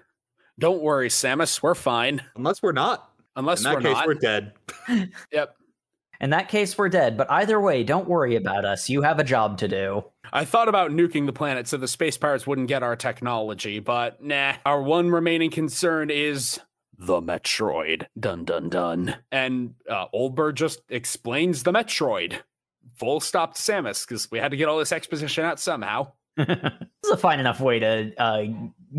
Don't 0.58 0.82
worry, 0.82 1.08
Samus, 1.08 1.62
we're 1.62 1.74
fine. 1.74 2.22
Unless 2.36 2.62
we're 2.62 2.72
not. 2.72 3.10
Unless 3.36 3.60
In 3.60 3.64
that 3.64 3.74
we're 3.76 3.82
case, 3.82 3.92
not. 3.94 4.06
we're 4.06 4.14
dead. 4.14 4.52
Yep. 5.32 5.54
In 6.20 6.30
that 6.30 6.48
case, 6.48 6.76
we're 6.76 6.88
dead. 6.88 7.16
But 7.16 7.30
either 7.30 7.60
way, 7.60 7.84
don't 7.84 8.08
worry 8.08 8.34
about 8.34 8.64
us. 8.64 8.90
You 8.90 9.02
have 9.02 9.20
a 9.20 9.24
job 9.24 9.58
to 9.58 9.68
do. 9.68 10.04
I 10.32 10.44
thought 10.44 10.66
about 10.66 10.90
nuking 10.90 11.26
the 11.26 11.32
planet 11.32 11.68
so 11.68 11.76
the 11.76 11.86
space 11.86 12.16
pirates 12.16 12.44
wouldn't 12.44 12.66
get 12.66 12.82
our 12.82 12.96
technology, 12.96 13.78
but 13.78 14.20
nah. 14.20 14.54
Our 14.66 14.82
one 14.82 15.10
remaining 15.10 15.52
concern 15.52 16.10
is 16.10 16.58
the 16.98 17.20
Metroid. 17.20 18.06
Dun 18.18 18.44
dun 18.44 18.68
dun. 18.68 19.16
And 19.30 19.74
uh, 19.88 20.06
Oldbird 20.14 20.54
just 20.54 20.80
explains 20.88 21.62
the 21.62 21.72
Metroid. 21.72 22.40
Full 22.96 23.20
stop 23.20 23.54
to 23.54 23.62
Samus, 23.62 24.06
because 24.06 24.30
we 24.30 24.38
had 24.38 24.50
to 24.50 24.56
get 24.56 24.68
all 24.68 24.78
this 24.78 24.92
exposition 24.92 25.44
out 25.44 25.60
somehow. 25.60 26.12
this 26.36 26.48
is 27.04 27.10
a 27.10 27.16
fine 27.16 27.40
enough 27.40 27.60
way 27.60 27.78
to 27.78 28.12
uh, 28.18 28.44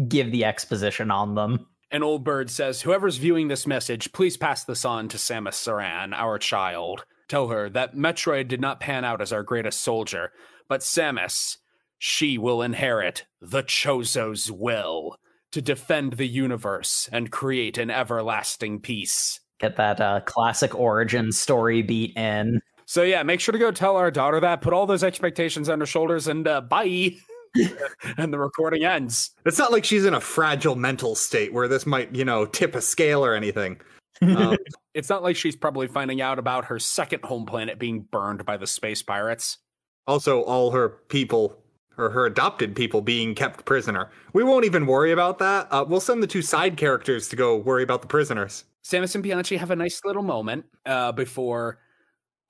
give 0.07 0.31
the 0.31 0.45
exposition 0.45 1.11
on 1.11 1.35
them. 1.35 1.67
And 1.91 2.03
Oldbird 2.03 2.49
says, 2.49 2.81
Whoever's 2.81 3.17
viewing 3.17 3.47
this 3.47 3.65
message, 3.67 4.13
please 4.13 4.37
pass 4.37 4.63
this 4.63 4.85
on 4.85 5.09
to 5.09 5.17
Samus 5.17 5.67
Aran, 5.67 6.13
our 6.13 6.37
child. 6.37 7.05
Tell 7.27 7.47
her 7.47 7.69
that 7.69 7.95
Metroid 7.95 8.47
did 8.47 8.61
not 8.61 8.79
pan 8.79 9.03
out 9.03 9.21
as 9.21 9.33
our 9.33 9.43
greatest 9.43 9.81
soldier, 9.81 10.31
but 10.67 10.81
Samus, 10.81 11.57
she 11.97 12.37
will 12.37 12.61
inherit 12.61 13.25
the 13.41 13.63
Chozo's 13.63 14.51
will 14.51 15.17
to 15.51 15.61
defend 15.61 16.13
the 16.13 16.27
universe 16.27 17.09
and 17.11 17.31
create 17.31 17.77
an 17.77 17.89
everlasting 17.89 18.79
peace. 18.79 19.39
Get 19.59 19.75
that 19.77 19.99
uh, 19.99 20.21
classic 20.21 20.73
origin 20.75 21.31
story 21.31 21.81
beat 21.81 22.15
in. 22.15 22.61
So, 22.85 23.03
yeah, 23.03 23.23
make 23.23 23.39
sure 23.39 23.51
to 23.51 23.59
go 23.59 23.71
tell 23.71 23.97
our 23.97 24.09
daughter 24.09 24.39
that, 24.39 24.61
put 24.61 24.73
all 24.73 24.85
those 24.85 25.03
expectations 25.03 25.69
on 25.69 25.79
her 25.79 25.85
shoulders, 25.85 26.27
and 26.27 26.47
uh, 26.47 26.61
bye. 26.61 27.15
and 28.17 28.31
the 28.31 28.39
recording 28.39 28.83
ends. 28.83 29.31
It's 29.45 29.57
not 29.57 29.71
like 29.71 29.83
she's 29.83 30.05
in 30.05 30.13
a 30.13 30.21
fragile 30.21 30.75
mental 30.75 31.15
state 31.15 31.51
where 31.53 31.67
this 31.67 31.85
might, 31.85 32.13
you 32.15 32.25
know, 32.25 32.45
tip 32.45 32.75
a 32.75 32.81
scale 32.81 33.23
or 33.23 33.33
anything. 33.35 33.79
Um, 34.21 34.57
It's 34.93 35.07
not 35.07 35.23
like 35.23 35.37
she's 35.37 35.55
probably 35.55 35.87
finding 35.87 36.19
out 36.19 36.39
about 36.39 36.65
her 36.65 36.77
second 36.77 37.23
home 37.23 37.45
planet 37.45 37.79
being 37.79 38.01
burned 38.01 38.43
by 38.45 38.57
the 38.57 38.67
space 38.67 39.01
pirates. 39.01 39.59
also, 40.07 40.41
all 40.41 40.71
her 40.71 40.89
people 40.89 41.55
or 41.99 42.09
her 42.09 42.25
adopted 42.25 42.75
people 42.75 43.01
being 43.01 43.35
kept 43.35 43.65
prisoner. 43.65 44.09
We 44.33 44.43
won't 44.43 44.65
even 44.65 44.85
worry 44.85 45.11
about 45.11 45.39
that. 45.39 45.67
Uh, 45.71 45.85
we'll 45.87 45.99
send 45.99 46.23
the 46.23 46.27
two 46.27 46.41
side 46.41 46.77
characters 46.77 47.27
to 47.29 47.35
go 47.35 47.57
worry 47.57 47.83
about 47.83 48.01
the 48.01 48.07
prisoners. 48.07 48.63
Samus 48.83 49.13
and 49.15 49.23
Pianchi 49.23 49.57
have 49.57 49.71
a 49.71 49.75
nice 49.75 50.01
little 50.05 50.23
moment 50.23 50.65
uh, 50.85 51.11
before 51.11 51.79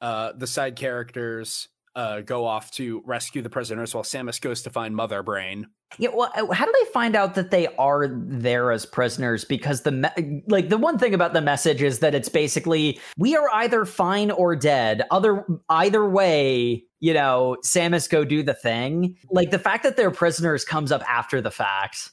uh, 0.02 0.34
the 0.38 0.48
side 0.48 0.76
characters 0.76 1.68
uh, 1.96 2.22
go 2.22 2.46
off 2.46 2.72
to 2.72 3.02
rescue 3.06 3.42
the 3.42 3.50
prisoners 3.50 3.94
while 3.94 4.04
Samus 4.04 4.40
goes 4.40 4.62
to 4.62 4.70
find 4.70 4.96
Mother 4.96 5.24
Brain. 5.24 5.68
Yeah, 5.98 6.10
well, 6.14 6.32
uh, 6.36 6.54
how 6.54 6.66
do 6.66 6.74
they 6.80 6.92
find 6.92 7.16
out 7.16 7.34
that 7.34 7.50
they 7.50 7.68
are 7.78 8.08
there 8.08 8.72
as 8.72 8.86
prisoners? 8.86 9.44
Because 9.44 9.82
the 9.82 9.92
me- 9.92 10.44
like 10.48 10.70
the 10.70 10.78
one 10.78 11.00
thing 11.00 11.14
about 11.14 11.34
the 11.34 11.42
message 11.42 11.82
is 11.82 12.00
that 12.00 12.14
it's 12.14 12.30
basically 12.30 13.00
we 13.18 13.36
are 13.36 13.50
either 13.54 13.86
fine 13.86 14.30
or 14.30 14.56
dead. 14.56 15.02
Other 15.10 15.46
either 15.70 16.08
way, 16.08 16.86
you 17.00 17.14
know, 17.14 17.58
Samus 17.64 18.10
go 18.10 18.24
do 18.26 18.44
the 18.44 18.54
thing. 18.54 19.18
Like 19.30 19.52
the 19.52 19.60
fact 19.60 19.84
that 19.84 19.98
they're 19.98 20.12
prisoners 20.12 20.66
comes 20.66 20.92
up 20.92 21.02
after 21.10 21.42
the 21.42 21.52
fact. 21.52 22.12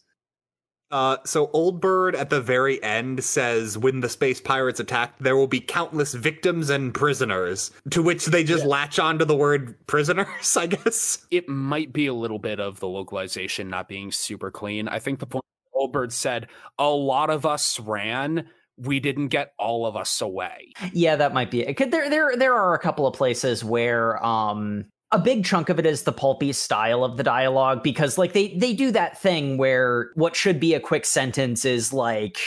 Uh, 0.91 1.17
so 1.25 1.51
Old 1.53 1.81
Bird 1.81 2.15
at 2.15 2.31
the 2.31 2.41
very 2.41 2.81
end 2.83 3.25
says, 3.25 3.77
"When 3.77 4.01
the 4.01 4.09
space 4.09 4.41
pirates 4.41 4.79
attack, 4.79 5.19
there 5.19 5.37
will 5.37 5.49
be 5.49 5.61
countless 5.61 6.15
victims 6.15 6.71
and 6.71 6.95
prisoners." 6.95 7.73
To 7.91 8.03
which 8.03 8.27
they 8.27 8.45
just 8.45 8.65
latch 8.65 9.01
onto 9.01 9.25
the 9.25 9.35
word 9.35 9.85
"prisoners." 9.89 10.57
I 10.57 10.67
guess. 10.67 11.27
It 11.33 11.49
might 11.49 11.93
be 11.93 12.07
a 12.07 12.15
little 12.15 12.39
bit 12.39 12.61
of 12.61 12.79
the 12.79 12.87
localization 12.87 13.69
not 13.69 13.89
being 13.89 14.13
super 14.13 14.53
clean. 14.53 14.87
I 14.87 15.01
think 15.01 15.19
the 15.19 15.27
point 15.27 15.45
Old 15.75 15.93
Bird 15.93 16.13
said 16.13 16.49
a 16.79 16.89
lot 16.89 17.31
of 17.31 17.45
us 17.45 17.81
ran. 17.81 18.49
We 18.79 19.01
didn't 19.01 19.29
get 19.29 19.53
all 19.59 19.87
of 19.87 19.97
us 19.97 20.21
away. 20.21 20.73
Yeah, 20.93 21.17
that 21.17 21.33
might 21.33 21.51
be 21.51 21.63
it. 21.63 21.77
Could 21.77 21.91
there 21.91 22.11
there 22.11 22.37
there 22.37 22.55
are 22.55 22.75
a 22.75 22.79
couple 22.79 23.07
of 23.07 23.15
places 23.15 23.65
where 23.65 24.25
um 24.25 24.87
a 25.13 25.19
big 25.19 25.45
chunk 25.45 25.69
of 25.69 25.79
it 25.79 25.87
is 25.87 26.03
the 26.03 26.13
pulpy 26.13 26.53
style 26.53 27.05
of 27.05 27.17
the 27.17 27.23
dialogue 27.23 27.83
because 27.83 28.19
like 28.19 28.33
they 28.33 28.57
they 28.57 28.73
do 28.73 28.91
that 28.91 29.21
thing 29.21 29.57
where 29.57 30.11
what 30.15 30.37
should 30.37 30.61
be 30.61 30.75
a 30.75 30.81
quick 30.81 31.05
sentence 31.05 31.65
is 31.65 31.93
like 31.93 32.39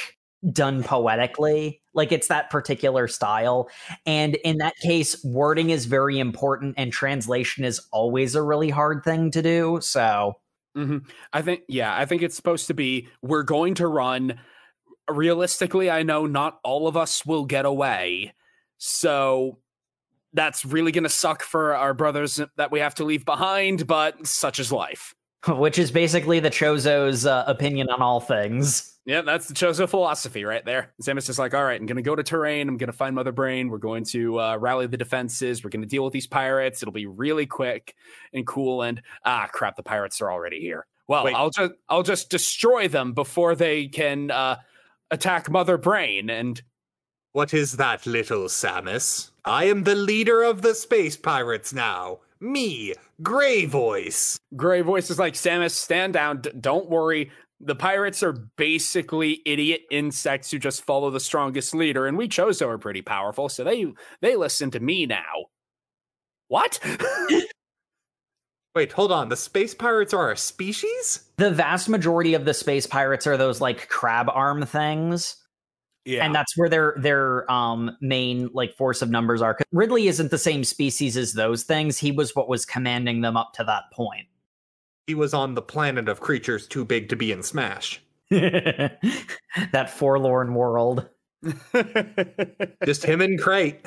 done 0.52 0.84
poetically 0.84 1.82
like 1.94 2.12
it's 2.14 2.28
that 2.28 2.50
particular 2.50 3.08
style 3.08 3.70
and 4.06 4.36
in 4.36 4.58
that 4.58 4.74
case 4.78 5.22
wording 5.26 5.70
is 5.70 5.86
very 5.86 6.18
important 6.18 6.76
and 6.78 6.94
translation 6.94 7.66
is 7.66 7.82
always 7.92 8.36
a 8.36 8.42
really 8.42 8.70
hard 8.70 9.04
thing 9.04 9.32
to 9.32 9.42
do 9.42 9.80
so 9.82 10.34
hmm 10.76 11.00
I 11.34 11.42
think, 11.42 11.62
yeah, 11.68 11.96
I 11.96 12.06
think 12.06 12.22
it's 12.22 12.36
supposed 12.36 12.68
to 12.68 12.74
be 12.74 13.08
we're 13.22 13.44
going 13.44 13.76
to 13.76 13.88
run. 13.88 14.40
Realistically, 15.16 15.90
I 15.90 16.04
know 16.04 16.26
not 16.26 16.60
all 16.64 16.88
of 16.88 16.98
us 16.98 17.26
will 17.26 17.46
get 17.46 17.66
away. 17.66 18.34
So 18.78 19.60
that's 20.34 20.66
really 20.66 20.92
going 20.92 21.04
to 21.04 21.10
suck 21.10 21.44
for 21.44 21.76
our 21.76 21.94
brothers 21.94 22.40
that 22.58 22.72
we 22.72 22.80
have 22.80 22.96
to 22.96 23.04
leave 23.04 23.26
behind, 23.26 23.88
but 23.88 24.26
such 24.26 24.60
is 24.60 24.72
life. 24.72 25.16
which 25.48 25.80
is 25.80 25.92
basically 25.92 26.40
the 26.40 26.50
chozo's 26.50 27.26
uh, 27.26 27.44
opinion 27.48 27.90
on 27.90 28.02
all 28.02 28.20
things 28.20 28.98
Yeah, 29.06 29.22
that's 29.22 29.48
the 29.48 29.54
Chozo 29.54 29.88
philosophy 29.88 30.44
right 30.44 30.64
there. 30.64 30.94
Samus 31.02 31.30
is 31.30 31.40
like, 31.40 31.54
all 31.54 31.64
right, 31.64 31.80
I'm 31.80 31.88
going 31.88 31.96
to 31.96 32.04
go 32.04 32.16
to 32.16 32.24
Tourian. 32.24 32.68
I'm 32.68 32.78
going 32.78 32.92
to 32.92 32.94
find 32.94 33.16
Mother 33.16 33.32
Brain. 33.32 33.70
We're 33.70 33.78
going 33.78 34.04
to 34.06 34.40
uh, 34.40 34.58
rally 34.58 34.86
the 34.88 34.98
defenses. 34.98 35.64
We're 35.64 35.70
going 35.70 35.82
to 35.82 35.88
deal 35.88 36.04
with 36.04 36.14
these 36.14 36.28
pirates. 36.28 36.84
It'll 36.84 36.92
be 36.92 37.08
really 37.08 37.46
quick 37.46 37.96
and 38.34 38.46
cool. 38.46 38.82
And 38.82 39.02
ah, 39.26 39.48
crap, 39.52 39.78
the 39.78 39.84
pirates 39.84 40.22
are 40.22 40.32
already 40.32 40.60
here. 40.60 40.86
Well, 41.08 41.24
Wait. 41.24 41.34
I'll 41.34 41.50
just 41.50 41.72
I'll 41.88 42.04
just 42.04 42.30
destroy 42.30 42.88
them 42.88 43.14
before 43.14 43.56
they 43.56 43.88
can 43.88 44.30
uh, 44.30 44.58
attack 45.12 45.50
Mother 45.50 45.78
Brain. 45.78 46.30
And 46.30 46.62
What 47.32 47.54
is 47.54 47.78
that, 47.78 48.06
little 48.06 48.46
Samus? 48.46 49.32
I 49.46 49.66
am 49.66 49.84
the 49.84 49.96
leader 49.96 50.42
of 50.44 50.62
the 50.62 50.76
space 50.76 51.16
pirates 51.18 51.74
now. 51.74 52.20
Me, 52.42 52.94
Grey 53.22 53.66
Voice. 53.66 54.40
Gray 54.56 54.82
Voice 54.82 55.10
is 55.10 55.20
like, 55.20 55.34
Samus, 55.34 55.72
stand 55.72 56.14
down. 56.14 56.42
D- 56.42 56.52
don't 56.60 56.90
worry. 56.90 57.32
The 57.60 57.76
pirates 57.76 58.24
are 58.24 58.32
basically 58.32 59.42
idiot 59.46 59.82
insects 59.92 60.50
who 60.50 60.60
just 60.60 60.86
follow 60.86 61.10
the 61.10 61.20
strongest 61.20 61.76
leader, 61.76 62.08
and 62.08 62.18
we 62.18 62.30
chose 62.30 62.60
Chozo 62.60 62.68
are 62.70 62.78
pretty 62.78 63.02
powerful, 63.02 63.50
so 63.50 63.66
they 63.66 63.86
they 64.22 64.38
listen 64.38 64.72
to 64.72 64.80
me 64.80 65.06
now. 65.06 65.48
What? 66.48 66.80
Wait, 68.80 68.94
hold 68.94 69.12
on. 69.12 69.28
The 69.28 69.36
space 69.36 69.74
pirates 69.76 70.14
are 70.14 70.32
a 70.32 70.38
species? 70.38 71.26
the 71.36 71.52
vast 71.52 71.90
majority 71.90 72.34
of 72.34 72.46
the 72.46 72.54
space 72.54 72.88
pirates 72.88 73.28
are 73.28 73.36
those 73.36 73.60
like 73.60 73.90
crab 73.90 74.30
arm 74.30 74.66
things 74.66 75.36
yeah, 76.06 76.26
and 76.26 76.34
that's 76.34 76.58
where 76.58 76.70
their 76.70 76.96
their 76.98 77.50
um 77.52 77.92
main 78.02 78.50
like 78.54 78.74
force 78.78 79.02
of 79.02 79.10
numbers 79.10 79.42
are 79.42 79.54
'Cause 79.54 79.66
ridley 79.74 80.08
isn't 80.08 80.32
the 80.32 80.38
same 80.38 80.64
species 80.64 81.18
as 81.18 81.34
those 81.34 81.64
things 81.64 81.98
he 81.98 82.12
was 82.12 82.36
what 82.36 82.48
was 82.50 82.66
commanding 82.66 83.22
them 83.22 83.38
up 83.38 83.52
to 83.56 83.64
that 83.66 83.84
point 83.94 84.28
He 85.08 85.16
was 85.16 85.34
on 85.34 85.56
the 85.56 85.62
planet 85.62 86.08
of 86.08 86.22
creatures 86.22 86.68
too 86.68 86.86
big 86.86 87.10
to 87.10 87.16
be 87.18 87.32
in 87.34 87.44
Smash. 87.44 88.02
that 88.30 89.90
forlorn 89.90 90.54
world 90.56 91.10
Just 92.86 93.04
him 93.06 93.22
and 93.22 93.40
Kraid. 93.40 93.78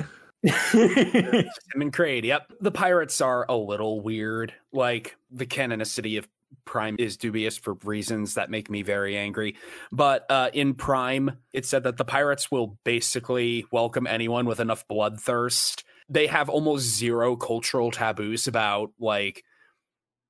Him 0.73 1.81
and 1.81 1.93
Kraid. 1.93 2.23
Yep. 2.25 2.53
The 2.59 2.71
pirates 2.71 3.21
are 3.21 3.45
a 3.47 3.55
little 3.55 4.01
weird. 4.01 4.53
Like 4.73 5.15
the 5.31 5.45
canonicity 5.45 6.17
of 6.17 6.27
Prime 6.65 6.95
is 6.99 7.17
dubious 7.17 7.57
for 7.57 7.75
reasons 7.83 8.35
that 8.35 8.49
make 8.49 8.69
me 8.69 8.81
very 8.81 9.17
angry. 9.17 9.55
But 9.91 10.25
uh, 10.29 10.49
in 10.53 10.73
Prime, 10.73 11.31
it 11.53 11.65
said 11.65 11.83
that 11.83 11.97
the 11.97 12.05
pirates 12.05 12.51
will 12.51 12.77
basically 12.83 13.65
welcome 13.71 14.05
anyone 14.05 14.45
with 14.45 14.59
enough 14.59 14.87
bloodthirst. 14.87 15.83
They 16.09 16.27
have 16.27 16.49
almost 16.49 16.95
zero 16.97 17.35
cultural 17.35 17.91
taboos 17.91 18.47
about 18.47 18.91
like 18.99 19.43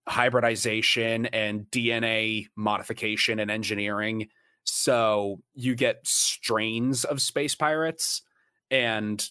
hybridization 0.07 1.25
and 1.27 1.65
DNA 1.71 2.47
modification 2.55 3.39
and 3.39 3.49
engineering. 3.49 4.27
So 4.63 5.41
you 5.53 5.75
get 5.75 6.05
strains 6.05 7.03
of 7.03 7.21
space 7.21 7.55
pirates 7.55 8.21
and 8.69 9.27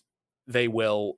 they 0.53 0.69
will 0.69 1.17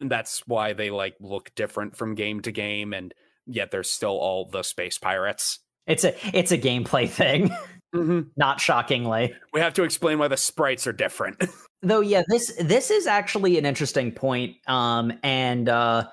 that's 0.00 0.46
why 0.46 0.72
they 0.72 0.90
like 0.90 1.14
look 1.20 1.54
different 1.54 1.96
from 1.96 2.14
game 2.14 2.40
to 2.40 2.50
game 2.50 2.92
and 2.92 3.14
yet 3.46 3.70
they're 3.70 3.82
still 3.82 4.18
all 4.18 4.48
the 4.48 4.62
space 4.62 4.98
pirates. 4.98 5.60
It's 5.86 6.04
a 6.04 6.14
it's 6.36 6.52
a 6.52 6.58
gameplay 6.58 7.08
thing. 7.08 7.50
Mm-hmm. 7.94 8.20
Not 8.36 8.60
shockingly. 8.60 9.34
We 9.52 9.60
have 9.60 9.74
to 9.74 9.82
explain 9.82 10.18
why 10.18 10.28
the 10.28 10.36
sprites 10.36 10.86
are 10.86 10.92
different. 10.92 11.44
Though 11.82 12.00
yeah, 12.00 12.22
this 12.28 12.52
this 12.60 12.90
is 12.90 13.06
actually 13.06 13.58
an 13.58 13.66
interesting 13.66 14.12
point. 14.12 14.56
Um 14.66 15.12
and 15.22 15.68
uh 15.68 16.08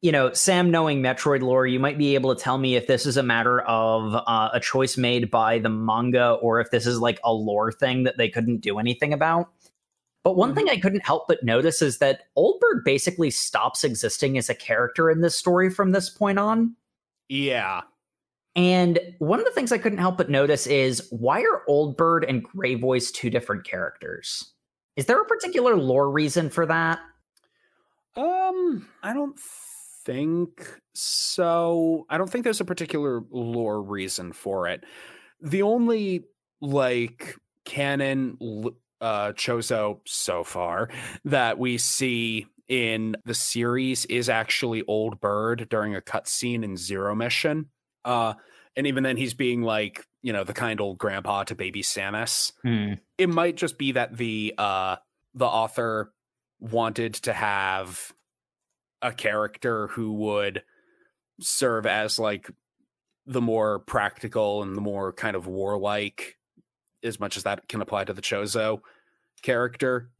you 0.00 0.12
know, 0.12 0.32
Sam 0.32 0.70
knowing 0.70 1.02
Metroid 1.02 1.42
lore, 1.42 1.66
you 1.66 1.80
might 1.80 1.98
be 1.98 2.14
able 2.14 2.32
to 2.32 2.40
tell 2.40 2.56
me 2.56 2.76
if 2.76 2.86
this 2.86 3.04
is 3.04 3.16
a 3.16 3.22
matter 3.24 3.60
of 3.62 4.14
uh, 4.14 4.50
a 4.52 4.60
choice 4.60 4.96
made 4.96 5.28
by 5.28 5.58
the 5.58 5.68
manga 5.68 6.34
or 6.34 6.60
if 6.60 6.70
this 6.70 6.86
is 6.86 7.00
like 7.00 7.18
a 7.24 7.32
lore 7.32 7.72
thing 7.72 8.04
that 8.04 8.16
they 8.16 8.28
couldn't 8.28 8.60
do 8.60 8.78
anything 8.78 9.12
about. 9.12 9.48
But 10.24 10.36
one 10.36 10.50
mm-hmm. 10.50 10.58
thing 10.58 10.68
I 10.70 10.80
couldn't 10.80 11.06
help 11.06 11.28
but 11.28 11.42
notice 11.42 11.80
is 11.80 11.98
that 11.98 12.22
Oldbird 12.36 12.84
basically 12.84 13.30
stops 13.30 13.84
existing 13.84 14.36
as 14.36 14.48
a 14.48 14.54
character 14.54 15.10
in 15.10 15.20
this 15.20 15.36
story 15.36 15.70
from 15.70 15.92
this 15.92 16.10
point 16.10 16.38
on. 16.38 16.74
Yeah. 17.28 17.82
And 18.56 18.98
one 19.18 19.38
of 19.38 19.44
the 19.44 19.52
things 19.52 19.70
I 19.70 19.78
couldn't 19.78 19.98
help 19.98 20.16
but 20.16 20.30
notice 20.30 20.66
is 20.66 21.06
why 21.10 21.42
are 21.42 21.62
Oldbird 21.68 22.28
and 22.28 22.42
Gray 22.42 22.74
Voice 22.74 23.10
two 23.10 23.30
different 23.30 23.64
characters? 23.64 24.52
Is 24.96 25.06
there 25.06 25.20
a 25.20 25.26
particular 25.26 25.76
lore 25.76 26.10
reason 26.10 26.50
for 26.50 26.66
that? 26.66 26.98
Um, 28.16 28.88
I 29.02 29.12
don't 29.12 29.38
think 30.04 30.68
so. 30.94 32.04
I 32.10 32.18
don't 32.18 32.28
think 32.28 32.42
there's 32.42 32.60
a 32.60 32.64
particular 32.64 33.22
lore 33.30 33.80
reason 33.80 34.32
for 34.32 34.66
it. 34.66 34.82
The 35.40 35.62
only 35.62 36.24
like 36.60 37.36
canon 37.64 38.36
uh 39.00 39.32
Chozo 39.32 40.00
so 40.06 40.44
far 40.44 40.88
that 41.24 41.58
we 41.58 41.78
see 41.78 42.46
in 42.68 43.16
the 43.24 43.34
series 43.34 44.04
is 44.06 44.28
actually 44.28 44.82
Old 44.86 45.20
Bird 45.20 45.68
during 45.70 45.96
a 45.96 46.00
cutscene 46.00 46.62
in 46.62 46.76
Zero 46.76 47.14
Mission. 47.14 47.66
Uh, 48.04 48.34
and 48.76 48.86
even 48.86 49.02
then, 49.02 49.16
he's 49.16 49.34
being 49.34 49.62
like, 49.62 50.06
you 50.22 50.32
know, 50.32 50.44
the 50.44 50.52
kind 50.52 50.80
old 50.80 50.98
grandpa 50.98 51.44
to 51.44 51.54
baby 51.54 51.82
Samus. 51.82 52.52
Hmm. 52.62 52.94
It 53.16 53.28
might 53.28 53.56
just 53.56 53.78
be 53.78 53.92
that 53.92 54.16
the 54.16 54.54
uh, 54.56 54.96
the 55.34 55.46
author 55.46 56.12
wanted 56.60 57.14
to 57.14 57.32
have 57.32 58.12
a 59.02 59.12
character 59.12 59.88
who 59.88 60.12
would 60.12 60.62
serve 61.40 61.86
as 61.86 62.18
like 62.18 62.50
the 63.26 63.40
more 63.40 63.80
practical 63.80 64.62
and 64.62 64.76
the 64.76 64.80
more 64.80 65.12
kind 65.12 65.36
of 65.36 65.46
warlike, 65.46 66.36
as 67.02 67.20
much 67.20 67.36
as 67.36 67.44
that 67.44 67.68
can 67.68 67.80
apply 67.80 68.04
to 68.04 68.12
the 68.12 68.22
Chozo 68.22 68.80
character. 69.42 70.10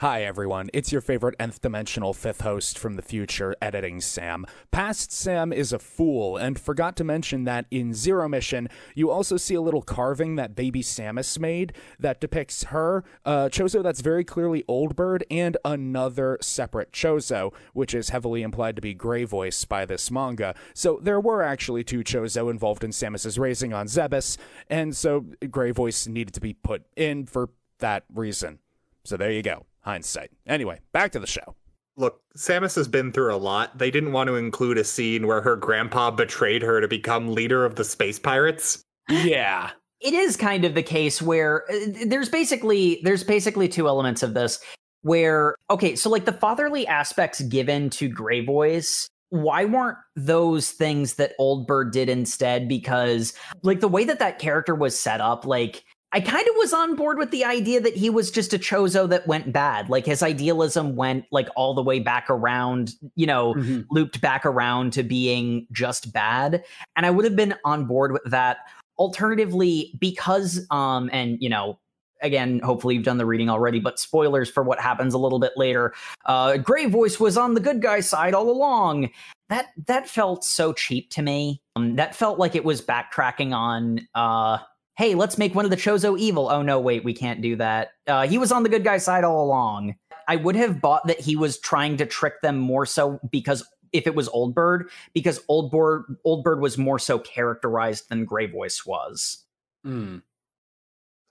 Hi, 0.00 0.22
everyone. 0.22 0.70
It's 0.72 0.92
your 0.92 1.00
favorite 1.00 1.34
nth 1.40 1.60
dimensional 1.60 2.12
fifth 2.12 2.42
host 2.42 2.78
from 2.78 2.94
the 2.94 3.02
future, 3.02 3.56
editing 3.60 4.00
Sam. 4.00 4.46
Past 4.70 5.10
Sam 5.10 5.52
is 5.52 5.72
a 5.72 5.80
fool, 5.80 6.36
and 6.36 6.56
forgot 6.56 6.94
to 6.98 7.02
mention 7.02 7.42
that 7.46 7.66
in 7.72 7.92
Zero 7.92 8.28
Mission, 8.28 8.68
you 8.94 9.10
also 9.10 9.36
see 9.36 9.56
a 9.56 9.60
little 9.60 9.82
carving 9.82 10.36
that 10.36 10.54
baby 10.54 10.84
Samus 10.84 11.36
made 11.40 11.72
that 11.98 12.20
depicts 12.20 12.62
her, 12.62 13.02
uh, 13.24 13.48
Chozo 13.48 13.82
that's 13.82 14.00
very 14.00 14.22
clearly 14.22 14.62
Old 14.68 14.94
Bird, 14.94 15.24
and 15.32 15.56
another 15.64 16.38
separate 16.40 16.92
Chozo, 16.92 17.52
which 17.72 17.92
is 17.92 18.10
heavily 18.10 18.42
implied 18.42 18.76
to 18.76 18.82
be 18.82 18.94
Gray 18.94 19.24
Voice 19.24 19.64
by 19.64 19.84
this 19.84 20.12
manga. 20.12 20.54
So 20.74 21.00
there 21.02 21.18
were 21.18 21.42
actually 21.42 21.82
two 21.82 22.04
Chozo 22.04 22.52
involved 22.52 22.84
in 22.84 22.92
Samus's 22.92 23.36
raising 23.36 23.72
on 23.72 23.88
Zebes, 23.88 24.38
and 24.68 24.96
so 24.96 25.26
Gray 25.50 25.72
Voice 25.72 26.06
needed 26.06 26.34
to 26.34 26.40
be 26.40 26.54
put 26.54 26.84
in 26.94 27.26
for 27.26 27.50
that 27.80 28.04
reason. 28.14 28.60
So 29.02 29.16
there 29.16 29.32
you 29.32 29.42
go 29.42 29.66
hindsight. 29.88 30.30
Anyway, 30.46 30.80
back 30.92 31.12
to 31.12 31.18
the 31.18 31.26
show. 31.26 31.56
Look, 31.96 32.20
Samus 32.36 32.76
has 32.76 32.86
been 32.86 33.10
through 33.10 33.34
a 33.34 33.36
lot. 33.36 33.78
They 33.78 33.90
didn't 33.90 34.12
want 34.12 34.28
to 34.28 34.36
include 34.36 34.78
a 34.78 34.84
scene 34.84 35.26
where 35.26 35.40
her 35.40 35.56
grandpa 35.56 36.10
betrayed 36.10 36.62
her 36.62 36.80
to 36.80 36.86
become 36.86 37.34
leader 37.34 37.64
of 37.64 37.74
the 37.74 37.84
space 37.84 38.18
pirates. 38.18 38.82
Yeah. 39.08 39.70
It 40.00 40.14
is 40.14 40.36
kind 40.36 40.64
of 40.64 40.74
the 40.74 40.82
case 40.82 41.20
where 41.20 41.64
uh, 41.72 42.04
there's 42.06 42.28
basically 42.28 43.00
there's 43.02 43.24
basically 43.24 43.66
two 43.66 43.88
elements 43.88 44.22
of 44.22 44.34
this 44.34 44.60
where 45.02 45.56
okay, 45.70 45.96
so 45.96 46.08
like 46.08 46.24
the 46.24 46.32
fatherly 46.32 46.86
aspects 46.86 47.40
given 47.40 47.90
to 47.90 48.08
Gray 48.08 48.44
Voice 48.44 49.08
why 49.30 49.64
weren't 49.64 49.98
those 50.16 50.70
things 50.70 51.14
that 51.14 51.34
Old 51.38 51.66
Bird 51.66 51.92
did 51.92 52.08
instead? 52.08 52.68
Because 52.68 53.34
like 53.62 53.80
the 53.80 53.88
way 53.88 54.04
that 54.04 54.18
that 54.20 54.38
character 54.38 54.74
was 54.74 54.98
set 54.98 55.20
up, 55.20 55.44
like 55.44 55.84
I 56.12 56.20
kind 56.20 56.48
of 56.48 56.54
was 56.56 56.72
on 56.72 56.96
board 56.96 57.18
with 57.18 57.30
the 57.30 57.44
idea 57.44 57.80
that 57.80 57.94
he 57.94 58.08
was 58.08 58.30
just 58.30 58.54
a 58.54 58.58
chozo 58.58 59.06
that 59.10 59.26
went 59.26 59.52
bad. 59.52 59.90
Like 59.90 60.06
his 60.06 60.22
idealism 60.22 60.96
went 60.96 61.26
like 61.30 61.48
all 61.54 61.74
the 61.74 61.82
way 61.82 61.98
back 62.00 62.30
around, 62.30 62.94
you 63.14 63.26
know, 63.26 63.54
mm-hmm. 63.54 63.82
looped 63.90 64.20
back 64.22 64.46
around 64.46 64.94
to 64.94 65.02
being 65.02 65.66
just 65.70 66.12
bad. 66.12 66.64
And 66.96 67.04
I 67.04 67.10
would 67.10 67.26
have 67.26 67.36
been 67.36 67.54
on 67.64 67.84
board 67.84 68.12
with 68.12 68.22
that. 68.26 68.58
Alternatively, 68.96 69.94
because 70.00 70.66
um 70.70 71.10
and 71.12 71.36
you 71.40 71.48
know, 71.48 71.78
again, 72.22 72.58
hopefully 72.60 72.94
you've 72.94 73.04
done 73.04 73.18
the 73.18 73.26
reading 73.26 73.50
already, 73.50 73.78
but 73.78 74.00
spoilers 74.00 74.50
for 74.50 74.62
what 74.62 74.80
happens 74.80 75.12
a 75.14 75.18
little 75.18 75.38
bit 75.38 75.52
later. 75.56 75.94
Uh 76.24 76.56
Gray 76.56 76.86
Voice 76.86 77.20
was 77.20 77.36
on 77.36 77.52
the 77.52 77.60
good 77.60 77.82
guy 77.82 78.00
side 78.00 78.32
all 78.32 78.50
along. 78.50 79.10
That 79.50 79.66
that 79.86 80.08
felt 80.08 80.42
so 80.42 80.72
cheap 80.72 81.10
to 81.10 81.22
me. 81.22 81.62
Um, 81.76 81.96
that 81.96 82.16
felt 82.16 82.38
like 82.38 82.54
it 82.54 82.64
was 82.64 82.80
backtracking 82.80 83.54
on 83.54 84.08
uh 84.14 84.58
hey, 84.98 85.14
let's 85.14 85.38
make 85.38 85.54
one 85.54 85.64
of 85.64 85.70
the 85.70 85.76
Chozo 85.76 86.18
evil. 86.18 86.50
Oh 86.50 86.60
no, 86.60 86.80
wait, 86.80 87.04
we 87.04 87.14
can't 87.14 87.40
do 87.40 87.54
that. 87.56 87.92
Uh, 88.06 88.26
he 88.26 88.36
was 88.36 88.50
on 88.50 88.64
the 88.64 88.68
good 88.68 88.84
guy 88.84 88.98
side 88.98 89.24
all 89.24 89.44
along. 89.44 89.94
I 90.26 90.36
would 90.36 90.56
have 90.56 90.80
bought 90.80 91.06
that 91.06 91.20
he 91.20 91.36
was 91.36 91.58
trying 91.58 91.96
to 91.98 92.04
trick 92.04 92.42
them 92.42 92.58
more 92.58 92.84
so 92.84 93.20
because 93.30 93.66
if 93.92 94.06
it 94.06 94.14
was 94.14 94.28
Old 94.28 94.54
Bird, 94.54 94.90
because 95.14 95.40
Old 95.48 95.70
Bird 95.70 96.16
Old 96.24 96.44
Bird 96.44 96.60
was 96.60 96.76
more 96.76 96.98
so 96.98 97.18
characterized 97.18 98.08
than 98.10 98.26
Gray 98.26 98.46
Voice 98.46 98.84
was. 98.84 99.44
Mm. 99.86 100.22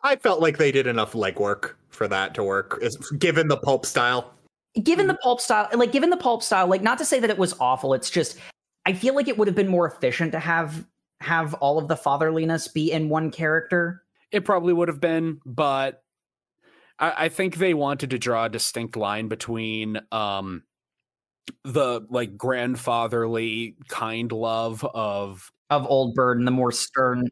I 0.01 0.15
felt 0.15 0.39
like 0.39 0.57
they 0.57 0.71
did 0.71 0.87
enough 0.87 1.11
legwork 1.11 1.73
for 1.89 2.07
that 2.07 2.33
to 2.35 2.43
work, 2.43 2.81
given 3.19 3.49
the 3.49 3.57
pulp 3.57 3.85
style. 3.85 4.33
Given 4.81 5.07
the 5.07 5.15
pulp 5.15 5.41
style, 5.41 5.67
like 5.73 5.91
given 5.91 6.09
the 6.09 6.17
pulp 6.17 6.41
style, 6.41 6.67
like 6.67 6.81
not 6.81 6.99
to 6.99 7.05
say 7.05 7.19
that 7.19 7.29
it 7.29 7.37
was 7.37 7.53
awful. 7.59 7.93
It's 7.93 8.09
just 8.09 8.37
I 8.85 8.93
feel 8.93 9.13
like 9.13 9.27
it 9.27 9.37
would 9.37 9.47
have 9.47 9.55
been 9.55 9.67
more 9.67 9.87
efficient 9.87 10.31
to 10.31 10.39
have 10.39 10.85
have 11.21 11.53
all 11.55 11.77
of 11.77 11.87
the 11.87 11.97
fatherliness 11.97 12.67
be 12.67 12.91
in 12.91 13.09
one 13.09 13.31
character? 13.31 14.03
It 14.31 14.45
probably 14.45 14.73
would 14.73 14.87
have 14.87 15.01
been, 15.01 15.39
but 15.45 16.03
I, 16.99 17.25
I 17.25 17.29
think 17.29 17.55
they 17.55 17.73
wanted 17.73 18.11
to 18.11 18.19
draw 18.19 18.45
a 18.45 18.49
distinct 18.49 18.95
line 18.95 19.27
between 19.27 19.99
um, 20.11 20.63
the 21.63 22.05
like 22.09 22.37
grandfatherly 22.37 23.75
kind 23.87 24.31
love 24.31 24.85
of 24.93 25.51
of 25.69 25.85
old 25.87 26.15
bird 26.15 26.37
and 26.37 26.47
the 26.47 26.51
more 26.51 26.71
stern 26.71 27.29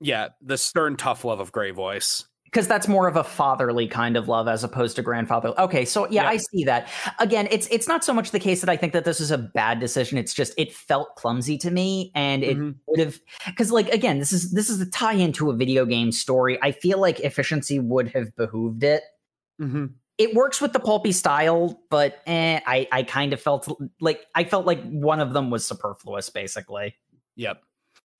yeah 0.00 0.28
the 0.42 0.58
stern 0.58 0.96
tough 0.96 1.24
love 1.24 1.40
of 1.40 1.52
gray 1.52 1.70
voice 1.70 2.26
because 2.56 2.66
that's 2.66 2.88
more 2.88 3.06
of 3.06 3.16
a 3.16 3.22
fatherly 3.22 3.86
kind 3.86 4.16
of 4.16 4.28
love 4.28 4.48
as 4.48 4.64
opposed 4.64 4.96
to 4.96 5.02
grandfather. 5.02 5.52
Okay, 5.58 5.84
so 5.84 6.06
yeah, 6.06 6.22
yeah, 6.22 6.28
I 6.30 6.36
see 6.38 6.64
that. 6.64 6.88
Again, 7.18 7.48
it's 7.50 7.68
it's 7.70 7.86
not 7.86 8.02
so 8.02 8.14
much 8.14 8.30
the 8.30 8.38
case 8.38 8.62
that 8.62 8.70
I 8.70 8.78
think 8.78 8.94
that 8.94 9.04
this 9.04 9.20
is 9.20 9.30
a 9.30 9.36
bad 9.36 9.78
decision. 9.78 10.16
It's 10.16 10.32
just 10.32 10.54
it 10.56 10.72
felt 10.72 11.16
clumsy 11.16 11.58
to 11.58 11.70
me, 11.70 12.10
and 12.14 12.42
it 12.42 12.56
mm-hmm. 12.56 12.70
would 12.86 12.98
have 12.98 13.20
because 13.44 13.70
like 13.70 13.90
again, 13.90 14.20
this 14.20 14.32
is 14.32 14.52
this 14.52 14.70
is 14.70 14.78
the 14.78 14.86
tie 14.86 15.12
into 15.12 15.50
a 15.50 15.54
video 15.54 15.84
game 15.84 16.10
story. 16.10 16.58
I 16.62 16.72
feel 16.72 16.98
like 16.98 17.20
efficiency 17.20 17.78
would 17.78 18.08
have 18.12 18.34
behooved 18.36 18.84
it. 18.84 19.02
Mm-hmm. 19.60 19.86
It 20.16 20.34
works 20.34 20.58
with 20.58 20.72
the 20.72 20.80
pulpy 20.80 21.12
style, 21.12 21.78
but 21.90 22.22
eh, 22.26 22.60
I 22.66 22.88
I 22.90 23.02
kind 23.02 23.34
of 23.34 23.40
felt 23.42 23.70
like 24.00 24.24
I 24.34 24.44
felt 24.44 24.64
like 24.64 24.82
one 24.82 25.20
of 25.20 25.34
them 25.34 25.50
was 25.50 25.66
superfluous, 25.66 26.30
basically. 26.30 26.96
Yep 27.36 27.65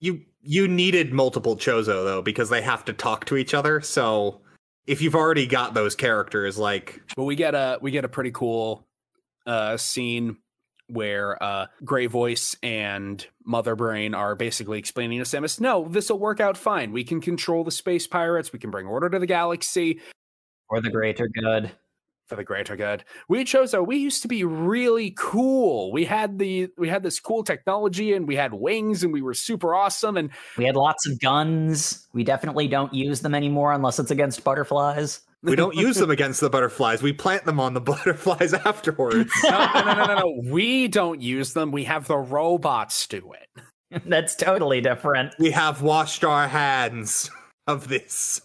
you 0.01 0.23
you 0.43 0.68
needed 0.68 1.12
multiple 1.12 1.56
chozo 1.56 2.05
though 2.05 2.23
because 2.23 2.48
they 2.51 2.62
have 2.62 2.85
to 2.85 2.93
talk 2.93 3.24
to 3.27 3.36
each 3.36 3.55
other. 3.55 3.81
So 3.81 4.40
if 4.86 5.02
you've 5.02 5.16
already 5.16 5.47
got 5.47 5.74
those 5.74 5.94
characters 5.94 6.59
like 6.59 7.02
well 7.16 7.27
we 7.27 7.36
get 7.36 7.55
a 7.55 7.78
we 7.81 7.90
get 7.90 8.05
a 8.05 8.09
pretty 8.09 8.31
cool 8.31 8.86
uh 9.47 9.77
scene 9.77 10.36
where 10.89 11.43
uh 11.43 11.66
gray 11.85 12.06
voice 12.06 12.55
and 12.62 13.27
mother 13.44 13.74
brain 13.74 14.14
are 14.14 14.36
basically 14.36 14.78
explaining 14.78 15.18
to 15.18 15.24
samus 15.24 15.60
no 15.60 15.89
this 15.89 16.10
will 16.10 16.18
work 16.18 16.40
out 16.40 16.56
fine. 16.56 16.93
We 16.93 17.05
can 17.05 17.20
control 17.20 17.64
the 17.64 17.70
space 17.70 18.06
pirates. 18.06 18.52
We 18.52 18.59
can 18.59 18.70
bring 18.70 18.86
order 18.86 19.10
to 19.10 19.18
the 19.18 19.27
galaxy. 19.27 20.01
Or 20.68 20.81
the 20.81 20.90
greater 20.90 21.28
good 21.28 21.73
for 22.26 22.36
the 22.36 22.44
greater 22.44 22.76
good. 22.76 23.04
We 23.28 23.44
chose 23.44 23.72
Chozo, 23.72 23.86
we 23.86 23.96
used 23.96 24.22
to 24.22 24.28
be 24.28 24.44
really 24.44 25.14
cool. 25.16 25.92
We 25.92 26.04
had 26.04 26.38
the 26.38 26.68
we 26.76 26.88
had 26.88 27.02
this 27.02 27.20
cool 27.20 27.44
technology 27.44 28.12
and 28.12 28.26
we 28.26 28.36
had 28.36 28.54
wings 28.54 29.02
and 29.02 29.12
we 29.12 29.22
were 29.22 29.34
super 29.34 29.74
awesome 29.74 30.16
and 30.16 30.30
we 30.56 30.64
had 30.64 30.76
lots 30.76 31.06
of 31.06 31.20
guns. 31.20 32.06
We 32.12 32.24
definitely 32.24 32.68
don't 32.68 32.92
use 32.92 33.20
them 33.20 33.34
anymore 33.34 33.72
unless 33.72 33.98
it's 33.98 34.10
against 34.10 34.44
butterflies. 34.44 35.20
We 35.42 35.54
don't 35.54 35.76
use 35.76 35.96
them 35.96 36.10
against 36.10 36.40
the 36.40 36.50
butterflies. 36.50 37.02
We 37.02 37.12
plant 37.12 37.44
them 37.44 37.60
on 37.60 37.74
the 37.74 37.80
butterflies 37.92 38.52
afterwards. 38.52 39.30
no, 39.44 39.50
no, 39.50 39.82
no, 39.82 39.94
no, 39.94 40.06
no, 40.06 40.14
no. 40.14 40.42
We 40.50 40.88
don't 40.88 41.20
use 41.20 41.52
them. 41.52 41.70
We 41.70 41.84
have 41.84 42.08
the 42.08 42.18
robots 42.18 43.06
do 43.06 43.32
it. 43.32 44.02
That's 44.06 44.34
totally 44.34 44.80
different. 44.80 45.34
We 45.38 45.52
have 45.52 45.82
washed 45.82 46.24
our 46.24 46.48
hands 46.48 47.30
of 47.66 47.88
this. 47.88 48.40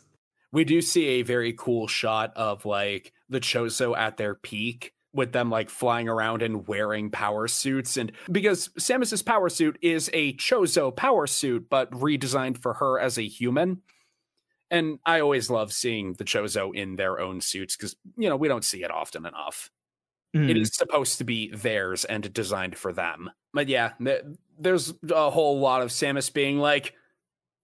We 0.52 0.66
do 0.66 0.82
see 0.82 1.08
a 1.08 1.22
very 1.24 1.54
cool 1.54 1.88
shot 1.88 2.34
of 2.36 2.66
like 2.66 3.14
the 3.32 3.40
Chozo 3.40 3.98
at 3.98 4.18
their 4.18 4.36
peak 4.36 4.94
with 5.14 5.32
them 5.32 5.50
like 5.50 5.70
flying 5.70 6.08
around 6.08 6.42
and 6.42 6.68
wearing 6.68 7.10
power 7.10 7.48
suits 7.48 7.98
and 7.98 8.12
because 8.32 8.70
Samus's 8.80 9.22
power 9.22 9.50
suit 9.50 9.78
is 9.82 10.10
a 10.14 10.34
Chozo 10.34 10.96
power 10.96 11.28
suit 11.28 11.68
but 11.70 11.92
redesigned 11.92 12.58
for 12.58 12.76
her 12.76 13.00
as 13.00 13.18
a 13.18 13.28
human. 13.28 13.82
And 14.70 15.00
I 15.06 15.20
always 15.20 15.50
love 15.50 15.74
seeing 15.74 16.14
the 16.14 16.24
Chozo 16.24 16.74
in 16.74 16.96
their 16.96 17.20
own 17.20 17.42
suits 17.42 17.76
cuz 17.76 17.96
you 18.18 18.30
know, 18.30 18.38
we 18.38 18.48
don't 18.48 18.64
see 18.64 18.84
it 18.84 18.92
often 18.92 19.26
enough. 19.26 19.70
Mm. 20.36 20.50
It 20.50 20.58
is 20.58 20.74
supposed 20.74 21.18
to 21.18 21.26
be 21.26 21.52
theirs 21.54 22.06
and 22.06 22.32
designed 22.34 22.78
for 22.78 22.94
them. 22.94 23.32
But 23.54 23.68
yeah, 23.68 23.94
there's 24.58 24.94
a 25.10 25.30
whole 25.30 25.60
lot 25.60 25.82
of 25.82 25.90
Samus 25.90 26.32
being 26.32 26.58
like 26.58 26.94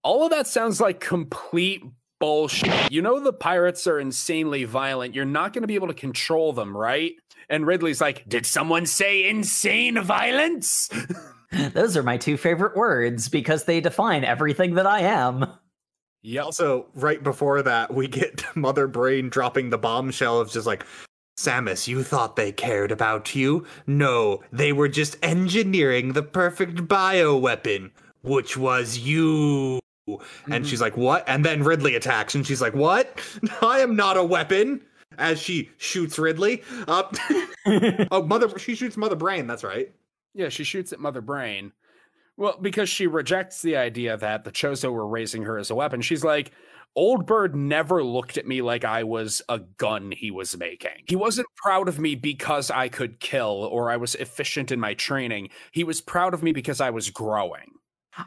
all 0.03 0.23
of 0.23 0.31
that 0.31 0.47
sounds 0.47 0.79
like 0.79 0.99
complete 0.99 1.83
bullshit. 2.19 2.91
You 2.91 3.01
know 3.01 3.19
the 3.19 3.33
pirates 3.33 3.87
are 3.87 3.99
insanely 3.99 4.63
violent. 4.63 5.15
You're 5.15 5.25
not 5.25 5.53
going 5.53 5.61
to 5.61 5.67
be 5.67 5.75
able 5.75 5.87
to 5.87 5.93
control 5.93 6.53
them, 6.53 6.75
right? 6.75 7.13
And 7.49 7.65
Ridley's 7.65 8.01
like, 8.01 8.27
"Did 8.27 8.45
someone 8.45 8.85
say 8.85 9.27
insane 9.27 10.01
violence?" 10.01 10.89
Those 11.73 11.95
are 11.95 12.03
my 12.03 12.17
two 12.17 12.37
favorite 12.37 12.75
words 12.75 13.29
because 13.29 13.63
they 13.63 13.79
define 13.79 14.23
everything 14.23 14.75
that 14.75 14.85
I 14.85 15.01
am. 15.01 15.45
Yeah. 16.21 16.41
Also, 16.41 16.87
right 16.93 17.23
before 17.23 17.61
that, 17.61 17.93
we 17.93 18.07
get 18.07 18.43
Mother 18.55 18.87
Brain 18.87 19.29
dropping 19.29 19.69
the 19.69 19.77
bombshell 19.77 20.41
of 20.41 20.51
just 20.51 20.67
like, 20.67 20.85
Samus, 21.37 21.87
you 21.87 22.03
thought 22.03 22.35
they 22.35 22.51
cared 22.51 22.91
about 22.91 23.35
you? 23.35 23.65
No, 23.85 24.41
they 24.51 24.73
were 24.73 24.89
just 24.89 25.17
engineering 25.21 26.13
the 26.13 26.23
perfect 26.23 26.87
bioweapon, 26.87 27.91
which 28.23 28.57
was 28.57 28.97
you. 28.97 29.79
And 30.49 30.65
she's 30.65 30.81
like, 30.81 30.97
What? 30.97 31.27
And 31.27 31.43
then 31.43 31.63
Ridley 31.63 31.95
attacks, 31.95 32.35
and 32.35 32.45
she's 32.45 32.61
like, 32.61 32.73
What? 32.73 33.19
I 33.61 33.79
am 33.79 33.95
not 33.95 34.17
a 34.17 34.23
weapon. 34.23 34.81
As 35.17 35.41
she 35.41 35.71
shoots 35.77 36.19
Ridley. 36.19 36.63
Uh, 36.87 37.03
oh, 38.11 38.23
Mother, 38.23 38.59
she 38.59 38.75
shoots 38.75 38.97
Mother 38.97 39.15
Brain, 39.15 39.47
that's 39.47 39.63
right. 39.63 39.91
Yeah, 40.33 40.49
she 40.49 40.63
shoots 40.63 40.93
at 40.93 40.99
Mother 40.99 41.21
Brain. 41.21 41.71
Well, 42.35 42.57
because 42.61 42.87
she 42.87 43.07
rejects 43.07 43.63
the 43.63 43.77
idea 43.77 44.15
that 44.15 44.43
the 44.43 44.51
Chozo 44.51 44.91
were 44.91 45.07
raising 45.07 45.43
her 45.43 45.57
as 45.57 45.71
a 45.71 45.75
weapon. 45.75 46.01
She's 46.01 46.23
like, 46.23 46.51
Old 46.95 47.25
Bird 47.25 47.55
never 47.55 48.03
looked 48.03 48.37
at 48.37 48.47
me 48.47 48.61
like 48.61 48.85
I 48.85 49.03
was 49.03 49.41
a 49.49 49.59
gun 49.59 50.11
he 50.11 50.31
was 50.31 50.57
making. 50.57 51.03
He 51.07 51.15
wasn't 51.15 51.47
proud 51.55 51.87
of 51.87 51.99
me 51.99 52.15
because 52.15 52.71
I 52.71 52.89
could 52.89 53.19
kill 53.19 53.69
or 53.71 53.91
I 53.91 53.97
was 53.97 54.15
efficient 54.15 54.71
in 54.71 54.79
my 54.79 54.93
training. 54.93 55.49
He 55.71 55.83
was 55.83 56.01
proud 56.01 56.33
of 56.33 56.43
me 56.43 56.51
because 56.51 56.81
I 56.81 56.89
was 56.89 57.09
growing. 57.09 57.73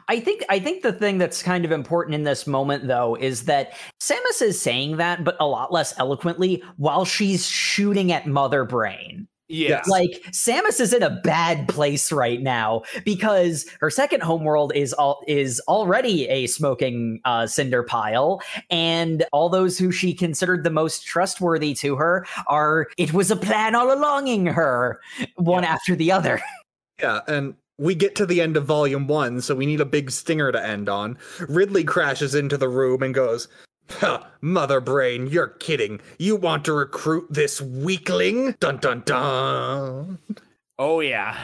I 0.07 0.19
think 0.19 0.43
I 0.49 0.59
think 0.59 0.83
the 0.83 0.93
thing 0.93 1.17
that's 1.17 1.43
kind 1.43 1.65
of 1.65 1.71
important 1.71 2.15
in 2.15 2.23
this 2.23 2.47
moment 2.47 2.87
though 2.87 3.15
is 3.15 3.45
that 3.45 3.73
Samus 4.01 4.41
is 4.41 4.61
saying 4.61 4.97
that 4.97 5.23
but 5.23 5.35
a 5.39 5.47
lot 5.47 5.71
less 5.71 5.97
eloquently 5.99 6.63
while 6.77 7.05
she's 7.05 7.47
shooting 7.47 8.11
at 8.11 8.27
Mother 8.27 8.65
Brain. 8.65 9.27
Yeah. 9.51 9.81
Like 9.85 10.23
Samus 10.31 10.79
is 10.79 10.93
in 10.93 11.03
a 11.03 11.09
bad 11.09 11.67
place 11.67 12.11
right 12.11 12.41
now 12.41 12.83
because 13.03 13.65
her 13.81 13.89
second 13.89 14.23
homeworld 14.23 14.71
is 14.73 14.93
all 14.93 15.23
is 15.27 15.61
already 15.67 16.27
a 16.29 16.47
smoking 16.47 17.19
uh, 17.25 17.47
cinder 17.47 17.83
pile, 17.83 18.41
and 18.69 19.25
all 19.33 19.49
those 19.49 19.77
who 19.77 19.91
she 19.91 20.13
considered 20.13 20.63
the 20.63 20.69
most 20.69 21.05
trustworthy 21.05 21.73
to 21.75 21.97
her 21.97 22.25
are 22.47 22.87
it 22.97 23.13
was 23.13 23.29
a 23.29 23.35
plan 23.35 23.75
all 23.75 23.93
alonging 23.93 24.45
her, 24.45 25.01
one 25.35 25.65
after 25.65 25.95
the 25.95 26.13
other. 26.13 26.41
Yeah, 27.01 27.21
and 27.27 27.55
we 27.81 27.95
get 27.95 28.15
to 28.15 28.25
the 28.25 28.39
end 28.41 28.55
of 28.55 28.65
volume 28.65 29.07
one, 29.07 29.41
so 29.41 29.55
we 29.55 29.65
need 29.65 29.81
a 29.81 29.85
big 29.85 30.11
stinger 30.11 30.51
to 30.51 30.63
end 30.65 30.87
on. 30.87 31.17
Ridley 31.49 31.83
crashes 31.83 32.35
into 32.35 32.57
the 32.57 32.69
room 32.69 33.01
and 33.03 33.13
goes, 33.13 33.47
"Huh, 33.89 34.23
Mother 34.39 34.79
Brain, 34.79 35.27
you're 35.27 35.47
kidding. 35.47 35.99
You 36.17 36.35
want 36.35 36.63
to 36.65 36.73
recruit 36.73 37.27
this 37.29 37.59
weakling? 37.59 38.55
Dun 38.59 38.77
dun 38.77 39.01
dun. 39.05 40.19
Oh, 40.79 40.99
yeah. 41.01 41.37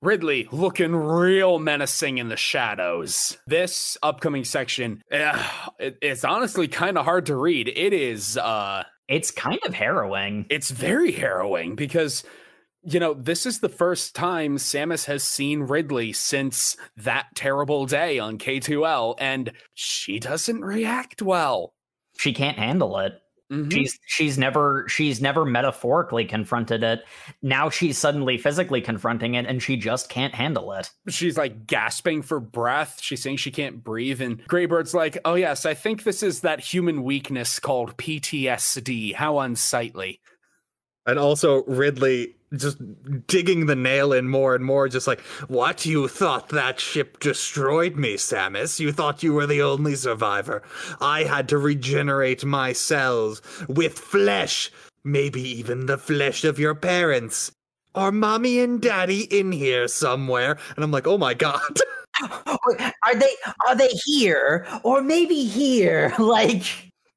Ridley 0.00 0.48
looking 0.50 0.94
real 0.96 1.58
menacing 1.60 2.18
in 2.18 2.28
the 2.28 2.36
shadows. 2.36 3.38
This 3.46 3.96
upcoming 4.02 4.44
section, 4.44 5.00
eh, 5.12 5.40
it, 5.78 5.96
it's 6.02 6.24
honestly 6.24 6.66
kind 6.68 6.98
of 6.98 7.04
hard 7.04 7.26
to 7.26 7.36
read. 7.36 7.68
It 7.68 7.92
is, 7.92 8.36
uh, 8.36 8.82
It's 9.08 9.30
kind 9.30 9.60
of 9.64 9.74
harrowing. 9.74 10.46
it's 10.50 10.70
very 10.72 11.12
harrowing 11.12 11.76
because 11.76 12.24
you 12.84 12.98
know 12.98 13.14
this 13.14 13.46
is 13.46 13.60
the 13.60 13.68
first 13.68 14.14
time 14.14 14.56
samus 14.56 15.04
has 15.04 15.22
seen 15.22 15.60
ridley 15.62 16.12
since 16.12 16.76
that 16.96 17.26
terrible 17.34 17.86
day 17.86 18.18
on 18.18 18.38
k2l 18.38 19.14
and 19.18 19.52
she 19.74 20.18
doesn't 20.18 20.60
react 20.62 21.22
well 21.22 21.74
She 22.18 22.32
can't 22.32 22.58
handle 22.58 22.98
it. 22.98 23.14
Mhm. 23.52 23.70
She's 23.72 23.98
she's 24.06 24.38
never 24.38 24.86
she's 24.88 25.20
never 25.20 25.44
metaphorically 25.44 26.24
confronted 26.24 26.82
it. 26.82 27.04
Now 27.42 27.68
she's 27.70 27.98
suddenly 27.98 28.38
physically 28.38 28.80
confronting 28.80 29.34
it 29.34 29.46
and 29.46 29.62
she 29.62 29.76
just 29.76 30.08
can't 30.08 30.34
handle 30.34 30.72
it. 30.72 30.90
she's 31.08 31.36
like 31.36 31.66
gasping 31.66 32.22
for 32.22 32.40
breath 32.40 32.98
she's 33.02 33.22
saying 33.22 33.36
she 33.36 33.50
can't 33.50 33.84
breathe 33.84 34.20
and 34.22 34.42
graybird's 34.48 34.94
like 34.94 35.18
oh 35.24 35.34
yes 35.34 35.66
i 35.66 35.74
think 35.74 36.04
this 36.04 36.22
is 36.22 36.40
that 36.40 36.60
human 36.60 37.02
weakness 37.02 37.58
called 37.58 37.96
ptsd 37.98 39.14
how 39.14 39.38
unsightly 39.40 40.20
And 41.06 41.18
also 41.18 41.64
Ridley 41.64 42.36
just 42.56 42.78
digging 43.26 43.66
the 43.66 43.76
nail 43.76 44.12
in 44.12 44.28
more 44.28 44.54
and 44.54 44.64
more, 44.64 44.88
just 44.88 45.06
like, 45.06 45.20
What? 45.48 45.86
You 45.86 46.08
thought 46.08 46.50
that 46.50 46.80
ship 46.80 47.20
destroyed 47.20 47.96
me, 47.96 48.14
Samus? 48.16 48.80
You 48.80 48.92
thought 48.92 49.22
you 49.22 49.32
were 49.32 49.46
the 49.46 49.62
only 49.62 49.94
survivor? 49.94 50.62
I 51.00 51.24
had 51.24 51.48
to 51.50 51.58
regenerate 51.58 52.44
my 52.44 52.72
cells 52.72 53.42
with 53.68 53.98
flesh, 53.98 54.70
maybe 55.04 55.42
even 55.42 55.86
the 55.86 55.98
flesh 55.98 56.44
of 56.44 56.58
your 56.58 56.74
parents. 56.74 57.52
Are 57.94 58.12
mommy 58.12 58.60
and 58.60 58.80
daddy 58.80 59.24
in 59.24 59.52
here 59.52 59.86
somewhere? 59.86 60.58
And 60.76 60.84
I'm 60.84 60.90
like, 60.90 61.06
oh 61.06 61.18
my 61.18 61.34
god. 61.34 61.60
Are 62.22 63.14
they 63.14 63.34
are 63.66 63.74
they 63.74 63.88
here 64.04 64.66
or 64.82 65.02
maybe 65.02 65.44
here? 65.44 66.14
Like 66.18 66.64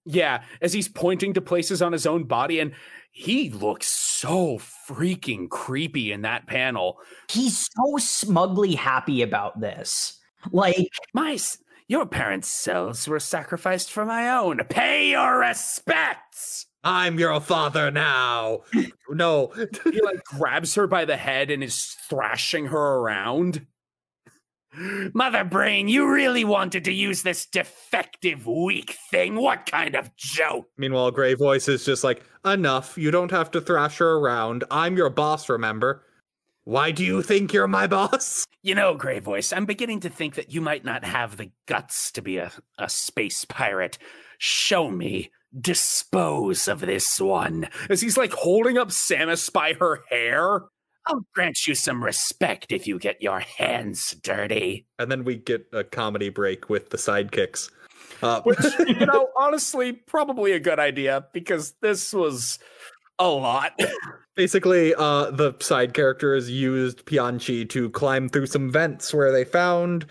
yeah 0.07 0.43
as 0.61 0.71
he's 0.71 0.87
pointing 0.87 1.33
to 1.33 1.41
places 1.41 1.81
on 1.81 1.91
his 1.91 2.05
own 2.05 2.23
body 2.23 2.59
and 2.59 2.71
he 3.17 3.49
looks 3.49 3.87
so 3.87 4.59
freaking 4.59 5.49
creepy 5.49 6.11
in 6.11 6.21
that 6.23 6.45
panel 6.47 6.99
he's 7.29 7.69
so 7.71 7.97
smugly 7.97 8.75
happy 8.75 9.21
about 9.21 9.59
this. 9.61 10.19
Like 10.51 10.89
My, 11.13 11.39
your 11.87 12.05
parents' 12.05 12.49
cells 12.49 13.07
were 13.07 13.21
sacrificed 13.21 13.91
for 13.91 14.05
my 14.05 14.29
own. 14.29 14.57
Pay 14.69 15.11
your 15.11 15.39
respects. 15.39 16.65
I'm 16.83 17.17
your 17.17 17.39
father 17.39 17.89
now. 17.89 18.63
no. 19.09 19.53
He 19.85 20.01
like 20.01 20.23
grabs 20.25 20.75
her 20.75 20.85
by 20.85 21.05
the 21.05 21.17
head 21.17 21.49
and 21.49 21.63
is 21.63 21.95
thrashing 22.09 22.67
her 22.67 22.95
around. 22.97 23.65
Mother 25.13 25.43
Brain, 25.43 25.87
you 25.87 26.11
really 26.11 26.43
wanted 26.43 26.83
to 26.85 26.91
use 26.91 27.23
this 27.23 27.45
defective, 27.45 28.45
weak 28.45 28.97
thing? 29.09 29.35
What 29.35 29.65
kind 29.65 29.95
of 29.95 30.15
joke? 30.15 30.67
Meanwhile, 30.77 31.11
Grey 31.11 31.33
Voice 31.33 31.67
is 31.67 31.85
just 31.85 32.03
like, 32.03 32.23
enough. 32.45 32.97
You 32.97 33.11
don't 33.11 33.31
have 33.31 33.51
to 33.51 33.61
thrash 33.61 33.97
her 33.97 34.17
around. 34.17 34.63
I'm 34.69 34.97
your 34.97 35.09
boss, 35.09 35.49
remember? 35.49 36.03
Why 36.63 36.91
do 36.91 37.03
you 37.05 37.21
think 37.21 37.53
you're 37.53 37.67
my 37.67 37.87
boss? 37.87 38.45
You 38.63 38.75
know, 38.75 38.95
Grey 38.95 39.19
Voice, 39.19 39.53
I'm 39.53 39.65
beginning 39.65 39.99
to 40.01 40.09
think 40.09 40.35
that 40.35 40.51
you 40.51 40.61
might 40.61 40.83
not 40.83 41.03
have 41.03 41.37
the 41.37 41.51
guts 41.67 42.11
to 42.13 42.21
be 42.21 42.37
a, 42.37 42.51
a 42.79 42.89
space 42.89 43.45
pirate. 43.45 43.97
Show 44.37 44.89
me. 44.89 45.31
Dispose 45.57 46.67
of 46.67 46.81
this 46.81 47.21
one. 47.21 47.69
As 47.89 48.01
he's 48.01 48.17
like 48.17 48.33
holding 48.33 48.77
up 48.77 48.89
Samus 48.89 49.53
by 49.53 49.73
her 49.73 50.01
hair. 50.09 50.63
I'll 51.07 51.25
grant 51.33 51.67
you 51.67 51.75
some 51.75 52.03
respect 52.03 52.71
if 52.71 52.87
you 52.87 52.97
get 52.99 53.21
your 53.21 53.39
hands 53.39 54.15
dirty. 54.23 54.87
And 54.97 55.11
then 55.11 55.23
we 55.23 55.35
get 55.35 55.67
a 55.71 55.83
comedy 55.83 56.29
break 56.29 56.69
with 56.69 56.89
the 56.89 56.97
sidekicks. 56.97 57.71
Uh, 58.23 58.41
Which, 58.41 58.59
you 58.87 59.05
know, 59.05 59.29
honestly, 59.37 59.93
probably 59.93 60.53
a 60.53 60.59
good 60.59 60.79
idea 60.79 61.25
because 61.33 61.73
this 61.81 62.13
was 62.13 62.59
a 63.19 63.27
lot. 63.27 63.79
basically, 64.35 64.93
uh, 64.95 65.31
the 65.31 65.53
side 65.59 65.93
characters 65.93 66.49
used 66.49 67.05
Pianchi 67.05 67.67
to 67.69 67.89
climb 67.91 68.29
through 68.29 68.47
some 68.47 68.71
vents 68.71 69.13
where 69.13 69.31
they 69.31 69.45
found 69.45 70.05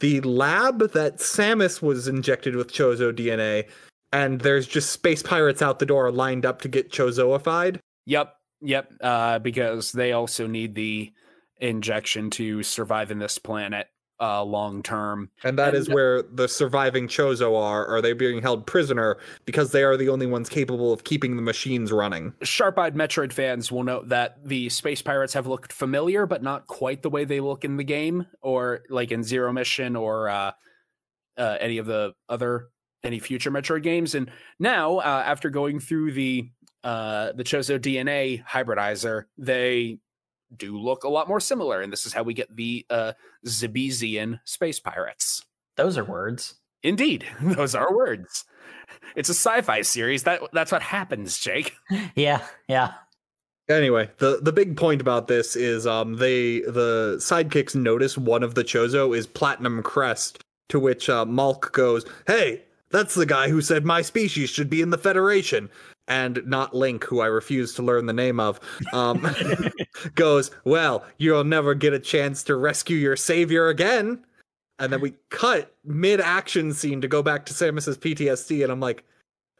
the 0.00 0.20
lab 0.22 0.92
that 0.92 1.18
Samus 1.18 1.80
was 1.80 2.08
injected 2.08 2.56
with 2.56 2.72
Chozo 2.72 3.12
DNA, 3.12 3.68
and 4.12 4.40
there's 4.40 4.66
just 4.66 4.90
space 4.90 5.22
pirates 5.22 5.62
out 5.62 5.78
the 5.78 5.86
door 5.86 6.10
lined 6.10 6.44
up 6.44 6.60
to 6.62 6.68
get 6.68 6.90
Chozoified. 6.90 7.78
Yep, 8.06 8.34
yep. 8.62 8.92
Uh, 9.00 9.38
because 9.38 9.92
they 9.92 10.12
also 10.12 10.46
need 10.46 10.74
the 10.74 11.12
injection 11.58 12.30
to 12.30 12.62
survive 12.62 13.10
in 13.10 13.18
this 13.18 13.38
planet 13.38 13.88
uh, 14.20 14.42
long 14.44 14.82
term. 14.82 15.30
And 15.42 15.58
that 15.58 15.74
And- 15.74 15.78
is 15.78 15.88
where 15.88 16.22
the 16.22 16.46
surviving 16.46 17.08
Chozo 17.08 17.60
are. 17.60 17.86
Are 17.86 18.00
they 18.00 18.12
being 18.12 18.40
held 18.40 18.66
prisoner 18.66 19.18
because 19.44 19.72
they 19.72 19.82
are 19.82 19.96
the 19.96 20.08
only 20.08 20.26
ones 20.26 20.48
capable 20.48 20.92
of 20.92 21.02
keeping 21.02 21.34
the 21.34 21.42
machines 21.42 21.90
running? 21.90 22.32
Sharp-eyed 22.42 22.94
Metroid 22.94 23.32
fans 23.32 23.72
will 23.72 23.82
note 23.82 24.10
that 24.10 24.46
the 24.46 24.68
space 24.68 25.02
pirates 25.02 25.34
have 25.34 25.48
looked 25.48 25.72
familiar, 25.72 26.24
but 26.26 26.42
not 26.42 26.68
quite 26.68 27.02
the 27.02 27.10
way 27.10 27.24
they 27.24 27.40
look 27.40 27.64
in 27.64 27.76
the 27.76 27.84
game, 27.84 28.26
or 28.40 28.82
like 28.88 29.10
in 29.10 29.24
Zero 29.24 29.52
Mission, 29.52 29.96
or 29.96 30.28
uh, 30.28 30.52
uh, 31.36 31.56
any 31.60 31.78
of 31.78 31.86
the 31.86 32.12
other 32.28 32.68
any 33.04 33.18
future 33.18 33.50
Metroid 33.50 33.82
games. 33.82 34.14
And 34.14 34.30
now, 34.60 34.98
uh, 34.98 35.24
after 35.26 35.50
going 35.50 35.80
through 35.80 36.12
the 36.12 36.48
uh, 36.84 37.32
the 37.32 37.44
Chozo 37.44 37.78
DNA 37.78 38.44
hybridizer, 38.44 39.24
they 39.38 39.98
do 40.56 40.78
look 40.78 41.04
a 41.04 41.08
lot 41.08 41.28
more 41.28 41.40
similar, 41.40 41.80
and 41.80 41.92
this 41.92 42.06
is 42.06 42.12
how 42.12 42.22
we 42.22 42.34
get 42.34 42.54
the 42.54 42.84
uh, 42.90 43.12
Zebesian 43.46 44.40
space 44.44 44.80
pirates. 44.80 45.44
Those 45.76 45.96
are 45.96 46.04
words. 46.04 46.54
Indeed, 46.82 47.24
those 47.42 47.74
are 47.74 47.94
words. 47.94 48.44
It's 49.16 49.28
a 49.28 49.34
sci-fi 49.34 49.82
series. 49.82 50.24
That 50.24 50.40
that's 50.52 50.72
what 50.72 50.82
happens, 50.82 51.38
Jake. 51.38 51.74
Yeah, 52.14 52.44
yeah. 52.68 52.94
Anyway, 53.68 54.10
the 54.18 54.40
the 54.42 54.52
big 54.52 54.76
point 54.76 55.00
about 55.00 55.28
this 55.28 55.56
is 55.56 55.86
um 55.86 56.16
they 56.16 56.60
the 56.60 57.16
sidekicks 57.18 57.74
notice 57.74 58.18
one 58.18 58.42
of 58.42 58.54
the 58.54 58.64
Chozo 58.64 59.16
is 59.16 59.26
Platinum 59.26 59.82
Crest, 59.82 60.42
to 60.68 60.80
which 60.80 61.08
uh, 61.08 61.24
Malk 61.24 61.72
goes, 61.72 62.04
"Hey, 62.26 62.64
that's 62.90 63.14
the 63.14 63.26
guy 63.26 63.48
who 63.48 63.60
said 63.60 63.84
my 63.84 64.02
species 64.02 64.50
should 64.50 64.68
be 64.68 64.82
in 64.82 64.90
the 64.90 64.98
Federation." 64.98 65.70
And 66.08 66.42
not 66.44 66.74
Link, 66.74 67.04
who 67.04 67.20
I 67.20 67.26
refuse 67.26 67.74
to 67.74 67.82
learn 67.82 68.06
the 68.06 68.12
name 68.12 68.40
of, 68.40 68.58
um, 68.92 69.26
goes, 70.14 70.50
Well, 70.64 71.04
you'll 71.18 71.44
never 71.44 71.74
get 71.74 71.92
a 71.92 71.98
chance 71.98 72.42
to 72.44 72.56
rescue 72.56 72.96
your 72.96 73.16
savior 73.16 73.68
again. 73.68 74.24
And 74.78 74.92
then 74.92 75.00
we 75.00 75.14
cut 75.30 75.74
mid 75.84 76.20
action 76.20 76.72
scene 76.72 77.00
to 77.02 77.08
go 77.08 77.22
back 77.22 77.46
to 77.46 77.52
Samus's 77.52 77.96
PTSD. 77.96 78.64
And 78.64 78.72
I'm 78.72 78.80
like, 78.80 79.04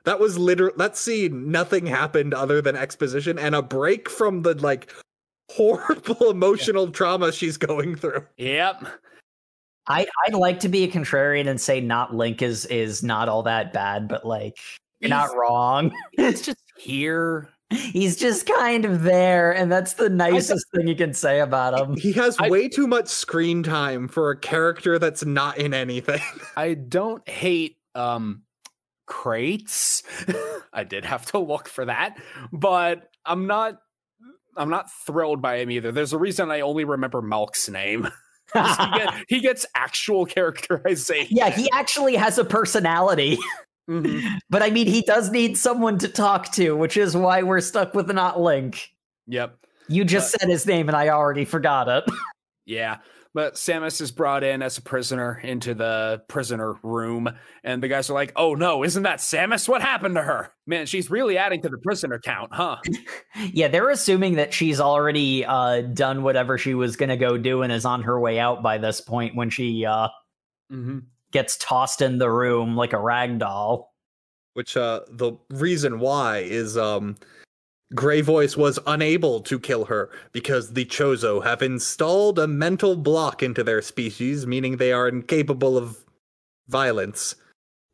that 0.04 0.18
was 0.18 0.38
literally 0.38 0.74
that 0.78 0.96
scene. 0.96 1.50
Nothing 1.50 1.86
happened 1.86 2.34
other 2.34 2.60
than 2.60 2.76
exposition 2.76 3.38
and 3.38 3.54
a 3.54 3.62
break 3.62 4.08
from 4.08 4.42
the 4.42 4.54
like 4.54 4.92
horrible 5.50 6.30
emotional 6.30 6.90
trauma 6.90 7.30
she's 7.32 7.56
going 7.56 7.94
through. 7.94 8.26
Yep. 8.36 8.86
I 9.86 10.06
I'd 10.26 10.34
like 10.34 10.60
to 10.60 10.68
be 10.68 10.84
a 10.84 10.88
contrarian 10.88 11.48
and 11.48 11.60
say 11.60 11.80
not 11.80 12.14
Link 12.14 12.40
is 12.40 12.66
is 12.66 13.02
not 13.02 13.28
all 13.28 13.42
that 13.44 13.72
bad, 13.72 14.08
but 14.08 14.24
like 14.24 14.58
you're 15.02 15.10
not 15.10 15.36
wrong. 15.36 15.92
It's 16.14 16.40
just 16.42 16.58
here. 16.78 17.48
He's 17.70 18.16
just 18.16 18.46
kind 18.46 18.84
of 18.84 19.02
there, 19.02 19.50
and 19.50 19.72
that's 19.72 19.94
the 19.94 20.10
nicest 20.10 20.66
thing 20.74 20.86
you 20.88 20.94
can 20.94 21.14
say 21.14 21.40
about 21.40 21.78
him. 21.78 21.96
He 21.96 22.12
has 22.12 22.36
I- 22.38 22.50
way 22.50 22.68
too 22.68 22.86
much 22.86 23.08
screen 23.08 23.62
time 23.62 24.08
for 24.08 24.30
a 24.30 24.36
character 24.38 24.98
that's 24.98 25.24
not 25.24 25.56
in 25.58 25.72
anything. 25.72 26.20
I 26.56 26.74
don't 26.74 27.26
hate 27.28 27.76
um 27.94 28.42
crates. 29.06 30.02
I 30.72 30.84
did 30.84 31.04
have 31.04 31.26
to 31.32 31.38
look 31.38 31.68
for 31.68 31.84
that, 31.86 32.18
but 32.52 33.08
I'm 33.24 33.46
not 33.46 33.78
I'm 34.56 34.68
not 34.68 34.90
thrilled 35.06 35.40
by 35.40 35.56
him 35.60 35.70
either. 35.70 35.92
There's 35.92 36.12
a 36.12 36.18
reason 36.18 36.50
I 36.50 36.60
only 36.60 36.84
remember 36.84 37.22
Malk's 37.22 37.68
name. 37.70 38.06
he, 38.52 38.60
get- 38.98 39.14
he 39.28 39.40
gets 39.40 39.64
actual 39.74 40.26
characterization. 40.26 41.34
yeah, 41.34 41.48
he 41.48 41.70
actually 41.72 42.16
has 42.16 42.36
a 42.36 42.44
personality. 42.44 43.38
Mhm. 43.88 44.38
But 44.48 44.62
I 44.62 44.70
mean, 44.70 44.86
he 44.86 45.02
does 45.02 45.30
need 45.30 45.58
someone 45.58 45.98
to 45.98 46.08
talk 46.08 46.52
to, 46.52 46.76
which 46.76 46.96
is 46.96 47.16
why 47.16 47.42
we're 47.42 47.60
stuck 47.60 47.94
with 47.94 48.10
not 48.12 48.40
Link. 48.40 48.90
Yep. 49.26 49.56
You 49.88 50.04
just 50.04 50.30
said 50.30 50.48
his 50.48 50.66
name 50.66 50.88
and 50.88 50.96
I 50.96 51.08
already 51.08 51.44
forgot 51.44 51.88
it. 51.88 52.04
Yeah. 52.64 52.98
But 53.34 53.54
Samus 53.54 54.00
is 54.00 54.12
brought 54.12 54.44
in 54.44 54.62
as 54.62 54.78
a 54.78 54.82
prisoner 54.82 55.40
into 55.42 55.74
the 55.74 56.22
prisoner 56.28 56.74
room, 56.84 57.28
and 57.64 57.82
the 57.82 57.88
guys 57.88 58.08
are 58.08 58.12
like, 58.12 58.32
"Oh 58.36 58.54
no, 58.54 58.84
isn't 58.84 59.02
that 59.02 59.18
Samus? 59.18 59.68
What 59.68 59.82
happened 59.82 60.14
to 60.14 60.22
her? 60.22 60.52
Man, 60.66 60.86
she's 60.86 61.10
really 61.10 61.38
adding 61.38 61.60
to 61.62 61.68
the 61.68 61.78
prisoner 61.78 62.20
count, 62.22 62.50
huh?" 62.52 62.76
yeah, 63.52 63.68
they're 63.68 63.88
assuming 63.90 64.34
that 64.36 64.54
she's 64.54 64.80
already 64.80 65.44
uh, 65.44 65.80
done 65.80 66.22
whatever 66.22 66.56
she 66.56 66.74
was 66.74 66.94
going 66.96 67.08
to 67.08 67.16
go 67.16 67.36
do 67.38 67.62
and 67.62 67.72
is 67.72 67.84
on 67.84 68.02
her 68.02 68.20
way 68.20 68.38
out 68.38 68.62
by 68.62 68.78
this 68.78 69.00
point 69.00 69.34
when 69.34 69.50
she 69.50 69.84
uh, 69.86 70.08
hmm 70.70 70.98
gets 71.32 71.56
tossed 71.56 72.00
in 72.00 72.18
the 72.18 72.30
room 72.30 72.76
like 72.76 72.92
a 72.92 73.00
rag 73.00 73.38
doll. 73.38 73.94
Which 74.54 74.76
uh 74.76 75.00
the 75.10 75.32
reason 75.50 75.98
why 75.98 76.38
is 76.38 76.76
um 76.76 77.16
Grey 77.94 78.22
Voice 78.22 78.56
was 78.56 78.78
unable 78.86 79.40
to 79.40 79.58
kill 79.58 79.84
her 79.86 80.10
because 80.32 80.72
the 80.72 80.84
Chozo 80.84 81.44
have 81.44 81.60
installed 81.60 82.38
a 82.38 82.46
mental 82.46 82.96
block 82.96 83.42
into 83.42 83.62
their 83.62 83.82
species, 83.82 84.46
meaning 84.46 84.76
they 84.76 84.92
are 84.92 85.08
incapable 85.08 85.76
of 85.76 86.04
violence. 86.68 87.34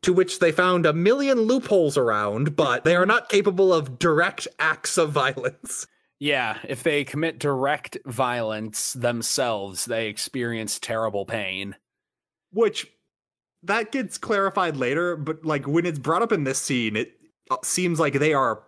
To 0.03 0.13
which 0.13 0.39
they 0.39 0.53
found 0.53 0.87
a 0.87 0.93
million 0.93 1.41
loopholes 1.41 1.97
around, 1.97 2.55
but 2.55 2.85
they 2.85 2.95
are 2.95 3.07
not 3.07 3.29
capable 3.29 3.73
of 3.73 3.99
direct 3.99 4.47
acts 4.61 4.97
of 4.97 5.11
violence. 5.11 5.87
Yeah, 6.21 6.59
if 6.69 6.85
they 6.85 7.05
commit 7.05 7.39
direct 7.41 7.99
violence 8.07 8.93
themselves, 8.93 9.85
they 9.85 10.07
experience 10.07 10.79
terrible 10.79 11.25
pain. 11.25 11.75
Which 12.53 12.87
that 13.63 13.93
gets 13.93 14.19
clarified 14.19 14.77
later, 14.77 15.17
but 15.17 15.45
like 15.45 15.67
when 15.67 15.87
it's 15.87 15.99
brought 15.99 16.23
up 16.23 16.33
in 16.33 16.45
this 16.45 16.59
scene, 16.61 16.97
it 16.97 17.13
uh, 17.51 17.57
seems 17.63 17.99
like 17.99 18.15
they 18.15 18.33
are 18.35 18.63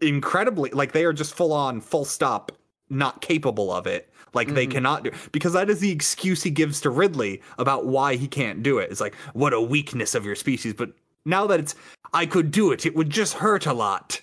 incredibly 0.00 0.70
like 0.70 0.92
they 0.92 1.04
are 1.04 1.12
just 1.12 1.34
full 1.34 1.52
on 1.52 1.80
full 1.80 2.04
stop 2.04 2.52
not 2.88 3.20
capable 3.20 3.72
of 3.72 3.86
it. 3.86 4.08
Like 4.34 4.54
they 4.54 4.66
Mhm. 4.66 4.70
cannot 4.72 5.02
do 5.04 5.10
because 5.32 5.54
that 5.54 5.70
is 5.70 5.80
the 5.80 5.90
excuse 5.90 6.42
he 6.42 6.50
gives 6.50 6.80
to 6.82 6.90
Ridley 6.90 7.42
about 7.58 7.86
why 7.86 8.16
he 8.16 8.28
can't 8.28 8.62
do 8.62 8.78
it. 8.78 8.90
It's 8.90 9.00
like 9.00 9.14
what 9.32 9.52
a 9.52 9.60
weakness 9.60 10.14
of 10.14 10.24
your 10.24 10.36
species, 10.36 10.74
but 10.74 10.92
now 11.24 11.46
that 11.46 11.60
it's 11.60 11.74
I 12.12 12.26
could 12.26 12.50
do 12.50 12.70
it, 12.72 12.86
it 12.86 12.94
would 12.94 13.10
just 13.10 13.34
hurt 13.34 13.66
a 13.66 13.72
lot. 13.72 14.20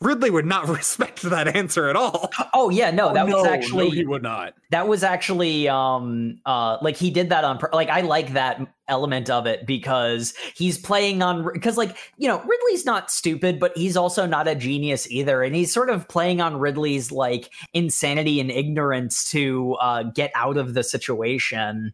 Ridley 0.00 0.30
would 0.30 0.46
not 0.46 0.68
respect 0.68 1.22
that 1.22 1.56
answer 1.56 1.88
at 1.88 1.96
all. 1.96 2.30
Oh 2.54 2.70
yeah, 2.70 2.90
no, 2.90 3.12
that 3.12 3.26
was 3.26 3.42
no, 3.42 3.50
actually 3.50 3.88
no, 3.88 3.90
he 3.94 4.06
would 4.06 4.22
not. 4.22 4.54
that 4.70 4.86
was 4.86 5.02
actually 5.02 5.68
um 5.68 6.38
uh 6.46 6.78
like 6.82 6.96
he 6.96 7.10
did 7.10 7.30
that 7.30 7.44
on 7.44 7.58
like 7.72 7.88
I 7.88 8.02
like 8.02 8.32
that 8.34 8.60
element 8.86 9.28
of 9.28 9.46
it 9.46 9.66
because 9.66 10.34
he's 10.54 10.78
playing 10.78 11.20
on 11.22 11.46
because 11.52 11.76
like 11.76 11.96
you 12.16 12.28
know 12.28 12.38
Ridley's 12.40 12.86
not 12.86 13.10
stupid 13.10 13.58
but 13.58 13.76
he's 13.76 13.96
also 13.96 14.24
not 14.24 14.46
a 14.48 14.54
genius 14.54 15.10
either 15.10 15.42
and 15.42 15.54
he's 15.54 15.72
sort 15.72 15.90
of 15.90 16.08
playing 16.08 16.40
on 16.40 16.58
Ridley's 16.58 17.10
like 17.12 17.50
insanity 17.74 18.40
and 18.40 18.50
ignorance 18.50 19.28
to 19.32 19.74
uh 19.80 20.04
get 20.04 20.30
out 20.34 20.56
of 20.56 20.74
the 20.74 20.82
situation 20.84 21.92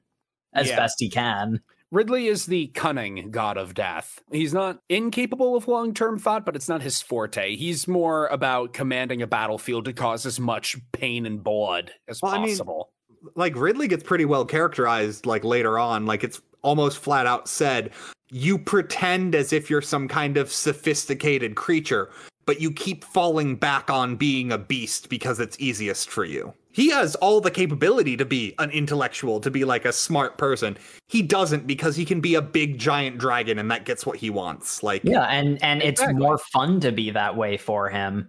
as 0.53 0.69
Yeah. 0.69 0.77
best 0.77 1.01
he 1.01 1.09
can. 1.11 1.61
Ridley 1.91 2.27
is 2.27 2.47
the 2.47 2.69
cunning 2.69 3.31
god 3.31 3.57
of 3.57 3.75
death. 3.75 4.21
He's 4.33 4.53
not 4.53 4.81
incapable 4.89 5.57
of 5.57 5.69
long 5.69 5.95
term 5.95 6.19
thought, 6.19 6.45
but 6.45 6.57
it's 6.57 6.69
not 6.69 6.83
his 6.83 7.01
forte. 7.01 7.55
He's 7.57 7.87
more 7.87 8.27
about 8.29 8.73
commanding 8.73 9.23
a 9.23 9.27
battlefield 9.27 9.85
to 9.85 9.93
cause 9.93 10.27
as 10.27 10.41
much 10.41 10.77
pain 10.93 11.25
and 11.27 11.43
blood 11.43 11.93
as 12.09 12.21
Well, 12.23 12.33
I 12.35 12.39
mean, 12.39 12.49
possible. 12.49 12.91
like 13.37 13.55
Ridley 13.57 13.89
gets 13.89 14.03
pretty 14.03 14.25
well 14.25 14.45
characterized 14.45 15.27
like 15.27 15.45
later 15.45 15.79
on 15.79 16.07
like 16.07 16.25
it's 16.25 16.41
almost 16.63 16.99
flat 16.99 17.27
out 17.27 17.49
said 17.49 17.91
you 18.31 18.59
pretend 18.59 19.35
as 19.35 19.53
if 19.53 19.71
you're 19.71 19.83
some 19.83 20.09
kind 20.09 20.37
of 20.37 20.51
sophisticated 20.51 21.55
creature 21.55 22.11
but 22.47 22.61
you 22.61 22.71
keep 22.71 23.05
falling 23.05 23.57
back 23.57 23.91
on 23.91 24.17
being 24.17 24.53
a 24.53 24.59
beast 24.59 25.09
because 25.09 25.41
it's 25.41 25.57
easiest 25.61 26.09
for 26.11 26.25
you 26.25 26.53
he 26.73 26.91
has 26.91 27.15
all 27.17 27.41
the 27.41 27.53
capability 27.53 28.17
to 28.17 28.25
be 28.25 28.53
an 28.59 28.69
intellectual 28.71 29.41
to 29.41 29.51
be 29.51 29.65
like 29.65 29.85
a 29.85 29.93
smart 29.93 30.37
person 30.39 30.77
he 31.09 31.23
doesn't 31.23 31.67
because 31.67 31.95
he 31.95 32.05
can 32.05 32.21
be 32.21 32.35
a 32.35 32.43
big 32.43 32.79
giant 32.79 33.17
dragon 33.19 33.59
and 33.59 33.71
that 33.71 33.85
gets 33.85 34.05
what 34.05 34.17
he 34.17 34.29
wants 34.31 34.83
like 34.83 35.03
Yeah, 35.05 35.25
and 35.25 35.63
and 35.63 35.81
it's 35.83 36.01
Exactly. 36.01 36.21
more 36.21 36.39
fun 36.39 36.81
to 36.81 36.91
be 36.91 37.11
that 37.13 37.37
way 37.37 37.57
for 37.57 37.89
him. 37.89 38.29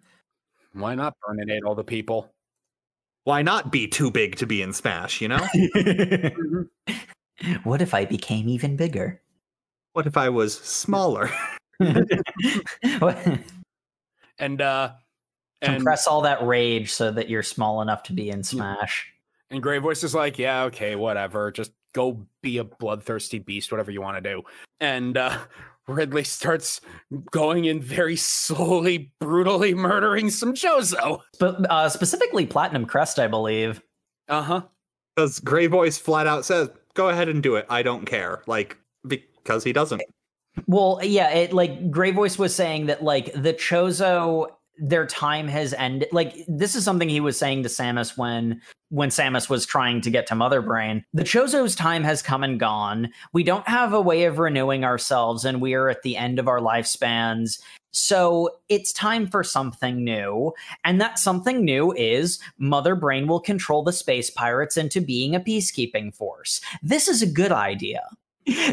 Why 0.73 0.93
not 0.93 1.15
burninate 1.27 1.61
all 1.65 1.75
the 1.75 1.83
people? 1.83 2.31
why 3.23 3.41
not 3.41 3.71
be 3.71 3.87
too 3.87 4.11
big 4.11 4.35
to 4.35 4.45
be 4.45 4.61
in 4.61 4.71
smash 4.71 5.19
you 5.19 5.27
know 5.27 5.37
mm-hmm. 5.55 7.53
what 7.63 7.81
if 7.81 7.93
I 7.95 8.05
became 8.05 8.47
even 8.47 8.75
bigger? 8.75 9.19
what 9.93 10.05
if 10.05 10.15
i 10.15 10.29
was 10.29 10.53
smaller 10.59 11.29
And 14.39 14.61
uh 14.61 14.91
and 15.61 15.77
Compress 15.77 16.07
all 16.07 16.21
that 16.21 16.45
rage 16.45 16.91
so 16.91 17.11
that 17.11 17.29
you're 17.29 17.43
small 17.43 17.81
enough 17.81 18.03
to 18.03 18.13
be 18.13 18.29
in 18.29 18.43
Smash. 18.43 19.11
and 19.49 19.63
Grey 19.63 19.79
Voice 19.79 20.03
is 20.03 20.13
like, 20.13 20.37
yeah, 20.37 20.63
okay, 20.63 20.95
whatever. 20.95 21.51
Just 21.51 21.71
go 21.93 22.25
be 22.43 22.57
a 22.57 22.63
bloodthirsty 22.63 23.39
beast, 23.39 23.71
whatever 23.71 23.91
you 23.91 24.01
want 24.01 24.21
to 24.21 24.29
do. 24.29 24.43
And 24.79 25.17
uh 25.17 25.37
Ridley 25.87 26.23
starts 26.23 26.81
going 27.31 27.65
in 27.65 27.79
very 27.79 28.15
slowly, 28.15 29.13
brutally 29.19 29.73
murdering 29.75 30.31
some 30.31 30.55
Chozo. 30.55 31.21
But 31.39 31.69
uh, 31.69 31.89
specifically 31.89 32.47
Platinum 32.47 32.87
Crest, 32.87 33.19
I 33.19 33.27
believe. 33.27 33.83
Uh-huh. 34.27 34.63
Because 35.15 35.39
Grey 35.39 35.67
Voice 35.67 35.97
flat 35.99 36.25
out 36.25 36.43
says, 36.43 36.69
"Go 36.95 37.09
ahead 37.09 37.29
and 37.29 37.43
do 37.43 37.55
it. 37.55 37.67
I 37.69 37.83
don't 37.83 38.05
care." 38.05 38.41
Like 38.47 38.77
because 39.07 39.63
he 39.63 39.73
doesn't. 39.73 40.01
Well, 40.67 40.99
yeah, 41.03 41.29
it 41.29 41.53
like 41.53 41.91
Grey 41.91 42.11
Voice 42.11 42.37
was 42.37 42.55
saying 42.55 42.87
that 42.87 43.03
like 43.03 43.33
the 43.33 43.53
Chozo 43.53 44.47
their 44.77 45.05
time 45.05 45.47
has 45.47 45.73
ended. 45.73 46.09
Like 46.11 46.35
this 46.47 46.75
is 46.75 46.83
something 46.83 47.09
he 47.09 47.19
was 47.19 47.37
saying 47.37 47.63
to 47.63 47.69
Samus 47.69 48.17
when 48.17 48.61
when 48.89 49.09
Samus 49.09 49.49
was 49.49 49.65
trying 49.65 50.01
to 50.01 50.09
get 50.09 50.27
to 50.27 50.35
Mother 50.35 50.61
Brain. 50.61 51.03
The 51.13 51.23
Chozo's 51.23 51.75
time 51.75 52.03
has 52.03 52.21
come 52.21 52.43
and 52.43 52.59
gone. 52.59 53.09
We 53.33 53.43
don't 53.43 53.67
have 53.67 53.93
a 53.93 54.01
way 54.01 54.25
of 54.25 54.39
renewing 54.39 54.83
ourselves 54.83 55.45
and 55.45 55.61
we 55.61 55.73
are 55.73 55.89
at 55.89 56.03
the 56.03 56.17
end 56.17 56.39
of 56.39 56.47
our 56.47 56.59
lifespans. 56.59 57.59
So 57.91 58.49
it's 58.67 58.91
time 58.91 59.27
for 59.27 59.43
something 59.43 60.03
new. 60.03 60.53
And 60.83 60.99
that 60.99 61.17
something 61.17 61.63
new 61.63 61.93
is 61.93 62.39
Mother 62.57 62.95
Brain 62.95 63.27
will 63.27 63.39
control 63.39 63.83
the 63.83 63.93
space 63.93 64.29
pirates 64.29 64.77
into 64.77 65.01
being 65.01 65.33
a 65.33 65.39
peacekeeping 65.39 66.13
force. 66.13 66.61
This 66.83 67.07
is 67.07 67.21
a 67.21 67.27
good 67.27 67.53
idea. 67.53 68.01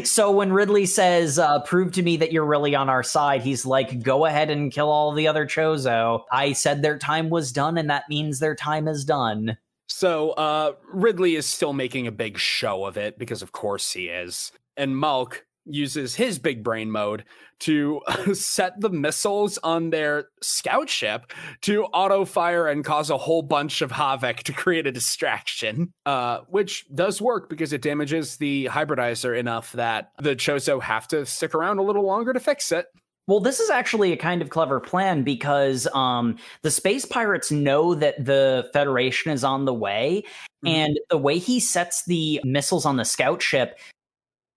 So 0.03 0.31
when 0.31 0.53
Ridley 0.53 0.85
says, 0.85 1.39
uh, 1.39 1.59
"Prove 1.61 1.91
to 1.93 2.03
me 2.03 2.17
that 2.17 2.31
you're 2.31 2.45
really 2.45 2.75
on 2.75 2.89
our 2.89 3.03
side," 3.03 3.41
he's 3.41 3.65
like, 3.65 4.03
"Go 4.03 4.25
ahead 4.25 4.49
and 4.49 4.71
kill 4.71 4.89
all 4.89 5.11
the 5.13 5.27
other 5.27 5.45
Chozo." 5.45 6.23
I 6.31 6.53
said 6.53 6.81
their 6.81 6.97
time 6.97 7.29
was 7.29 7.51
done, 7.51 7.77
and 7.77 7.89
that 7.89 8.09
means 8.09 8.39
their 8.39 8.55
time 8.55 8.87
is 8.87 9.05
done. 9.05 9.57
So 9.87 10.31
uh, 10.31 10.73
Ridley 10.91 11.35
is 11.35 11.45
still 11.45 11.73
making 11.73 12.07
a 12.07 12.11
big 12.11 12.37
show 12.37 12.85
of 12.85 12.97
it 12.97 13.17
because, 13.17 13.41
of 13.41 13.51
course, 13.51 13.91
he 13.91 14.07
is. 14.07 14.51
And 14.77 14.95
Malk 14.95 15.41
uses 15.65 16.15
his 16.15 16.39
big 16.39 16.63
brain 16.63 16.91
mode 16.91 17.23
to 17.59 18.01
set 18.33 18.79
the 18.81 18.89
missiles 18.89 19.57
on 19.59 19.89
their 19.89 20.27
scout 20.41 20.89
ship 20.89 21.31
to 21.61 21.85
auto 21.85 22.25
fire 22.25 22.67
and 22.67 22.83
cause 22.83 23.09
a 23.09 23.17
whole 23.17 23.41
bunch 23.41 23.81
of 23.81 23.91
havoc 23.91 24.37
to 24.43 24.53
create 24.53 24.87
a 24.87 24.91
distraction, 24.91 25.93
uh, 26.05 26.39
which 26.49 26.85
does 26.93 27.21
work 27.21 27.49
because 27.49 27.73
it 27.73 27.81
damages 27.81 28.37
the 28.37 28.65
hybridizer 28.65 29.37
enough 29.37 29.71
that 29.73 30.11
the 30.19 30.35
Chozo 30.35 30.81
have 30.81 31.07
to 31.07 31.25
stick 31.25 31.55
around 31.55 31.77
a 31.77 31.83
little 31.83 32.05
longer 32.05 32.33
to 32.33 32.39
fix 32.39 32.71
it. 32.71 32.87
Well, 33.25 33.39
this 33.39 33.61
is 33.61 33.69
actually 33.69 34.11
a 34.11 34.17
kind 34.17 34.41
of 34.41 34.49
clever 34.49 34.81
plan 34.81 35.23
because 35.23 35.87
um, 35.93 36.37
the 36.61 36.71
space 36.71 37.05
pirates 37.05 37.51
know 37.51 37.95
that 37.95 38.23
the 38.23 38.69
Federation 38.73 39.31
is 39.31 39.45
on 39.45 39.63
the 39.63 39.73
way, 39.73 40.23
mm-hmm. 40.65 40.67
and 40.67 40.99
the 41.09 41.17
way 41.17 41.37
he 41.37 41.61
sets 41.61 42.03
the 42.03 42.41
missiles 42.43 42.85
on 42.85 42.97
the 42.97 43.05
scout 43.05 43.41
ship 43.41 43.79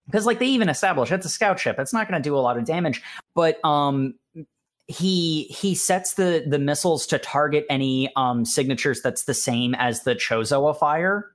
because 0.06 0.26
like 0.26 0.38
they 0.38 0.46
even 0.46 0.68
establish 0.68 1.10
it's 1.12 1.26
a 1.26 1.30
scout 1.30 1.58
ship 1.58 1.76
it's 1.78 1.92
not 1.92 2.08
going 2.08 2.20
to 2.20 2.26
do 2.26 2.36
a 2.36 2.38
lot 2.38 2.56
of 2.56 2.64
damage 2.64 3.02
but 3.34 3.62
um 3.64 4.14
he 4.88 5.44
he 5.44 5.74
sets 5.74 6.14
the 6.14 6.44
the 6.46 6.58
missiles 6.58 7.06
to 7.06 7.18
target 7.18 7.66
any 7.68 8.10
um 8.16 8.44
signatures 8.44 9.00
that's 9.02 9.24
the 9.24 9.34
same 9.34 9.74
as 9.74 10.02
the 10.04 10.14
chozo 10.14 10.76
fire 10.78 11.32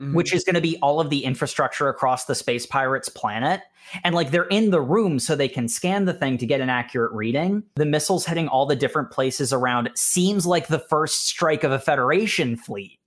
mm-hmm. 0.00 0.14
which 0.14 0.32
is 0.32 0.44
going 0.44 0.54
to 0.54 0.60
be 0.60 0.76
all 0.78 1.00
of 1.00 1.10
the 1.10 1.24
infrastructure 1.24 1.88
across 1.88 2.24
the 2.24 2.34
space 2.34 2.66
pirates 2.66 3.08
planet. 3.08 3.62
And 4.02 4.14
like 4.14 4.30
they're 4.30 4.44
in 4.44 4.70
the 4.70 4.80
room 4.80 5.18
so 5.18 5.36
they 5.36 5.48
can 5.48 5.68
scan 5.68 6.06
the 6.06 6.12
thing 6.12 6.38
to 6.38 6.46
get 6.46 6.60
an 6.60 6.70
accurate 6.70 7.12
reading. 7.12 7.62
The 7.76 7.86
missiles 7.86 8.26
hitting 8.26 8.48
all 8.48 8.66
the 8.66 8.76
different 8.76 9.10
places 9.10 9.52
around 9.52 9.90
seems 9.94 10.44
like 10.44 10.66
the 10.66 10.78
first 10.78 11.26
strike 11.26 11.62
of 11.64 11.72
a 11.72 11.78
federation 11.78 12.56
fleet 12.56 12.98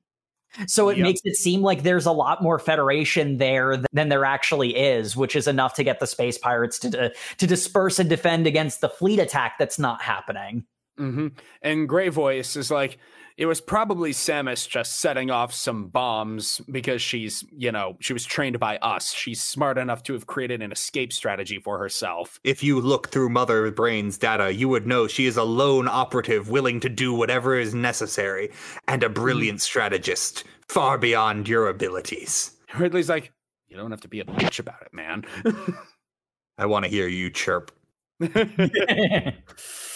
so 0.68 0.90
it 0.90 0.98
yep. 0.98 1.04
makes 1.04 1.22
it 1.24 1.36
seem 1.36 1.62
like 1.62 1.84
there's 1.84 2.06
a 2.06 2.12
lot 2.12 2.42
more 2.42 2.60
Federation 2.60 3.38
there 3.38 3.84
than 3.94 4.10
there 4.10 4.26
actually 4.26 4.76
is, 4.76 5.16
which 5.16 5.36
is 5.36 5.48
enough 5.48 5.74
to 5.76 5.84
get 5.84 6.00
the 6.00 6.08
space 6.08 6.38
pirates 6.38 6.80
to 6.80 7.12
to 7.38 7.48
disperse 7.48 8.00
and 8.00 8.10
defend 8.10 8.48
against 8.48 8.82
the 8.82 8.90
fleet 8.90 9.20
attack 9.20 9.58
that's 9.58 9.80
not 9.80 10.02
happening. 10.02 10.66
Mm-hmm. 11.00 11.28
And 11.62 11.88
Gray 11.88 12.10
Voice 12.10 12.56
is 12.56 12.70
like, 12.70 13.00
it 13.40 13.46
was 13.46 13.62
probably 13.62 14.12
Samus 14.12 14.68
just 14.68 15.00
setting 15.00 15.32
off 15.32 15.54
some 15.54 15.88
bombs 15.88 16.60
because 16.70 17.02
she's, 17.02 17.46
you 17.56 17.72
know, 17.72 17.96
she 18.02 18.12
was 18.12 18.26
trained 18.26 18.60
by 18.60 18.78
us. 18.80 19.14
She's 19.14 19.42
smart 19.42 19.78
enough 19.78 20.04
to 20.04 20.14
have 20.14 20.28
created 20.28 20.62
an 20.62 20.74
escape 20.74 21.14
strategy 21.14 21.58
for 21.58 21.80
herself. 21.80 22.42
If 22.44 22.62
you 22.62 22.82
look 22.82 23.12
through 23.12 23.30
Mother 23.30 23.72
Brain's 23.72 24.18
data, 24.18 24.54
you 24.54 24.68
would 24.68 24.86
know 24.86 25.08
she 25.08 25.26
is 25.26 25.38
a 25.38 25.46
lone 25.46 25.88
operative 25.88 26.50
willing 26.50 26.82
to 26.82 26.90
do 26.90 27.14
whatever 27.14 27.58
is 27.58 27.74
necessary 27.74 28.52
and 28.90 29.04
a 29.04 29.10
brilliant 29.10 29.62
strategist 29.62 30.44
far 30.68 30.98
beyond 30.98 31.48
your 31.48 31.70
abilities. 31.70 32.58
Ridley's 32.78 33.08
like, 33.08 33.32
you 33.70 33.78
don't 33.78 33.92
have 33.92 34.02
to 34.02 34.10
be 34.10 34.20
a 34.20 34.26
bitch 34.26 34.60
about 34.60 34.82
it, 34.82 34.94
man. 34.94 35.24
I 36.58 36.66
want 36.66 36.84
to 36.84 36.92
hear 36.92 37.08
you 37.08 37.30
chirp. 37.30 37.72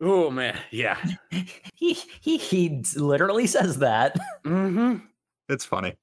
Oh 0.00 0.30
man, 0.30 0.58
yeah. 0.70 0.98
he 1.74 1.94
he 2.20 2.36
he 2.36 2.82
literally 2.96 3.46
says 3.46 3.78
that. 3.78 4.16
Mm-hmm. 4.44 5.04
It's 5.48 5.64
funny. 5.64 5.94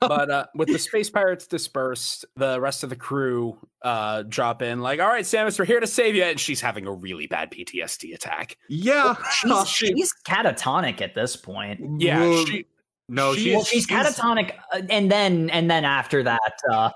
but 0.00 0.30
uh, 0.30 0.46
with 0.54 0.68
the 0.68 0.78
space 0.78 1.10
pirates 1.10 1.46
dispersed, 1.46 2.24
the 2.36 2.60
rest 2.60 2.84
of 2.84 2.90
the 2.90 2.96
crew 2.96 3.58
uh, 3.82 4.22
drop 4.22 4.62
in, 4.62 4.80
like, 4.80 5.00
"All 5.00 5.08
right, 5.08 5.24
Samus, 5.24 5.58
we're 5.58 5.64
here 5.64 5.80
to 5.80 5.86
save 5.86 6.14
you." 6.14 6.24
And 6.24 6.38
she's 6.38 6.60
having 6.60 6.86
a 6.86 6.92
really 6.92 7.26
bad 7.26 7.50
PTSD 7.50 8.14
attack. 8.14 8.58
Yeah, 8.68 9.16
well, 9.44 9.64
she's, 9.66 9.88
she's, 9.90 10.14
catatonic 10.26 11.00
at 11.00 11.14
this 11.14 11.36
point. 11.36 12.00
Yeah, 12.00 12.20
well, 12.20 12.46
she, 12.46 12.66
no, 13.08 13.34
she, 13.34 13.54
well, 13.54 13.64
she's, 13.64 13.84
she's, 13.84 13.86
catatonic, 13.86 14.56
uh, 14.72 14.82
and 14.90 15.10
then 15.10 15.50
and 15.50 15.70
then 15.70 15.84
after 15.84 16.22
that, 16.22 16.52
uh, 16.70 16.90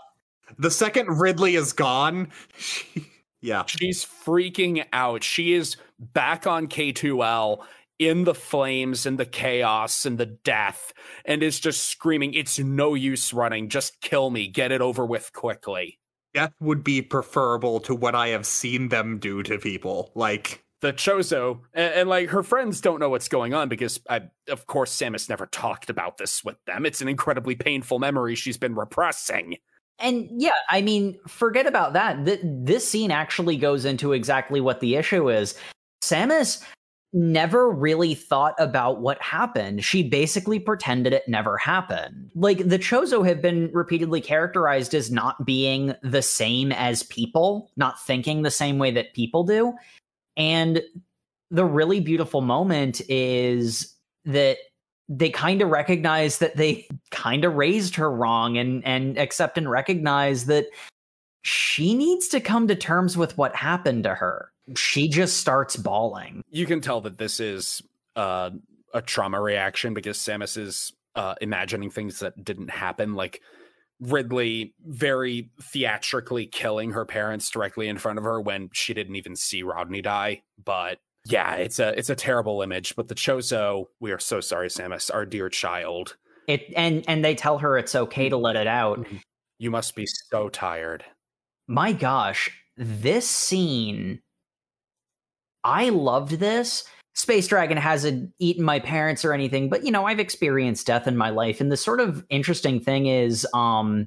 the 0.59 0.71
second 0.71 1.19
Ridley 1.19 1.57
is 1.57 1.73
gone, 1.73 2.31
she 2.57 3.07
yeah. 3.41 3.65
She's 3.67 4.05
freaking 4.05 4.85
out. 4.93 5.23
She 5.23 5.53
is 5.53 5.77
back 5.99 6.47
on 6.47 6.69
K2L 6.69 7.65
in 7.99 8.25
the 8.25 8.35
flames 8.35 9.07
and 9.07 9.19
the 9.19 9.25
chaos 9.25 10.05
and 10.05 10.19
the 10.19 10.27
death 10.27 10.93
and 11.25 11.43
is 11.43 11.59
just 11.59 11.89
screaming, 11.89 12.35
It's 12.35 12.59
no 12.59 12.95
use 12.95 13.33
running. 13.33 13.69
Just 13.69 14.01
kill 14.01 14.31
me. 14.31 14.49
Get 14.49 14.73
it 14.73 14.81
over 14.81 15.05
with 15.07 15.33
quickly. 15.33 15.99
Death 16.35 16.53
would 16.61 16.85
be 16.85 17.01
preferable 17.01 17.81
to 17.81 17.95
what 17.95 18.15
I 18.15 18.29
have 18.29 18.45
seen 18.45 18.91
them 18.91 19.19
do 19.19 19.43
to 19.45 19.59
people. 19.59 20.13
Like, 20.15 20.63
the 20.83 20.93
Chozo 20.93 21.61
and, 21.73 21.95
and, 21.95 22.09
like 22.09 22.29
her 22.29 22.43
friends 22.43 22.83
don't 22.83 23.01
know 23.01 23.09
what's 23.09 23.29
going 23.29 23.55
on 23.55 23.71
because 23.71 23.99
I, 24.11 24.23
of 24.49 24.67
course, 24.67 24.95
Samus 24.95 25.31
never 25.31 25.47
talked 25.47 25.89
about 25.89 26.19
this 26.19 26.45
with 26.45 26.63
them. 26.67 26.85
It's 26.85 27.01
an 27.01 27.09
incredibly 27.09 27.55
painful 27.55 27.99
memory 27.99 28.35
she's 28.35 28.59
been 28.59 28.75
repressing. 28.75 29.57
And 29.99 30.29
yeah, 30.31 30.51
I 30.71 30.83
mean, 30.83 31.19
forget 31.27 31.67
about 31.67 31.95
that. 31.95 32.25
Th- 32.25 32.41
this 32.43 32.89
scene 32.89 33.11
actually 33.11 33.57
goes 33.57 33.85
into 33.85 34.13
exactly 34.13 34.61
what 34.61 34.81
the 34.81 34.97
issue 34.97 35.31
is. 35.31 35.59
Samus 36.03 36.63
never 37.13 37.71
really 37.71 38.15
thought 38.15 38.55
about 38.59 39.01
what 39.01 39.21
happened. 39.23 39.83
She 39.83 40.03
basically 40.03 40.59
pretended 40.59 41.15
it 41.15 41.27
never 41.27 41.57
happened. 41.57 42.31
Like 42.35 42.59
the 42.59 42.79
Chozo 42.79 43.27
have 43.27 43.41
been 43.41 43.71
repeatedly 43.73 44.21
characterized 44.21 44.95
as 44.95 45.11
not 45.11 45.47
being 45.47 45.95
the 46.03 46.21
same 46.21 46.73
as 46.73 47.05
people, 47.05 47.71
not 47.77 47.99
thinking 48.05 48.43
the 48.43 48.51
same 48.51 48.79
way 48.79 48.91
that 48.91 49.15
people 49.15 49.45
do. 49.45 49.73
And 50.37 50.83
the 51.51 51.65
really 51.65 52.01
beautiful 52.01 52.43
moment 52.43 53.01
is 53.09 53.95
that 54.27 54.59
they 55.09 55.31
kind 55.31 55.63
of 55.63 55.69
recognize 55.69 56.39
that 56.39 56.57
they 56.57 56.87
kind 57.11 57.45
of 57.45 57.55
raised 57.55 57.95
her 57.97 58.11
wrong 58.11 58.59
and 58.59 58.85
and 58.85 59.19
accept 59.19 59.57
and 59.57 59.71
recognize 59.71 60.47
that 60.47 60.67
she 61.43 61.95
needs 61.95 62.27
to 62.29 62.41
come 62.41 62.67
to 62.67 62.75
terms 62.75 63.17
with 63.17 63.39
what 63.39 63.55
happened 63.55 64.03
to 64.05 64.15
her. 64.15 64.51
She 64.77 65.09
just 65.09 65.37
starts 65.37 65.77
bawling. 65.77 66.43
You 66.51 66.67
can 66.67 66.81
tell 66.81 67.01
that 67.03 67.19
this 67.19 67.39
is 67.39 67.83
uh, 68.17 68.51
a 68.93 69.01
trauma 69.01 69.41
reaction 69.41 69.95
because 69.95 70.19
Samus 70.19 70.59
is 70.59 70.93
uh, 71.15 71.37
imagining 71.41 71.91
things 71.91 72.19
that 72.19 72.45
didn't 72.45 72.71
happen, 72.71 73.15
like 73.15 73.43
Ridley 74.01 74.75
very 74.85 75.51
theatrically 75.63 76.47
killing 76.47 76.91
her 76.91 77.05
parents 77.05 77.49
directly 77.49 77.87
in 77.89 77.97
front 77.97 78.19
of 78.19 78.25
her 78.25 78.41
when 78.41 78.69
she 78.73 78.93
didn't 78.93 79.17
even 79.17 79.37
see 79.37 79.63
Rodney 79.63 80.03
die. 80.03 80.43
But 80.63 80.99
yeah, 81.29 81.55
it's 81.55 81.79
a 81.79 81.97
it's 81.99 82.11
a 82.11 82.15
terrible 82.15 82.63
image. 82.63 82.95
But 82.97 83.09
the 83.09 83.15
Chozo, 83.15 83.87
we 84.01 84.13
are 84.13 84.19
so 84.19 84.41
sorry, 84.41 84.69
Samus, 84.69 85.13
our 85.13 85.27
dear 85.27 85.49
child. 85.49 86.17
It 86.47 86.73
and 86.77 87.05
and 87.09 87.25
they 87.25 87.35
tell 87.35 87.59
her 87.59 87.77
it's 87.77 87.95
okay 87.95 88.29
to 88.29 88.37
let 88.37 88.57
it 88.57 88.67
out. 88.67 89.01
Mm-hmm. 89.01 89.17
You 89.59 89.71
must 89.71 89.97
be 89.97 90.07
so 90.07 90.49
tired. 90.49 91.05
My 91.67 91.93
gosh, 91.93 92.51
this 92.77 93.29
scene. 93.29 94.21
I 95.65 95.89
loved 95.89 96.33
this. 96.33 96.85
Space 97.15 97.49
Dragon 97.49 97.77
hasn't 97.77 98.31
eaten 98.39 98.63
my 98.63 98.79
parents 98.79 99.25
or 99.25 99.33
anything, 99.33 99.69
but 99.69 99.85
you 99.85 99.91
know, 99.91 100.05
I've 100.05 100.21
experienced 100.21 100.87
death 100.87 101.09
in 101.09 101.17
my 101.17 101.31
life. 101.31 101.61
And 101.61 101.73
the 101.73 101.77
sort 101.77 102.01
of 102.01 102.25
interesting 102.29 102.79
thing 102.79 103.07
is 103.07 103.47
um 103.53 104.07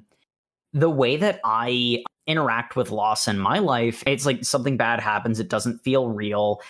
the 0.72 0.88
way 0.88 1.16
that 1.16 1.40
I 1.44 2.02
interact 2.26 2.76
with 2.76 2.92
loss 2.92 3.28
in 3.28 3.38
my 3.38 3.58
life, 3.58 4.02
it's 4.06 4.24
like 4.24 4.44
something 4.44 4.76
bad 4.76 5.00
happens, 5.00 5.40
it 5.40 5.48
doesn't 5.48 5.82
feel 5.82 6.08
real 6.08 6.62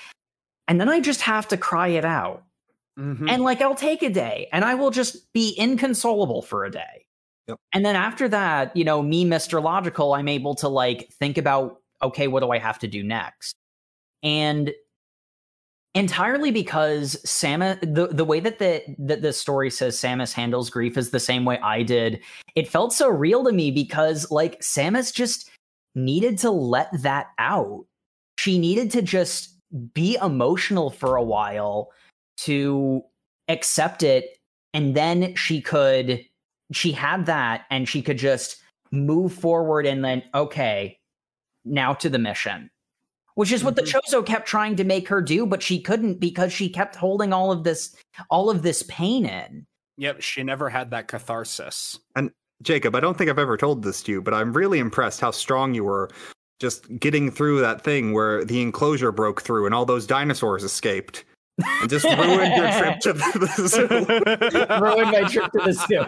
and 0.70 0.80
then 0.80 0.88
I 0.88 1.00
just 1.00 1.20
have 1.22 1.48
to 1.48 1.56
cry 1.56 1.88
it 1.88 2.04
out. 2.04 2.44
Mm-hmm. 2.96 3.28
And 3.28 3.42
like 3.42 3.60
I'll 3.60 3.74
take 3.74 4.04
a 4.04 4.08
day 4.08 4.48
and 4.52 4.64
I 4.64 4.76
will 4.76 4.92
just 4.92 5.32
be 5.32 5.52
inconsolable 5.58 6.42
for 6.42 6.64
a 6.64 6.70
day. 6.70 7.06
Yep. 7.48 7.58
And 7.74 7.84
then 7.84 7.96
after 7.96 8.28
that, 8.28 8.76
you 8.76 8.84
know, 8.84 9.02
me, 9.02 9.24
Mr. 9.24 9.60
Logical, 9.60 10.14
I'm 10.14 10.28
able 10.28 10.54
to 10.56 10.68
like 10.68 11.10
think 11.14 11.38
about, 11.38 11.80
okay, 12.04 12.28
what 12.28 12.44
do 12.44 12.52
I 12.52 12.58
have 12.58 12.78
to 12.78 12.86
do 12.86 13.02
next? 13.02 13.56
And 14.22 14.70
entirely 15.96 16.52
because 16.52 17.16
Samus 17.26 17.80
the, 17.80 18.06
the 18.06 18.24
way 18.24 18.38
that 18.38 18.60
the 18.60 18.80
that 19.00 19.22
the 19.22 19.32
story 19.32 19.72
says 19.72 19.96
Samus 19.96 20.32
handles 20.32 20.70
grief 20.70 20.96
is 20.96 21.10
the 21.10 21.18
same 21.18 21.44
way 21.44 21.58
I 21.58 21.82
did. 21.82 22.20
It 22.54 22.68
felt 22.68 22.92
so 22.92 23.08
real 23.08 23.42
to 23.42 23.50
me 23.50 23.72
because 23.72 24.30
like 24.30 24.60
Samus 24.60 25.12
just 25.12 25.50
needed 25.96 26.38
to 26.38 26.52
let 26.52 26.90
that 27.02 27.30
out. 27.38 27.86
She 28.38 28.56
needed 28.56 28.92
to 28.92 29.02
just 29.02 29.59
be 29.92 30.16
emotional 30.22 30.90
for 30.90 31.16
a 31.16 31.22
while 31.22 31.90
to 32.38 33.02
accept 33.48 34.02
it 34.02 34.38
and 34.74 34.94
then 34.94 35.34
she 35.34 35.60
could 35.60 36.24
she 36.72 36.92
had 36.92 37.26
that 37.26 37.66
and 37.70 37.88
she 37.88 38.02
could 38.02 38.18
just 38.18 38.56
move 38.92 39.32
forward 39.32 39.86
and 39.86 40.04
then 40.04 40.22
okay 40.34 40.98
now 41.64 41.92
to 41.94 42.08
the 42.08 42.18
mission. 42.18 42.70
Which 43.34 43.52
is 43.52 43.64
what 43.64 43.74
mm-hmm. 43.74 43.84
the 43.84 44.18
chozo 44.18 44.26
kept 44.26 44.46
trying 44.46 44.76
to 44.76 44.84
make 44.84 45.08
her 45.08 45.20
do 45.20 45.46
but 45.46 45.62
she 45.62 45.80
couldn't 45.80 46.20
because 46.20 46.52
she 46.52 46.68
kept 46.68 46.96
holding 46.96 47.32
all 47.32 47.52
of 47.52 47.64
this 47.64 47.94
all 48.28 48.50
of 48.50 48.62
this 48.62 48.82
pain 48.84 49.24
in. 49.24 49.66
Yep 49.98 50.20
she 50.20 50.42
never 50.42 50.68
had 50.68 50.90
that 50.90 51.08
catharsis. 51.08 51.98
And 52.16 52.30
Jacob, 52.62 52.94
I 52.94 53.00
don't 53.00 53.16
think 53.16 53.30
I've 53.30 53.38
ever 53.38 53.56
told 53.56 53.82
this 53.82 54.02
to 54.02 54.12
you, 54.12 54.20
but 54.20 54.34
I'm 54.34 54.52
really 54.52 54.78
impressed 54.78 55.20
how 55.20 55.30
strong 55.30 55.74
you 55.74 55.84
were 55.84 56.10
just 56.60 56.98
getting 57.00 57.30
through 57.30 57.60
that 57.60 57.82
thing 57.82 58.12
where 58.12 58.44
the 58.44 58.60
enclosure 58.62 59.10
broke 59.10 59.42
through 59.42 59.66
and 59.66 59.74
all 59.74 59.86
those 59.86 60.06
dinosaurs 60.06 60.62
escaped. 60.62 61.24
And 61.80 61.90
just 61.90 62.04
ruined 62.04 62.56
your 62.56 62.70
trip 62.72 63.00
to 63.00 63.12
the, 63.12 63.48
the 63.56 63.68
zoo. 63.68 63.88
Ruined 64.80 65.10
my 65.10 65.24
trip 65.28 65.52
to 65.52 65.58
the 65.58 65.72
zoo. 65.74 66.06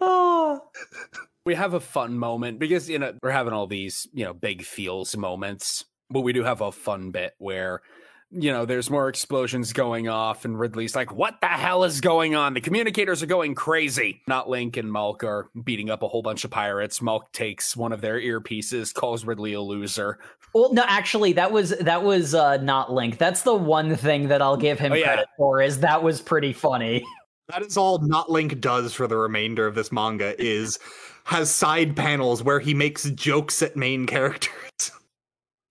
oh. 0.00 0.62
we 1.46 1.54
have 1.54 1.72
a 1.72 1.80
fun 1.80 2.18
moment 2.18 2.58
because 2.58 2.90
you 2.90 2.98
know 2.98 3.14
we're 3.22 3.30
having 3.30 3.54
all 3.54 3.66
these 3.66 4.06
you 4.12 4.22
know 4.22 4.34
big 4.34 4.62
feels 4.62 5.16
moments 5.16 5.86
but 6.10 6.20
we 6.20 6.34
do 6.34 6.44
have 6.44 6.60
a 6.60 6.70
fun 6.70 7.10
bit 7.10 7.32
where 7.38 7.80
you 8.30 8.52
know 8.52 8.66
there's 8.66 8.90
more 8.90 9.08
explosions 9.08 9.72
going 9.72 10.06
off 10.08 10.44
and 10.44 10.58
ridley's 10.60 10.94
like 10.94 11.10
what 11.12 11.40
the 11.40 11.46
hell 11.46 11.82
is 11.84 12.00
going 12.02 12.34
on 12.34 12.52
the 12.52 12.60
communicators 12.60 13.22
are 13.22 13.26
going 13.26 13.54
crazy 13.54 14.20
not 14.28 14.50
link 14.50 14.76
and 14.76 14.90
malk 14.90 15.24
are 15.24 15.48
beating 15.64 15.88
up 15.88 16.02
a 16.02 16.08
whole 16.08 16.20
bunch 16.20 16.44
of 16.44 16.50
pirates 16.50 17.00
malk 17.00 17.22
takes 17.32 17.74
one 17.74 17.90
of 17.92 18.02
their 18.02 18.20
earpieces 18.20 18.92
calls 18.92 19.24
ridley 19.24 19.54
a 19.54 19.60
loser 19.60 20.18
Well, 20.54 20.72
no, 20.72 20.82
actually, 20.86 21.32
that 21.34 21.52
was 21.52 21.70
that 21.78 22.02
was 22.04 22.34
uh, 22.34 22.56
not 22.58 22.90
Link. 22.90 23.18
That's 23.18 23.42
the 23.42 23.54
one 23.54 23.94
thing 23.96 24.28
that 24.28 24.40
I'll 24.40 24.56
give 24.56 24.78
him 24.78 24.92
Oh, 24.92 24.94
yeah. 24.94 25.04
credit 25.04 25.28
for. 25.36 25.60
Is 25.60 25.80
that 25.80 26.02
was 26.02 26.22
pretty 26.22 26.54
funny. 26.54 27.04
That 27.50 27.60
is 27.62 27.76
all 27.76 27.98
Not 27.98 28.30
Link 28.30 28.58
does 28.60 28.94
for 28.94 29.06
the 29.06 29.16
remainder 29.18 29.66
of 29.66 29.74
this 29.74 29.92
manga 29.92 30.34
is 30.42 30.78
has 31.24 31.50
side 31.50 31.96
panels 31.96 32.42
where 32.42 32.60
he 32.60 32.72
makes 32.72 33.04
jokes 33.10 33.60
at 33.62 33.76
main 33.76 34.06
characters. 34.06 34.90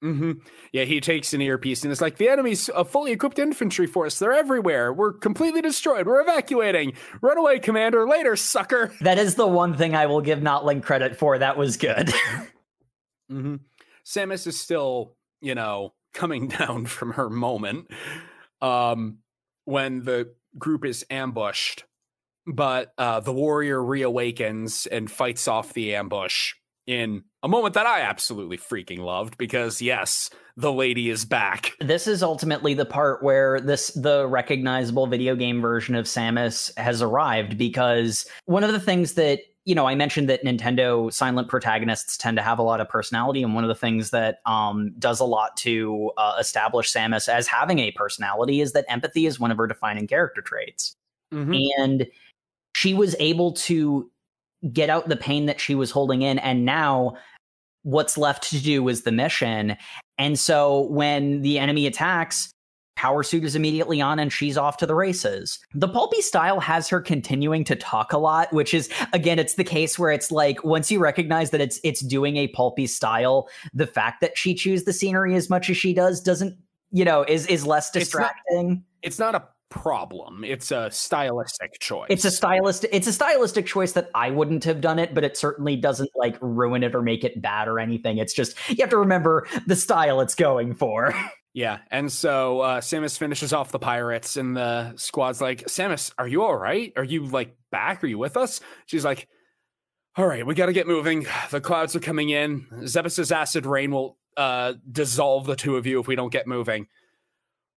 hmm 0.02 0.34
yeah 0.72 0.84
he 0.84 1.00
takes 1.00 1.34
an 1.34 1.42
earpiece 1.42 1.84
and 1.84 1.92
it's 1.92 2.02
like 2.02 2.18
the 2.18 2.30
enemy's 2.30 2.70
a 2.70 2.86
fully 2.86 3.12
equipped 3.12 3.40
infantry 3.40 3.88
force 3.88 4.20
they're 4.20 4.34
everywhere 4.34 4.94
we're 4.94 5.14
completely 5.14 5.62
destroyed 5.62 6.06
we're 6.06 6.22
evacuating 6.22 6.94
run 7.22 7.38
away 7.38 7.60
commander 7.60 8.08
later 8.08 8.36
sucker 8.36 8.94
That 9.02 9.20
is 9.20 9.36
the 9.36 9.48
one 9.48 9.74
thing 9.74 9.96
I 9.96 10.08
will 10.08 10.20
give 10.20 10.42
not 10.42 10.66
Link 10.66 10.84
credit 10.84 11.16
for. 11.16 11.38
That 11.38 11.58
was 11.58 11.78
good. 11.78 12.14
Mm-hmm. 13.30 13.56
Samus 14.06 14.48
is 14.48 14.58
still, 14.58 15.18
you 15.42 15.54
know, 15.54 15.94
coming 16.14 16.48
down 16.60 16.86
from 16.86 17.12
her 17.12 17.30
moment 17.30 17.92
um, 18.62 19.18
when 19.66 20.06
the 20.06 20.34
group 20.58 20.86
is 20.86 21.06
ambushed, 21.10 21.84
but 22.46 22.94
uh, 22.98 23.20
the 23.20 23.34
warrior 23.34 23.80
reawakens 23.80 24.88
and 24.90 25.12
fights 25.12 25.50
off 25.50 25.74
the 25.74 25.96
ambush 25.96 26.54
in 26.86 27.26
a 27.48 27.50
moment 27.50 27.74
that 27.76 27.88
I 27.88 28.02
absolutely 28.02 28.58
freaking 28.58 29.00
loved 29.00 29.38
because, 29.38 29.82
yes, 29.82 30.30
the 30.58 30.72
lady 30.74 31.10
is 31.10 31.24
back. 31.26 31.72
this 31.80 32.06
is 32.08 32.22
ultimately 32.22 32.74
the 32.74 32.86
part 32.86 33.24
where 33.24 33.60
this 33.62 33.90
the 33.92 34.28
recognizable 34.28 35.08
video 35.08 35.36
game 35.36 35.62
version 35.62 35.96
of 35.96 36.06
Samus 36.06 36.76
has 36.78 37.02
arrived 37.02 37.58
because 37.58 38.26
one 38.46 38.64
of 38.64 38.72
the 38.74 38.80
things 38.80 39.14
that 39.14 39.40
you 39.66 39.76
know 39.76 39.86
I 39.88 39.96
mentioned 39.96 40.30
that 40.30 40.44
Nintendo 40.44 41.12
silent 41.14 41.48
protagonists 41.48 42.18
tend 42.18 42.38
to 42.38 42.44
have 42.44 42.58
a 42.60 42.64
lot 42.64 42.82
of 42.82 42.90
personality 42.90 43.44
and 43.44 43.54
one 43.54 43.64
of 43.64 43.68
the 43.68 43.76
things 43.76 44.10
that 44.12 44.40
um, 44.46 44.94
does 44.98 45.20
a 45.20 45.26
lot 45.26 45.56
to 45.58 46.12
uh, 46.18 46.36
establish 46.40 46.92
Samus 46.92 47.30
as 47.30 47.48
having 47.48 47.80
a 47.80 47.92
personality 47.92 48.60
is 48.62 48.72
that 48.74 48.86
empathy 48.90 49.26
is 49.26 49.40
one 49.40 49.52
of 49.52 49.58
her 49.58 49.68
defining 49.68 50.08
character 50.08 50.42
traits 50.42 50.96
Mhm. 51.34 51.70
and 51.78 52.08
she 52.74 52.94
was 52.94 53.16
able 53.20 53.52
to 53.54 54.10
get 54.74 54.90
out 54.90 55.08
the 55.10 55.18
pain 55.18 55.46
that 55.46 55.60
she 55.60 55.76
was 55.76 55.92
holding 55.92 56.22
in 56.24 56.40
and 56.40 56.66
now 56.66 57.16
what's 57.88 58.18
left 58.18 58.44
to 58.50 58.62
do 58.62 58.86
is 58.90 59.04
the 59.04 59.12
mission. 59.14 59.78
And 60.18 60.38
so 60.38 60.82
when 60.90 61.42
the 61.42 61.58
enemy 61.58 61.88
attacks 61.88 62.52
power 62.98 63.22
suit 63.24 63.44
is 63.46 63.56
immediately 63.56 64.02
on 64.02 64.18
and 64.20 64.34
she's 64.34 64.58
off 64.58 64.76
to 64.78 64.86
the 64.88 64.96
races. 64.96 65.60
The 65.76 65.88
pulpy 65.88 66.22
style 66.22 66.60
has 66.60 66.90
her 66.90 67.00
continuing 67.00 67.64
to 67.66 67.76
talk 67.76 68.12
a 68.12 68.18
lot 68.18 68.52
which 68.52 68.74
is 68.74 68.90
again 69.14 69.38
it's 69.40 69.54
the 69.54 69.64
case 69.64 69.98
where 70.00 70.12
it's 70.12 70.32
like 70.32 70.64
once 70.64 70.92
you 70.92 70.98
recognize 71.00 71.52
that 71.52 71.62
it's 71.62 71.80
it's 71.84 72.02
doing 72.02 72.38
a 72.38 72.48
pulpy 72.50 72.88
style 72.88 73.48
the 73.74 73.86
fact 73.86 74.20
that 74.22 74.36
she 74.36 74.56
chews 74.56 74.84
the 74.86 74.94
scenery 74.94 75.36
as 75.36 75.48
much 75.48 75.70
as 75.70 75.78
she 75.78 75.94
does 75.94 76.20
doesn't 76.20 76.58
you 76.92 77.06
know 77.06 77.24
is 77.28 77.46
is 77.46 77.66
less 77.68 77.88
It's 77.96 78.14
not- 78.16 78.34
distracting. 78.34 78.84
It's 79.04 79.20
not 79.20 79.36
a 79.36 79.44
problem, 79.70 80.44
it's 80.44 80.72
a 80.72 80.90
stylistic 80.92 81.80
choice. 81.80 82.08
it's 82.10 82.26
a 82.26 82.32
stylistic 82.32 82.90
it's 82.94 83.08
a 83.08 83.14
stylistic 83.14 83.66
choice 83.66 83.92
that 83.94 84.10
I 84.16 84.32
wouldn't 84.32 84.64
have 84.64 84.82
done 84.82 85.00
it, 85.00 85.14
but 85.14 85.24
it 85.24 85.38
certainly 85.38 85.76
doesn't 85.76 86.10
like 86.16 86.38
ruin 86.42 86.84
it 86.84 86.96
or 86.96 87.02
make 87.02 87.24
it 87.24 87.42
bad 87.42 87.68
or 87.68 87.80
anything. 87.80 88.18
It's 88.18 88.34
just 88.34 88.56
you 88.70 88.78
have 88.80 88.90
to 88.90 88.98
remember 88.98 89.48
the 89.66 89.76
style 89.76 90.22
it's 90.22 90.36
going 90.36 90.76
for. 90.76 91.14
Yeah, 91.54 91.80
and 91.90 92.12
so 92.12 92.60
uh, 92.60 92.82
Samus 92.82 93.18
finishes 93.18 93.52
off 93.52 93.72
the 93.72 93.80
pirates, 93.80 94.38
and 94.38 94.56
the 94.56 94.96
squad's 94.96 95.42
like, 95.42 95.64
"Samus, 95.64 96.12
are 96.20 96.28
you 96.28 96.44
all 96.44 96.56
right? 96.56 96.94
Are 96.96 97.04
you 97.04 97.26
like 97.26 97.58
back? 97.72 98.04
Are 98.04 98.08
you 98.08 98.20
with 98.20 98.38
us?" 98.38 98.62
She's 98.86 99.04
like, 99.04 99.28
"All 100.18 100.28
right, 100.28 100.46
we 100.46 100.54
got 100.54 100.68
to 100.68 100.74
get 100.74 100.86
moving. 100.86 101.26
The 101.50 101.60
clouds 101.60 101.96
are 101.96 102.00
coming 102.00 102.30
in. 102.30 102.68
Zebes's 102.84 103.32
acid 103.32 103.66
rain 103.66 103.90
will 103.90 104.20
uh, 104.36 104.74
dissolve 104.92 105.48
the 105.48 105.56
two 105.56 105.78
of 105.78 105.88
you 105.88 106.00
if 106.00 106.08
we 106.08 106.16
don't 106.16 106.32
get 106.32 106.46
moving. 106.46 106.86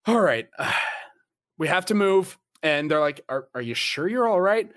All 0.05 0.21
right, 0.21 0.47
we 1.61 1.69
have 1.69 1.85
to 1.85 1.93
move." 1.93 2.37
And 2.61 2.91
they're 2.91 2.99
like, 2.99 3.21
"Are 3.29 3.47
are 3.55 3.61
you 3.61 3.73
sure 3.73 4.07
you're 4.07 4.27
all 4.27 4.41
right?" 4.41 4.69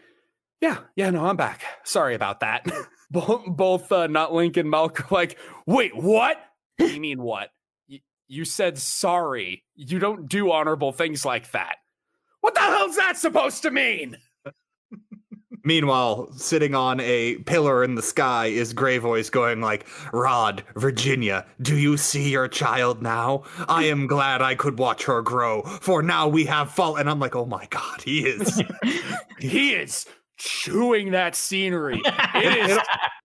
Yeah, 0.61 0.79
yeah, 0.95 1.11
no, 1.11 1.25
I'm 1.27 1.37
back. 1.37 1.63
Sorry 1.83 2.15
about 2.15 2.41
that. 2.41 2.67
both, 3.11 3.93
uh, 3.93 4.07
not 4.07 4.33
Link 4.33 4.57
and 4.57 4.73
Malk 4.73 5.11
like, 5.11 5.39
"Wait, 5.67 5.97
what? 5.97 6.39
What 6.77 6.93
you 6.93 7.01
mean 7.01 7.23
what?" 7.23 7.51
you 8.29 8.45
said 8.45 8.79
sorry. 8.79 9.65
You 9.75 9.99
don't 9.99 10.29
do 10.29 10.51
honorable 10.51 10.93
things 10.93 11.25
like 11.25 11.51
that. 11.53 11.77
What 12.41 12.55
the 12.55 12.61
hell's 12.61 12.97
that 12.97 13.17
supposed 13.17 13.63
to 13.63 13.71
mean? 13.71 14.17
Meanwhile, 15.65 16.31
sitting 16.37 16.75
on 16.75 17.01
a 17.01 17.37
pillar 17.39 17.83
in 17.83 17.95
the 17.95 18.03
sky 18.03 18.47
is 18.47 18.73
Grey 18.73 18.99
Voice 18.99 19.31
going 19.31 19.61
like, 19.61 19.87
Rod, 20.13 20.63
Virginia, 20.77 21.47
do 21.61 21.77
you 21.77 21.97
see 21.97 22.31
your 22.31 22.49
child 22.49 23.03
now? 23.03 23.45
I 23.69 23.85
am 23.85 24.07
glad 24.07 24.43
I 24.43 24.55
could 24.55 24.79
watch 24.79 25.05
her 25.05 25.23
grow, 25.23 25.63
for 25.63 26.03
now 26.03 26.29
we 26.29 26.45
have 26.45 26.71
fall. 26.71 26.97
And 26.97 27.09
I'm 27.09 27.19
like, 27.19 27.35
oh 27.35 27.47
my 27.47 27.67
god, 27.71 28.03
he 28.03 28.27
is. 28.27 28.63
He 29.41 29.73
is 29.75 30.07
chewing 30.39 31.11
that 31.11 31.35
scenery. 31.35 32.01
It 32.05 32.71
is 32.71 32.79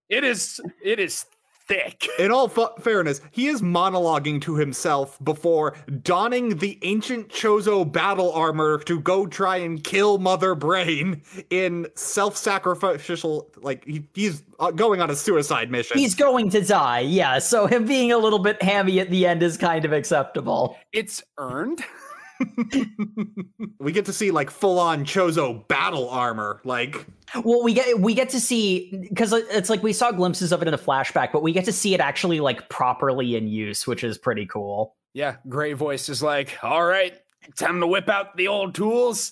it 0.10 0.24
is 0.24 0.62
it 0.84 1.00
is 1.00 1.26
thick. 1.70 2.10
In 2.20 2.32
all 2.32 2.50
fa- 2.50 2.74
fairness, 2.82 3.22
he 3.32 3.48
is 3.48 3.62
monologuing 3.62 4.42
to 4.42 4.56
himself 4.56 5.18
before 5.24 5.78
donning 6.02 6.58
the 6.58 6.78
ancient 6.82 7.30
Chozo 7.30 7.90
battle 7.90 8.34
armor 8.34 8.80
to 8.80 9.00
go 9.00 9.26
try 9.26 9.58
and 9.58 9.82
kill 9.82 10.18
Mother 10.18 10.56
Brain 10.56 11.22
in 11.50 11.88
self-sacrificial. 11.96 13.52
Like 13.58 13.86
he, 13.86 14.04
he's 14.14 14.44
uh, 14.60 14.72
going 14.72 15.00
on 15.00 15.10
a 15.10 15.16
suicide 15.16 15.72
mission. 15.72 15.98
He's 15.98 16.16
going 16.16 16.50
to 16.50 16.62
die, 16.62 17.02
yeah. 17.02 17.40
So 17.40 17.68
him 17.68 17.86
being 17.86 18.12
a 18.12 18.18
little 18.18 18.40
bit 18.40 18.62
hammy 18.62 19.00
at 19.00 19.10
the 19.10 19.26
end 19.26 19.44
is 19.44 19.56
kind 19.56 19.86
of 19.86 19.94
acceptable. 19.94 20.76
It's 20.92 21.24
earned. 21.38 21.84
we 23.80 23.92
get 23.92 24.06
to 24.06 24.14
see 24.14 24.32
like 24.32 24.50
full-on 24.50 25.06
Chozo 25.06 25.68
battle 25.68 26.10
armor. 26.10 26.62
Like 26.64 27.06
Well, 27.44 27.64
we 27.64 27.74
get 27.74 28.00
we 28.00 28.14
get 28.14 28.30
to 28.30 28.40
see 28.40 28.92
because 29.10 29.34
it's 29.34 29.70
like 29.70 29.84
we 29.84 29.94
saw 29.94 30.12
glimpses 30.12 30.52
of 30.52 30.62
it 30.62 30.68
in 30.68 30.74
a 30.74 30.78
flashback, 30.78 31.32
but 31.32 31.42
we 31.44 31.52
get 31.52 31.66
to 31.66 31.72
see 31.74 31.94
it 31.94 32.00
actually 32.00 32.40
like 32.40 32.70
properly 32.70 33.36
in 33.36 33.48
use, 33.48 33.86
which 33.88 34.04
is 34.04 34.18
pretty 34.18 34.46
cool. 34.46 34.96
Yeah, 35.14 35.38
Gray 35.48 35.74
Voice 35.74 36.08
is 36.10 36.22
like, 36.24 36.58
all 36.64 36.86
right, 36.86 37.14
time 37.58 37.80
to 37.80 37.88
whip 37.88 38.10
out 38.10 38.38
the 38.38 38.48
old 38.48 38.76
tools. 38.76 39.32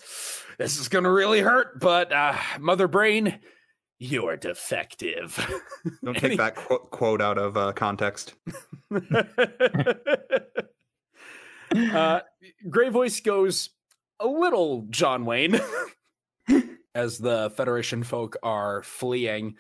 This 0.57 0.79
is 0.79 0.87
gonna 0.87 1.11
really 1.11 1.39
hurt, 1.41 1.79
but 1.79 2.11
uh, 2.11 2.35
Mother 2.59 2.87
Brain, 2.87 3.39
you're 3.99 4.37
defective. 4.37 5.37
don't 6.03 6.17
take 6.17 6.31
he- 6.31 6.37
that 6.37 6.55
qu- 6.55 6.79
quote 6.89 7.21
out 7.21 7.37
of 7.37 7.55
uh, 7.57 7.73
context. 7.73 8.33
uh, 11.75 12.21
Gray 12.69 12.89
Voice 12.89 13.19
goes 13.19 13.69
a 14.19 14.27
little 14.27 14.85
John 14.89 15.25
Wayne 15.25 15.59
as 16.95 17.17
the 17.17 17.51
Federation 17.55 18.03
folk 18.03 18.37
are 18.43 18.83
fleeing. 18.83 19.55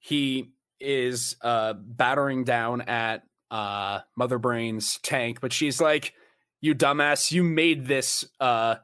He 0.00 0.52
is 0.80 1.36
uh, 1.42 1.74
battering 1.74 2.44
down 2.44 2.82
at 2.82 3.22
uh, 3.50 4.00
Mother 4.16 4.38
Brain's 4.38 4.98
tank, 5.02 5.40
but 5.40 5.52
she's 5.52 5.80
like, 5.80 6.14
"You 6.60 6.74
dumbass! 6.74 7.32
You 7.32 7.42
made 7.42 7.86
this 7.86 8.24
uh, 8.40 8.76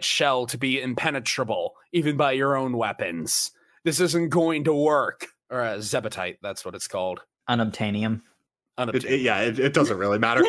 shell 0.00 0.46
to 0.46 0.58
be 0.58 0.80
impenetrable, 0.80 1.74
even 1.92 2.16
by 2.16 2.32
your 2.32 2.56
own 2.56 2.76
weapons. 2.76 3.50
This 3.84 4.00
isn't 4.00 4.30
going 4.30 4.64
to 4.64 4.74
work." 4.74 5.26
Or 5.50 5.62
uh, 5.62 5.76
Zebetite, 5.76 6.36
that's 6.42 6.64
what 6.64 6.74
it's 6.74 6.88
called. 6.88 7.20
Unobtainium. 7.48 8.20
It, 8.78 9.04
it- 9.04 9.20
yeah, 9.20 9.40
it, 9.40 9.58
it 9.58 9.72
doesn't 9.72 9.98
really 9.98 10.18
matter. 10.18 10.42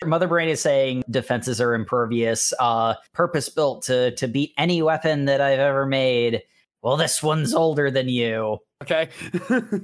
Mother 0.04 0.28
Brain 0.28 0.48
is 0.48 0.60
saying 0.60 1.04
defenses 1.10 1.60
are 1.60 1.74
impervious, 1.74 2.52
uh, 2.60 2.94
purpose 3.12 3.48
built 3.48 3.82
to 3.84 4.10
to 4.16 4.28
beat 4.28 4.52
any 4.58 4.82
weapon 4.82 5.24
that 5.24 5.40
I've 5.40 5.58
ever 5.60 5.86
made. 5.86 6.42
Well, 6.82 6.98
this 6.98 7.22
one's 7.22 7.54
older 7.54 7.90
than 7.90 8.08
you. 8.08 8.58
Okay. 8.82 9.08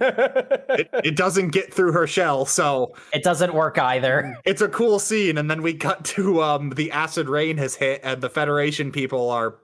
It, 0.00 0.88
it 1.04 1.16
doesn't 1.16 1.48
get 1.48 1.72
through 1.72 1.92
her 1.92 2.06
shell, 2.06 2.46
so 2.46 2.94
It 3.12 3.22
doesn't 3.22 3.54
work 3.54 3.78
either. 3.78 4.36
it's 4.44 4.60
a 4.62 4.68
cool 4.68 4.98
scene. 4.98 5.36
And 5.38 5.50
then 5.50 5.62
we 5.62 5.74
cut 5.74 6.04
to 6.06 6.42
um 6.42 6.70
the 6.70 6.90
acid 6.92 7.28
rain 7.28 7.56
has 7.58 7.74
hit, 7.74 8.00
and 8.04 8.20
the 8.22 8.30
Federation 8.30 8.92
people 8.92 9.30
are 9.30 9.56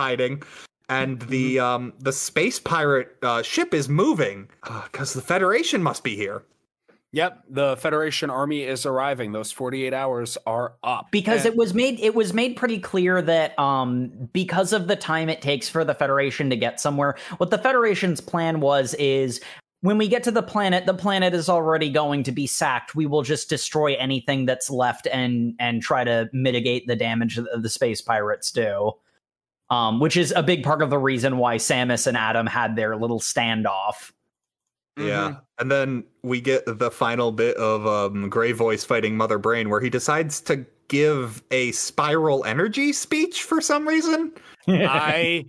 hiding, 0.00 0.42
and 0.90 1.20
the 1.22 1.58
um 1.60 1.92
the 1.98 2.12
space 2.12 2.58
pirate 2.58 3.16
uh, 3.22 3.42
ship 3.42 3.72
is 3.72 3.88
moving 3.88 4.48
because 4.84 5.12
the 5.14 5.22
Federation 5.22 5.82
must 5.82 6.02
be 6.04 6.16
here. 6.16 6.42
yep, 7.12 7.42
the 7.48 7.76
Federation 7.78 8.30
army 8.30 8.62
is 8.62 8.86
arriving. 8.86 9.32
Those 9.32 9.50
48 9.52 9.92
hours 9.94 10.36
are 10.46 10.74
up. 10.84 11.08
because 11.10 11.44
And- 11.44 11.54
it 11.54 11.56
was 11.58 11.74
made 11.74 11.98
it 12.00 12.14
was 12.14 12.32
made 12.34 12.56
pretty 12.56 12.78
clear 12.78 13.22
that 13.22 13.58
um 13.58 14.28
because 14.32 14.72
of 14.72 14.86
the 14.88 14.96
time 14.96 15.28
it 15.28 15.40
takes 15.42 15.68
for 15.68 15.84
the 15.84 15.94
federation 15.94 16.50
to 16.50 16.56
get 16.56 16.80
somewhere 16.80 17.16
what 17.38 17.50
the 17.50 17.58
federation's 17.58 18.20
plan 18.20 18.60
was 18.60 18.94
is 18.94 19.40
when 19.82 19.96
we 19.96 20.08
get 20.08 20.22
to 20.24 20.30
the 20.30 20.42
planet 20.42 20.86
the 20.86 20.94
planet 20.94 21.32
is 21.34 21.48
already 21.48 21.90
going 21.90 22.22
to 22.24 22.32
be 22.32 22.46
sacked 22.46 22.94
we 22.94 23.06
will 23.06 23.22
just 23.22 23.48
destroy 23.48 23.94
anything 23.94 24.44
that's 24.46 24.68
left 24.70 25.06
and 25.10 25.54
and 25.58 25.82
try 25.82 26.04
to 26.04 26.28
mitigate 26.32 26.86
the 26.86 26.94
damage 26.96 27.36
that 27.36 27.62
the 27.62 27.68
space 27.70 28.00
pirates 28.00 28.52
do 28.52 28.92
um 29.70 30.00
which 30.00 30.16
is 30.16 30.32
a 30.36 30.42
big 30.42 30.62
part 30.62 30.82
of 30.82 30.90
the 30.90 30.98
reason 30.98 31.36
why 31.38 31.56
samus 31.56 32.06
and 32.06 32.16
adam 32.16 32.46
had 32.46 32.76
their 32.76 32.96
little 32.96 33.20
standoff 33.20 34.12
Yeah. 34.96 35.36
And 35.58 35.70
then 35.70 36.04
we 36.22 36.40
get 36.40 36.64
the 36.66 36.90
final 36.90 37.32
bit 37.32 37.56
of 37.56 37.86
um, 37.86 38.28
Gray 38.28 38.52
Voice 38.52 38.84
fighting 38.84 39.16
Mother 39.16 39.38
Brain, 39.38 39.70
where 39.70 39.80
he 39.80 39.88
decides 39.88 40.40
to 40.42 40.66
give 40.88 41.42
a 41.50 41.72
spiral 41.72 42.44
energy 42.44 42.92
speech 42.92 43.44
for 43.44 43.60
some 43.60 43.86
reason. 43.88 44.32
I 44.68 45.46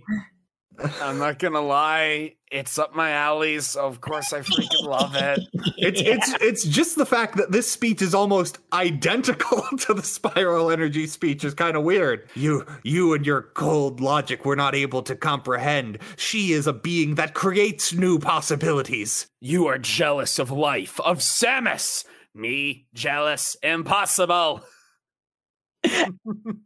I'm 1.00 1.18
not 1.18 1.38
gonna 1.38 1.60
lie, 1.60 2.34
it's 2.50 2.78
up 2.78 2.94
my 2.94 3.12
alley, 3.12 3.58
so 3.60 3.86
of 3.86 4.00
course 4.00 4.32
I 4.32 4.40
freaking 4.40 4.84
love 4.84 5.14
it. 5.14 5.40
It's 5.78 6.00
it's 6.00 6.34
it's 6.40 6.64
just 6.64 6.96
the 6.96 7.06
fact 7.06 7.36
that 7.36 7.50
this 7.50 7.70
speech 7.70 8.02
is 8.02 8.14
almost 8.14 8.58
identical 8.72 9.62
to 9.78 9.94
the 9.94 10.02
spiral 10.02 10.70
energy 10.70 11.06
speech 11.06 11.44
is 11.44 11.54
kind 11.54 11.76
of 11.76 11.82
weird. 11.82 12.28
You 12.34 12.66
you 12.82 13.14
and 13.14 13.26
your 13.26 13.42
cold 13.54 14.00
logic 14.00 14.44
were 14.44 14.56
not 14.56 14.74
able 14.74 15.02
to 15.02 15.16
comprehend. 15.16 15.98
She 16.16 16.52
is 16.52 16.66
a 16.66 16.72
being 16.72 17.14
that 17.14 17.34
creates 17.34 17.92
new 17.92 18.18
possibilities. 18.18 19.26
You 19.40 19.66
are 19.66 19.78
jealous 19.78 20.38
of 20.38 20.50
life, 20.50 21.00
of 21.00 21.18
Samus. 21.18 22.04
Me, 22.34 22.86
jealous, 22.94 23.56
impossible. 23.62 24.62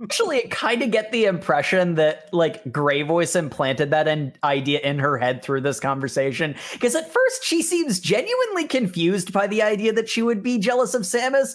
Actually, 0.03 0.39
it 0.39 0.51
kind 0.51 0.83
of 0.83 0.91
get 0.91 1.11
the 1.11 1.25
impression 1.25 1.95
that 1.95 2.29
like 2.33 2.71
Grey 2.71 3.03
Voice 3.03 3.35
implanted 3.35 3.91
that 3.91 4.07
in- 4.09 4.35
idea 4.45 4.81
in 4.81 4.99
her 4.99 5.17
head 5.17 5.43
through 5.43 5.63
this 5.63 5.81
conversation. 5.81 6.55
Because 6.73 6.95
at 6.95 7.11
first 7.11 7.45
she 7.45 7.63
seems 7.63 7.99
genuinely 7.99 8.67
confused 8.67 9.33
by 9.33 9.47
the 9.47 9.63
idea 9.63 9.93
that 9.93 10.09
she 10.09 10.23
would 10.23 10.43
be 10.43 10.59
jealous 10.59 10.95
of 10.95 11.03
Samus, 11.03 11.55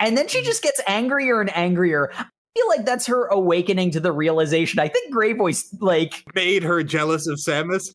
and 0.00 0.16
then 0.16 0.28
she 0.28 0.42
just 0.42 0.62
gets 0.62 0.80
angrier 0.86 1.40
and 1.40 1.54
angrier. 1.56 2.12
I 2.12 2.26
feel 2.54 2.68
like 2.68 2.84
that's 2.84 3.06
her 3.06 3.26
awakening 3.26 3.92
to 3.92 4.00
the 4.00 4.12
realization. 4.12 4.78
I 4.78 4.88
think 4.88 5.12
Grey 5.12 5.32
Voice 5.32 5.74
like 5.80 6.24
Made 6.34 6.62
her 6.62 6.82
jealous 6.82 7.26
of 7.26 7.38
Samus. 7.38 7.94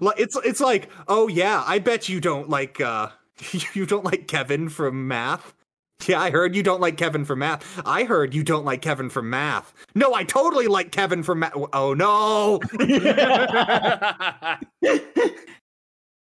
Like 0.00 0.18
it's 0.18 0.36
it's 0.44 0.60
like, 0.60 0.90
oh 1.08 1.28
yeah, 1.28 1.62
I 1.66 1.78
bet 1.78 2.08
you 2.08 2.20
don't 2.20 2.48
like 2.50 2.80
uh 2.80 3.08
you 3.74 3.86
don't 3.86 4.04
like 4.04 4.28
Kevin 4.28 4.68
from 4.68 5.08
math. 5.08 5.53
Yeah, 6.08 6.20
I 6.20 6.30
heard 6.30 6.54
you 6.54 6.62
don't 6.62 6.80
like 6.82 6.98
Kevin 6.98 7.24
from 7.24 7.38
math. 7.38 7.80
I 7.86 8.04
heard 8.04 8.34
you 8.34 8.42
don't 8.42 8.64
like 8.64 8.82
Kevin 8.82 9.08
from 9.08 9.30
math. 9.30 9.72
No, 9.94 10.12
I 10.12 10.24
totally 10.24 10.66
like 10.66 10.92
Kevin 10.92 11.22
from 11.22 11.38
math. 11.38 11.54
Oh 11.72 11.94
no. 11.94 12.60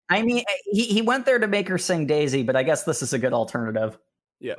I 0.08 0.22
mean 0.22 0.44
he 0.66 0.84
he 0.84 1.02
went 1.02 1.26
there 1.26 1.38
to 1.38 1.48
make 1.48 1.68
her 1.68 1.78
sing 1.78 2.06
Daisy, 2.06 2.42
but 2.44 2.54
I 2.56 2.62
guess 2.62 2.84
this 2.84 3.02
is 3.02 3.12
a 3.14 3.18
good 3.18 3.32
alternative. 3.32 3.98
Yeah. 4.38 4.54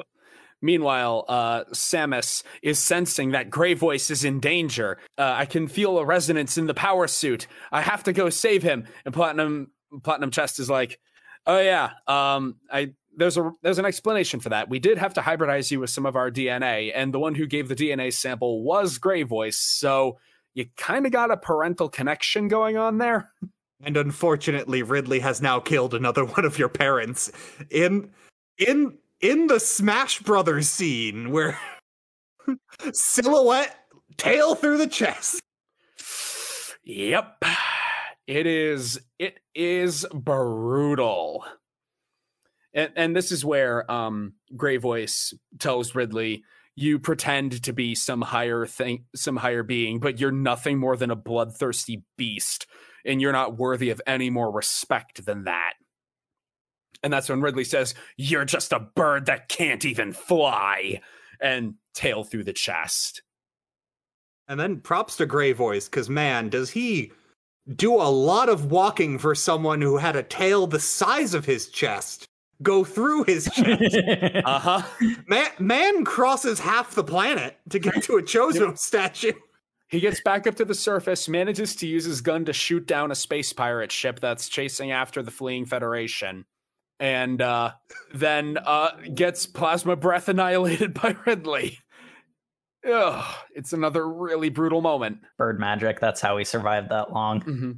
Meanwhile, 0.62 1.26
uh, 1.28 1.64
Samus 1.74 2.44
is 2.64 2.80
sensing 2.80 3.32
that 3.32 3.50
Grey 3.50 3.74
Voice 3.74 4.10
is 4.10 4.24
in 4.24 4.40
danger. 4.40 4.98
Uh, 5.18 5.34
I 5.38 5.46
can 5.46 5.68
feel 5.68 5.98
a 6.00 6.06
resonance 6.06 6.58
in 6.58 6.66
the 6.66 6.74
power 6.74 7.08
suit. 7.08 7.48
I 7.72 7.82
have 7.82 8.04
to 8.06 8.14
go 8.14 8.30
save 8.30 8.64
him. 8.64 8.86
And 9.06 9.14
Platinum 9.14 9.72
Platinum 10.04 10.32
Chest 10.32 10.60
is 10.60 10.70
like, 10.70 11.00
"Oh 11.46 11.60
yeah, 11.60 11.92
um, 12.08 12.56
I 12.72 12.94
there's 13.18 13.38
a 13.38 13.52
there's 13.62 13.80
an 13.80 13.86
explanation 13.86 14.40
for 14.40 14.50
that. 14.50 14.70
We 14.70 14.80
did 14.80 14.98
have 14.98 15.14
to 15.16 15.22
hybridize 15.22 15.72
you 15.72 15.80
with 15.80 15.90
some 15.90 16.06
of 16.06 16.16
our 16.16 16.32
DNA, 16.32 16.92
and 16.94 17.14
the 17.14 17.20
one 17.20 17.36
who 17.36 17.48
gave 17.48 17.68
the 17.68 17.76
DNA 17.76 18.14
sample 18.14 18.64
was 18.64 18.98
Grey 18.98 19.24
Voice. 19.24 19.58
So 19.58 20.18
you 20.54 20.66
kind 20.78 21.06
of 21.06 21.12
got 21.12 21.32
a 21.32 21.38
parental 21.38 21.90
connection 21.90 22.48
going 22.48 22.78
on 22.78 22.98
there." 22.98 23.32
And 23.84 23.98
unfortunately, 23.98 24.84
Ridley 24.84 25.20
has 25.20 25.42
now 25.42 25.60
killed 25.60 25.94
another 25.94 26.26
one 26.26 26.46
of 26.46 26.58
your 26.58 26.70
parents 26.70 27.32
in 27.70 28.12
in 28.58 28.98
in 29.22 29.48
the 29.48 29.60
Smash 29.60 30.20
Brothers 30.20 30.70
scene 30.70 31.32
where 31.32 31.60
silhouette 32.94 33.76
tail 34.18 34.56
through 34.56 34.78
the 34.78 34.88
chest. 34.88 35.42
Yep. 36.84 37.44
It 38.28 38.48
is 38.48 39.00
it 39.20 39.40
is 39.54 40.06
brutal. 40.14 41.46
And 42.76 42.92
and 42.96 43.16
this 43.16 43.32
is 43.32 43.44
where 43.44 43.90
um 43.92 44.34
Grey 44.56 44.78
Voice 44.78 45.34
tells 45.58 45.96
Ridley, 45.96 46.44
you 46.76 47.00
pretend 47.00 47.64
to 47.64 47.74
be 47.74 47.96
some 47.96 48.22
higher 48.22 48.68
thing 48.68 49.06
some 49.16 49.38
higher 49.38 49.64
being, 49.64 50.00
but 50.00 50.20
you're 50.20 50.32
nothing 50.32 50.78
more 50.78 50.96
than 50.96 51.10
a 51.10 51.16
bloodthirsty 51.16 52.04
beast, 52.18 52.68
and 53.04 53.20
you're 53.22 53.32
not 53.32 53.58
worthy 53.58 53.90
of 53.90 54.02
any 54.06 54.30
more 54.30 54.52
respect 54.52 55.26
than 55.26 55.46
that. 55.46 55.74
And 57.02 57.12
that's 57.12 57.30
when 57.30 57.42
Ridley 57.42 57.64
says, 57.64 57.96
You're 58.18 58.46
just 58.46 58.74
a 58.74 58.80
bird 58.80 59.26
that 59.26 59.50
can't 59.50 59.86
even 59.86 60.14
fly. 60.14 61.02
And 61.42 61.76
tail 61.94 62.24
through 62.24 62.44
the 62.44 62.54
chest. 62.54 63.22
And 64.48 64.60
then 64.60 64.82
props 64.82 65.18
to 65.18 65.26
Grey 65.26 65.54
Voice, 65.54 65.90
because 65.90 66.10
man, 66.10 66.50
does 66.50 66.70
he 66.70 67.12
do 67.74 67.96
a 67.96 68.10
lot 68.10 68.48
of 68.48 68.72
walking 68.72 69.18
for 69.18 69.34
someone 69.34 69.82
who 69.82 69.98
had 69.98 70.16
a 70.16 70.24
tail 70.24 70.68
the 70.68 70.80
size 70.80 71.34
of 71.34 71.46
his 71.46 71.68
chest 71.68 72.28
go 72.66 72.84
through 72.84 73.24
his 73.24 73.46
chest. 73.54 73.96
Uh-huh. 74.44 74.82
man, 75.28 75.48
man 75.60 76.04
crosses 76.04 76.60
half 76.60 76.94
the 76.96 77.04
planet 77.04 77.58
to 77.70 77.80
get 77.80 78.04
to 78.04 78.18
a 78.18 78.22
Chozo 78.22 78.78
statue. 78.78 79.32
He 79.88 80.00
gets 80.02 80.20
back 80.22 80.48
up 80.48 80.56
to 80.56 80.66
the 80.66 80.74
surface, 80.76 81.30
manages 81.30 81.76
to 81.78 81.88
use 81.88 82.04
his 82.04 82.20
gun 82.20 82.44
to 82.46 82.54
shoot 82.54 82.86
down 82.88 83.12
a 83.12 83.16
space 83.16 83.54
pirate 83.54 83.92
ship 83.92 84.20
that's 84.20 84.50
chasing 84.50 84.92
after 84.92 85.22
the 85.24 85.32
fleeing 85.32 85.66
Federation, 85.66 86.44
and 87.00 87.42
uh, 87.42 87.72
then 88.14 88.58
uh, 88.66 88.90
gets 89.14 89.46
plasma 89.46 89.96
breath 89.96 90.28
annihilated 90.28 90.94
by 91.02 91.16
Ridley. 91.26 91.80
Ugh, 92.92 93.36
it's 93.56 93.74
another 93.74 94.08
really 94.08 94.50
brutal 94.50 94.82
moment. 94.82 95.20
Bird 95.38 95.60
magic, 95.60 96.00
that's 96.00 96.22
how 96.22 96.38
he 96.38 96.44
survived 96.44 96.90
that 96.90 97.14
long. 97.14 97.42
Mm-hmm. 97.42 97.72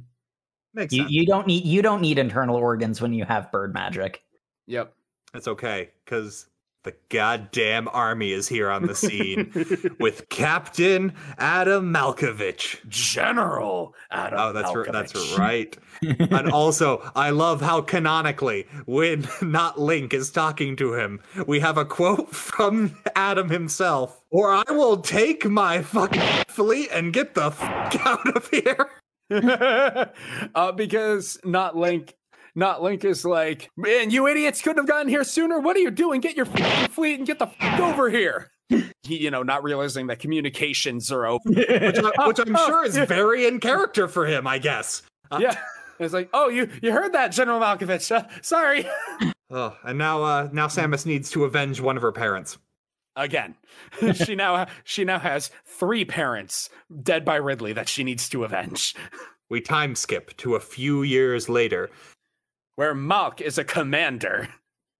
Makes 0.74 0.92
You 0.94 1.02
sense. 1.02 1.12
you 1.12 1.26
don't 1.26 1.46
need 1.46 1.64
you 1.64 1.80
don't 1.82 2.00
need 2.02 2.18
internal 2.18 2.56
organs 2.56 3.00
when 3.00 3.12
you 3.14 3.24
have 3.24 3.50
bird 3.52 3.72
magic. 3.74 4.22
Yep. 4.68 4.94
It's 5.34 5.48
okay, 5.48 5.90
because 6.04 6.46
the 6.84 6.94
goddamn 7.08 7.88
army 7.88 8.32
is 8.32 8.46
here 8.48 8.70
on 8.70 8.86
the 8.86 8.94
scene 8.94 9.50
with 10.00 10.28
Captain 10.28 11.12
Adam 11.38 11.92
Malkovich. 11.92 12.86
General 12.88 13.94
Adam. 14.10 14.38
Oh, 14.38 14.52
that's 14.52 14.70
r- 14.70 14.86
that's 14.90 15.36
right. 15.38 15.76
and 16.02 16.50
also, 16.50 17.10
I 17.16 17.30
love 17.30 17.60
how 17.60 17.80
canonically, 17.80 18.66
when 18.86 19.26
not 19.42 19.80
Link 19.80 20.14
is 20.14 20.30
talking 20.30 20.76
to 20.76 20.94
him, 20.94 21.20
we 21.46 21.60
have 21.60 21.76
a 21.78 21.84
quote 21.84 22.34
from 22.34 22.96
Adam 23.16 23.50
himself, 23.50 24.22
or 24.30 24.52
I 24.52 24.70
will 24.70 24.98
take 24.98 25.44
my 25.46 25.82
fucking 25.82 26.44
fleet 26.46 26.90
and 26.92 27.12
get 27.12 27.34
the 27.34 27.50
fuck 27.50 28.06
out 28.06 28.36
of 28.36 28.48
here. 28.48 28.88
uh, 30.54 30.72
because 30.72 31.38
not 31.44 31.76
Link, 31.76 32.14
not 32.54 32.82
Link 32.82 33.04
is 33.04 33.24
like, 33.24 33.70
man, 33.76 34.10
you 34.10 34.26
idiots 34.26 34.60
couldn't 34.62 34.78
have 34.78 34.86
gotten 34.86 35.08
here 35.08 35.24
sooner. 35.24 35.58
What 35.60 35.76
are 35.76 35.80
you 35.80 35.90
doing? 35.90 36.20
Get 36.20 36.36
your 36.36 36.46
fleet 36.46 37.18
and 37.18 37.26
get 37.26 37.38
the 37.38 37.48
f- 37.60 37.80
over 37.80 38.10
here. 38.10 38.50
He, 38.68 39.16
you 39.18 39.30
know, 39.30 39.42
not 39.42 39.62
realizing 39.64 40.08
that 40.08 40.18
communications 40.18 41.10
are 41.10 41.26
open. 41.26 41.54
Which, 41.54 41.98
I, 41.98 42.26
which 42.26 42.38
I'm 42.38 42.54
sure 42.54 42.84
is 42.84 42.96
very 43.08 43.46
in 43.46 43.60
character 43.60 44.08
for 44.08 44.26
him, 44.26 44.46
I 44.46 44.58
guess. 44.58 45.02
Uh, 45.30 45.38
yeah, 45.40 45.56
it's 45.98 46.12
like, 46.12 46.28
oh, 46.32 46.48
you 46.48 46.68
you 46.82 46.92
heard 46.92 47.14
that, 47.14 47.28
General 47.28 47.60
Malkovich? 47.60 48.10
Uh, 48.10 48.24
sorry. 48.42 48.86
Oh, 49.50 49.74
and 49.82 49.96
now, 49.96 50.22
uh, 50.22 50.48
now 50.52 50.66
Samus 50.66 51.06
needs 51.06 51.30
to 51.30 51.44
avenge 51.46 51.80
one 51.80 51.96
of 51.96 52.02
her 52.02 52.12
parents. 52.12 52.58
Again, 53.16 53.54
she 54.14 54.34
now 54.34 54.66
she 54.84 55.04
now 55.04 55.18
has 55.18 55.50
three 55.64 56.04
parents 56.04 56.68
dead 57.02 57.24
by 57.24 57.36
Ridley 57.36 57.72
that 57.72 57.88
she 57.88 58.04
needs 58.04 58.28
to 58.28 58.44
avenge. 58.44 58.94
We 59.48 59.62
time 59.62 59.94
skip 59.94 60.36
to 60.36 60.54
a 60.54 60.60
few 60.60 61.02
years 61.02 61.48
later. 61.48 61.88
Where 62.78 62.94
Malk 62.94 63.40
is 63.40 63.58
a 63.58 63.64
commander, 63.64 64.48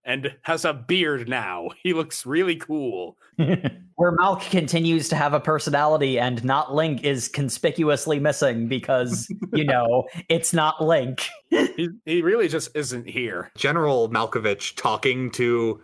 and 0.02 0.34
has 0.42 0.64
a 0.64 0.72
beard 0.72 1.28
now. 1.28 1.68
He 1.84 1.92
looks 1.92 2.26
really 2.26 2.56
cool. 2.56 3.16
Where 3.36 4.16
Malk 4.16 4.40
continues 4.50 5.08
to 5.10 5.14
have 5.14 5.32
a 5.32 5.38
personality 5.38 6.18
and 6.18 6.42
not 6.42 6.74
Link 6.74 7.04
is 7.04 7.28
conspicuously 7.28 8.18
missing 8.18 8.66
because, 8.66 9.28
you 9.52 9.62
know, 9.62 10.08
it's 10.28 10.52
not 10.52 10.82
Link. 10.82 11.28
he, 11.50 11.88
he 12.04 12.20
really 12.20 12.48
just 12.48 12.74
isn't 12.74 13.08
here. 13.08 13.52
General 13.56 14.08
Malkovich 14.08 14.74
talking 14.74 15.30
to 15.30 15.80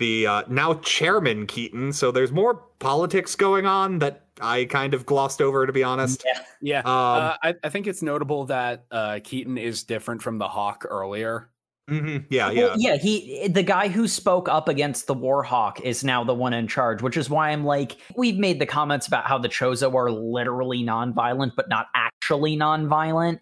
the 0.00 0.26
uh, 0.26 0.42
now 0.48 0.74
chairman 0.74 1.46
Keaton. 1.46 1.92
So 1.92 2.10
there's 2.10 2.32
more 2.32 2.54
politics 2.80 3.36
going 3.36 3.66
on 3.66 4.00
that 4.00 4.24
I 4.40 4.64
kind 4.64 4.94
of 4.94 5.06
glossed 5.06 5.40
over, 5.40 5.66
to 5.66 5.72
be 5.72 5.84
honest. 5.84 6.24
Yeah. 6.26 6.42
Yeah. 6.60 6.78
Um, 6.80 6.84
uh, 6.86 7.36
I, 7.42 7.54
I 7.62 7.68
think 7.68 7.86
it's 7.86 8.02
notable 8.02 8.46
that 8.46 8.86
uh, 8.90 9.20
Keaton 9.22 9.56
is 9.56 9.84
different 9.84 10.22
from 10.22 10.38
the 10.38 10.48
Hawk 10.48 10.84
earlier. 10.88 11.50
mhm, 11.88 12.24
Yeah, 12.30 12.50
yeah. 12.50 12.62
Well, 12.62 12.74
yeah, 12.78 12.96
he 12.96 13.46
the 13.48 13.62
guy 13.62 13.88
who 13.88 14.08
spoke 14.08 14.48
up 14.48 14.68
against 14.68 15.06
the 15.06 15.14
Warhawk 15.14 15.80
is 15.82 16.02
now 16.02 16.24
the 16.24 16.34
one 16.34 16.54
in 16.54 16.66
charge, 16.66 17.02
which 17.02 17.16
is 17.16 17.30
why 17.30 17.50
I'm 17.50 17.64
like, 17.64 17.98
we've 18.16 18.38
made 18.38 18.58
the 18.58 18.66
comments 18.66 19.06
about 19.06 19.26
how 19.26 19.38
the 19.38 19.48
Chozo 19.48 19.94
are 19.94 20.10
literally 20.10 20.82
nonviolent, 20.82 21.52
but 21.54 21.68
not 21.68 21.86
actually 21.94 22.56
nonviolent. 22.56 23.40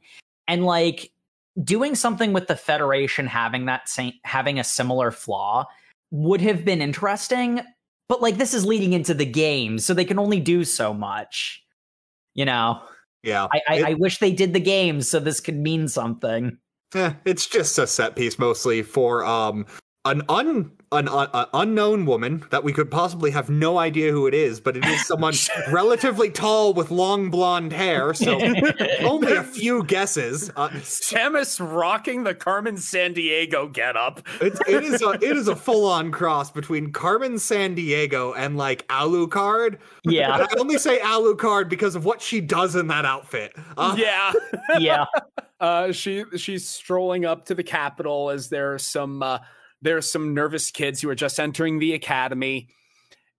And 0.48 0.64
like 0.64 1.12
doing 1.62 1.94
something 1.94 2.32
with 2.32 2.46
the 2.46 2.56
Federation 2.56 3.26
having 3.26 3.66
that 3.66 3.88
same 3.88 4.12
having 4.24 4.58
a 4.58 4.64
similar 4.64 5.10
flaw 5.10 5.66
would 6.10 6.40
have 6.40 6.64
been 6.64 6.80
interesting, 6.82 7.60
but 8.08 8.22
like 8.22 8.36
this 8.38 8.54
is 8.54 8.64
leading 8.64 8.92
into 8.92 9.14
the 9.14 9.26
game, 9.26 9.78
so 9.78 9.94
they 9.94 10.04
can 10.04 10.18
only 10.18 10.40
do 10.40 10.64
so 10.64 10.94
much. 10.94 11.62
You 12.34 12.44
know, 12.44 12.80
yeah. 13.22 13.46
I 13.52 13.60
I, 13.68 13.74
It- 13.76 13.84
I 13.86 13.94
wish 13.94 14.18
they 14.18 14.32
did 14.32 14.52
the 14.52 14.60
game 14.60 15.02
so 15.02 15.18
this 15.20 15.40
could 15.40 15.56
mean 15.56 15.88
something. 15.88 16.58
Eh, 16.94 17.12
it's 17.26 17.46
just 17.46 17.78
a 17.78 17.86
set 17.86 18.16
piece 18.16 18.38
mostly 18.38 18.82
for 18.82 19.24
um 19.24 19.66
an 20.08 20.22
un 20.28 20.70
an 20.90 21.06
un, 21.06 21.28
uh, 21.34 21.44
unknown 21.52 22.06
woman 22.06 22.42
that 22.50 22.64
we 22.64 22.72
could 22.72 22.90
possibly 22.90 23.30
have 23.30 23.50
no 23.50 23.78
idea 23.78 24.10
who 24.10 24.26
it 24.26 24.32
is, 24.32 24.58
but 24.58 24.74
it 24.74 24.84
is 24.86 25.06
someone 25.06 25.34
relatively 25.70 26.30
tall 26.30 26.72
with 26.72 26.90
long 26.90 27.28
blonde 27.28 27.74
hair. 27.74 28.14
So 28.14 28.40
only 29.00 29.32
a 29.32 29.42
few 29.42 29.84
guesses. 29.84 30.50
Uh, 30.56 30.70
Samus 30.70 31.60
rocking 31.60 32.24
the 32.24 32.34
Carmen 32.34 32.76
Sandiego 32.76 33.70
getup. 33.70 34.26
it, 34.40 34.58
it 34.66 34.82
is 34.82 35.02
a 35.02 35.10
it 35.10 35.36
is 35.36 35.46
a 35.46 35.56
full 35.56 35.86
on 35.86 36.10
cross 36.10 36.50
between 36.50 36.90
Carmen 36.90 37.34
Sandiego 37.34 38.34
and 38.34 38.56
like 38.56 38.86
Alucard. 38.88 39.78
Yeah, 40.04 40.46
I 40.50 40.58
only 40.58 40.78
say 40.78 40.98
Alucard 41.00 41.68
because 41.68 41.94
of 41.96 42.06
what 42.06 42.22
she 42.22 42.40
does 42.40 42.76
in 42.76 42.86
that 42.86 43.04
outfit. 43.04 43.54
Uh, 43.76 43.94
yeah. 43.98 44.32
yeah. 44.78 45.04
Uh, 45.60 45.90
she 45.90 46.24
she's 46.36 46.64
strolling 46.64 47.24
up 47.24 47.44
to 47.44 47.52
the 47.52 47.64
Capitol 47.64 48.30
as 48.30 48.48
there 48.48 48.72
are 48.74 48.78
some 48.78 49.24
uh, 49.24 49.38
there 49.82 49.96
are 49.96 50.02
some 50.02 50.34
nervous 50.34 50.70
kids 50.70 51.00
who 51.00 51.08
are 51.10 51.14
just 51.14 51.38
entering 51.38 51.78
the 51.78 51.94
academy, 51.94 52.68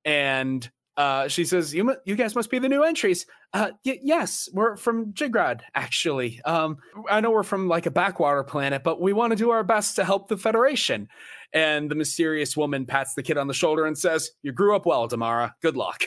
and 0.05 0.69
uh, 0.97 1.27
she 1.27 1.45
says, 1.45 1.73
"You 1.73 1.95
you 2.05 2.15
guys 2.15 2.35
must 2.35 2.49
be 2.49 2.59
the 2.59 2.69
new 2.69 2.83
entries." 2.83 3.25
Uh, 3.53 3.71
y- 3.85 3.99
yes, 4.03 4.49
we're 4.53 4.75
from 4.77 5.13
Jigrad. 5.13 5.61
Actually, 5.73 6.41
um, 6.45 6.77
I 7.09 7.21
know 7.21 7.31
we're 7.31 7.43
from 7.43 7.67
like 7.67 7.85
a 7.85 7.91
backwater 7.91 8.43
planet, 8.43 8.83
but 8.83 9.01
we 9.01 9.13
want 9.13 9.31
to 9.31 9.37
do 9.37 9.49
our 9.51 9.63
best 9.63 9.95
to 9.95 10.03
help 10.03 10.27
the 10.27 10.37
Federation. 10.37 11.07
And 11.53 11.89
the 11.89 11.95
mysterious 11.95 12.55
woman 12.55 12.85
pats 12.85 13.15
the 13.15 13.23
kid 13.23 13.37
on 13.37 13.47
the 13.47 13.53
shoulder 13.53 13.85
and 13.85 13.97
says, 13.97 14.31
"You 14.43 14.51
grew 14.51 14.75
up 14.75 14.85
well, 14.85 15.07
Damara. 15.07 15.53
Good 15.61 15.77
luck." 15.77 16.03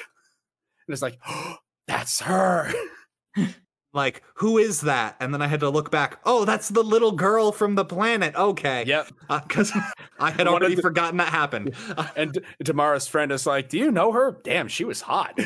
And 0.87 0.93
it's 0.93 1.03
like, 1.03 1.19
"That's 1.87 2.21
her." 2.21 2.73
Like, 3.94 4.23
who 4.35 4.56
is 4.59 4.81
that? 4.82 5.16
And 5.20 5.35
then 5.35 5.43
I 5.43 5.47
had 5.47 5.60
to 5.60 5.69
look 5.69 5.90
back. 5.90 6.19
Oh, 6.24 6.44
that's 6.47 6.69
the 6.70 6.82
little 6.82 7.12
girl 7.12 7.52
from 7.52 7.74
the 7.74 7.85
planet. 7.85 8.35
Okay. 8.35 8.85
Yep. 8.86 9.09
Because 9.47 9.70
I 10.19 10.31
had 10.31 10.47
already 10.48 10.77
the- 10.77 10.82
forgotten 10.82 11.19
that 11.19 11.28
happened. 11.28 11.74
Uh, 11.97 12.06
And 12.16 12.39
tamara's 12.64 13.06
friend 13.06 13.31
is 13.32 13.47
like, 13.47 13.69
"Do 13.69 13.78
you 13.78 13.90
know 13.90 14.10
her? 14.12 14.40
Damn, 14.44 14.69
she 14.69 14.85
was 14.85 15.02
hot." 15.02 15.35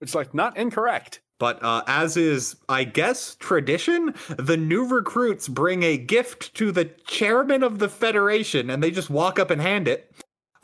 it's 0.00 0.14
like 0.14 0.34
not 0.34 0.56
incorrect. 0.56 1.20
But 1.40 1.60
uh, 1.64 1.82
as 1.88 2.16
is, 2.16 2.54
I 2.68 2.84
guess, 2.84 3.34
tradition, 3.34 4.14
the 4.38 4.56
new 4.56 4.86
recruits 4.86 5.48
bring 5.48 5.82
a 5.82 5.96
gift 5.96 6.54
to 6.54 6.70
the 6.70 6.84
chairman 7.06 7.64
of 7.64 7.80
the 7.80 7.88
Federation, 7.88 8.70
and 8.70 8.80
they 8.82 8.92
just 8.92 9.10
walk 9.10 9.40
up 9.40 9.50
and 9.50 9.60
hand 9.60 9.88
it. 9.88 10.12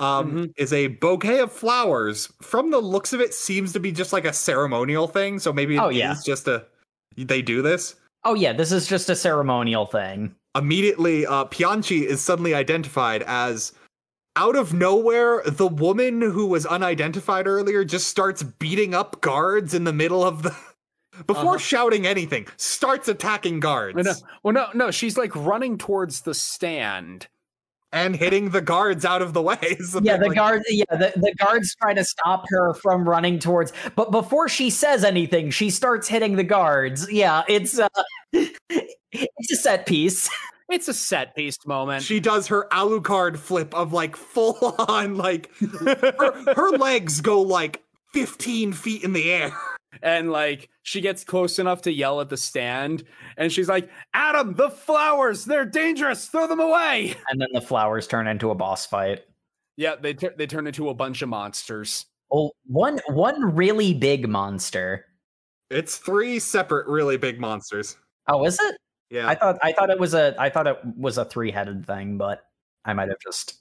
Um, 0.01 0.33
Mhm. 0.33 0.53
Is 0.57 0.73
a 0.73 0.87
bouquet 0.89 1.41
of 1.41 1.53
flowers. 1.53 2.33
From 2.43 2.71
the 2.71 2.79
looks 2.81 3.13
of 3.13 3.21
it, 3.21 3.35
seems 3.35 3.73
to 3.75 3.81
be 3.81 3.93
just 3.93 4.13
like 4.13 4.25
a 4.25 4.33
ceremonial 4.33 5.07
thing. 5.07 5.39
So 5.39 5.53
maybe 5.53 5.77
it 5.77 5.81
Oh, 5.81 5.89
is 5.91 5.97
yeah. 5.97 6.15
just 6.25 6.49
a 6.49 6.65
they 7.17 7.43
do 7.43 7.61
this. 7.63 7.97
oh 8.25 8.35
yeah, 8.35 8.53
this 8.53 8.73
is 8.73 8.87
just 8.87 9.09
a 9.11 9.15
ceremonial 9.17 9.87
thing. 9.87 10.35
immediately 10.57 11.25
uh 11.27 11.45
Pianchi 11.45 12.03
is 12.05 12.21
suddenly 12.21 12.55
identified 12.55 13.23
as 13.27 13.73
out 14.37 14.57
of 14.57 14.73
nowhere 14.75 15.43
the 15.47 15.67
woman 15.69 16.21
who 16.21 16.45
was 16.47 16.67
unidentified 16.67 17.47
earlier 17.47 17.85
just 17.85 18.09
starts 18.09 18.43
beating 18.43 18.93
up 18.95 19.21
guards 19.21 19.75
in 19.75 19.85
the 19.85 19.93
middle 19.93 20.25
of 20.25 20.43
the 20.43 20.51
before 21.27 21.51
Uh-huh. 21.55 21.59
shouting 21.59 22.05
anything 22.07 22.47
starts 22.57 23.07
attacking 23.07 23.61
guards 23.61 23.95
Well, 23.95 24.05
no, 24.05 24.15
well, 24.43 24.55
no, 24.75 24.87
no. 24.87 24.91
She's 24.91 25.17
like 25.19 25.35
running 25.37 25.79
towards 25.79 26.23
the 26.23 26.35
stand. 26.35 27.29
And 27.93 28.15
hitting 28.15 28.51
the 28.51 28.61
guards 28.61 29.05
out 29.05 29.23
of 29.23 29.33
the 29.33 29.43
way 29.43 29.77
So 29.85 30.01
Yeah, 30.03 30.17
the 30.17 30.29
like, 30.29 30.37
guard. 30.37 30.63
Yeah, 30.69 30.85
the, 30.91 31.13
the 31.17 31.35
guards 31.39 31.75
try 31.75 31.95
to 31.95 32.05
stop 32.05 32.45
her 32.49 32.75
from 32.75 33.09
running 33.09 33.39
towards. 33.39 33.73
But 33.97 34.11
before 34.11 34.49
she 34.49 34.71
says 34.71 35.05
anything, 35.05 35.51
she 35.51 35.71
starts 35.71 36.09
hitting 36.09 36.37
the 36.37 36.45
guards. 36.45 37.11
Yeah, 37.11 37.43
it's 37.49 37.79
uh, 37.79 37.89
it's 38.33 39.53
a 39.53 39.57
set 39.57 39.87
piece. 39.87 40.31
It's 40.69 40.87
a 40.87 40.95
set 40.95 41.35
piece 41.35 41.59
moment. 41.67 42.05
she 42.05 42.21
does 42.21 42.47
her 42.47 42.69
alucard 42.71 43.37
flip 43.37 43.75
of 43.75 43.93
like 43.93 44.15
full 44.15 44.77
on 44.89 45.17
like 45.17 45.51
her, 45.59 46.55
her 46.55 46.71
legs 46.71 47.21
go 47.21 47.43
like 47.43 47.83
15 48.13 48.73
feet 48.73 49.03
in 49.03 49.13
the 49.13 49.33
air 49.33 49.53
and 50.03 50.31
like 50.31 50.69
she 50.83 51.01
gets 51.01 51.25
close 51.25 51.59
enough 51.59 51.83
to 51.83 51.93
yell 51.93 52.21
at 52.21 52.29
the 52.29 52.37
stand, 52.37 53.05
and 53.37 53.53
she's 53.53 53.69
like, 53.69 53.91
"Adam, 54.15 54.55
the 54.55 54.71
flowers, 54.71 55.45
they're 55.45 55.65
dangerous. 55.65 56.27
Throw 56.27 56.47
them 56.47 56.61
away." 56.61 57.15
And 57.31 57.41
then 57.41 57.49
the 57.53 57.61
flowers 57.61 58.07
turn 58.07 58.27
into 58.27 58.51
a 58.51 58.55
boss 58.55 58.87
fight. 58.87 59.21
Yeah, 59.77 59.97
they 60.01 60.15
tur- 60.15 60.35
they 60.37 60.47
turn 60.47 60.67
into 60.67 60.89
a 60.91 60.95
bunch 60.95 61.23
of 61.23 61.29
monsters. 61.29 62.07
Oh, 62.33 62.53
one 62.67 63.01
one 63.09 63.55
really 63.57 63.93
big 63.95 64.29
monster. 64.29 65.07
it's 65.71 65.97
three 65.97 66.39
separate 66.39 66.87
really 66.89 67.17
big 67.17 67.41
monsters 67.41 67.97
Oh, 68.29 68.45
is 68.45 68.59
it? 68.61 68.77
yeah 69.11 69.29
I 69.29 69.35
thought 69.35 69.59
I 69.63 69.73
thought 69.73 69.91
it 69.91 69.99
was 69.99 70.15
a 70.15 70.35
I 70.39 70.51
thought 70.51 70.67
it 70.67 70.79
was 70.97 71.19
a 71.19 71.25
three 71.25 71.51
headed 71.51 71.87
thing, 71.87 72.19
but 72.19 72.45
I 72.85 72.93
might 72.93 73.09
have 73.09 73.19
just. 73.21 73.55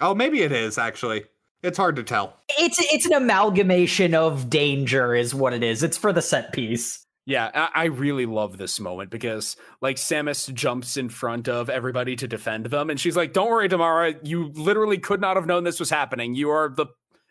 oh 0.00 0.14
maybe 0.14 0.42
it 0.42 0.52
is 0.52 0.78
actually 0.78 1.24
it's 1.64 1.78
hard 1.78 1.96
to 1.96 2.02
tell 2.02 2.36
It's 2.58 2.78
it's 2.92 3.06
an 3.06 3.14
amalgamation 3.14 4.14
of 4.14 4.50
danger, 4.50 5.14
is 5.14 5.34
what 5.34 5.52
it 5.52 5.62
is. 5.62 5.82
It's 5.82 5.96
for 5.96 6.12
the 6.12 6.22
set 6.22 6.52
piece. 6.52 7.04
Yeah, 7.26 7.50
I, 7.54 7.82
I 7.82 7.84
really 7.86 8.26
love 8.26 8.58
this 8.58 8.78
moment 8.78 9.10
because 9.10 9.56
like 9.80 9.96
Samus 9.96 10.52
jumps 10.52 10.96
in 10.98 11.08
front 11.08 11.48
of 11.48 11.70
everybody 11.70 12.16
to 12.16 12.28
defend 12.28 12.66
them, 12.66 12.90
and 12.90 13.00
she's 13.00 13.16
like, 13.16 13.32
"Don't 13.32 13.50
worry, 13.50 13.68
Damara. 13.68 14.18
You 14.22 14.50
literally 14.54 14.98
could 14.98 15.20
not 15.20 15.36
have 15.36 15.46
known 15.46 15.64
this 15.64 15.80
was 15.80 15.90
happening. 15.90 16.34
You 16.34 16.50
are 16.50 16.68
the 16.74 16.86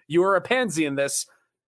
you 0.07 0.23
are 0.23 0.35
a 0.35 0.41
pansy 0.41 0.85
in 0.85 0.95
this. 0.95 1.25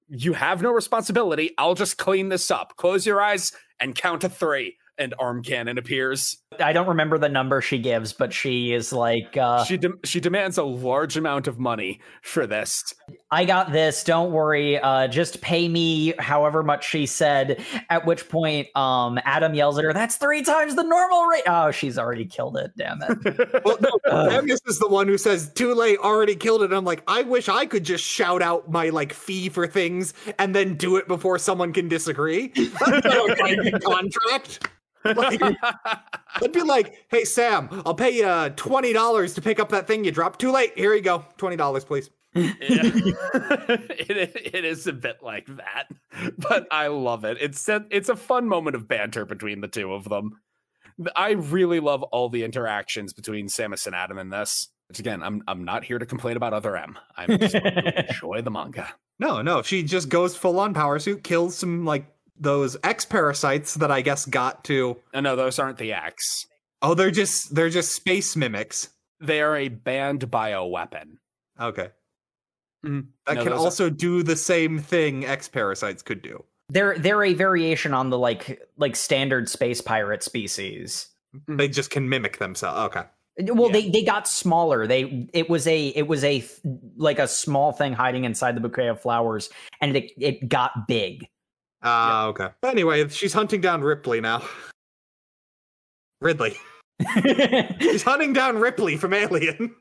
You 0.07 0.33
have 0.33 0.61
no 0.61 0.71
responsibility. 0.71 1.51
I'll 1.57 1.75
just 1.75 1.97
clean 1.97 2.29
this 2.29 2.51
up. 2.51 2.75
Close 2.77 3.05
your 3.05 3.21
eyes 3.21 3.51
and 3.79 3.95
count 3.95 4.21
to 4.21 4.29
three. 4.29 4.77
And 4.97 5.13
arm 5.19 5.43
cannon 5.43 5.77
appears. 5.77 6.37
I 6.59 6.71
don't 6.71 6.87
remember 6.87 7.17
the 7.17 7.27
number 7.27 7.59
she 7.61 7.79
gives, 7.79 8.13
but 8.13 8.31
she 8.31 8.71
is 8.73 8.93
like, 8.93 9.35
uh, 9.35 9.65
she 9.65 9.75
de- 9.75 9.89
she 10.05 10.21
demands 10.21 10.57
a 10.57 10.63
large 10.63 11.17
amount 11.17 11.47
of 11.47 11.59
money 11.59 11.99
for 12.21 12.47
this. 12.47 12.93
I 13.29 13.43
got 13.43 13.73
this. 13.73 14.05
Don't 14.05 14.31
worry. 14.31 14.79
Uh, 14.79 15.07
just 15.09 15.41
pay 15.41 15.67
me 15.67 16.13
however 16.17 16.63
much 16.63 16.87
she 16.87 17.05
said. 17.07 17.61
At 17.89 18.05
which 18.05 18.29
point, 18.29 18.67
um, 18.77 19.19
Adam 19.25 19.53
yells 19.53 19.77
at 19.77 19.83
her, 19.83 19.91
"That's 19.91 20.15
three 20.15 20.43
times 20.43 20.75
the 20.75 20.83
normal 20.83 21.25
rate." 21.25 21.43
Oh, 21.45 21.71
she's 21.71 21.97
already 21.97 22.25
killed 22.25 22.55
it. 22.57 22.71
Damn 22.77 22.99
it. 23.01 23.61
Well, 23.65 23.77
no. 23.81 24.27
Magnus 24.27 24.59
is 24.67 24.79
the 24.79 24.87
one 24.87 25.07
who 25.07 25.17
says, 25.17 25.51
too 25.53 25.73
late, 25.73 25.97
already 25.99 26.35
killed 26.35 26.61
it. 26.61 26.71
I'm 26.71 26.85
like, 26.85 27.01
I 27.07 27.23
wish 27.23 27.49
I 27.49 27.65
could 27.65 27.83
just 27.83 28.03
shout 28.03 28.41
out 28.41 28.69
my 28.69 28.89
like 28.89 29.11
fee 29.11 29.49
for 29.49 29.65
things 29.65 30.13
and 30.37 30.53
then 30.53 30.75
do 30.75 30.97
it 30.97 31.07
before 31.07 31.39
someone 31.39 31.73
can 31.73 31.87
disagree. 31.87 32.47
That's 32.55 33.05
not 33.05 33.31
a 33.31 33.35
binding 33.39 33.79
contract. 33.79 34.69
Like, 35.05 35.41
I'd 36.41 36.51
be 36.51 36.61
like, 36.61 37.05
hey, 37.09 37.23
Sam, 37.25 37.69
I'll 37.85 37.95
pay 37.95 38.17
you 38.17 38.25
uh, 38.25 38.49
$20 38.49 39.35
to 39.35 39.41
pick 39.41 39.59
up 39.59 39.69
that 39.69 39.87
thing 39.87 40.03
you 40.03 40.11
dropped. 40.11 40.39
Too 40.39 40.51
late. 40.51 40.77
Here 40.77 40.93
you 40.93 41.01
go. 41.01 41.25
$20, 41.37 41.85
please. 41.85 42.09
Yeah. 42.33 42.51
it, 42.61 44.53
it 44.53 44.65
is 44.65 44.87
a 44.87 44.93
bit 44.93 45.17
like 45.21 45.47
that, 45.57 45.85
but 46.37 46.67
I 46.69 46.87
love 46.87 47.23
it. 47.23 47.37
It's 47.39 47.67
a, 47.69 47.85
it's 47.89 48.09
a 48.09 48.15
fun 48.15 48.47
moment 48.47 48.75
of 48.75 48.87
banter 48.87 49.25
between 49.25 49.61
the 49.61 49.67
two 49.67 49.93
of 49.93 50.09
them. 50.09 50.39
I 51.15 51.31
really 51.31 51.79
love 51.79 52.03
all 52.03 52.29
the 52.29 52.43
interactions 52.43 53.13
between 53.13 53.47
Samus 53.47 53.85
and 53.85 53.95
Adam 53.95 54.17
in 54.17 54.29
this. 54.29 54.69
Which 54.87 54.99
again, 54.99 55.23
I'm 55.23 55.43
I'm 55.47 55.63
not 55.63 55.83
here 55.83 55.97
to 55.97 56.05
complain 56.05 56.37
about 56.37 56.53
other 56.53 56.77
M. 56.77 56.97
I'm 57.17 57.39
just 57.39 57.53
here 57.53 57.71
to 57.71 58.07
enjoy 58.07 58.41
the 58.41 58.51
manga. 58.51 58.87
No, 59.17 59.41
no. 59.41 59.61
She 59.61 59.81
just 59.81 60.09
goes 60.09 60.35
full 60.35 60.59
on 60.59 60.73
power 60.73 60.99
suit, 60.99 61.23
kills 61.23 61.55
some 61.55 61.85
like 61.85 62.05
those 62.37 62.77
X 62.83 63.05
parasites 63.05 63.75
that 63.75 63.91
I 63.91 64.01
guess 64.01 64.25
got 64.25 64.63
to. 64.65 64.97
Oh, 65.13 65.19
no, 65.21 65.35
those 65.35 65.59
aren't 65.59 65.77
the 65.77 65.93
X. 65.93 66.45
Oh, 66.81 66.93
they're 66.93 67.11
just 67.11 67.55
they're 67.55 67.69
just 67.69 67.93
space 67.93 68.35
mimics. 68.35 68.89
They 69.19 69.41
are 69.41 69.55
a 69.55 69.69
banned 69.69 70.29
bioweapon. 70.29 71.17
Okay. 71.59 71.89
Mhm. 72.85 73.07
That 73.25 73.35
No, 73.37 73.43
can 73.43 73.51
those 73.51 73.61
are- 73.61 73.63
also 73.63 73.89
do 73.89 74.21
the 74.23 74.35
same 74.35 74.79
thing 74.79 75.25
X 75.25 75.47
parasites 75.47 76.03
could 76.03 76.21
do. 76.21 76.43
They're 76.69 76.97
they're 76.97 77.23
a 77.23 77.33
variation 77.33 77.93
on 77.93 78.09
the 78.09 78.17
like 78.17 78.61
like 78.77 78.95
standard 78.95 79.49
space 79.49 79.81
pirate 79.81 80.23
species. 80.23 81.07
They 81.47 81.67
just 81.67 81.89
can 81.91 82.07
mimic 82.09 82.37
themselves. 82.39 82.79
Okay. 82.95 83.07
Well, 83.53 83.67
Yeah. 83.67 83.73
they 83.73 83.89
they 83.89 84.03
got 84.03 84.27
smaller. 84.27 84.87
They 84.87 85.27
it 85.33 85.49
was 85.49 85.67
a 85.67 85.87
it 85.89 86.07
was 86.07 86.23
a 86.23 86.43
like 86.97 87.19
a 87.19 87.27
small 87.27 87.71
thing 87.71 87.93
hiding 87.93 88.23
inside 88.25 88.55
the 88.55 88.61
bouquet 88.61 88.87
of 88.87 89.01
flowers, 89.01 89.49
and 89.81 89.95
it 89.95 90.11
it 90.17 90.47
got 90.49 90.87
big. 90.87 91.27
Ah, 91.85 92.25
okay. 92.27 92.49
Anyway, 92.63 93.07
she's 93.09 93.31
hunting 93.31 93.61
down 93.61 93.81
Ripley 93.81 94.19
now. 94.19 94.43
Ridley. 96.19 96.57
She's 97.79 98.03
hunting 98.03 98.31
down 98.31 98.57
Ripley 98.57 98.95
from 98.95 99.13
Alien. 99.13 99.75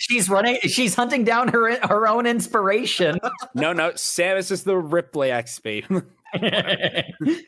she's 0.00 0.28
running. 0.30 0.58
She's 0.62 0.94
hunting 0.94 1.24
down 1.24 1.48
her 1.48 1.78
her 1.86 2.08
own 2.08 2.26
inspiration. 2.26 3.18
No, 3.54 3.72
no, 3.74 3.90
Samus 3.90 4.50
is 4.50 4.64
the 4.64 4.78
Ripley 4.78 5.28
XP. 5.28 6.02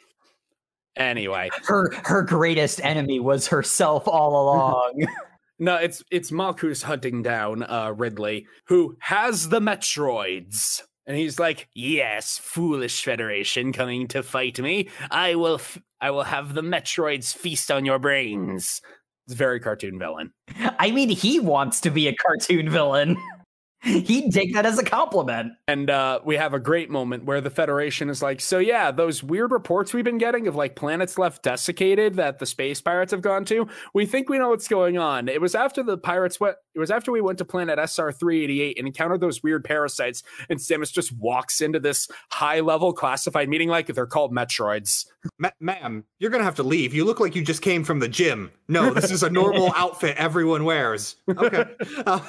anyway, 0.96 1.48
her 1.64 1.92
her 2.04 2.22
greatest 2.22 2.84
enemy 2.84 3.20
was 3.20 3.48
herself 3.48 4.06
all 4.06 4.42
along. 4.42 5.06
no, 5.58 5.76
it's 5.76 6.04
it's 6.10 6.30
Malk 6.30 6.60
who's 6.60 6.82
hunting 6.82 7.22
down 7.22 7.62
uh, 7.62 7.94
Ridley, 7.96 8.46
who 8.66 8.96
has 9.00 9.48
the 9.48 9.60
Metroids. 9.60 10.82
And 11.06 11.16
he's 11.16 11.38
like, 11.38 11.68
"Yes, 11.74 12.38
foolish 12.38 13.04
Federation 13.04 13.72
coming 13.72 14.08
to 14.08 14.22
fight 14.22 14.58
me. 14.58 14.88
I 15.10 15.34
will, 15.34 15.56
f- 15.56 15.78
I 16.00 16.10
will 16.10 16.22
have 16.24 16.54
the 16.54 16.62
Metroids 16.62 17.34
feast 17.34 17.70
on 17.70 17.84
your 17.84 17.98
brains." 17.98 18.80
It's 19.26 19.34
very 19.34 19.58
cartoon 19.58 19.98
villain. 19.98 20.32
I 20.78 20.90
mean, 20.90 21.08
he 21.08 21.40
wants 21.40 21.80
to 21.82 21.90
be 21.90 22.08
a 22.08 22.14
cartoon 22.14 22.68
villain. 22.68 23.16
He'd 24.06 24.32
take 24.32 24.54
that 24.54 24.64
as 24.64 24.78
a 24.78 24.82
compliment. 24.82 25.52
And 25.68 25.90
uh, 25.90 26.20
we 26.24 26.36
have 26.36 26.54
a 26.54 26.58
great 26.58 26.88
moment 26.88 27.24
where 27.26 27.42
the 27.42 27.50
Federation 27.50 28.08
is 28.08 28.22
like, 28.22 28.40
so 28.40 28.58
yeah, 28.58 28.90
those 28.90 29.22
weird 29.22 29.52
reports 29.52 29.92
we've 29.92 30.04
been 30.04 30.16
getting 30.16 30.46
of 30.46 30.56
like 30.56 30.74
planets 30.74 31.18
left 31.18 31.42
desiccated 31.42 32.14
that 32.14 32.38
the 32.38 32.46
space 32.46 32.80
pirates 32.80 33.10
have 33.12 33.20
gone 33.20 33.44
to, 33.46 33.68
we 33.92 34.06
think 34.06 34.30
we 34.30 34.38
know 34.38 34.48
what's 34.48 34.68
going 34.68 34.96
on. 34.96 35.28
It 35.28 35.38
was 35.38 35.54
after 35.54 35.82
the 35.82 35.98
pirates 35.98 36.40
went, 36.40 36.56
it 36.74 36.78
was 36.78 36.90
after 36.90 37.12
we 37.12 37.20
went 37.20 37.36
to 37.38 37.44
planet 37.44 37.78
SR 37.78 38.10
388 38.10 38.78
and 38.78 38.86
encountered 38.86 39.20
those 39.20 39.42
weird 39.42 39.64
parasites. 39.64 40.22
And 40.48 40.58
Samus 40.58 40.90
just 40.90 41.12
walks 41.12 41.60
into 41.60 41.78
this 41.78 42.08
high 42.30 42.60
level 42.60 42.94
classified 42.94 43.50
meeting 43.50 43.68
like 43.68 43.88
they're 43.88 44.06
called 44.06 44.32
Metroids. 44.32 45.04
Ma- 45.38 45.50
ma'am, 45.60 46.04
you're 46.18 46.30
gonna 46.30 46.44
have 46.44 46.56
to 46.56 46.62
leave. 46.62 46.94
You 46.94 47.04
look 47.04 47.20
like 47.20 47.36
you 47.36 47.42
just 47.44 47.60
came 47.60 47.84
from 47.84 47.98
the 47.98 48.08
gym. 48.08 48.50
No, 48.66 48.94
this 48.94 49.10
is 49.10 49.22
a 49.22 49.28
normal 49.28 49.72
outfit 49.76 50.16
everyone 50.16 50.64
wears. 50.64 51.16
Okay. 51.28 51.64
Uh, 52.06 52.20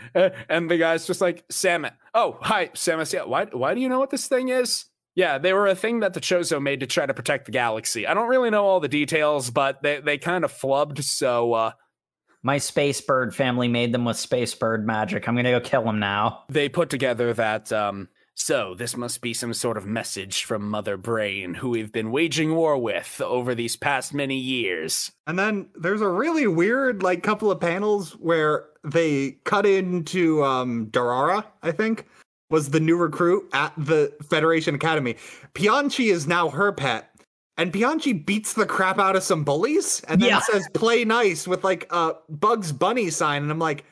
and 0.48 0.70
the 0.70 0.76
guy's 0.76 1.06
just 1.06 1.20
like, 1.20 1.46
Samus. 1.48 1.92
Oh, 2.14 2.38
hi, 2.40 2.68
Samus. 2.68 3.12
Yeah, 3.12 3.24
why, 3.24 3.46
why 3.46 3.74
do 3.74 3.80
you 3.80 3.88
know 3.88 3.98
what 3.98 4.10
this 4.10 4.28
thing 4.28 4.48
is? 4.48 4.86
Yeah, 5.14 5.38
they 5.38 5.52
were 5.54 5.66
a 5.66 5.74
thing 5.74 6.00
that 6.00 6.12
the 6.14 6.20
Chozo 6.20 6.60
made 6.60 6.80
to 6.80 6.86
try 6.86 7.06
to 7.06 7.14
protect 7.14 7.46
the 7.46 7.52
galaxy. 7.52 8.06
I 8.06 8.12
don't 8.14 8.28
really 8.28 8.50
know 8.50 8.66
all 8.66 8.80
the 8.80 8.88
details, 8.88 9.48
but 9.50 9.82
they, 9.82 10.00
they 10.00 10.18
kind 10.18 10.44
of 10.44 10.52
flubbed. 10.52 11.02
So 11.02 11.54
uh, 11.54 11.70
My 12.42 12.58
space 12.58 13.00
bird 13.00 13.34
family 13.34 13.66
made 13.68 13.92
them 13.92 14.04
with 14.04 14.18
space 14.18 14.54
bird 14.54 14.86
magic. 14.86 15.26
I'm 15.26 15.34
gonna 15.34 15.52
go 15.52 15.60
kill 15.60 15.84
them 15.84 15.98
now. 16.00 16.44
they 16.50 16.68
put 16.68 16.90
together 16.90 17.32
that. 17.32 17.72
Um, 17.72 18.08
so 18.38 18.74
this 18.74 18.96
must 18.96 19.22
be 19.22 19.32
some 19.34 19.54
sort 19.54 19.76
of 19.76 19.86
message 19.86 20.44
from 20.44 20.68
Mother 20.68 20.96
Brain, 20.96 21.54
who 21.54 21.70
we've 21.70 21.90
been 21.90 22.10
waging 22.12 22.54
war 22.54 22.76
with 22.78 23.20
over 23.20 23.54
these 23.54 23.76
past 23.76 24.12
many 24.14 24.36
years. 24.38 25.10
and 25.26 25.38
then 25.38 25.68
there's 25.74 26.02
a 26.02 26.08
really 26.08 26.46
weird 26.46 27.02
like 27.02 27.22
couple 27.22 27.50
of 27.50 27.58
panels 27.60 28.12
where 28.12 28.66
they 28.84 29.32
cut 29.44 29.66
into 29.66 30.44
um 30.44 30.86
Darara, 30.92 31.44
I 31.62 31.72
think, 31.72 32.06
was 32.50 32.70
the 32.70 32.78
new 32.80 32.96
recruit 32.96 33.48
at 33.52 33.72
the 33.76 34.12
Federation 34.30 34.74
Academy. 34.74 35.16
Pianchi 35.54 36.12
is 36.12 36.26
now 36.28 36.48
her 36.50 36.70
pet. 36.72 37.10
And 37.58 37.72
Pianchi 37.72 38.12
beats 38.26 38.52
the 38.52 38.66
crap 38.66 38.98
out 38.98 39.16
of 39.16 39.22
some 39.22 39.42
bullies 39.42 40.02
and 40.08 40.20
then 40.20 40.28
Yeah. 40.28 40.40
says 40.40 40.68
play 40.74 41.06
nice 41.06 41.48
with 41.48 41.64
like 41.64 41.86
a 41.90 42.12
Bugs 42.28 42.70
Bunny 42.70 43.08
sign. 43.08 43.42
And 43.42 43.50
I'm 43.50 43.58
like, 43.58 43.86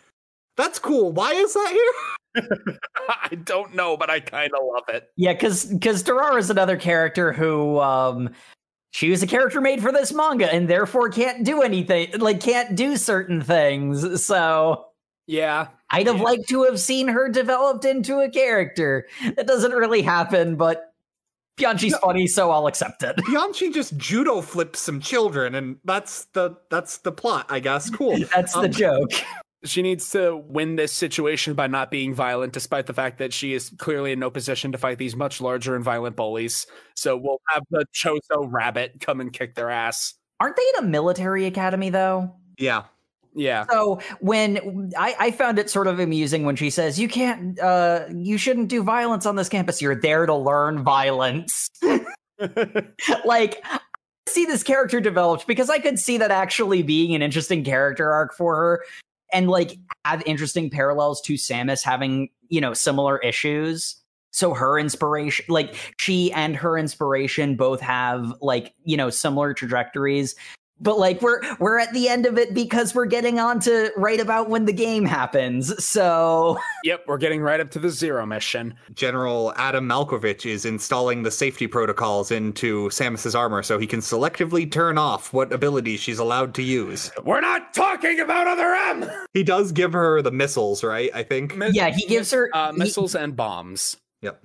that's 0.59 0.79
cool. 0.79 1.13
Why 1.13 1.33
is 1.33 1.55
that 1.55 1.71
here? 1.73 1.93
I 3.31 3.35
don't 3.45 3.75
know, 3.75 3.97
but 3.97 4.11
I 4.11 4.21
kind 4.21 4.53
of 4.55 4.65
love 4.65 4.85
it. 4.89 5.09
Yeah, 5.17 5.33
because 5.33 5.67
because 5.67 6.03
Durara 6.03 6.39
is 6.39 6.51
another 6.51 6.77
character 6.77 7.33
who 7.33 7.79
um 7.81 8.31
she 8.93 9.11
was 9.11 9.23
a 9.23 9.27
character 9.27 9.61
made 9.61 9.83
for 9.83 9.91
this 9.93 10.13
manga 10.13 10.53
and 10.53 10.69
therefore 10.69 11.09
can't 11.11 11.45
do 11.45 11.63
anything 11.63 12.09
like 12.19 12.41
can't 12.41 12.77
do 12.77 12.97
certain 12.97 13.41
things. 13.41 14.25
So 14.25 14.87
Yeah, 15.27 15.69
I'd 15.91 16.07
have 16.07 16.17
Yeah. 16.19 16.23
liked 16.23 16.49
to 16.51 16.65
have 16.65 16.79
seen 16.81 17.09
her 17.09 17.29
developed 17.29 17.85
into 17.85 18.21
a 18.21 18.29
character. 18.29 19.07
That 19.37 19.47
doesn't 19.47 19.73
really 19.73 20.03
happen, 20.03 20.57
but 20.57 20.91
Pianchi's 21.57 21.93
No. 21.93 21.99
funny, 21.99 22.27
so 22.27 22.51
I'll 22.51 22.67
accept 22.67 23.03
it. 23.05 23.15
Bianchi 23.27 23.71
just 23.71 23.97
judo 23.97 24.41
flips 24.41 24.81
some 24.81 25.01
children, 25.01 25.55
and 25.55 25.77
that's 25.85 26.25
the 26.33 26.57
that's 26.69 26.99
the 26.99 27.13
plot, 27.13 27.47
I 27.49 27.61
guess. 27.61 27.89
Cool. 27.91 28.19
That's 28.35 28.53
the 28.55 28.59
Um, 28.61 28.71
joke. 28.73 29.11
She 29.65 29.83
needs 29.83 30.11
to 30.11 30.37
win 30.37 30.77
this 30.77 30.93
situation 30.93 31.55
by 31.55 31.67
not 31.67 31.91
being 31.91 32.15
violent, 32.15 32.53
despite 32.53 32.87
the 32.87 32.93
fact 32.93 33.19
that 33.19 33.33
she 33.33 33.55
is 33.55 33.71
clearly 33.79 34.13
in 34.13 34.19
no 34.19 34.31
position 34.31 34.73
to 34.73 34.79
fight 34.79 34.99
these 34.99 35.17
much 35.17 35.41
larger 35.41 35.75
and 35.75 35.85
violent 35.85 36.17
bullies. 36.17 36.67
So 36.95 37.17
we'll 37.17 37.41
have 37.49 37.63
the 37.71 37.87
Chozo 37.95 38.47
rabbit 38.51 39.01
come 39.01 39.21
and 39.21 39.33
kick 39.33 39.55
their 39.55 39.71
ass. 39.71 40.15
Aren't 40.41 40.57
they 40.57 40.67
in 40.77 40.85
a 40.85 40.89
military 40.89 41.47
academy 41.47 41.91
though? 41.91 42.35
Yeah. 42.59 42.85
Yeah. 43.35 43.67
So 43.71 44.01
when 44.21 44.93
I, 44.97 45.15
I 45.19 45.31
found 45.33 45.59
it 45.59 45.69
sort 45.69 45.87
of 45.87 45.99
amusing 45.99 46.45
when 46.45 46.57
she 46.57 46.71
says, 46.71 46.99
"You 47.01 47.09
can't, 47.09 47.59
uh, 47.59 48.05
you 48.15 48.39
shouldn't 48.39 48.69
do 48.69 48.83
violence 48.83 49.27
on 49.27 49.37
this 49.37 49.49
campus. 49.49 49.83
You're 49.83 49.97
there 49.97 50.27
to 50.27 50.35
learn 50.35 50.85
violence." 50.85 51.69
like, 53.25 53.61
I 53.65 53.81
see 54.29 54.45
this 54.45 54.63
character 54.63 55.01
developed 55.01 55.47
because 55.47 55.69
I 55.69 55.79
could 55.79 55.99
see 55.99 56.19
that 56.19 56.31
actually 56.31 56.83
being 56.83 57.15
an 57.15 57.23
interesting 57.23 57.65
character 57.65 58.13
arc 58.13 58.35
for 58.35 58.55
her, 58.57 58.85
and 59.33 59.49
like 59.49 59.79
have 60.05 60.23
interesting 60.27 60.71
parallels 60.71 61.21
to 61.23 61.35
Samus 61.35 61.83
having 61.83 62.29
you 62.49 62.61
know 62.61 62.75
similar 62.75 63.19
issues. 63.19 63.97
So 64.31 64.53
her 64.53 64.79
inspiration, 64.79 65.45
like 65.49 65.95
she 65.99 66.33
and 66.33 66.57
her 66.57 66.77
inspiration, 66.77 67.57
both 67.57 67.81
have 67.81 68.35
like 68.41 68.75
you 68.85 68.97
know 68.97 69.11
similar 69.11 69.55
trajectories 69.55 70.35
but 70.81 70.99
like 70.99 71.23
we're 71.23 71.41
we're 71.59 71.79
at 71.79 71.93
the 71.93 72.09
end 72.09 72.27
of 72.27 72.39
it 72.39 72.55
because 72.55 72.95
we're 72.95 73.07
getting 73.07 73.39
on 73.39 73.61
to 73.61 73.91
right 73.97 74.21
about 74.21 74.49
when 74.49 74.65
the 74.65 74.73
game 74.73 75.05
happens 75.05 75.73
so 75.85 76.59
yep, 76.85 77.05
we're 77.07 77.19
getting 77.19 77.41
right 77.41 77.61
up 77.61 77.71
to 77.71 77.79
the 77.79 77.91
zero 77.91 78.27
mission. 78.27 78.75
General 78.95 79.53
Adam 79.57 79.89
Malkovich 79.89 80.45
is 80.47 80.65
installing 80.65 81.23
the 81.23 81.31
safety 81.31 81.67
protocols 81.67 82.31
into 82.31 82.89
Samus's 82.89 83.35
armor 83.35 83.63
so 83.63 83.79
he 83.79 83.87
can 83.87 84.01
selectively 84.01 84.71
turn 84.71 84.99
off 84.99 85.33
what 85.33 85.53
abilities 85.53 86.01
she's 86.01 86.19
allowed 86.19 86.55
to 86.55 86.63
use. 86.63 87.11
We're 87.25 87.41
not 87.41 87.75
talking 87.75 88.21
about 88.21 88.47
other 88.47 88.75
M. 88.75 89.11
He 89.33 89.43
does 89.43 89.73
give 89.73 89.93
her 89.93 90.23
the 90.23 90.33
missiles, 90.33 90.83
right? 90.83 91.11
I 91.15 91.23
think. 91.23 91.57
Mi- 91.57 91.71
yeah 91.73 91.91
he 91.91 92.07
gives 92.07 92.31
her 92.31 92.51
uh, 92.53 92.73
he- 92.73 92.79
missiles 92.79 93.15
and 93.15 93.37
bombs. 93.37 93.97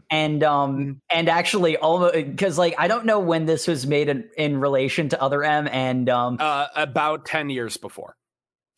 And 0.09 0.43
um 0.43 1.01
and 1.09 1.29
actually 1.29 1.77
all 1.77 2.11
because 2.11 2.57
like 2.57 2.75
i 2.77 2.87
don't 2.87 3.05
know 3.05 3.19
when 3.19 3.45
this 3.45 3.67
was 3.67 3.85
made 3.87 4.09
in, 4.09 4.29
in 4.37 4.59
relation 4.59 5.09
to 5.09 5.21
other 5.21 5.43
m 5.43 5.67
and 5.71 6.09
um 6.09 6.37
Uh, 6.39 6.67
about 6.75 7.25
ten 7.25 7.49
years 7.49 7.77
before. 7.77 8.15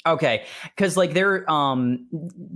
okay 0.05 0.45
because 0.75 0.97
like 0.97 1.13
there 1.13 1.49
um 1.51 2.07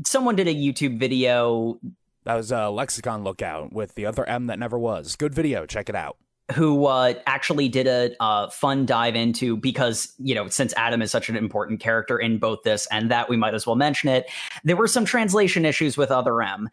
someone 0.06 0.36
did 0.36 0.48
a 0.48 0.54
youtube 0.56 1.00
video 1.00 1.80
That 2.26 2.36
was 2.36 2.52
a 2.52 2.70
lexicon 2.70 3.24
lookout 3.24 3.72
with 3.72 3.94
the 3.96 4.06
other 4.08 4.28
M 4.28 4.48
that 4.48 4.58
never 4.58 4.80
was. 4.80 5.16
Good 5.16 5.34
video. 5.36 5.66
Check 5.68 5.90
it 5.90 5.96
out. 5.96 6.18
who 6.54 6.86
uh, 6.86 7.14
actually 7.28 7.68
did 7.70 7.88
a 7.88 8.16
uh, 8.20 8.50
fun 8.50 8.86
dive 8.86 9.16
into 9.16 9.58
because 9.58 10.14
you 10.18 10.34
know 10.36 10.48
since 10.48 10.74
Adam 10.78 11.02
is 11.04 11.12
such 11.12 11.30
an 11.30 11.36
important 11.38 11.80
character 11.80 12.18
in 12.20 12.38
both 12.40 12.60
this 12.64 12.88
and 12.92 13.10
that, 13.12 13.30
we 13.30 13.38
might 13.38 13.54
as 13.54 13.66
well 13.68 13.76
mention 13.76 14.10
it. 14.10 14.26
There 14.64 14.76
were 14.76 14.88
some 14.88 15.06
translation 15.06 15.66
issues 15.66 15.98
with 15.98 16.10
Other 16.12 16.42
M. 16.42 16.70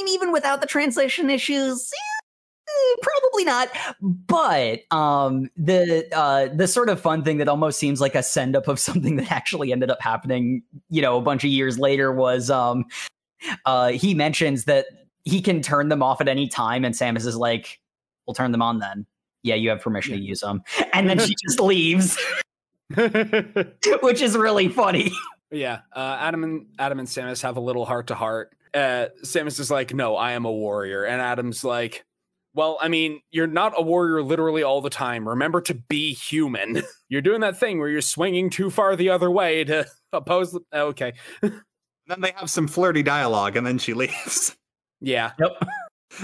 Was 0.00 0.08
it 0.08 0.12
a 0.12 0.14
game 0.14 0.14
even 0.14 0.32
without 0.32 0.60
the 0.60 0.66
translation 0.66 1.30
issues? 1.30 1.90
Eh, 2.68 2.96
Probably 3.02 3.44
not, 3.44 3.68
but 4.00 4.80
um, 4.92 5.50
the 5.56 6.06
uh, 6.12 6.48
the 6.54 6.68
sort 6.68 6.88
of 6.88 7.00
fun 7.00 7.24
thing 7.24 7.38
that 7.38 7.48
almost 7.48 7.78
seems 7.78 8.00
like 8.00 8.14
a 8.14 8.22
send 8.22 8.56
up 8.56 8.68
of 8.68 8.78
something 8.80 9.16
that 9.16 9.32
actually 9.32 9.72
ended 9.72 9.90
up 9.90 10.00
happening, 10.00 10.62
you 10.88 11.02
know, 11.02 11.16
a 11.16 11.22
bunch 11.22 11.44
of 11.44 11.50
years 11.50 11.78
later 11.78 12.12
was 12.12 12.50
um, 12.50 12.84
uh, 13.66 13.88
he 13.90 14.14
mentions 14.14 14.64
that 14.64 14.86
he 15.24 15.40
can 15.40 15.62
turn 15.62 15.88
them 15.88 16.02
off 16.02 16.20
at 16.20 16.28
any 16.28 16.48
time, 16.48 16.84
and 16.84 16.94
Samus 16.94 17.26
is 17.26 17.36
like, 17.36 17.80
we'll 18.26 18.34
turn 18.34 18.52
them 18.52 18.62
on 18.62 18.78
then. 18.78 19.06
Yeah, 19.42 19.54
you 19.54 19.70
have 19.70 19.80
permission 19.80 20.14
to 20.14 20.20
use 20.20 20.40
them. 20.40 20.62
And 20.92 21.08
then 21.08 21.18
she 21.18 21.34
just 21.46 21.60
leaves, 21.60 22.18
which 24.02 24.20
is 24.20 24.36
really 24.36 24.68
funny. 24.68 25.12
Yeah, 25.50 25.80
uh, 25.94 26.18
Adam 26.20 26.44
and 26.44 26.66
Adam 26.78 26.98
and 27.00 27.08
Samus 27.08 27.42
have 27.42 27.56
a 27.56 27.60
little 27.60 27.86
heart 27.86 28.06
to 28.08 28.14
heart. 28.14 28.54
Uh, 28.74 29.06
Samus 29.24 29.58
is 29.60 29.70
like, 29.70 29.92
"No, 29.94 30.16
I 30.16 30.32
am 30.32 30.44
a 30.44 30.52
warrior," 30.52 31.04
and 31.04 31.20
Adam's 31.20 31.64
like, 31.64 32.04
Well, 32.54 32.78
I 32.80 32.88
mean, 32.88 33.20
you're 33.30 33.46
not 33.46 33.74
a 33.76 33.82
warrior 33.82 34.22
literally 34.22 34.62
all 34.64 34.80
the 34.80 34.90
time. 34.90 35.28
Remember 35.28 35.60
to 35.62 35.74
be 35.74 36.12
human. 36.14 36.82
You're 37.08 37.20
doing 37.22 37.40
that 37.42 37.58
thing 37.58 37.78
where 37.78 37.88
you're 37.88 38.00
swinging 38.00 38.50
too 38.50 38.70
far 38.70 38.94
the 38.96 39.10
other 39.10 39.30
way 39.30 39.62
to 39.64 39.86
oppose. 40.12 40.52
The- 40.52 40.60
okay. 40.72 41.12
Then 41.42 42.20
they 42.20 42.32
have 42.34 42.50
some 42.50 42.66
flirty 42.66 43.04
dialogue, 43.04 43.56
and 43.56 43.64
then 43.64 43.78
she 43.78 43.94
leaves. 43.94 44.56
Yeah. 45.00 45.30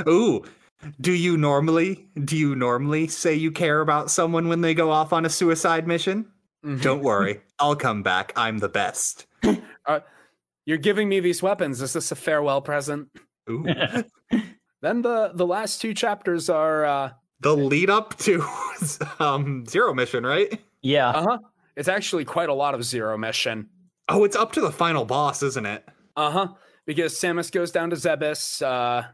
Ooh, 0.08 0.42
do 1.00 1.12
you 1.12 1.36
normally 1.36 2.08
do 2.24 2.36
you 2.36 2.56
normally 2.56 3.06
say 3.06 3.34
you 3.34 3.52
care 3.52 3.80
about 3.80 4.10
someone 4.10 4.48
when 4.48 4.62
they 4.62 4.74
go 4.74 4.90
off 4.90 5.12
on 5.12 5.24
a 5.24 5.30
suicide 5.30 5.86
mission? 5.86 6.26
Mhm. 6.64 6.82
Don't 6.82 7.02
worry, 7.04 7.40
I'll 7.60 7.76
come 7.76 8.02
back. 8.02 8.32
I'm 8.34 8.58
the 8.58 8.68
best. 8.68 9.26
You're 10.66 10.78
giving 10.78 11.08
me 11.08 11.20
these 11.20 11.42
weapons. 11.42 11.80
Is 11.80 11.94
this 11.94 12.12
a 12.12 12.16
farewell 12.16 12.60
present? 12.60 13.08
Ooh. 13.48 13.64
Then 14.82 15.02
the 15.02 15.32
the 15.34 15.46
last 15.46 15.80
two 15.80 15.94
chapters 15.94 16.50
are 16.50 16.84
uh 16.84 17.10
the 17.40 17.56
lead 17.56 17.88
up 17.90 18.16
to 18.18 18.44
um 19.18 19.64
Zero 19.66 19.94
Mission, 19.94 20.24
right? 20.24 20.60
yeah. 20.82 21.08
uh-huh. 21.10 21.38
It's 21.76 21.88
actually 21.88 22.24
quite 22.24 22.48
a 22.48 22.54
lot 22.54 22.74
of 22.74 22.84
zero 22.84 23.18
mission. 23.18 23.68
Oh, 24.08 24.24
it's 24.24 24.36
up 24.36 24.52
to 24.52 24.60
the 24.60 24.70
final 24.70 25.04
boss, 25.04 25.42
isn't 25.42 25.66
it? 25.66 25.84
Uh-huh. 26.16 26.48
Because 26.86 27.14
Samus 27.14 27.50
goes 27.50 27.70
down 27.70 27.90
to 27.90 27.96
Zebes, 27.96 28.62
uh 28.62 29.08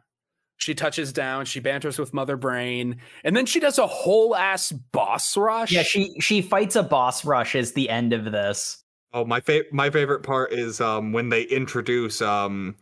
she 0.59 0.75
touches 0.75 1.13
down, 1.13 1.45
she 1.45 1.59
banters 1.61 1.99
with 1.99 2.13
Mother 2.13 2.37
Brain, 2.37 2.99
and 3.25 3.35
then 3.37 3.47
she 3.47 3.59
does 3.59 3.79
a 3.79 3.87
whole 3.87 4.37
ass 4.37 4.71
boss 4.73 5.37
rush. 5.37 5.73
Yeah, 5.73 5.83
she 5.85 6.15
she 6.21 6.43
fights 6.43 6.77
a 6.77 6.83
boss 6.83 7.25
rush 7.25 7.55
is 7.55 7.73
the 7.73 7.89
end 7.89 8.13
of 8.13 8.25
this. 8.31 8.82
Oh, 9.15 9.25
my 9.25 9.41
fa- 9.41 9.65
my 9.73 9.91
favorite 9.91 10.23
part 10.23 10.53
is 10.53 10.81
um 10.81 11.13
when 11.13 11.29
they 11.29 11.43
introduce 11.43 12.21
um 12.23 12.75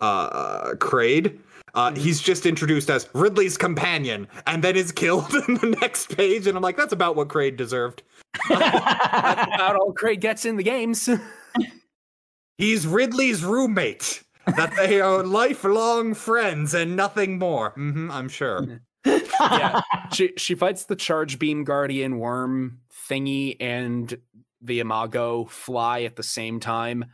uh 0.00 0.74
Kraid. 0.74 1.38
Uh, 1.74 1.90
Mhm. 1.90 1.96
he's 1.96 2.20
just 2.20 2.46
introduced 2.46 2.88
as 2.88 3.08
Ridley's 3.14 3.56
companion, 3.56 4.28
and 4.46 4.62
then 4.62 4.76
is 4.76 4.92
killed 4.92 5.34
in 5.48 5.54
the 5.56 5.76
next 5.80 6.16
page, 6.16 6.46
and 6.46 6.56
I'm 6.56 6.62
like, 6.62 6.76
that's 6.76 6.92
about 6.92 7.16
what 7.16 7.26
Kraid 7.28 7.56
deserved. 7.56 8.02
That's 8.48 8.62
about 9.54 9.74
all 9.76 9.92
Kraid 9.92 10.20
gets 10.20 10.44
in 10.44 10.56
the 10.56 10.62
games. 10.62 11.08
He's 12.58 12.86
Ridley's 12.86 13.42
roommate. 13.44 14.22
that 14.56 14.72
they 14.76 15.00
are 15.00 15.24
lifelong 15.24 16.14
friends 16.14 16.74
and 16.74 16.94
nothing 16.94 17.38
more. 17.38 17.70
hmm 17.70 18.10
I'm 18.10 18.28
sure. 18.28 18.80
yeah. 19.04 19.80
She 20.12 20.32
she 20.36 20.54
fights 20.54 20.84
the 20.84 20.94
charge 20.96 21.38
beam 21.38 21.64
guardian 21.64 22.18
worm 22.18 22.78
thingy 23.10 23.56
and 23.58 24.16
the 24.64 24.80
Imago 24.80 25.44
fly 25.44 26.02
at 26.02 26.16
the 26.16 26.22
same 26.22 26.60
time. 26.60 27.04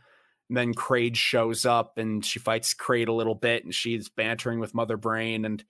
And 0.49 0.57
then 0.57 0.73
Kraid 0.73 1.15
shows 1.15 1.65
up 1.65 1.97
and 1.97 2.25
she 2.25 2.39
fights 2.39 2.73
Kraid 2.73 3.07
a 3.07 3.13
little 3.13 3.35
bit 3.35 3.63
and 3.63 3.73
she's 3.73 4.09
bantering 4.09 4.59
with 4.59 4.75
Mother 4.75 4.97
Brain 4.97 5.45
and 5.45 5.63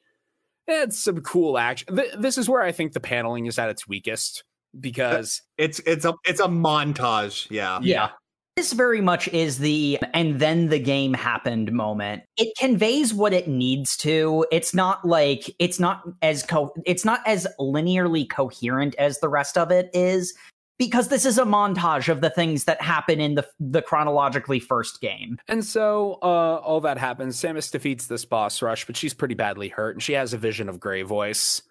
it's 0.67 0.99
some 0.99 1.21
cool 1.21 1.57
action. 1.57 1.95
Th- 1.95 2.13
this 2.17 2.37
is 2.37 2.47
where 2.47 2.61
I 2.61 2.71
think 2.71 2.93
the 2.93 2.99
paneling 2.99 3.45
is 3.45 3.59
at 3.59 3.69
its 3.69 3.87
weakest 3.87 4.43
because 4.79 5.41
It's 5.57 5.79
it's 5.85 6.05
a 6.05 6.13
it's 6.25 6.39
a 6.39 6.47
montage. 6.47 7.47
Yeah. 7.49 7.79
Yeah. 7.81 8.09
This 8.57 8.73
very 8.73 9.01
much 9.01 9.27
is 9.29 9.59
the 9.59 9.99
and 10.13 10.39
then 10.39 10.69
the 10.69 10.79
game 10.79 11.13
happened 11.13 11.71
moment. 11.71 12.23
It 12.37 12.53
conveys 12.57 13.13
what 13.13 13.33
it 13.33 13.47
needs 13.47 13.95
to. 13.97 14.45
It's 14.51 14.73
not 14.73 15.05
like 15.05 15.53
it's 15.59 15.79
not 15.79 16.03
as 16.21 16.43
co- 16.43 16.73
it's 16.85 17.05
not 17.05 17.21
as 17.25 17.47
linearly 17.59 18.29
coherent 18.29 18.95
as 18.95 19.19
the 19.19 19.29
rest 19.29 19.57
of 19.57 19.71
it 19.71 19.89
is 19.93 20.33
because 20.81 21.09
this 21.09 21.27
is 21.27 21.37
a 21.37 21.43
montage 21.43 22.09
of 22.09 22.21
the 22.21 22.29
things 22.31 22.63
that 22.63 22.81
happen 22.81 23.21
in 23.21 23.35
the 23.35 23.47
the 23.59 23.83
chronologically 23.83 24.59
first 24.59 24.99
game. 24.99 25.37
And 25.47 25.63
so 25.63 26.17
uh, 26.23 26.55
all 26.55 26.81
that 26.81 26.97
happens. 26.97 27.39
Samus 27.39 27.71
defeats 27.71 28.07
this 28.07 28.25
boss 28.25 28.63
rush, 28.63 28.87
but 28.87 28.97
she's 28.97 29.13
pretty 29.13 29.35
badly 29.35 29.69
hurt, 29.69 29.95
and 29.95 30.01
she 30.01 30.13
has 30.13 30.33
a 30.33 30.39
vision 30.39 30.69
of 30.69 30.79
Grey 30.79 31.03
Voice 31.03 31.61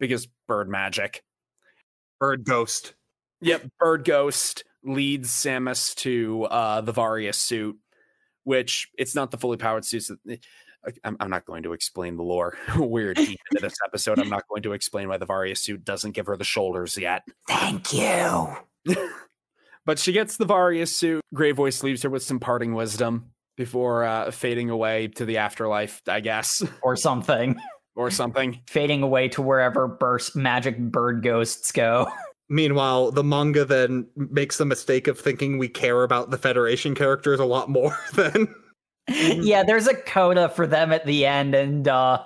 because 0.00 0.26
bird 0.48 0.68
magic. 0.68 1.22
Bird 2.18 2.44
Ghost. 2.44 2.94
Yep, 3.40 3.70
Bird 3.78 4.04
Ghost 4.04 4.64
leads 4.82 5.30
Samus 5.30 5.94
to 5.96 6.46
uh, 6.46 6.80
the 6.80 6.90
Varia 6.90 7.34
suit, 7.34 7.76
which 8.42 8.88
it's 8.98 9.14
not 9.14 9.30
the 9.30 9.38
fully 9.38 9.58
powered 9.58 9.84
suits. 9.84 10.10
That, 10.86 10.98
I'm, 11.04 11.16
I'm 11.20 11.28
not 11.30 11.44
going 11.44 11.64
to 11.64 11.72
explain 11.74 12.16
the 12.16 12.22
lore. 12.22 12.56
We're 12.76 13.12
deep 13.12 13.38
into 13.50 13.60
this 13.60 13.76
episode. 13.84 14.18
I'm 14.18 14.30
not 14.30 14.44
going 14.48 14.62
to 14.62 14.72
explain 14.72 15.08
why 15.08 15.18
the 15.18 15.26
Varia 15.26 15.56
suit 15.56 15.84
doesn't 15.84 16.12
give 16.12 16.26
her 16.26 16.36
the 16.38 16.44
shoulders 16.44 16.96
yet. 16.96 17.22
Thank 17.46 17.92
you. 17.92 18.56
But 19.84 20.00
she 20.00 20.10
gets 20.12 20.36
the 20.36 20.44
Varia 20.44 20.84
suit. 20.84 21.22
Grey 21.32 21.52
Voice 21.52 21.84
leaves 21.84 22.02
her 22.02 22.10
with 22.10 22.24
some 22.24 22.40
parting 22.40 22.74
wisdom 22.74 23.30
before 23.56 24.02
uh, 24.04 24.32
fading 24.32 24.68
away 24.68 25.06
to 25.08 25.24
the 25.24 25.36
afterlife, 25.38 26.02
I 26.08 26.18
guess, 26.18 26.60
Or 26.82 26.96
something. 26.96 27.56
or 27.94 28.10
something. 28.10 28.60
Fading 28.66 29.04
away 29.04 29.28
to 29.28 29.42
wherever 29.42 29.86
burst 29.86 30.34
magic 30.34 30.76
bird 30.78 31.22
ghosts 31.22 31.70
go. 31.70 32.10
Meanwhile, 32.48 33.12
the 33.12 33.22
manga 33.24 33.64
then 33.64 34.08
makes 34.16 34.58
the 34.58 34.64
mistake 34.66 35.06
of 35.06 35.20
thinking 35.20 35.56
we 35.56 35.68
care 35.68 36.02
about 36.02 36.30
the 36.30 36.38
Federation 36.38 36.94
characters 36.96 37.38
a 37.38 37.44
lot 37.44 37.70
more 37.70 37.96
than 38.14 38.52
yeah, 39.08 39.62
there's 39.62 39.86
a 39.86 39.94
coda 39.94 40.48
for 40.48 40.66
them 40.66 40.92
at 40.92 41.06
the 41.06 41.26
end, 41.26 41.54
and 41.54 41.88
uh 41.88 42.22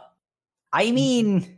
I 0.73 0.91
mean 0.91 1.57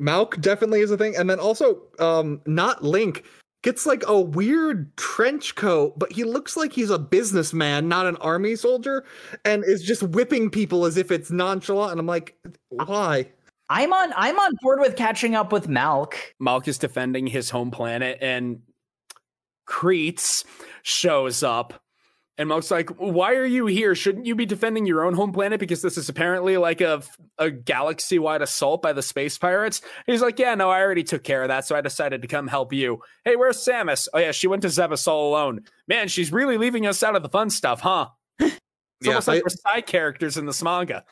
Malk 0.00 0.40
definitely 0.40 0.80
is 0.80 0.90
a 0.90 0.98
thing. 0.98 1.16
And 1.16 1.30
then 1.30 1.38
also, 1.38 1.82
um, 1.98 2.40
not 2.46 2.82
Link 2.82 3.24
gets 3.62 3.86
like 3.86 4.04
a 4.06 4.20
weird 4.20 4.94
trench 4.96 5.54
coat, 5.54 5.98
but 5.98 6.12
he 6.12 6.24
looks 6.24 6.56
like 6.56 6.72
he's 6.72 6.90
a 6.90 6.98
businessman, 6.98 7.88
not 7.88 8.06
an 8.06 8.16
army 8.16 8.56
soldier, 8.56 9.04
and 9.44 9.64
is 9.64 9.82
just 9.82 10.02
whipping 10.02 10.50
people 10.50 10.84
as 10.84 10.96
if 10.96 11.10
it's 11.10 11.30
nonchalant. 11.30 11.92
And 11.92 12.00
I'm 12.00 12.06
like, 12.06 12.36
why? 12.68 13.30
I'm 13.70 13.92
on 13.92 14.12
I'm 14.14 14.38
on 14.38 14.52
board 14.60 14.80
with 14.80 14.96
catching 14.96 15.34
up 15.34 15.50
with 15.50 15.68
Malk. 15.68 16.14
Malk 16.40 16.68
is 16.68 16.76
defending 16.76 17.26
his 17.26 17.48
home 17.48 17.70
planet, 17.70 18.18
and 18.20 18.60
Kreetz 19.66 20.44
shows 20.82 21.42
up. 21.42 21.80
And 22.36 22.48
Malk's 22.48 22.70
like, 22.70 22.90
"Why 22.96 23.34
are 23.34 23.44
you 23.44 23.66
here? 23.66 23.94
Shouldn't 23.94 24.26
you 24.26 24.34
be 24.34 24.44
defending 24.46 24.86
your 24.86 25.04
own 25.04 25.14
home 25.14 25.32
planet? 25.32 25.60
Because 25.60 25.82
this 25.82 25.96
is 25.96 26.08
apparently 26.08 26.56
like 26.56 26.80
a 26.80 27.02
a 27.38 27.50
galaxy 27.50 28.18
wide 28.18 28.42
assault 28.42 28.82
by 28.82 28.92
the 28.92 29.02
space 29.02 29.38
pirates." 29.38 29.80
He's 30.06 30.20
like, 30.22 30.38
"Yeah, 30.38 30.54
no, 30.56 30.68
I 30.68 30.80
already 30.80 31.04
took 31.04 31.22
care 31.22 31.42
of 31.42 31.48
that, 31.48 31.64
so 31.64 31.76
I 31.76 31.80
decided 31.80 32.22
to 32.22 32.28
come 32.28 32.48
help 32.48 32.72
you." 32.72 33.00
Hey, 33.24 33.36
where's 33.36 33.58
Samus? 33.58 34.08
Oh 34.12 34.18
yeah, 34.18 34.32
she 34.32 34.48
went 34.48 34.62
to 34.62 34.68
Zebes 34.68 35.06
all 35.06 35.30
alone. 35.30 35.60
Man, 35.86 36.08
she's 36.08 36.32
really 36.32 36.58
leaving 36.58 36.86
us 36.86 37.02
out 37.04 37.14
of 37.14 37.22
the 37.22 37.28
fun 37.28 37.50
stuff, 37.50 37.80
huh? 37.80 38.08
It's 38.40 39.08
Yeah, 39.08 39.12
almost 39.12 39.28
I, 39.28 39.32
like 39.34 39.44
we're 39.44 39.48
side 39.50 39.86
characters 39.86 40.36
in 40.36 40.46
this 40.46 40.62
manga. 40.62 41.04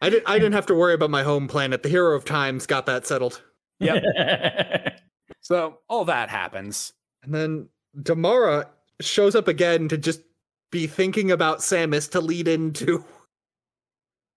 I, 0.00 0.10
did, 0.10 0.22
I 0.26 0.38
didn't 0.38 0.52
have 0.54 0.66
to 0.66 0.74
worry 0.74 0.94
about 0.94 1.10
my 1.10 1.22
home 1.22 1.48
planet. 1.48 1.82
The 1.82 1.88
Hero 1.88 2.14
of 2.14 2.24
Times 2.24 2.66
got 2.66 2.86
that 2.86 3.06
settled. 3.06 3.42
Yep. 3.80 4.02
So 5.40 5.78
all 5.88 6.04
that 6.06 6.28
happens. 6.28 6.92
And 7.22 7.34
then 7.34 7.68
Damara 7.98 8.66
shows 9.00 9.34
up 9.34 9.48
again 9.48 9.88
to 9.88 9.96
just 9.96 10.20
be 10.70 10.86
thinking 10.86 11.30
about 11.30 11.58
Samus 11.60 12.10
to 12.10 12.20
lead 12.20 12.48
into 12.48 13.04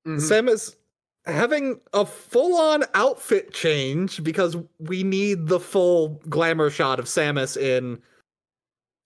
Mhm. 0.08 0.20
Samus 0.20 0.76
having 1.26 1.80
a 1.94 2.06
full 2.06 2.56
on 2.58 2.84
outfit 2.94 3.54
change 3.54 4.24
because 4.24 4.58
we 4.80 5.04
need 5.04 5.48
the 5.48 5.60
full 5.60 6.20
glamour 6.30 6.70
shot 6.70 7.00
of 7.00 7.06
Samus 7.06 7.56
in. 7.58 8.02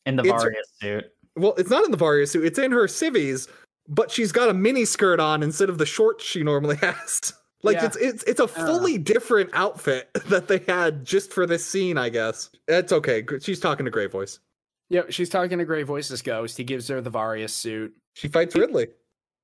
In 0.06 0.16
the 0.18 0.24
It's- 0.24 0.42
Varia 0.42 0.62
suit. 0.82 1.12
Well, 1.36 1.54
it's 1.58 1.70
not 1.70 1.84
in 1.84 1.92
the 1.92 1.98
Varia 1.98 2.28
suit, 2.28 2.46
it's 2.46 2.60
in 2.60 2.72
her 2.72 2.88
civvies, 2.88 3.48
but 3.90 4.10
she's 4.12 4.32
got 4.32 4.48
a 4.50 4.54
mini 4.54 4.86
skirt 4.86 5.20
on 5.20 5.44
instead 5.44 5.68
of 5.70 5.78
the 5.80 5.86
shorts 5.86 6.24
she 6.24 6.44
normally 6.44 6.76
has. 6.82 7.34
Like 7.64 7.78
Yeah. 7.78 7.86
it's 7.88 7.98
it's 7.98 8.24
it's 8.24 8.40
a 8.40 8.48
fully 8.48 8.98
different 9.00 9.50
outfit 9.54 10.10
that 10.30 10.48
they 10.48 10.60
had 10.60 11.04
just 11.04 11.34
for 11.34 11.46
this 11.48 11.66
scene, 11.66 11.98
I 11.98 12.10
guess. 12.10 12.52
It's 12.68 12.94
okay. 12.94 13.26
She's 13.42 13.60
talking 13.60 13.84
to 13.86 13.92
Grey 13.92 14.06
Voice. 14.06 14.40
Yep, 14.90 15.12
she's 15.12 15.30
talking 15.30 15.58
to 15.58 15.66
Grey 15.66 15.84
Voice's 15.84 16.22
ghost. 16.22 16.58
He 16.58 16.64
gives 16.64 16.88
her 16.88 17.02
the 17.02 17.10
Varia 17.10 17.48
suit. 17.48 17.94
She 18.14 18.28
fights 18.28 18.56
Ridley. 18.56 18.88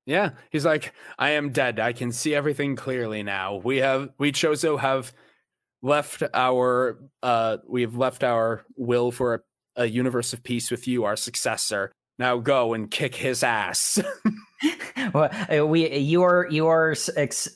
Yeah, 0.05 0.31
he's 0.49 0.65
like, 0.65 0.93
I 1.18 1.31
am 1.31 1.51
dead. 1.51 1.80
I 1.80 1.93
can 1.93 2.11
see 2.11 2.34
everything 2.34 2.76
clearly 2.76 3.23
now. 3.23 3.55
We 3.57 3.77
have, 3.77 4.09
we 4.18 4.31
Chozo 4.31 4.80
have 4.80 5.13
left 5.81 6.23
our, 6.34 6.99
uh, 7.22 7.57
we've 7.68 7.95
left 7.95 8.23
our 8.23 8.65
will 8.76 9.11
for 9.11 9.43
a, 9.76 9.84
a 9.84 9.85
universe 9.85 10.34
of 10.34 10.43
peace 10.43 10.72
with 10.72 10.88
you, 10.88 11.05
our 11.05 11.15
successor. 11.15 11.91
Now 12.18 12.38
go 12.38 12.73
and 12.73 12.89
kick 12.89 13.15
his 13.15 13.43
ass. 13.43 13.99
Well, 15.13 15.30
uh, 15.51 15.65
we 15.65 15.97
you 15.97 16.22
are 16.22 16.47
you 16.49 16.68
are 16.68 16.95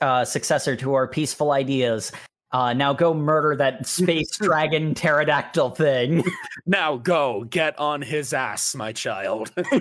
uh, 0.01 0.25
successor 0.25 0.75
to 0.77 0.93
our 0.95 1.07
peaceful 1.07 1.51
ideas. 1.51 2.11
Uh, 2.51 2.73
now 2.73 2.93
go 2.93 3.13
murder 3.13 3.55
that 3.55 3.85
space 3.87 4.37
dragon 4.37 4.93
pterodactyl 4.93 5.71
thing. 5.71 6.23
now 6.65 6.97
go 6.97 7.43
get 7.45 7.77
on 7.79 8.01
his 8.01 8.33
ass, 8.33 8.75
my 8.75 8.91
child. 8.91 9.51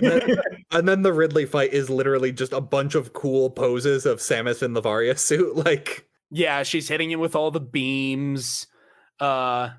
and 0.71 0.87
then 0.87 1.01
the 1.01 1.13
Ridley 1.13 1.45
fight 1.45 1.73
is 1.73 1.89
literally 1.89 2.31
just 2.31 2.53
a 2.53 2.61
bunch 2.61 2.95
of 2.95 3.13
cool 3.13 3.49
poses 3.49 4.05
of 4.05 4.19
Samus 4.19 4.61
in 4.61 4.73
the 4.73 4.81
Varia 4.81 5.17
suit. 5.17 5.55
Like, 5.55 6.07
yeah, 6.31 6.63
she's 6.63 6.87
hitting 6.87 7.11
him 7.11 7.19
with 7.19 7.35
all 7.35 7.51
the 7.51 7.61
beams. 7.61 8.67
Uh, 9.19 9.69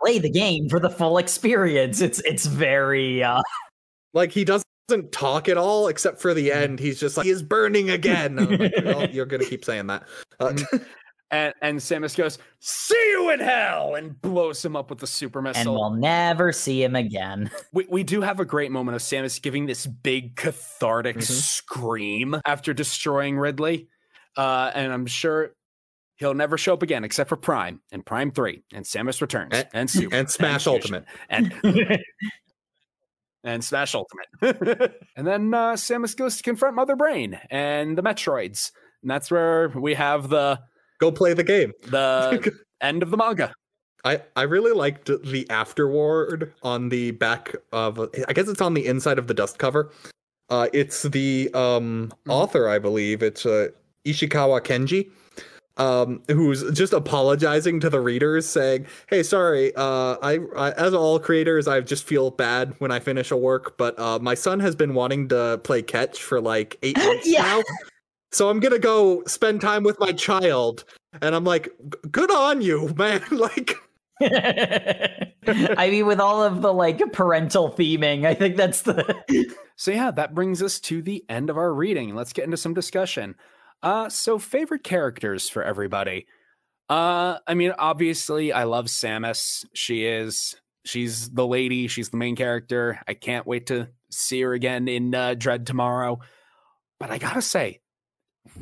Play 0.00 0.18
the 0.18 0.30
game 0.30 0.68
for 0.70 0.80
the 0.80 0.88
full 0.88 1.18
experience. 1.18 2.00
It's 2.00 2.20
it's 2.20 2.46
very 2.46 3.22
uh, 3.22 3.42
like 4.14 4.32
he 4.32 4.44
doesn't 4.44 4.64
talk 5.12 5.46
at 5.46 5.58
all 5.58 5.88
except 5.88 6.22
for 6.22 6.32
the 6.32 6.50
end. 6.50 6.80
He's 6.80 6.98
just 6.98 7.18
like, 7.18 7.26
he 7.26 7.30
is 7.30 7.42
burning 7.42 7.90
again. 7.90 8.38
And 8.38 8.58
like, 8.58 8.72
"Well, 8.82 9.10
you're 9.10 9.26
gonna 9.26 9.44
keep 9.44 9.62
saying 9.62 9.88
that. 9.88 10.04
Uh, 10.38 10.54
And 11.32 11.54
and 11.62 11.78
Samus 11.78 12.16
goes, 12.16 12.38
"See 12.58 13.10
you 13.12 13.30
in 13.30 13.38
hell," 13.40 13.94
and 13.94 14.20
blows 14.20 14.64
him 14.64 14.74
up 14.74 14.90
with 14.90 14.98
the 14.98 15.06
super 15.06 15.40
missile. 15.40 15.60
And 15.60 15.70
we'll 15.70 15.90
never 15.90 16.50
see 16.52 16.82
him 16.82 16.96
again. 16.96 17.50
We, 17.72 17.86
we 17.88 18.02
do 18.02 18.20
have 18.20 18.40
a 18.40 18.44
great 18.44 18.72
moment 18.72 18.96
of 18.96 19.02
Samus 19.02 19.40
giving 19.40 19.66
this 19.66 19.86
big 19.86 20.34
cathartic 20.34 21.18
Mhm. 21.18 21.22
scream 21.30 22.40
after 22.44 22.74
destroying 22.74 23.38
Ridley. 23.38 23.88
Uh, 24.36 24.72
and 24.74 24.92
I'm 24.92 25.06
sure 25.06 25.54
he'll 26.16 26.34
never 26.34 26.58
show 26.58 26.72
up 26.74 26.82
again 26.82 27.04
except 27.04 27.28
for 27.28 27.36
Prime 27.36 27.80
and 27.92 28.04
Prime 28.04 28.30
3 28.32 28.62
and 28.74 28.84
Samus 28.84 29.20
Returns 29.20 29.50
And- 29.52 29.68
and, 29.72 29.90
Super 29.90 30.16
and 30.16 30.28
Smash 30.30 30.64
Fusion, 30.64 30.74
Ultimate. 30.74 31.04
and 31.28 31.54
and 33.44 33.64
Smash 33.64 33.94
Ultimate. 33.94 34.28
and 35.16 35.26
then 35.26 35.54
uh, 35.54 35.72
Samus 35.74 36.16
goes 36.16 36.36
to 36.38 36.42
confront 36.42 36.74
Mother 36.76 36.96
Brain 36.96 37.38
and 37.50 37.96
the 37.96 38.02
Metroids. 38.02 38.72
And 39.02 39.10
that's 39.10 39.30
where 39.30 39.68
we 39.70 39.94
have 39.94 40.28
the 40.28 40.60
Go 41.00 41.10
play 41.10 41.32
the 41.34 41.44
game. 41.44 41.72
the 41.88 42.52
end 42.80 43.02
of 43.02 43.10
the 43.10 43.16
manga. 43.16 43.52
I, 44.04 44.22
I 44.36 44.42
really 44.42 44.72
liked 44.72 45.06
the 45.06 45.46
afterword 45.50 46.52
on 46.62 46.88
the 46.88 47.10
back 47.12 47.54
of 47.72 47.98
I 48.28 48.32
guess 48.32 48.48
it's 48.48 48.60
on 48.62 48.72
the 48.74 48.86
inside 48.86 49.18
of 49.18 49.26
the 49.26 49.34
dust 49.34 49.58
cover. 49.58 49.90
Uh, 50.48 50.68
it's 50.72 51.02
the 51.02 51.50
um, 51.54 52.10
Mhm. 52.26 52.32
author, 52.32 52.68
I 52.68 52.78
believe. 52.78 53.22
It's 53.22 53.44
uh, 53.46 53.68
Ishikawa 54.06 54.62
Kenji, 54.62 55.10
um, 55.76 56.22
who's 56.28 56.68
just 56.72 56.92
apologizing 56.92 57.78
to 57.80 57.90
the 57.90 58.00
readers, 58.00 58.46
saying, 58.46 58.86
"Hey, 59.08 59.22
sorry. 59.22 59.72
Uh, 59.76 60.16
I, 60.22 60.38
I 60.56 60.70
as 60.72 60.92
all 60.94 61.18
creators, 61.18 61.68
I 61.68 61.80
just 61.82 62.04
feel 62.04 62.30
bad 62.30 62.74
when 62.78 62.90
I 62.90 62.98
finish 63.00 63.30
a 63.30 63.36
work, 63.36 63.76
but 63.76 63.98
uh, 63.98 64.18
my 64.18 64.34
son 64.34 64.60
has 64.60 64.74
been 64.74 64.94
wanting 64.94 65.28
to 65.28 65.60
play 65.62 65.82
catch 65.82 66.22
for 66.22 66.40
like 66.40 66.78
eight 66.82 66.96
months 67.04 67.26
Yeah. 67.28 67.42
now, 67.42 67.62
so 68.32 68.48
I'm 68.48 68.60
gonna 68.60 68.78
go 68.78 69.22
spend 69.26 69.60
time 69.60 69.82
with 69.82 69.98
my 70.00 70.12
child." 70.12 70.84
And 71.20 71.34
I'm 71.34 71.44
like, 71.44 71.70
"Good 72.10 72.30
on 72.30 72.60
you, 72.60 72.94
man!" 72.96 73.22
like. 73.30 73.74
I 74.22 75.88
mean, 75.90 76.04
with 76.04 76.20
all 76.20 76.42
of 76.42 76.60
the 76.60 76.72
like 76.74 77.00
parental 77.12 77.70
theming, 77.70 78.26
I 78.26 78.34
think 78.34 78.56
that's 78.56 78.82
the. 78.82 79.24
So 79.76 79.90
yeah, 79.90 80.10
that 80.10 80.34
brings 80.34 80.62
us 80.62 80.78
to 80.80 81.00
the 81.00 81.24
end 81.30 81.48
of 81.48 81.56
our 81.56 81.72
reading. 81.72 82.14
Let's 82.14 82.34
get 82.34 82.44
into 82.44 82.58
some 82.58 82.74
discussion. 82.74 83.34
Uh 83.82 84.10
so 84.10 84.38
favorite 84.38 84.84
characters 84.84 85.48
for 85.48 85.62
everybody. 85.62 86.26
Uh 86.90 87.38
I 87.46 87.54
mean 87.54 87.72
obviously 87.78 88.52
I 88.52 88.64
love 88.64 88.86
Samus. 88.86 89.64
She 89.72 90.04
is 90.04 90.54
she's 90.84 91.30
the 91.30 91.46
lady, 91.46 91.88
she's 91.88 92.10
the 92.10 92.18
main 92.18 92.36
character. 92.36 93.00
I 93.08 93.14
can't 93.14 93.46
wait 93.46 93.68
to 93.68 93.88
see 94.10 94.42
her 94.42 94.52
again 94.52 94.88
in 94.88 95.14
uh, 95.14 95.34
Dread 95.34 95.66
tomorrow. 95.66 96.20
But 96.98 97.10
I 97.10 97.18
got 97.18 97.34
to 97.34 97.42
say 97.42 97.80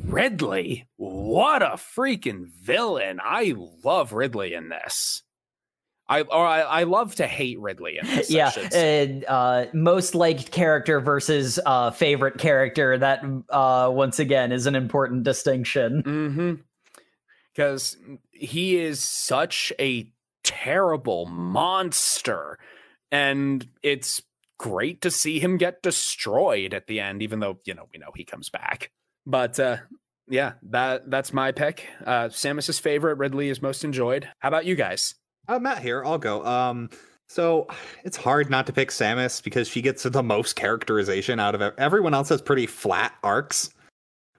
Ridley, 0.05 0.87
what 0.97 1.61
a 1.61 1.77
freaking 1.77 2.47
villain. 2.47 3.19
I 3.23 3.55
love 3.83 4.13
Ridley 4.13 4.53
in 4.53 4.69
this. 4.69 5.23
I 6.07 6.21
or 6.21 6.45
I, 6.45 6.61
I 6.61 6.83
love 6.83 7.15
to 7.15 7.27
hate 7.27 7.59
Ridley 7.59 7.99
in 8.01 8.07
this. 8.07 8.31
Yeah, 8.31 8.51
and, 8.73 9.23
uh, 9.25 9.65
most 9.73 10.15
liked 10.15 10.51
character 10.51 10.99
versus 10.99 11.59
uh, 11.65 11.91
favorite 11.91 12.39
character. 12.39 12.97
That 12.97 13.23
uh, 13.49 13.89
once 13.93 14.19
again 14.19 14.51
is 14.51 14.65
an 14.65 14.75
important 14.75 15.23
distinction. 15.23 16.03
Mm-hmm. 16.03 16.53
Because 17.53 17.97
he 18.31 18.77
is 18.77 19.01
such 19.01 19.73
a 19.79 20.11
terrible 20.43 21.25
monster. 21.25 22.57
And 23.11 23.67
it's 23.83 24.21
great 24.57 25.01
to 25.01 25.11
see 25.11 25.39
him 25.39 25.57
get 25.57 25.83
destroyed 25.83 26.73
at 26.73 26.87
the 26.87 26.99
end, 26.99 27.21
even 27.21 27.39
though, 27.39 27.59
you 27.65 27.73
know, 27.73 27.87
we 27.91 27.99
know 27.99 28.11
he 28.15 28.23
comes 28.23 28.49
back. 28.49 28.91
But 29.25 29.59
uh 29.59 29.77
yeah, 30.29 30.53
that 30.69 31.09
that's 31.09 31.33
my 31.33 31.51
pick. 31.51 31.87
Uh 32.05 32.29
Samus's 32.29 32.79
favorite, 32.79 33.15
Ridley 33.15 33.49
is 33.49 33.61
most 33.61 33.83
enjoyed. 33.83 34.27
How 34.39 34.47
about 34.49 34.65
you 34.65 34.75
guys? 34.75 35.15
Uh, 35.49 35.57
Matt 35.57 35.81
here. 35.81 36.05
I'll 36.05 36.19
go. 36.19 36.45
Um, 36.45 36.91
so 37.27 37.67
it's 38.03 38.15
hard 38.17 38.49
not 38.51 38.67
to 38.67 38.73
pick 38.73 38.89
Samus 38.89 39.43
because 39.43 39.67
she 39.67 39.81
gets 39.81 40.03
the 40.03 40.23
most 40.23 40.55
characterization 40.55 41.39
out 41.39 41.55
of. 41.55 41.73
Everyone 41.77 42.13
else 42.13 42.29
has 42.29 42.41
pretty 42.41 42.67
flat 42.67 43.13
arcs, 43.23 43.71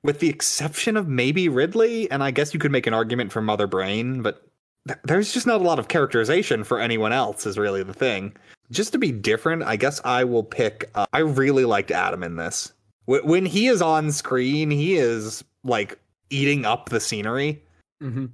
with 0.05 0.21
the 0.21 0.29
exception 0.29 0.97
of 0.97 1.09
maybe 1.09 1.49
Ridley. 1.49 2.09
And 2.11 2.23
I 2.23 2.31
guess 2.31 2.55
you 2.55 2.61
could 2.61 2.71
make 2.71 2.87
an 2.87 2.95
argument 2.95 3.33
for 3.33 3.43
Mother 3.43 3.67
Brain, 3.67 4.23
but 4.23 4.47
th- 4.87 5.01
there's 5.05 5.33
just 5.33 5.49
not 5.49 5.61
a 5.61 5.65
lot 5.65 5.81
of 5.81 5.89
characterization 5.89 6.63
for 6.63 6.79
anyone 6.79 7.13
else. 7.13 7.45
Is 7.45 7.59
really 7.59 7.83
the 7.83 7.95
thing. 7.95 8.33
Just 8.71 8.93
to 8.93 8.99
be 8.99 9.11
different, 9.11 9.65
I 9.65 9.75
guess 9.75 10.01
I 10.05 10.23
will 10.23 10.45
pick. 10.45 10.91
Uh, 10.95 11.07
I 11.13 11.21
really 11.21 11.65
liked 11.65 11.91
Adam 11.91 12.23
in 12.23 12.37
this. 12.37 12.73
Wh- 13.11 13.25
when 13.25 13.45
he 13.47 13.67
is 13.67 13.83
on 13.83 14.13
screen, 14.13 14.71
he 14.71 14.95
is 14.97 15.43
like 15.65 15.99
eating 16.31 16.65
up 16.65 16.89
the 16.91 17.01
scenery 17.01 17.61
Mm-hmm. 18.03 18.27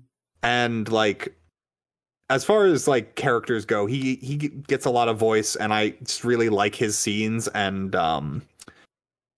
and 0.42 0.88
like 0.92 1.34
as 2.30 2.44
far 2.44 2.66
as 2.66 2.86
like 2.86 3.14
characters 3.16 3.64
go 3.64 3.86
he 3.86 4.16
he 4.16 4.36
gets 4.36 4.84
a 4.84 4.90
lot 4.90 5.08
of 5.08 5.16
voice 5.16 5.56
and 5.56 5.72
i 5.74 5.90
just 6.04 6.22
really 6.24 6.48
like 6.48 6.74
his 6.76 6.96
scenes 6.96 7.48
and 7.48 7.96
um 7.96 8.42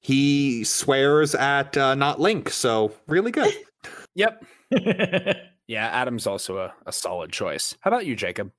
he 0.02 0.64
swears 0.64 1.34
at 1.34 1.76
uh, 1.78 1.94
not 1.94 2.20
link 2.20 2.50
so 2.50 2.92
really 3.06 3.30
good 3.30 3.52
Yep. 4.16 4.44
Yeah, 5.66 5.86
Adam's 5.86 6.26
also 6.26 6.56
a, 6.58 6.74
a 6.86 6.92
solid 6.92 7.30
choice. 7.30 7.74
How 7.82 7.90
about 7.90 8.06
you, 8.06 8.16
Jacob? 8.16 8.50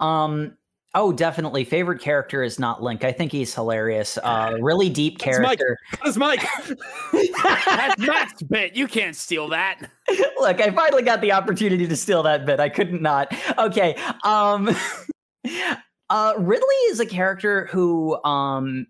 um. 0.00 0.56
Oh, 0.94 1.10
definitely. 1.10 1.64
Favorite 1.64 2.00
character 2.00 2.42
is 2.42 2.58
not 2.58 2.82
Link. 2.82 3.02
I 3.02 3.12
think 3.12 3.32
he's 3.32 3.54
hilarious. 3.54 4.18
Uh, 4.22 4.56
really 4.60 4.90
deep 4.90 5.18
That's 5.18 5.38
Mike. 5.38 5.58
character. 5.58 5.78
that's 6.04 6.16
mike 6.18 6.46
That's 7.42 7.98
Matt's 7.98 8.42
bit. 8.42 8.76
You 8.76 8.86
can't 8.86 9.16
steal 9.16 9.48
that. 9.48 9.90
Look, 10.38 10.60
I 10.60 10.70
finally 10.70 11.02
got 11.02 11.22
the 11.22 11.32
opportunity 11.32 11.86
to 11.86 11.96
steal 11.96 12.22
that 12.24 12.44
bit. 12.44 12.60
I 12.60 12.68
couldn't 12.68 13.00
not. 13.00 13.34
Okay. 13.58 13.94
Um 14.22 14.68
uh 16.10 16.34
Ridley 16.36 16.74
is 16.90 17.00
a 17.00 17.06
character 17.06 17.66
who 17.70 18.22
um 18.24 18.86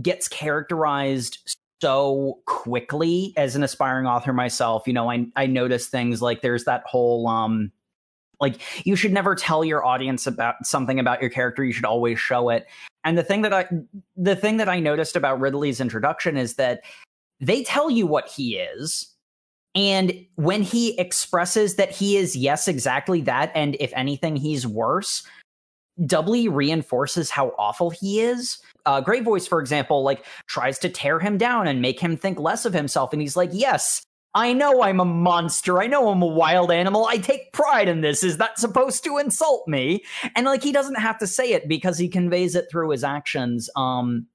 gets 0.00 0.28
characterized 0.28 1.56
so 1.82 2.38
quickly 2.46 3.32
as 3.36 3.56
an 3.56 3.64
aspiring 3.64 4.06
author 4.06 4.32
myself. 4.32 4.86
You 4.86 4.92
know, 4.92 5.10
I 5.10 5.26
I 5.34 5.46
notice 5.46 5.88
things 5.88 6.22
like 6.22 6.42
there's 6.42 6.64
that 6.64 6.84
whole 6.86 7.26
um 7.26 7.72
like 8.40 8.86
you 8.86 8.96
should 8.96 9.12
never 9.12 9.34
tell 9.34 9.64
your 9.64 9.84
audience 9.84 10.26
about 10.26 10.64
something 10.66 10.98
about 10.98 11.20
your 11.20 11.30
character, 11.30 11.64
you 11.64 11.72
should 11.72 11.84
always 11.84 12.18
show 12.18 12.48
it. 12.48 12.66
And 13.04 13.16
the 13.16 13.22
thing 13.22 13.42
that 13.42 13.52
I 13.52 13.66
the 14.16 14.36
thing 14.36 14.56
that 14.58 14.68
I 14.68 14.80
noticed 14.80 15.16
about 15.16 15.40
Ridley's 15.40 15.80
introduction 15.80 16.36
is 16.36 16.54
that 16.54 16.82
they 17.40 17.62
tell 17.62 17.90
you 17.90 18.06
what 18.06 18.28
he 18.28 18.56
is 18.56 19.14
and 19.74 20.26
when 20.34 20.62
he 20.62 20.98
expresses 20.98 21.76
that 21.76 21.90
he 21.90 22.16
is, 22.16 22.34
yes, 22.34 22.66
exactly 22.66 23.20
that, 23.22 23.52
and 23.54 23.76
if 23.78 23.92
anything, 23.94 24.34
he's 24.34 24.66
worse, 24.66 25.22
doubly 26.06 26.48
reinforces 26.48 27.30
how 27.30 27.54
awful 27.56 27.90
he 27.90 28.20
is. 28.20 28.58
Uh, 28.86 29.00
Grey 29.00 29.20
Voice, 29.20 29.46
for 29.46 29.60
example, 29.60 30.02
like 30.02 30.24
tries 30.46 30.78
to 30.80 30.88
tear 30.88 31.20
him 31.20 31.38
down 31.38 31.68
and 31.68 31.80
make 31.80 32.00
him 32.00 32.16
think 32.16 32.38
less 32.38 32.64
of 32.64 32.72
himself. 32.72 33.12
And 33.12 33.22
he's 33.22 33.36
like, 33.36 33.50
yes, 33.52 34.02
I 34.34 34.52
know 34.52 34.82
I'm 34.82 35.00
a 35.00 35.04
monster. 35.04 35.80
I 35.80 35.86
know 35.86 36.08
I'm 36.08 36.22
a 36.22 36.26
wild 36.26 36.70
animal. 36.70 37.06
I 37.06 37.16
take 37.16 37.52
pride 37.52 37.88
in 37.88 38.00
this. 38.00 38.22
Is 38.22 38.38
that 38.38 38.58
supposed 38.58 39.02
to 39.04 39.18
insult 39.18 39.66
me? 39.66 40.04
And 40.36 40.46
like, 40.46 40.62
he 40.62 40.72
doesn't 40.72 41.00
have 41.00 41.18
to 41.18 41.26
say 41.26 41.52
it 41.52 41.68
because 41.68 41.98
he 41.98 42.08
conveys 42.08 42.54
it 42.54 42.66
through 42.70 42.90
his 42.90 43.02
actions. 43.02 43.68
Um, 43.74 44.26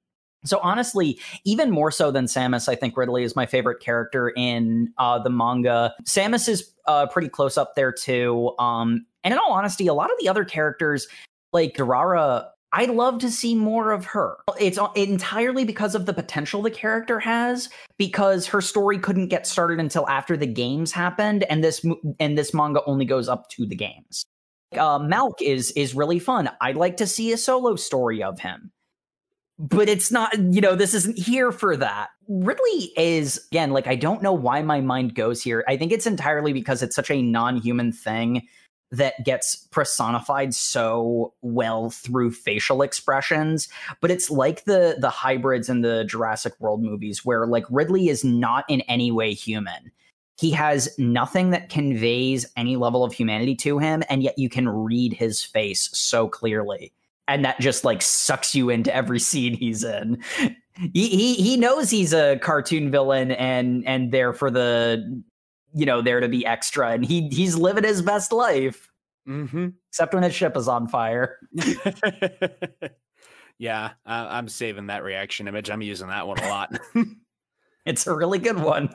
so 0.44 0.60
honestly, 0.62 1.20
even 1.44 1.72
more 1.72 1.92
so 1.92 2.12
than 2.12 2.26
Samus, 2.26 2.70
I 2.70 2.76
think 2.76 2.98
Ridley 2.98 3.24
is 3.24 3.36
my 3.36 3.46
favorite 3.46 3.80
character 3.80 4.30
in 4.30 4.94
uh, 4.98 5.20
the 5.20 5.30
manga. 5.30 5.94
Samus 6.04 6.48
is 6.50 6.72
uh, 6.88 7.08
pretty 7.08 7.30
close 7.30 7.58
up 7.58 7.76
there 7.76 7.92
too. 7.92 8.54
Um, 8.60 9.06
and 9.24 9.34
in 9.34 9.40
all 9.40 9.54
honesty, 9.54 9.88
a 9.88 9.94
lot 9.94 10.12
of 10.12 10.18
the 10.20 10.30
other 10.30 10.46
characters, 10.46 11.08
like 11.52 11.76
Durara, 11.76 12.48
I'd 12.76 12.90
love 12.90 13.20
to 13.20 13.32
see 13.32 13.56
more 13.56 13.94
of 13.94 14.04
her. 14.06 14.36
It's 14.60 14.78
entirely 14.96 15.64
because 15.64 15.96
of 15.96 16.06
the 16.06 16.14
potential 16.14 16.62
the 16.62 16.70
character 16.70 17.20
has, 17.22 17.70
because 17.98 18.46
her 18.48 18.60
story 18.60 19.00
couldn't 19.00 19.30
get 19.30 19.48
started 19.48 19.80
until 19.80 20.08
after 20.10 20.36
the 20.36 20.46
games 20.46 20.92
happened, 20.92 21.46
and 21.50 21.64
this 21.64 21.86
and 22.20 22.38
this 22.38 22.54
manga 22.54 22.82
only 22.86 23.06
goes 23.06 23.30
up 23.30 23.50
to 23.52 23.66
the 23.66 23.76
games. 23.76 24.26
Uh, 24.74 25.00
Malk 25.00 25.42
is 25.42 25.72
is 25.72 25.96
really 25.96 26.20
fun. 26.20 26.50
I'd 26.60 26.76
like 26.76 26.98
to 26.98 27.08
see 27.08 27.32
a 27.32 27.38
solo 27.38 27.78
story 27.78 28.22
of 28.22 28.40
him 28.40 28.72
but 29.58 29.88
it's 29.88 30.12
not 30.12 30.38
you 30.54 30.60
know 30.60 30.76
this 30.76 30.94
isn't 30.94 31.18
here 31.18 31.52
for 31.52 31.78
that 31.78 32.10
ridley 32.28 32.92
is 32.98 33.48
again 33.52 33.72
like 33.72 33.88
i 33.88 33.96
don't 33.96 34.22
know 34.22 34.34
why 34.34 34.62
my 34.62 34.82
mind 34.82 35.16
goes 35.16 35.42
here 35.42 35.64
i 35.68 35.78
think 35.78 35.92
it's 35.92 36.06
entirely 36.06 36.52
because 36.52 36.84
it's 36.84 36.96
such 36.96 37.10
a 37.10 37.22
non-human 37.22 37.92
thing 37.92 38.46
that 38.92 39.26
gets 39.26 39.56
personified 39.72 40.54
so 40.54 41.34
well 41.42 41.90
through 41.90 42.32
facial 42.32 42.82
expressions 42.82 43.68
but 44.02 44.12
it's 44.12 44.30
like 44.30 44.64
the 44.66 44.96
the 45.00 45.10
hybrids 45.10 45.70
in 45.70 45.82
the 45.82 46.04
jurassic 46.06 46.54
world 46.60 46.82
movies 46.82 47.26
where 47.26 47.48
like 47.48 47.66
ridley 47.70 48.10
is 48.10 48.24
not 48.24 48.64
in 48.70 48.82
any 48.82 49.12
way 49.12 49.34
human 49.34 49.92
he 50.38 50.52
has 50.52 50.94
nothing 51.00 51.52
that 51.52 51.70
conveys 51.70 52.46
any 52.58 52.76
level 52.76 53.04
of 53.04 53.14
humanity 53.14 53.56
to 53.56 53.80
him 53.80 54.04
and 54.10 54.22
yet 54.22 54.38
you 54.38 54.50
can 54.50 54.70
read 54.70 55.14
his 55.14 55.44
face 55.44 55.90
so 55.94 56.28
clearly 56.28 56.94
and 57.28 57.46
that 57.46 57.60
just 57.60 57.84
like 57.84 58.02
sucks 58.02 58.54
you 58.56 58.70
into 58.70 58.94
every 58.96 59.20
scene 59.20 59.56
he's 59.56 59.84
in. 59.84 60.22
He, 60.94 61.08
he 61.08 61.34
he 61.36 61.58
knows 61.58 61.90
he's 61.90 62.14
a 62.14 62.38
cartoon 62.40 62.92
villain 62.92 63.32
and 63.32 63.86
and 63.88 64.12
there 64.12 64.34
for 64.34 64.52
the 64.52 65.24
you 65.76 65.86
know, 65.86 66.02
there 66.02 66.20
to 66.22 66.28
be 66.30 66.46
extra, 66.46 66.92
and 66.92 67.06
he 67.06 67.28
he's 67.30 67.56
living 67.56 67.84
his 67.84 68.02
best 68.02 68.32
life, 68.32 68.90
Mm-hmm. 69.28 69.68
except 69.90 70.14
when 70.14 70.24
his 70.24 70.34
ship 70.36 70.56
is 70.56 70.68
on 70.68 70.88
fire. 70.88 71.38
yeah, 73.58 73.92
uh, 74.06 74.28
I'm 74.30 74.48
saving 74.48 74.88
that 74.88 75.04
reaction 75.04 75.48
image. 75.48 75.70
I'm 75.70 75.82
using 75.82 76.08
that 76.10 76.28
one 76.28 76.40
a 76.40 76.48
lot. 76.50 76.78
It's 77.88 78.08
a 78.08 78.16
really 78.16 78.40
good 78.40 78.58
one. 78.60 78.90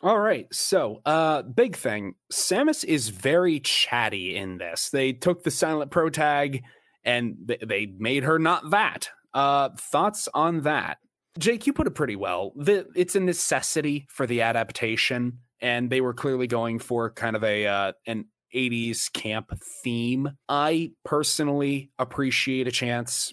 All 0.00 0.16
right. 0.20 0.46
So, 0.52 1.00
uh, 1.04 1.42
big 1.42 1.74
thing. 1.74 2.14
Samus 2.32 2.84
is 2.84 3.08
very 3.08 3.58
chatty 3.58 4.36
in 4.36 4.58
this. 4.58 4.90
They 4.90 5.12
took 5.12 5.42
the 5.42 5.50
silent 5.50 5.90
pro 5.90 6.08
tag 6.08 6.62
and 7.04 7.34
th- 7.48 7.62
they 7.66 7.86
made 7.98 8.22
her 8.22 8.38
not 8.38 8.70
that. 8.70 9.08
Uh, 9.34 9.70
thoughts 9.76 10.28
on 10.34 10.60
that? 10.60 10.98
Jake, 11.36 11.66
you 11.66 11.72
put 11.72 11.88
it 11.88 11.96
pretty 11.96 12.14
well. 12.14 12.52
The, 12.54 12.86
it's 12.94 13.16
a 13.16 13.20
necessity 13.20 14.06
for 14.08 14.24
the 14.24 14.42
adaptation, 14.42 15.40
and 15.62 15.88
they 15.88 16.02
were 16.02 16.12
clearly 16.12 16.46
going 16.46 16.78
for 16.78 17.10
kind 17.10 17.36
of 17.36 17.42
a 17.44 17.66
uh, 17.66 17.92
an 18.06 18.26
80s 18.54 19.10
camp 19.10 19.52
theme. 19.82 20.28
I 20.48 20.92
personally 21.04 21.90
appreciate 21.98 22.68
a 22.68 22.72
chance 22.72 23.32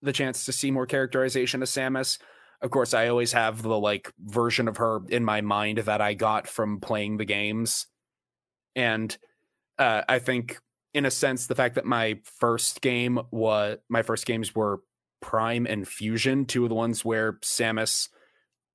the 0.00 0.12
chance 0.12 0.46
to 0.46 0.52
see 0.52 0.70
more 0.70 0.86
characterization 0.86 1.62
of 1.62 1.68
Samus 1.68 2.18
of 2.64 2.70
course 2.70 2.94
i 2.94 3.08
always 3.08 3.32
have 3.32 3.62
the 3.62 3.78
like 3.78 4.12
version 4.18 4.66
of 4.66 4.78
her 4.78 5.00
in 5.08 5.24
my 5.24 5.40
mind 5.40 5.78
that 5.78 6.00
i 6.00 6.14
got 6.14 6.48
from 6.48 6.80
playing 6.80 7.18
the 7.18 7.24
games 7.24 7.86
and 8.74 9.16
uh, 9.78 10.02
i 10.08 10.18
think 10.18 10.58
in 10.94 11.04
a 11.04 11.10
sense 11.10 11.46
the 11.46 11.54
fact 11.54 11.74
that 11.76 11.84
my 11.84 12.18
first 12.40 12.80
game 12.80 13.20
was 13.30 13.78
my 13.88 14.02
first 14.02 14.26
games 14.26 14.54
were 14.54 14.80
prime 15.20 15.66
and 15.66 15.86
fusion 15.86 16.44
two 16.44 16.64
of 16.64 16.70
the 16.70 16.74
ones 16.74 17.04
where 17.04 17.34
samus 17.34 18.08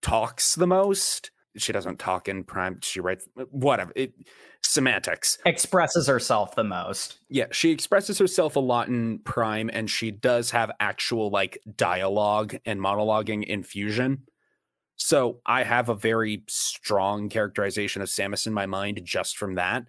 talks 0.01 0.55
the 0.55 0.67
most 0.67 1.31
she 1.57 1.71
doesn't 1.73 1.99
talk 1.99 2.27
in 2.27 2.43
prime 2.43 2.79
she 2.81 2.99
writes 2.99 3.27
uh, 3.39 3.43
whatever 3.51 3.91
it 3.95 4.13
semantics 4.61 5.37
Expresses 5.45 6.07
herself 6.07 6.55
the 6.55 6.63
most. 6.63 7.19
yeah, 7.29 7.45
she 7.51 7.71
expresses 7.71 8.17
herself 8.19 8.55
a 8.55 8.59
lot 8.59 8.87
in 8.87 9.19
Prime, 9.19 9.69
and 9.71 9.89
she 9.89 10.11
does 10.11 10.51
have 10.51 10.71
actual 10.79 11.29
like 11.29 11.57
dialogue 11.75 12.55
and 12.65 12.79
monologuing 12.79 13.43
in 13.43 13.63
Fusion. 13.63 14.23
So 14.95 15.39
I 15.45 15.63
have 15.63 15.87
a 15.89 15.95
very 15.95 16.43
strong 16.49 17.29
characterization 17.29 18.01
of 18.01 18.09
Samus 18.09 18.47
in 18.47 18.53
my 18.53 18.65
mind 18.65 19.01
just 19.03 19.37
from 19.37 19.55
that. 19.55 19.85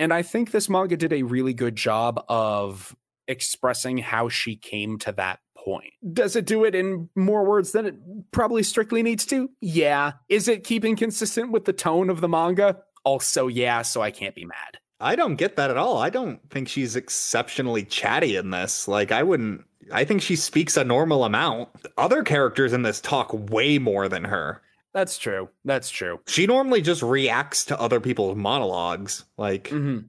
And 0.00 0.12
I 0.12 0.22
think 0.22 0.50
this 0.50 0.68
manga 0.68 0.96
did 0.96 1.12
a 1.12 1.22
really 1.22 1.54
good 1.54 1.76
job 1.76 2.24
of 2.28 2.96
expressing 3.28 3.98
how 3.98 4.28
she 4.28 4.56
came 4.56 4.98
to 4.98 5.12
that 5.12 5.38
point. 5.64 5.92
Does 6.12 6.36
it 6.36 6.44
do 6.46 6.64
it 6.64 6.74
in 6.74 7.08
more 7.14 7.44
words 7.44 7.72
than 7.72 7.86
it 7.86 7.94
probably 8.32 8.62
strictly 8.62 9.02
needs 9.02 9.24
to? 9.26 9.50
Yeah. 9.60 10.12
Is 10.28 10.48
it 10.48 10.64
keeping 10.64 10.96
consistent 10.96 11.52
with 11.52 11.64
the 11.64 11.72
tone 11.72 12.10
of 12.10 12.20
the 12.20 12.28
manga? 12.28 12.78
Also, 13.04 13.48
yeah, 13.48 13.82
so 13.82 14.00
I 14.02 14.10
can't 14.10 14.34
be 14.34 14.44
mad. 14.44 14.78
I 15.00 15.16
don't 15.16 15.34
get 15.36 15.56
that 15.56 15.70
at 15.70 15.76
all. 15.76 15.98
I 15.98 16.10
don't 16.10 16.38
think 16.50 16.68
she's 16.68 16.94
exceptionally 16.94 17.84
chatty 17.84 18.36
in 18.36 18.50
this. 18.50 18.86
Like, 18.86 19.10
I 19.10 19.22
wouldn't. 19.22 19.64
I 19.92 20.04
think 20.04 20.22
she 20.22 20.36
speaks 20.36 20.76
a 20.76 20.84
normal 20.84 21.24
amount. 21.24 21.70
Other 21.98 22.22
characters 22.22 22.72
in 22.72 22.82
this 22.82 23.00
talk 23.00 23.32
way 23.50 23.78
more 23.78 24.08
than 24.08 24.24
her. 24.24 24.62
That's 24.94 25.18
true. 25.18 25.48
That's 25.64 25.90
true. 25.90 26.20
She 26.28 26.46
normally 26.46 26.82
just 26.82 27.02
reacts 27.02 27.64
to 27.66 27.80
other 27.80 27.98
people's 27.98 28.36
monologues. 28.36 29.24
Like, 29.36 29.68
hmm 29.68 30.00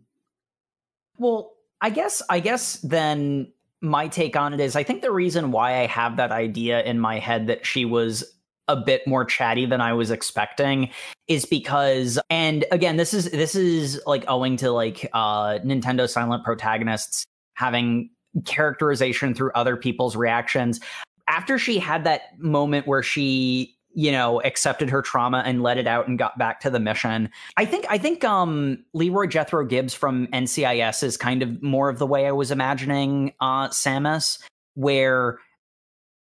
Well, 1.17 1.53
I 1.81 1.89
guess 1.89 2.21
I 2.29 2.39
guess 2.39 2.75
then 2.83 3.51
my 3.83 4.07
take 4.07 4.35
on 4.35 4.53
it 4.53 4.59
is 4.61 4.75
I 4.75 4.83
think 4.83 5.01
the 5.01 5.11
reason 5.11 5.51
why 5.51 5.81
I 5.81 5.87
have 5.87 6.15
that 6.17 6.31
idea 6.31 6.81
in 6.83 6.99
my 6.99 7.19
head 7.19 7.47
that 7.47 7.65
she 7.65 7.83
was 7.83 8.23
a 8.69 8.77
bit 8.77 9.05
more 9.05 9.25
chatty 9.25 9.65
than 9.65 9.81
I 9.81 9.91
was 9.91 10.09
expecting 10.09 10.89
is 11.27 11.45
because 11.45 12.17
and 12.29 12.63
again 12.71 12.95
this 12.95 13.13
is 13.13 13.29
this 13.31 13.55
is 13.55 14.01
like 14.07 14.23
owing 14.29 14.55
to 14.57 14.71
like 14.71 15.09
uh 15.11 15.59
Nintendo 15.65 16.09
silent 16.09 16.45
protagonists 16.45 17.25
having 17.55 18.09
characterization 18.45 19.33
through 19.33 19.51
other 19.53 19.75
people's 19.75 20.15
reactions. 20.15 20.79
After 21.27 21.59
she 21.59 21.77
had 21.77 22.05
that 22.05 22.39
moment 22.39 22.87
where 22.87 23.03
she 23.03 23.75
you 23.93 24.11
know 24.11 24.41
accepted 24.41 24.89
her 24.89 25.01
trauma 25.01 25.43
and 25.45 25.63
let 25.63 25.77
it 25.77 25.87
out 25.87 26.07
and 26.07 26.17
got 26.17 26.37
back 26.37 26.59
to 26.61 26.69
the 26.69 26.79
mission 26.79 27.29
I 27.57 27.65
think 27.65 27.85
I 27.89 27.97
think 27.97 28.23
um 28.23 28.83
Leroy 28.93 29.27
Jethro 29.27 29.65
Gibbs 29.65 29.93
from 29.93 30.27
NCIS 30.27 31.03
is 31.03 31.17
kind 31.17 31.41
of 31.41 31.61
more 31.61 31.89
of 31.89 31.99
the 31.99 32.07
way 32.07 32.27
I 32.27 32.31
was 32.31 32.51
imagining 32.51 33.33
uh 33.39 33.69
Samus 33.69 34.39
where 34.75 35.39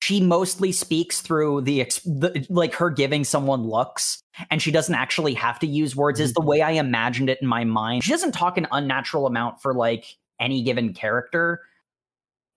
she 0.02 0.19
mostly 0.19 0.72
speaks 0.72 1.22
through 1.22 1.61
the, 1.61 1.80
ex- 1.81 1.99
the 1.99 2.45
like 2.49 2.73
her 2.76 2.89
giving 2.89 3.23
someone 3.23 3.64
looks 3.64 4.19
and 4.49 4.61
she 4.61 4.72
doesn't 4.72 4.95
actually 4.95 5.35
have 5.35 5.60
to 5.60 5.68
use 5.68 5.95
words 5.95 6.19
is 6.19 6.34
the 6.34 6.41
way 6.41 6.61
I 6.61 6.72
imagined 6.72 7.30
it 7.30 7.38
in 7.41 7.48
my 7.48 7.64
mind. 7.64 8.03
She 8.03 8.11
doesn't 8.11 8.31
talk 8.31 8.57
an 8.57 8.68
unnatural 8.72 9.27
amount 9.27 9.61
for 9.61 9.73
like 9.76 10.18
any 10.39 10.64
given 10.64 10.93
character. 10.93 11.61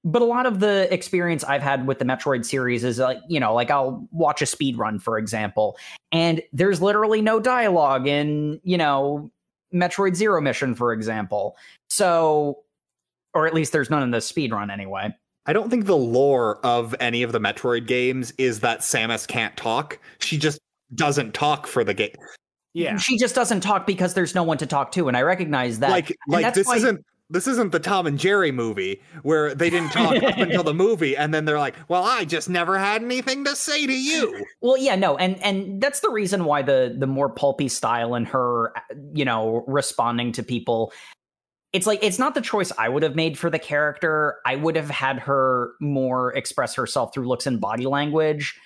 But 0.07 0.21
a 0.21 0.27
lot 0.27 0.45
of 0.45 0.61
the 0.61 0.87
experience 0.93 1.45
I've 1.45 1.63
had 1.63 1.87
with 1.87 1.99
the 1.99 2.05
Metroid 2.05 2.45
series 2.45 2.85
is 2.85 2.99
like, 2.99 3.19
you 3.29 3.41
know, 3.41 3.55
like 3.55 3.71
I'll 3.71 4.07
watch 4.13 4.43
a 4.43 4.47
speed 4.47 4.77
run, 4.77 4.99
for 4.99 5.17
example, 5.17 5.79
and 6.13 6.43
there's 6.53 6.83
literally 6.83 7.23
no 7.23 7.41
dialogue 7.41 8.07
in, 8.07 8.61
you 8.65 8.77
know, 8.77 9.31
Metroid 9.75 10.15
Zero 10.15 10.41
Mission, 10.43 10.75
for 10.75 10.93
example. 10.93 11.57
So, 11.89 12.59
or 13.33 13.47
at 13.47 13.55
least 13.55 13.73
there's 13.73 13.89
none 13.91 14.03
in 14.03 14.11
the 14.11 14.21
speed 14.21 14.53
run 14.53 14.71
anyway. 14.71 15.15
I 15.47 15.53
don't 15.53 15.71
think 15.71 15.87
the 15.87 15.97
lore 15.97 16.59
of 16.65 16.95
any 17.01 17.23
of 17.23 17.33
the 17.33 17.41
Metroid 17.41 17.87
games 17.87 18.33
is 18.39 18.61
that 18.61 18.81
Samus 18.81 19.27
can't 19.27 19.57
talk. 19.57 19.99
She 20.21 20.39
just 20.39 20.59
doesn't 20.95 21.33
talk 21.35 21.67
for 21.67 21.83
the 21.83 21.95
game. 21.95 22.15
Yeah. 22.73 22.97
She 22.99 23.17
just 23.19 23.35
doesn't 23.35 23.61
talk 23.61 23.87
because 23.87 24.15
there's 24.15 24.35
no 24.35 24.43
one 24.43 24.59
to 24.59 24.67
talk 24.67 24.93
to, 24.93 25.09
and 25.09 25.17
I 25.17 25.23
recognize 25.23 25.79
that. 25.81 25.91
like, 25.91 26.09
And 26.11 26.17
like 26.29 26.43
that's 26.43 26.57
this 26.59 26.67
why- 26.67 26.77
isn't 26.77 27.05
this 27.35 27.49
isn't 27.49 27.73
the 27.73 27.81
Tom 27.81 28.07
and 28.07 28.17
Jerry 28.17 28.53
movie 28.53 29.03
where 29.23 29.55
they 29.57 29.69
didn't 29.69 29.91
talk 29.91 30.23
up 30.23 30.39
until 30.39 30.63
the 30.63 30.73
movie, 30.85 31.17
and 31.17 31.35
then 31.35 31.45
they're 31.45 31.59
like, 31.59 31.75
"Well, 31.89 32.05
I 32.05 32.25
just 32.25 32.49
never 32.49 32.79
had 32.79 33.03
anything 33.03 33.45
to 33.45 33.57
say 33.57 33.87
to 33.87 33.93
you." 33.93 34.47
Well, 34.63 34.79
yeah, 34.79 34.95
no, 34.95 35.17
and 35.17 35.43
and 35.43 35.81
that's 35.81 36.01
the 36.01 36.11
reason 36.11 36.45
why 36.45 36.63
the 36.63 36.95
the 36.97 37.09
more 37.09 37.29
pulpy 37.29 37.69
style 37.69 38.15
and 38.15 38.27
her, 38.29 38.73
you 39.13 39.25
know, 39.25 39.65
responding 39.67 40.31
to 40.33 40.43
people. 40.45 40.93
It's 41.73 41.89
like 41.89 41.99
it's 42.05 42.21
not 42.21 42.37
the 42.37 42.41
choice 42.41 42.71
I 42.79 42.89
would 42.89 43.03
have 43.03 43.17
made 43.17 43.37
for 43.37 43.51
the 43.51 43.59
character. 43.59 44.37
I 44.47 44.55
would 44.55 44.77
have 44.77 44.89
had 44.89 45.19
her 45.19 45.73
more 45.81 46.33
express 46.35 46.77
herself 46.77 47.13
through 47.13 47.27
looks 47.27 47.49
and 47.49 47.61
body 47.61 47.87
language. 47.87 48.57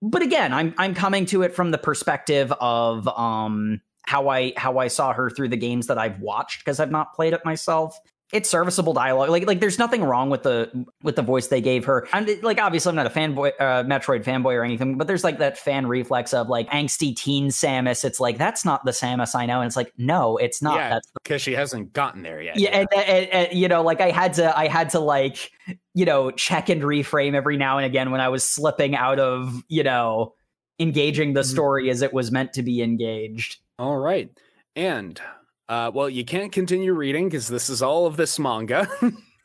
But 0.00 0.22
again, 0.22 0.54
I'm 0.54 0.74
I'm 0.78 0.94
coming 0.94 1.26
to 1.26 1.42
it 1.42 1.54
from 1.54 1.72
the 1.72 1.78
perspective 1.78 2.52
of 2.52 3.06
um 3.06 3.82
how 4.08 4.28
I 4.28 4.54
how 4.56 4.78
I 4.78 4.88
saw 4.88 5.12
her 5.12 5.28
through 5.28 5.50
the 5.50 5.56
games 5.58 5.86
that 5.88 5.98
I've 5.98 6.18
watched 6.20 6.64
because 6.64 6.80
I've 6.80 6.90
not 6.90 7.14
played 7.14 7.34
it 7.34 7.44
myself. 7.44 7.98
It's 8.30 8.50
serviceable 8.50 8.92
dialogue. 8.92 9.30
Like 9.30 9.46
like 9.46 9.60
there's 9.60 9.78
nothing 9.78 10.02
wrong 10.02 10.28
with 10.30 10.42
the 10.42 10.86
with 11.02 11.16
the 11.16 11.22
voice 11.22 11.46
they 11.48 11.62
gave 11.62 11.86
her. 11.86 12.06
And 12.12 12.28
like 12.42 12.58
obviously 12.60 12.90
I'm 12.90 12.96
not 12.96 13.06
a 13.06 13.10
fanboy 13.10 13.52
uh, 13.58 13.84
Metroid 13.84 14.22
fanboy 14.24 14.52
or 14.54 14.64
anything, 14.64 14.98
but 14.98 15.06
there's 15.06 15.24
like 15.24 15.38
that 15.38 15.56
fan 15.56 15.86
reflex 15.86 16.34
of 16.34 16.48
like 16.48 16.68
angsty 16.68 17.16
teen 17.16 17.48
Samus. 17.48 18.04
It's 18.04 18.20
like 18.20 18.36
that's 18.36 18.66
not 18.66 18.84
the 18.84 18.90
Samus 18.90 19.34
I 19.34 19.46
know, 19.46 19.60
and 19.60 19.66
it's 19.66 19.76
like 19.76 19.92
no, 19.96 20.36
it's 20.36 20.60
not. 20.60 20.76
Yeah, 20.76 20.88
That's 20.90 21.10
because 21.22 21.40
she 21.42 21.52
hasn't 21.54 21.94
gotten 21.94 22.22
there 22.22 22.40
yet. 22.42 22.58
yeah, 22.58 22.70
and, 22.80 22.88
and, 22.94 23.26
and, 23.30 23.58
you 23.58 23.66
know, 23.68 23.82
like 23.82 24.02
I 24.02 24.10
had 24.10 24.34
to, 24.34 24.56
I 24.58 24.68
had 24.68 24.90
to 24.90 25.00
like, 25.00 25.50
you 25.94 26.04
know, 26.04 26.30
check 26.30 26.68
and 26.68 26.82
reframe 26.82 27.34
every 27.34 27.56
now 27.56 27.78
and 27.78 27.86
again 27.86 28.10
when 28.10 28.20
I 28.20 28.28
was 28.28 28.46
slipping 28.46 28.94
out 28.94 29.18
of, 29.18 29.62
you 29.68 29.82
know, 29.84 30.34
engaging 30.78 31.32
the 31.32 31.40
Mhm. 31.40 31.50
story 31.50 31.90
as 31.90 32.02
it 32.02 32.12
was 32.12 32.30
meant 32.30 32.52
to 32.52 32.62
be 32.62 32.82
engaged. 32.82 33.56
All 33.78 33.96
right. 33.96 34.30
And 34.76 35.20
uh, 35.68 35.90
well, 35.94 36.08
you 36.08 36.24
can't 36.24 36.52
continue 36.52 36.92
reading 36.92 37.28
because 37.28 37.48
this 37.48 37.68
is 37.68 37.82
all 37.82 38.06
of 38.06 38.16
this 38.16 38.38
manga. 38.38 38.88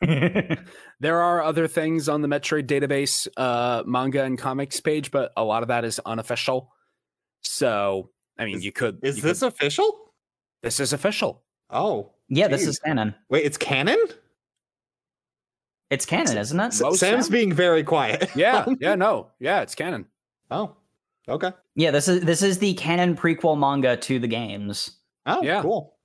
there 1.00 1.20
are 1.20 1.42
other 1.42 1.66
things 1.66 2.08
on 2.08 2.20
the 2.22 2.28
Metroid 2.28 2.66
database 2.66 3.26
uh, 3.36 3.82
manga 3.86 4.22
and 4.24 4.38
comics 4.38 4.80
page, 4.80 5.10
but 5.10 5.32
a 5.36 5.44
lot 5.44 5.62
of 5.62 5.68
that 5.68 5.84
is 5.84 6.00
unofficial. 6.04 6.70
So, 7.42 8.10
I 8.38 8.44
mean, 8.44 8.56
Is- 8.56 8.64
you 8.64 8.72
could. 8.72 8.98
Is 9.02 9.16
you 9.16 9.22
this 9.22 9.40
could- 9.40 9.48
official? 9.48 10.12
this 10.62 10.80
is 10.80 10.92
official? 10.92 11.42
Oh, 11.70 12.12
yeah, 12.28 12.48
this 12.48 12.66
is 12.66 12.78
canon. 12.78 13.14
wait, 13.28 13.44
it's 13.44 13.56
canon. 13.56 13.98
It's 15.90 16.06
canon, 16.06 16.36
isn't 16.38 16.58
it? 16.58 16.64
S- 16.64 16.80
Most 16.80 17.00
Sam's 17.00 17.26
Sam? 17.26 17.32
being 17.32 17.52
very 17.52 17.84
quiet. 17.84 18.30
Yeah. 18.34 18.64
yeah. 18.80 18.94
No. 18.94 19.30
Yeah. 19.38 19.60
It's 19.60 19.74
canon. 19.74 20.06
oh, 20.50 20.76
okay. 21.28 21.52
Yeah, 21.76 21.90
this 21.90 22.08
is 22.08 22.20
this 22.22 22.42
is 22.42 22.58
the 22.58 22.74
canon 22.74 23.16
prequel 23.16 23.58
manga 23.58 23.96
to 23.96 24.18
the 24.18 24.28
games, 24.28 24.92
Oh, 25.26 25.42
Yeah. 25.42 25.62
cool. 25.62 25.96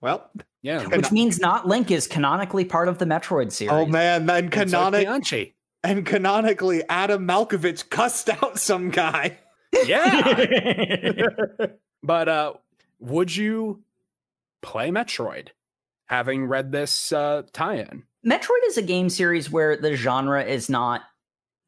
Well, 0.00 0.30
Yeah. 0.62 0.84
Which 0.86 1.10
means 1.10 1.38
not 1.40 1.66
Link 1.66 1.90
is 1.90 2.06
canonically 2.06 2.64
part 2.64 2.88
of 2.88 2.98
the 2.98 3.04
Metroid 3.06 3.52
series. 3.52 3.72
oh 3.72 3.86
man, 3.86 4.26
then 4.26 4.50
And 4.52 4.70
so 4.70 4.90
and 5.84 6.04
canonically, 6.04 6.82
Adam 6.88 7.26
Malkovich 7.28 7.88
cussed 7.90 8.28
out 8.28 8.58
some 8.58 8.90
guy. 8.90 9.38
Yeah. 9.84 10.46
but 12.02 12.28
uh, 12.28 12.54
would 12.98 13.34
you 13.34 13.82
play 14.62 14.90
Metroid, 14.90 15.48
having 16.06 16.46
read 16.46 16.72
this 16.72 17.12
uh, 17.12 17.42
tie-in? 17.52 18.02
Metroid 18.26 18.66
is 18.66 18.76
a 18.78 18.82
game 18.82 19.08
series 19.08 19.50
where 19.50 19.76
the 19.76 19.94
genre 19.94 20.42
is 20.42 20.68
not 20.68 21.02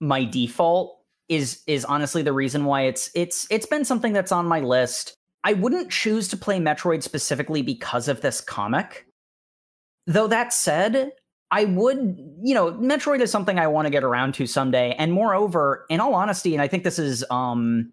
my 0.00 0.24
default 0.24 0.97
is 1.28 1.62
is 1.66 1.84
honestly 1.84 2.22
the 2.22 2.32
reason 2.32 2.64
why 2.64 2.82
it's 2.82 3.10
it's 3.14 3.46
it's 3.50 3.66
been 3.66 3.84
something 3.84 4.12
that's 4.12 4.32
on 4.32 4.46
my 4.46 4.60
list. 4.60 5.14
I 5.44 5.52
wouldn't 5.52 5.90
choose 5.90 6.28
to 6.28 6.36
play 6.36 6.58
Metroid 6.58 7.02
specifically 7.02 7.62
because 7.62 8.08
of 8.08 8.20
this 8.20 8.40
comic. 8.40 9.06
Though 10.06 10.26
that 10.26 10.52
said, 10.52 11.12
I 11.50 11.64
would, 11.64 12.18
you 12.42 12.54
know, 12.54 12.72
Metroid 12.72 13.20
is 13.20 13.30
something 13.30 13.58
I 13.58 13.66
want 13.66 13.86
to 13.86 13.90
get 13.90 14.04
around 14.04 14.34
to 14.34 14.46
someday. 14.46 14.94
And 14.98 15.12
moreover, 15.12 15.86
in 15.88 16.00
all 16.00 16.14
honesty, 16.14 16.54
and 16.54 16.62
I 16.62 16.68
think 16.68 16.84
this 16.84 16.98
is 16.98 17.24
um 17.30 17.92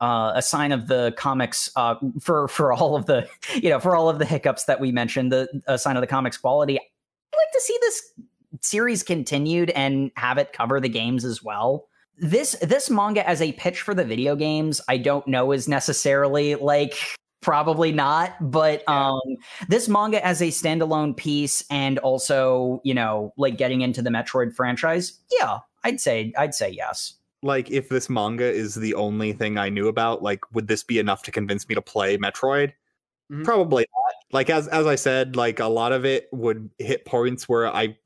uh, 0.00 0.32
a 0.34 0.42
sign 0.42 0.72
of 0.72 0.88
the 0.88 1.14
comics 1.16 1.70
uh, 1.76 1.94
for 2.20 2.48
for 2.48 2.72
all 2.72 2.96
of 2.96 3.06
the 3.06 3.28
you 3.54 3.70
know 3.70 3.80
for 3.80 3.94
all 3.96 4.08
of 4.08 4.18
the 4.18 4.24
hiccups 4.24 4.64
that 4.64 4.80
we 4.80 4.92
mentioned, 4.92 5.30
the 5.32 5.62
a 5.66 5.78
sign 5.78 5.96
of 5.96 6.00
the 6.00 6.06
comics 6.06 6.36
quality. 6.36 6.78
I'd 6.78 7.36
like 7.36 7.52
to 7.52 7.60
see 7.60 7.78
this 7.80 8.02
series 8.60 9.02
continued 9.02 9.70
and 9.70 10.10
have 10.16 10.38
it 10.38 10.52
cover 10.52 10.80
the 10.80 10.88
games 10.88 11.24
as 11.24 11.42
well. 11.42 11.88
This 12.18 12.52
this 12.62 12.90
manga 12.90 13.28
as 13.28 13.40
a 13.40 13.52
pitch 13.52 13.82
for 13.82 13.94
the 13.94 14.04
video 14.04 14.36
games, 14.36 14.80
I 14.88 14.98
don't 14.98 15.26
know 15.26 15.52
is 15.52 15.68
necessarily 15.68 16.54
like 16.54 16.94
probably 17.42 17.92
not 17.92 18.34
but 18.40 18.82
yeah. 18.88 19.10
um 19.10 19.20
this 19.68 19.88
manga 19.88 20.24
as 20.24 20.40
a 20.40 20.46
standalone 20.46 21.14
piece 21.14 21.62
and 21.70 21.98
also 21.98 22.80
you 22.84 22.94
know 22.94 23.34
like 23.36 23.58
getting 23.58 23.82
into 23.82 24.00
the 24.00 24.10
metroid 24.10 24.54
franchise 24.54 25.18
yeah 25.38 25.58
i'd 25.82 26.00
say 26.00 26.32
i'd 26.38 26.54
say 26.54 26.70
yes 26.70 27.14
like 27.42 27.68
if 27.70 27.88
this 27.88 28.08
manga 28.08 28.44
is 28.44 28.76
the 28.76 28.94
only 28.94 29.32
thing 29.32 29.58
i 29.58 29.68
knew 29.68 29.88
about 29.88 30.22
like 30.22 30.40
would 30.54 30.68
this 30.68 30.84
be 30.84 31.00
enough 31.00 31.22
to 31.24 31.32
convince 31.32 31.68
me 31.68 31.74
to 31.74 31.82
play 31.82 32.16
metroid 32.16 32.68
mm-hmm. 33.30 33.42
probably 33.42 33.82
not 33.82 34.14
like 34.32 34.48
as 34.48 34.68
as 34.68 34.86
i 34.86 34.94
said 34.94 35.34
like 35.34 35.58
a 35.58 35.66
lot 35.66 35.90
of 35.90 36.04
it 36.04 36.28
would 36.30 36.70
hit 36.78 37.04
points 37.04 37.48
where 37.48 37.66
i 37.74 37.96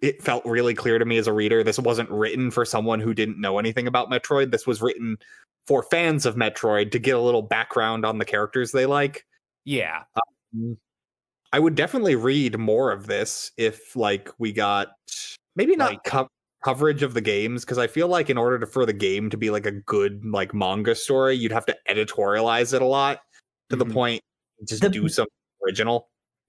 it 0.00 0.22
felt 0.22 0.44
really 0.44 0.74
clear 0.74 0.98
to 0.98 1.04
me 1.04 1.18
as 1.18 1.26
a 1.26 1.32
reader 1.32 1.64
this 1.64 1.78
wasn't 1.78 2.10
written 2.10 2.50
for 2.50 2.64
someone 2.64 3.00
who 3.00 3.14
didn't 3.14 3.40
know 3.40 3.58
anything 3.58 3.86
about 3.86 4.10
Metroid. 4.10 4.50
This 4.50 4.66
was 4.66 4.80
written 4.80 5.18
for 5.66 5.82
fans 5.82 6.24
of 6.24 6.36
Metroid 6.36 6.92
to 6.92 6.98
get 6.98 7.16
a 7.16 7.20
little 7.20 7.42
background 7.42 8.06
on 8.06 8.18
the 8.18 8.24
characters 8.24 8.72
they 8.72 8.86
like. 8.86 9.26
Yeah. 9.64 10.04
Um, 10.54 10.78
I 11.52 11.58
would 11.58 11.74
definitely 11.74 12.14
read 12.14 12.58
more 12.58 12.92
of 12.92 13.06
this 13.06 13.52
if 13.56 13.96
like 13.96 14.30
we 14.38 14.52
got 14.52 14.88
maybe 15.56 15.76
not 15.76 15.90
like, 15.90 16.04
co- 16.04 16.28
coverage 16.64 17.02
of 17.02 17.14
the 17.14 17.20
games 17.20 17.64
because 17.64 17.78
I 17.78 17.86
feel 17.86 18.08
like 18.08 18.30
in 18.30 18.38
order 18.38 18.58
to, 18.58 18.66
for 18.66 18.86
the 18.86 18.92
game 18.92 19.30
to 19.30 19.36
be 19.36 19.50
like 19.50 19.66
a 19.66 19.72
good 19.72 20.24
like 20.24 20.54
manga 20.54 20.94
story, 20.94 21.34
you'd 21.34 21.52
have 21.52 21.66
to 21.66 21.76
editorialize 21.88 22.74
it 22.74 22.82
a 22.82 22.86
lot 22.86 23.20
to 23.70 23.76
mm-hmm. 23.76 23.88
the 23.88 23.94
point 23.94 24.22
just 24.66 24.82
the, 24.82 24.88
do 24.88 25.08
something 25.08 25.30
original. 25.64 26.08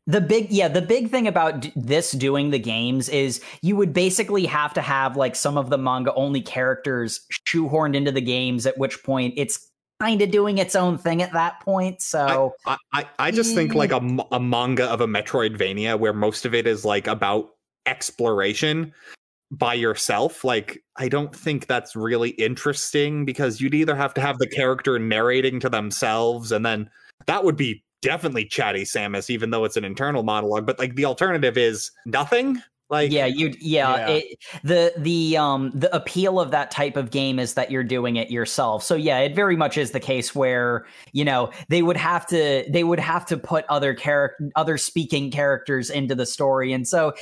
The 0.09 0.21
big, 0.21 0.49
yeah, 0.49 0.67
the 0.67 0.81
big 0.81 1.11
thing 1.11 1.27
about 1.27 1.59
d- 1.59 1.73
this 1.75 2.13
doing 2.13 2.49
the 2.49 2.57
games 2.57 3.09
is 3.09 3.41
you 3.61 3.75
would 3.75 3.93
basically 3.93 4.47
have 4.47 4.73
to 4.73 4.81
have 4.81 5.15
like 5.15 5.35
some 5.35 5.55
of 5.55 5.69
the 5.69 5.77
manga 5.77 6.11
only 6.15 6.41
characters 6.41 7.21
shoehorned 7.47 7.95
into 7.95 8.11
the 8.11 8.19
games, 8.19 8.65
at 8.65 8.75
which 8.79 9.03
point 9.03 9.35
it's 9.37 9.69
kind 9.99 10.19
of 10.23 10.31
doing 10.31 10.57
its 10.57 10.75
own 10.75 10.97
thing 10.97 11.21
at 11.21 11.31
that 11.33 11.59
point. 11.59 12.01
So 12.01 12.55
I, 12.65 12.77
I, 12.91 13.05
I 13.19 13.31
just 13.31 13.53
think 13.53 13.75
like 13.75 13.91
a, 13.91 14.01
a 14.31 14.39
manga 14.39 14.85
of 14.85 14.99
a 14.99 15.05
Metroidvania 15.05 15.99
where 15.99 16.13
most 16.13 16.43
of 16.43 16.55
it 16.55 16.65
is 16.65 16.83
like 16.83 17.05
about 17.05 17.51
exploration 17.85 18.91
by 19.51 19.73
yourself 19.73 20.43
like 20.43 20.83
i 20.97 21.09
don't 21.09 21.35
think 21.35 21.65
that's 21.65 21.95
really 21.95 22.31
interesting 22.31 23.25
because 23.25 23.59
you'd 23.59 23.73
either 23.73 23.95
have 23.95 24.13
to 24.13 24.21
have 24.21 24.37
the 24.37 24.45
character 24.45 24.99
narrating 24.99 25.59
to 25.59 25.69
themselves 25.69 26.51
and 26.51 26.63
then 26.63 26.87
that 27.25 27.43
would 27.43 27.57
be 27.57 27.83
definitely 28.01 28.45
chatty 28.45 28.83
Samus, 28.83 29.29
even 29.29 29.49
though 29.49 29.65
it's 29.65 29.77
an 29.77 29.85
internal 29.85 30.23
monologue. 30.23 30.65
But 30.65 30.79
like 30.79 30.95
the 30.95 31.05
alternative 31.05 31.57
is 31.57 31.91
nothing. 32.05 32.61
Like 32.89 33.11
yeah, 33.11 33.27
you 33.27 33.53
yeah, 33.59 33.97
yeah. 33.97 34.07
It, 34.07 34.37
the 34.63 34.93
the 34.97 35.37
um 35.37 35.71
the 35.75 35.95
appeal 35.95 36.39
of 36.39 36.49
that 36.51 36.71
type 36.71 36.97
of 36.97 37.11
game 37.11 37.37
is 37.37 37.53
that 37.53 37.69
you're 37.69 37.83
doing 37.83 38.15
it 38.15 38.31
yourself. 38.31 38.83
So 38.83 38.95
yeah, 38.95 39.19
it 39.19 39.35
very 39.35 39.55
much 39.55 39.77
is 39.77 39.91
the 39.91 39.99
case 39.99 40.33
where 40.33 40.87
you 41.11 41.23
know 41.23 41.51
they 41.67 41.83
would 41.83 41.97
have 41.97 42.25
to 42.27 42.65
they 42.67 42.83
would 42.83 42.99
have 42.99 43.27
to 43.27 43.37
put 43.37 43.63
other 43.69 43.93
character 43.93 44.49
other 44.55 44.79
speaking 44.79 45.29
characters 45.29 45.91
into 45.91 46.15
the 46.15 46.25
story, 46.25 46.73
and 46.73 46.87
so 46.87 47.13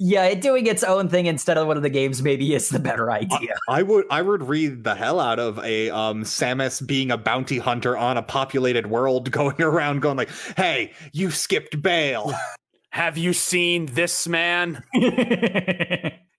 yeah, 0.00 0.24
it 0.24 0.40
doing 0.40 0.66
its 0.66 0.84
own 0.84 1.08
thing 1.08 1.26
instead 1.26 1.58
of 1.58 1.66
one 1.66 1.76
of 1.76 1.82
the 1.82 1.90
games 1.90 2.22
maybe 2.22 2.54
is 2.54 2.68
the 2.68 2.78
better 2.78 3.10
idea. 3.10 3.56
I, 3.68 3.78
I, 3.80 3.82
would 3.82 4.06
I 4.10 4.22
would 4.22 4.44
read 4.44 4.84
the 4.84 4.94
hell 4.94 5.18
out 5.18 5.40
of 5.40 5.58
a 5.58 5.90
um 5.90 6.22
Samus 6.22 6.84
being 6.86 7.10
a 7.10 7.18
bounty 7.18 7.58
hunter 7.58 7.96
on 7.96 8.16
a 8.16 8.22
populated 8.22 8.86
world 8.86 9.30
going 9.30 9.60
around 9.60 10.00
going 10.00 10.16
like, 10.16 10.30
"Hey, 10.56 10.92
you 11.12 11.30
skipped 11.30 11.82
bail. 11.82 12.32
Have 12.90 13.18
you 13.18 13.32
seen 13.32 13.86
this 13.86 14.28
man?" 14.28 14.84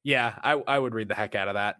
yeah, 0.03 0.39
I 0.41 0.53
I 0.53 0.79
would 0.79 0.93
read 0.93 1.09
the 1.09 1.15
heck 1.15 1.35
out 1.35 1.49
of 1.49 1.55
that. 1.55 1.75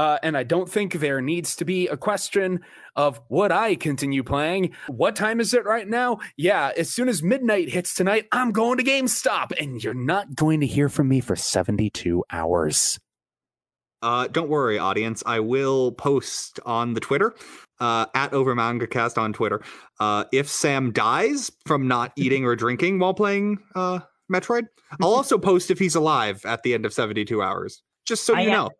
Uh, 0.00 0.18
and 0.22 0.34
I 0.34 0.44
don't 0.44 0.66
think 0.66 0.94
there 0.94 1.20
needs 1.20 1.54
to 1.56 1.66
be 1.66 1.86
a 1.86 1.94
question 1.94 2.60
of 2.96 3.20
would 3.28 3.52
I 3.52 3.74
continue 3.74 4.22
playing? 4.22 4.72
What 4.86 5.14
time 5.14 5.40
is 5.40 5.52
it 5.52 5.66
right 5.66 5.86
now? 5.86 6.20
Yeah, 6.38 6.70
as 6.74 6.88
soon 6.88 7.10
as 7.10 7.22
midnight 7.22 7.68
hits 7.68 7.94
tonight, 7.94 8.26
I'm 8.32 8.50
going 8.50 8.78
to 8.78 8.82
GameStop, 8.82 9.52
and 9.60 9.84
you're 9.84 9.92
not 9.92 10.34
going 10.34 10.60
to 10.60 10.66
hear 10.66 10.88
from 10.88 11.10
me 11.10 11.20
for 11.20 11.36
72 11.36 12.24
hours. 12.32 12.98
Uh, 14.00 14.26
don't 14.28 14.48
worry, 14.48 14.78
audience. 14.78 15.22
I 15.26 15.40
will 15.40 15.92
post 15.92 16.58
on 16.64 16.94
the 16.94 17.00
Twitter 17.00 17.34
uh, 17.78 18.06
at 18.14 18.30
OverMangaCast 18.30 19.18
on 19.18 19.34
Twitter. 19.34 19.60
Uh, 20.00 20.24
if 20.32 20.48
Sam 20.48 20.92
dies 20.92 21.52
from 21.66 21.88
not 21.88 22.12
eating 22.16 22.46
or 22.46 22.56
drinking 22.56 23.00
while 23.00 23.12
playing 23.12 23.58
uh, 23.74 24.00
Metroid, 24.32 24.64
I'll 25.02 25.08
also 25.12 25.36
post 25.36 25.70
if 25.70 25.78
he's 25.78 25.94
alive 25.94 26.46
at 26.46 26.62
the 26.62 26.72
end 26.72 26.86
of 26.86 26.94
72 26.94 27.42
hours, 27.42 27.82
just 28.06 28.24
so 28.24 28.34
I 28.34 28.40
you 28.40 28.48
am, 28.48 28.54
know. 28.54 28.70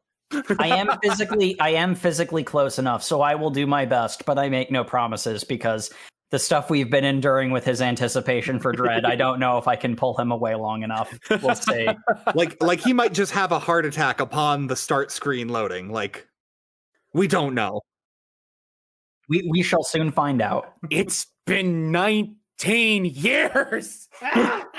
I 0.59 0.69
am 0.69 0.89
physically 1.03 1.59
I 1.61 1.71
am 1.71 1.95
physically 1.95 2.45
close 2.45 2.79
enough, 2.79 3.03
so 3.03 3.21
I 3.21 3.35
will 3.35 3.51
do 3.51 3.67
my 3.67 3.85
best, 3.85 4.25
but 4.25 4.39
I 4.39 4.49
make 4.49 4.71
no 4.71 4.85
promises 4.85 5.45
because 5.45 5.91
the 6.31 6.39
stuff 6.39 6.71
we've 6.71 6.91
been 6.91 7.05
enduring 7.05 7.51
with 7.51 7.65
his 7.65 7.83
anticipation 7.83 8.61
for 8.61 8.73
dread, 8.73 9.05
I 9.05 9.17
don't 9.17 9.41
know 9.41 9.59
if 9.59 9.67
I 9.67 9.75
can 9.75 9.97
pull 9.97 10.17
him 10.17 10.31
away 10.31 10.55
long 10.55 10.85
enough. 10.85 11.13
We'll 11.43 11.57
see. 11.57 11.89
like 12.35 12.63
like 12.63 12.81
he 12.81 12.93
might 12.93 13.13
just 13.13 13.33
have 13.33 13.53
a 13.53 13.59
heart 13.59 13.85
attack 13.85 14.21
upon 14.21 14.69
the 14.69 14.77
start 14.77 15.11
screen 15.11 15.49
loading. 15.49 15.91
Like 15.91 16.29
we 17.13 17.27
don't 17.27 17.55
know. 17.55 17.81
We 19.29 19.49
we 19.51 19.63
shall 19.63 19.83
soon 19.83 20.13
find 20.13 20.41
out. 20.41 20.75
It's 20.91 21.27
been 21.47 21.91
19 21.91 23.05
years. 23.05 24.09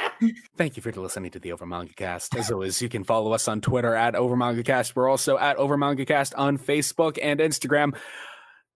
Thank 0.55 0.77
you 0.77 0.83
for 0.83 0.91
listening 0.91 1.31
to 1.31 1.39
the 1.39 1.49
Overmangacast. 1.49 2.37
As 2.37 2.51
always, 2.51 2.81
you 2.81 2.89
can 2.89 3.03
follow 3.03 3.33
us 3.33 3.47
on 3.47 3.61
Twitter 3.61 3.95
at 3.95 4.13
Overmangacast. 4.13 4.95
We're 4.95 5.09
also 5.09 5.37
at 5.37 5.57
Overmangacast 5.57 6.33
on 6.37 6.57
Facebook 6.57 7.17
and 7.21 7.39
Instagram. 7.39 7.95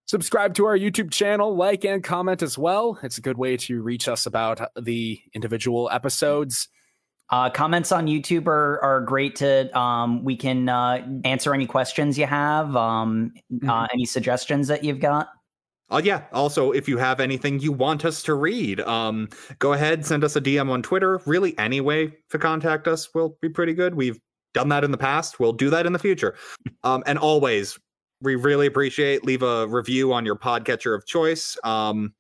Subscribe 0.07 0.55
to 0.55 0.65
our 0.65 0.77
YouTube 0.77 1.11
channel, 1.11 1.55
like 1.55 1.83
and 1.85 2.03
comment 2.03 2.41
as 2.41 2.57
well. 2.57 2.99
It's 3.03 3.17
a 3.17 3.21
good 3.21 3.37
way 3.37 3.57
to 3.57 3.81
reach 3.81 4.07
us 4.07 4.25
about 4.25 4.59
the 4.79 5.19
individual 5.33 5.89
episodes. 5.91 6.67
Uh, 7.29 7.49
comments 7.49 7.91
on 7.91 8.05
YouTube 8.05 8.45
are, 8.47 8.79
are 8.83 9.01
great 9.01 9.35
to 9.37 9.75
um, 9.77 10.23
we 10.23 10.35
can 10.35 10.69
uh, 10.69 11.05
answer 11.23 11.55
any 11.55 11.65
questions 11.65 12.19
you 12.19 12.27
have, 12.27 12.75
um, 12.75 13.33
mm-hmm. 13.51 13.67
uh, 13.67 13.87
any 13.93 14.05
suggestions 14.05 14.67
that 14.67 14.83
you've 14.83 14.99
got. 14.99 15.29
Uh, 15.91 16.01
yeah. 16.03 16.23
Also, 16.33 16.71
if 16.71 16.87
you 16.87 16.97
have 16.97 17.19
anything 17.19 17.59
you 17.59 17.71
want 17.71 18.05
us 18.05 18.23
to 18.23 18.33
read, 18.33 18.79
um, 18.81 19.29
go 19.59 19.73
ahead, 19.73 20.05
send 20.05 20.23
us 20.23 20.35
a 20.35 20.41
DM 20.41 20.69
on 20.69 20.81
Twitter. 20.81 21.21
Really, 21.25 21.57
any 21.59 21.79
way 21.79 22.13
to 22.29 22.39
contact 22.39 22.87
us 22.87 23.13
will 23.13 23.37
be 23.41 23.49
pretty 23.49 23.73
good. 23.73 23.95
We've 23.95 24.19
done 24.53 24.69
that 24.69 24.83
in 24.83 24.91
the 24.91 24.97
past. 24.97 25.39
We'll 25.39 25.53
do 25.53 25.69
that 25.69 25.85
in 25.85 25.93
the 25.93 25.99
future. 25.99 26.35
Um, 26.83 27.01
and 27.07 27.17
always, 27.17 27.79
we 28.21 28.35
really 28.35 28.67
appreciate 28.67 29.25
leave 29.25 29.41
a 29.41 29.67
review 29.67 30.13
on 30.13 30.23
your 30.23 30.35
podcatcher 30.35 30.93
of 30.93 31.03
choice. 31.07 31.57
Um, 31.63 32.13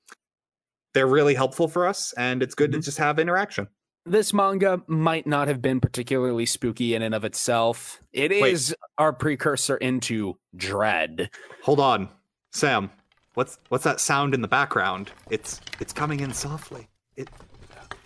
they're 0.95 1.05
really 1.05 1.35
helpful 1.35 1.67
for 1.67 1.85
us, 1.85 2.13
and 2.13 2.41
it's 2.41 2.55
good 2.55 2.71
mm-hmm. 2.71 2.79
to 2.79 2.85
just 2.85 2.97
have 2.97 3.19
interaction. 3.19 3.67
This 4.07 4.33
manga 4.33 4.81
might 4.87 5.27
not 5.27 5.47
have 5.47 5.61
been 5.61 5.79
particularly 5.79 6.47
spooky 6.47 6.95
in 6.95 7.03
and 7.03 7.13
of 7.13 7.25
itself. 7.25 8.01
It 8.11 8.31
Wait. 8.31 8.53
is 8.53 8.75
our 8.97 9.13
precursor 9.13 9.77
into 9.77 10.37
Dread. 10.55 11.29
Hold 11.63 11.79
on, 11.79 12.09
Sam. 12.51 12.89
What's 13.35 13.59
what's 13.69 13.83
that 13.83 13.99
sound 13.99 14.33
in 14.33 14.41
the 14.41 14.47
background? 14.47 15.11
It's 15.29 15.61
it's 15.79 15.93
coming 15.93 16.21
in 16.21 16.33
softly. 16.33 16.87
It 17.15 17.29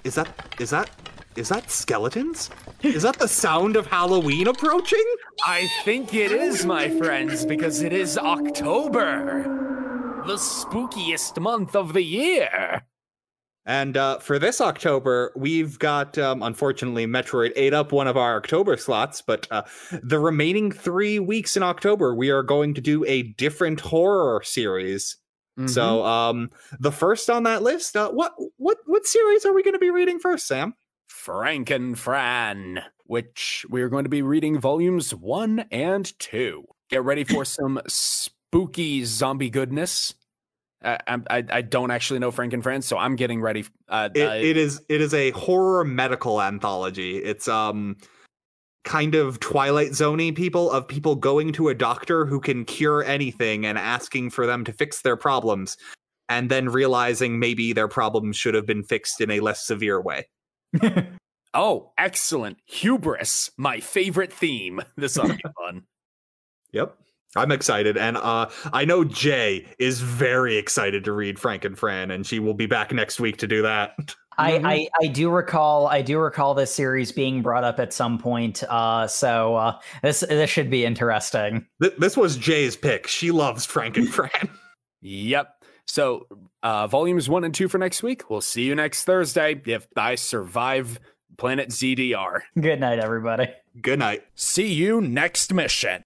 is 0.04 0.16
that 0.16 0.28
is 0.60 0.72
that 0.72 0.90
is 1.36 1.50
that 1.50 1.70
skeletons? 1.70 2.50
Is 2.82 3.04
that 3.04 3.20
the 3.20 3.28
sound 3.28 3.76
of 3.76 3.86
Halloween 3.86 4.48
approaching? 4.48 5.06
I 5.46 5.70
think 5.86 6.14
it 6.14 6.32
is, 6.32 6.66
my 6.66 6.90
friends, 6.90 7.46
because 7.46 7.82
it 7.82 7.94
is 7.94 8.18
October, 8.18 9.44
the 10.26 10.36
spookiest 10.36 11.40
month 11.40 11.76
of 11.76 11.94
the 11.94 12.04
year. 12.04 12.84
And 13.66 13.96
uh, 13.96 14.18
for 14.18 14.40
this 14.40 14.62
October, 14.62 15.32
we've 15.36 15.78
got, 15.78 16.18
um, 16.18 16.42
unfortunately, 16.42 17.06
Metroid 17.06 17.52
ate 17.56 17.74
up 17.74 17.92
one 17.92 18.08
of 18.08 18.18
our 18.18 18.38
October 18.38 18.76
slots, 18.78 19.22
but 19.22 19.48
uh, 19.52 19.62
the 20.02 20.18
remaining 20.18 20.72
three 20.72 21.20
weeks 21.20 21.56
in 21.56 21.62
October, 21.62 22.16
we 22.16 22.32
are 22.32 22.42
going 22.42 22.74
to 22.74 22.82
do 22.82 23.06
a 23.06 23.22
different 23.22 23.82
horror 23.82 24.42
series. 24.44 25.18
Mm-hmm. 25.60 25.68
So, 25.68 26.06
um, 26.06 26.52
the 26.80 26.92
first 26.92 27.30
on 27.30 27.44
that 27.44 27.62
list, 27.62 27.98
uh, 27.98 28.10
what 28.12 28.34
what 28.56 28.78
what 28.86 29.06
series 29.06 29.46
are 29.46 29.54
we 29.54 29.62
going 29.62 29.74
to 29.74 29.80
be 29.80 29.90
reading 29.90 30.18
first, 30.18 30.48
Sam? 30.48 30.74
Franken 31.12 31.98
Fran, 31.98 32.82
which 33.04 33.66
we 33.70 33.82
are 33.82 33.90
going 33.90 34.06
to 34.06 34.10
be 34.10 34.22
reading 34.22 34.58
volumes 34.58 35.14
one 35.14 35.66
and 35.70 36.18
two. 36.18 36.64
Get 36.90 37.04
ready 37.04 37.26
for 37.26 37.44
some 37.60 37.82
spooky 37.88 39.04
zombie 39.04 39.50
goodness. 39.50 40.16
I, 40.82 40.98
I, 41.08 41.44
I 41.50 41.62
don't 41.62 41.92
actually 41.92 42.20
know 42.20 42.32
Franken 42.32 42.64
Fran, 42.64 42.82
so 42.82 42.98
I'm 42.98 43.18
getting 43.18 43.42
ready. 43.42 43.66
Uh, 43.90 44.08
It, 44.16 44.26
uh, 44.26 44.36
it 44.36 44.56
is 44.56 44.82
it 44.88 45.02
is 45.02 45.14
a 45.14 45.32
horror 45.32 45.84
medical 45.84 46.42
anthology. 46.42 47.18
It's 47.18 47.50
um 47.50 47.98
kind 48.84 49.16
of 49.16 49.40
Twilight 49.40 49.92
Zoney 49.92 50.36
people 50.36 50.72
of 50.72 50.88
people 50.88 51.16
going 51.16 51.52
to 51.54 51.70
a 51.70 51.76
doctor 51.76 52.26
who 52.26 52.40
can 52.40 52.66
cure 52.66 53.04
anything 53.04 53.66
and 53.66 53.78
asking 53.78 54.30
for 54.32 54.46
them 54.46 54.64
to 54.66 54.74
fix 54.74 55.02
their 55.02 55.18
problems, 55.18 55.78
and 56.28 56.50
then 56.50 56.70
realizing 56.70 57.40
maybe 57.40 57.74
their 57.74 57.88
problems 57.88 58.38
should 58.38 58.54
have 58.54 58.66
been 58.66 58.84
fixed 58.84 59.22
in 59.22 59.32
a 59.32 59.40
less 59.40 59.66
severe 59.66 60.02
way. 60.02 60.28
oh, 61.54 61.92
excellent. 61.98 62.58
Hubris, 62.66 63.52
my 63.58 63.80
favorite 63.80 64.32
theme. 64.34 64.82
This 64.96 65.18
ought 65.18 65.28
to 65.28 65.34
be 65.34 65.44
fun. 65.66 65.84
Yep. 66.72 66.96
I'm 67.36 67.52
excited, 67.52 67.98
and 67.98 68.18
uh, 68.18 68.50
I 68.74 68.86
know 68.86 69.04
Jay 69.04 69.68
is 69.78 70.02
very 70.02 70.58
excited 70.58 71.04
to 71.04 71.12
read 71.12 71.38
Franken 71.38 71.78
Fran, 71.78 72.10
and 72.10 72.26
she 72.26 72.40
will 72.40 72.56
be 72.56 72.66
back 72.66 72.92
next 72.92 73.20
week 73.20 73.38
to 73.38 73.48
do 73.48 73.62
that. 73.64 73.94
I, 74.40 74.62
I, 74.64 74.90
I 75.02 75.08
do 75.08 75.30
recall 75.30 75.88
I 75.88 76.02
do 76.02 76.18
recall 76.20 76.54
this 76.54 76.74
series 76.74 77.12
being 77.12 77.42
brought 77.42 77.64
up 77.64 77.80
at 77.80 77.94
some 77.94 78.18
point. 78.18 78.64
Uh, 78.64 79.08
so 79.08 79.56
uh, 79.56 79.80
this 80.02 80.22
this 80.22 80.50
should 80.50 80.70
be 80.70 80.86
interesting. 80.86 81.66
Th- 81.82 81.96
this 81.98 82.16
was 82.16 82.38
Jay's 82.38 82.76
pick. 82.76 83.08
She 83.08 83.32
loves 83.32 83.68
Franken 83.68 84.08
Fran. 84.08 84.50
Yep. 85.02 85.64
So, 85.86 86.28
uh, 86.62 86.88
volumes 86.88 87.30
one 87.30 87.46
and 87.46 87.56
two 87.56 87.68
for 87.70 87.78
next 87.78 88.04
week. 88.04 88.30
We'll 88.30 88.42
see 88.42 88.64
you 88.64 88.76
next 88.76 89.06
Thursday 89.06 89.62
if 89.66 89.88
I 89.96 90.16
survive 90.16 91.00
Planet 91.38 91.70
ZDR. 91.70 92.42
Good 92.60 92.82
night, 92.82 93.00
everybody. 93.00 93.48
Good 93.82 94.00
night. 94.00 94.24
See 94.36 94.74
you 94.74 95.00
next 95.00 95.54
mission. 95.54 95.98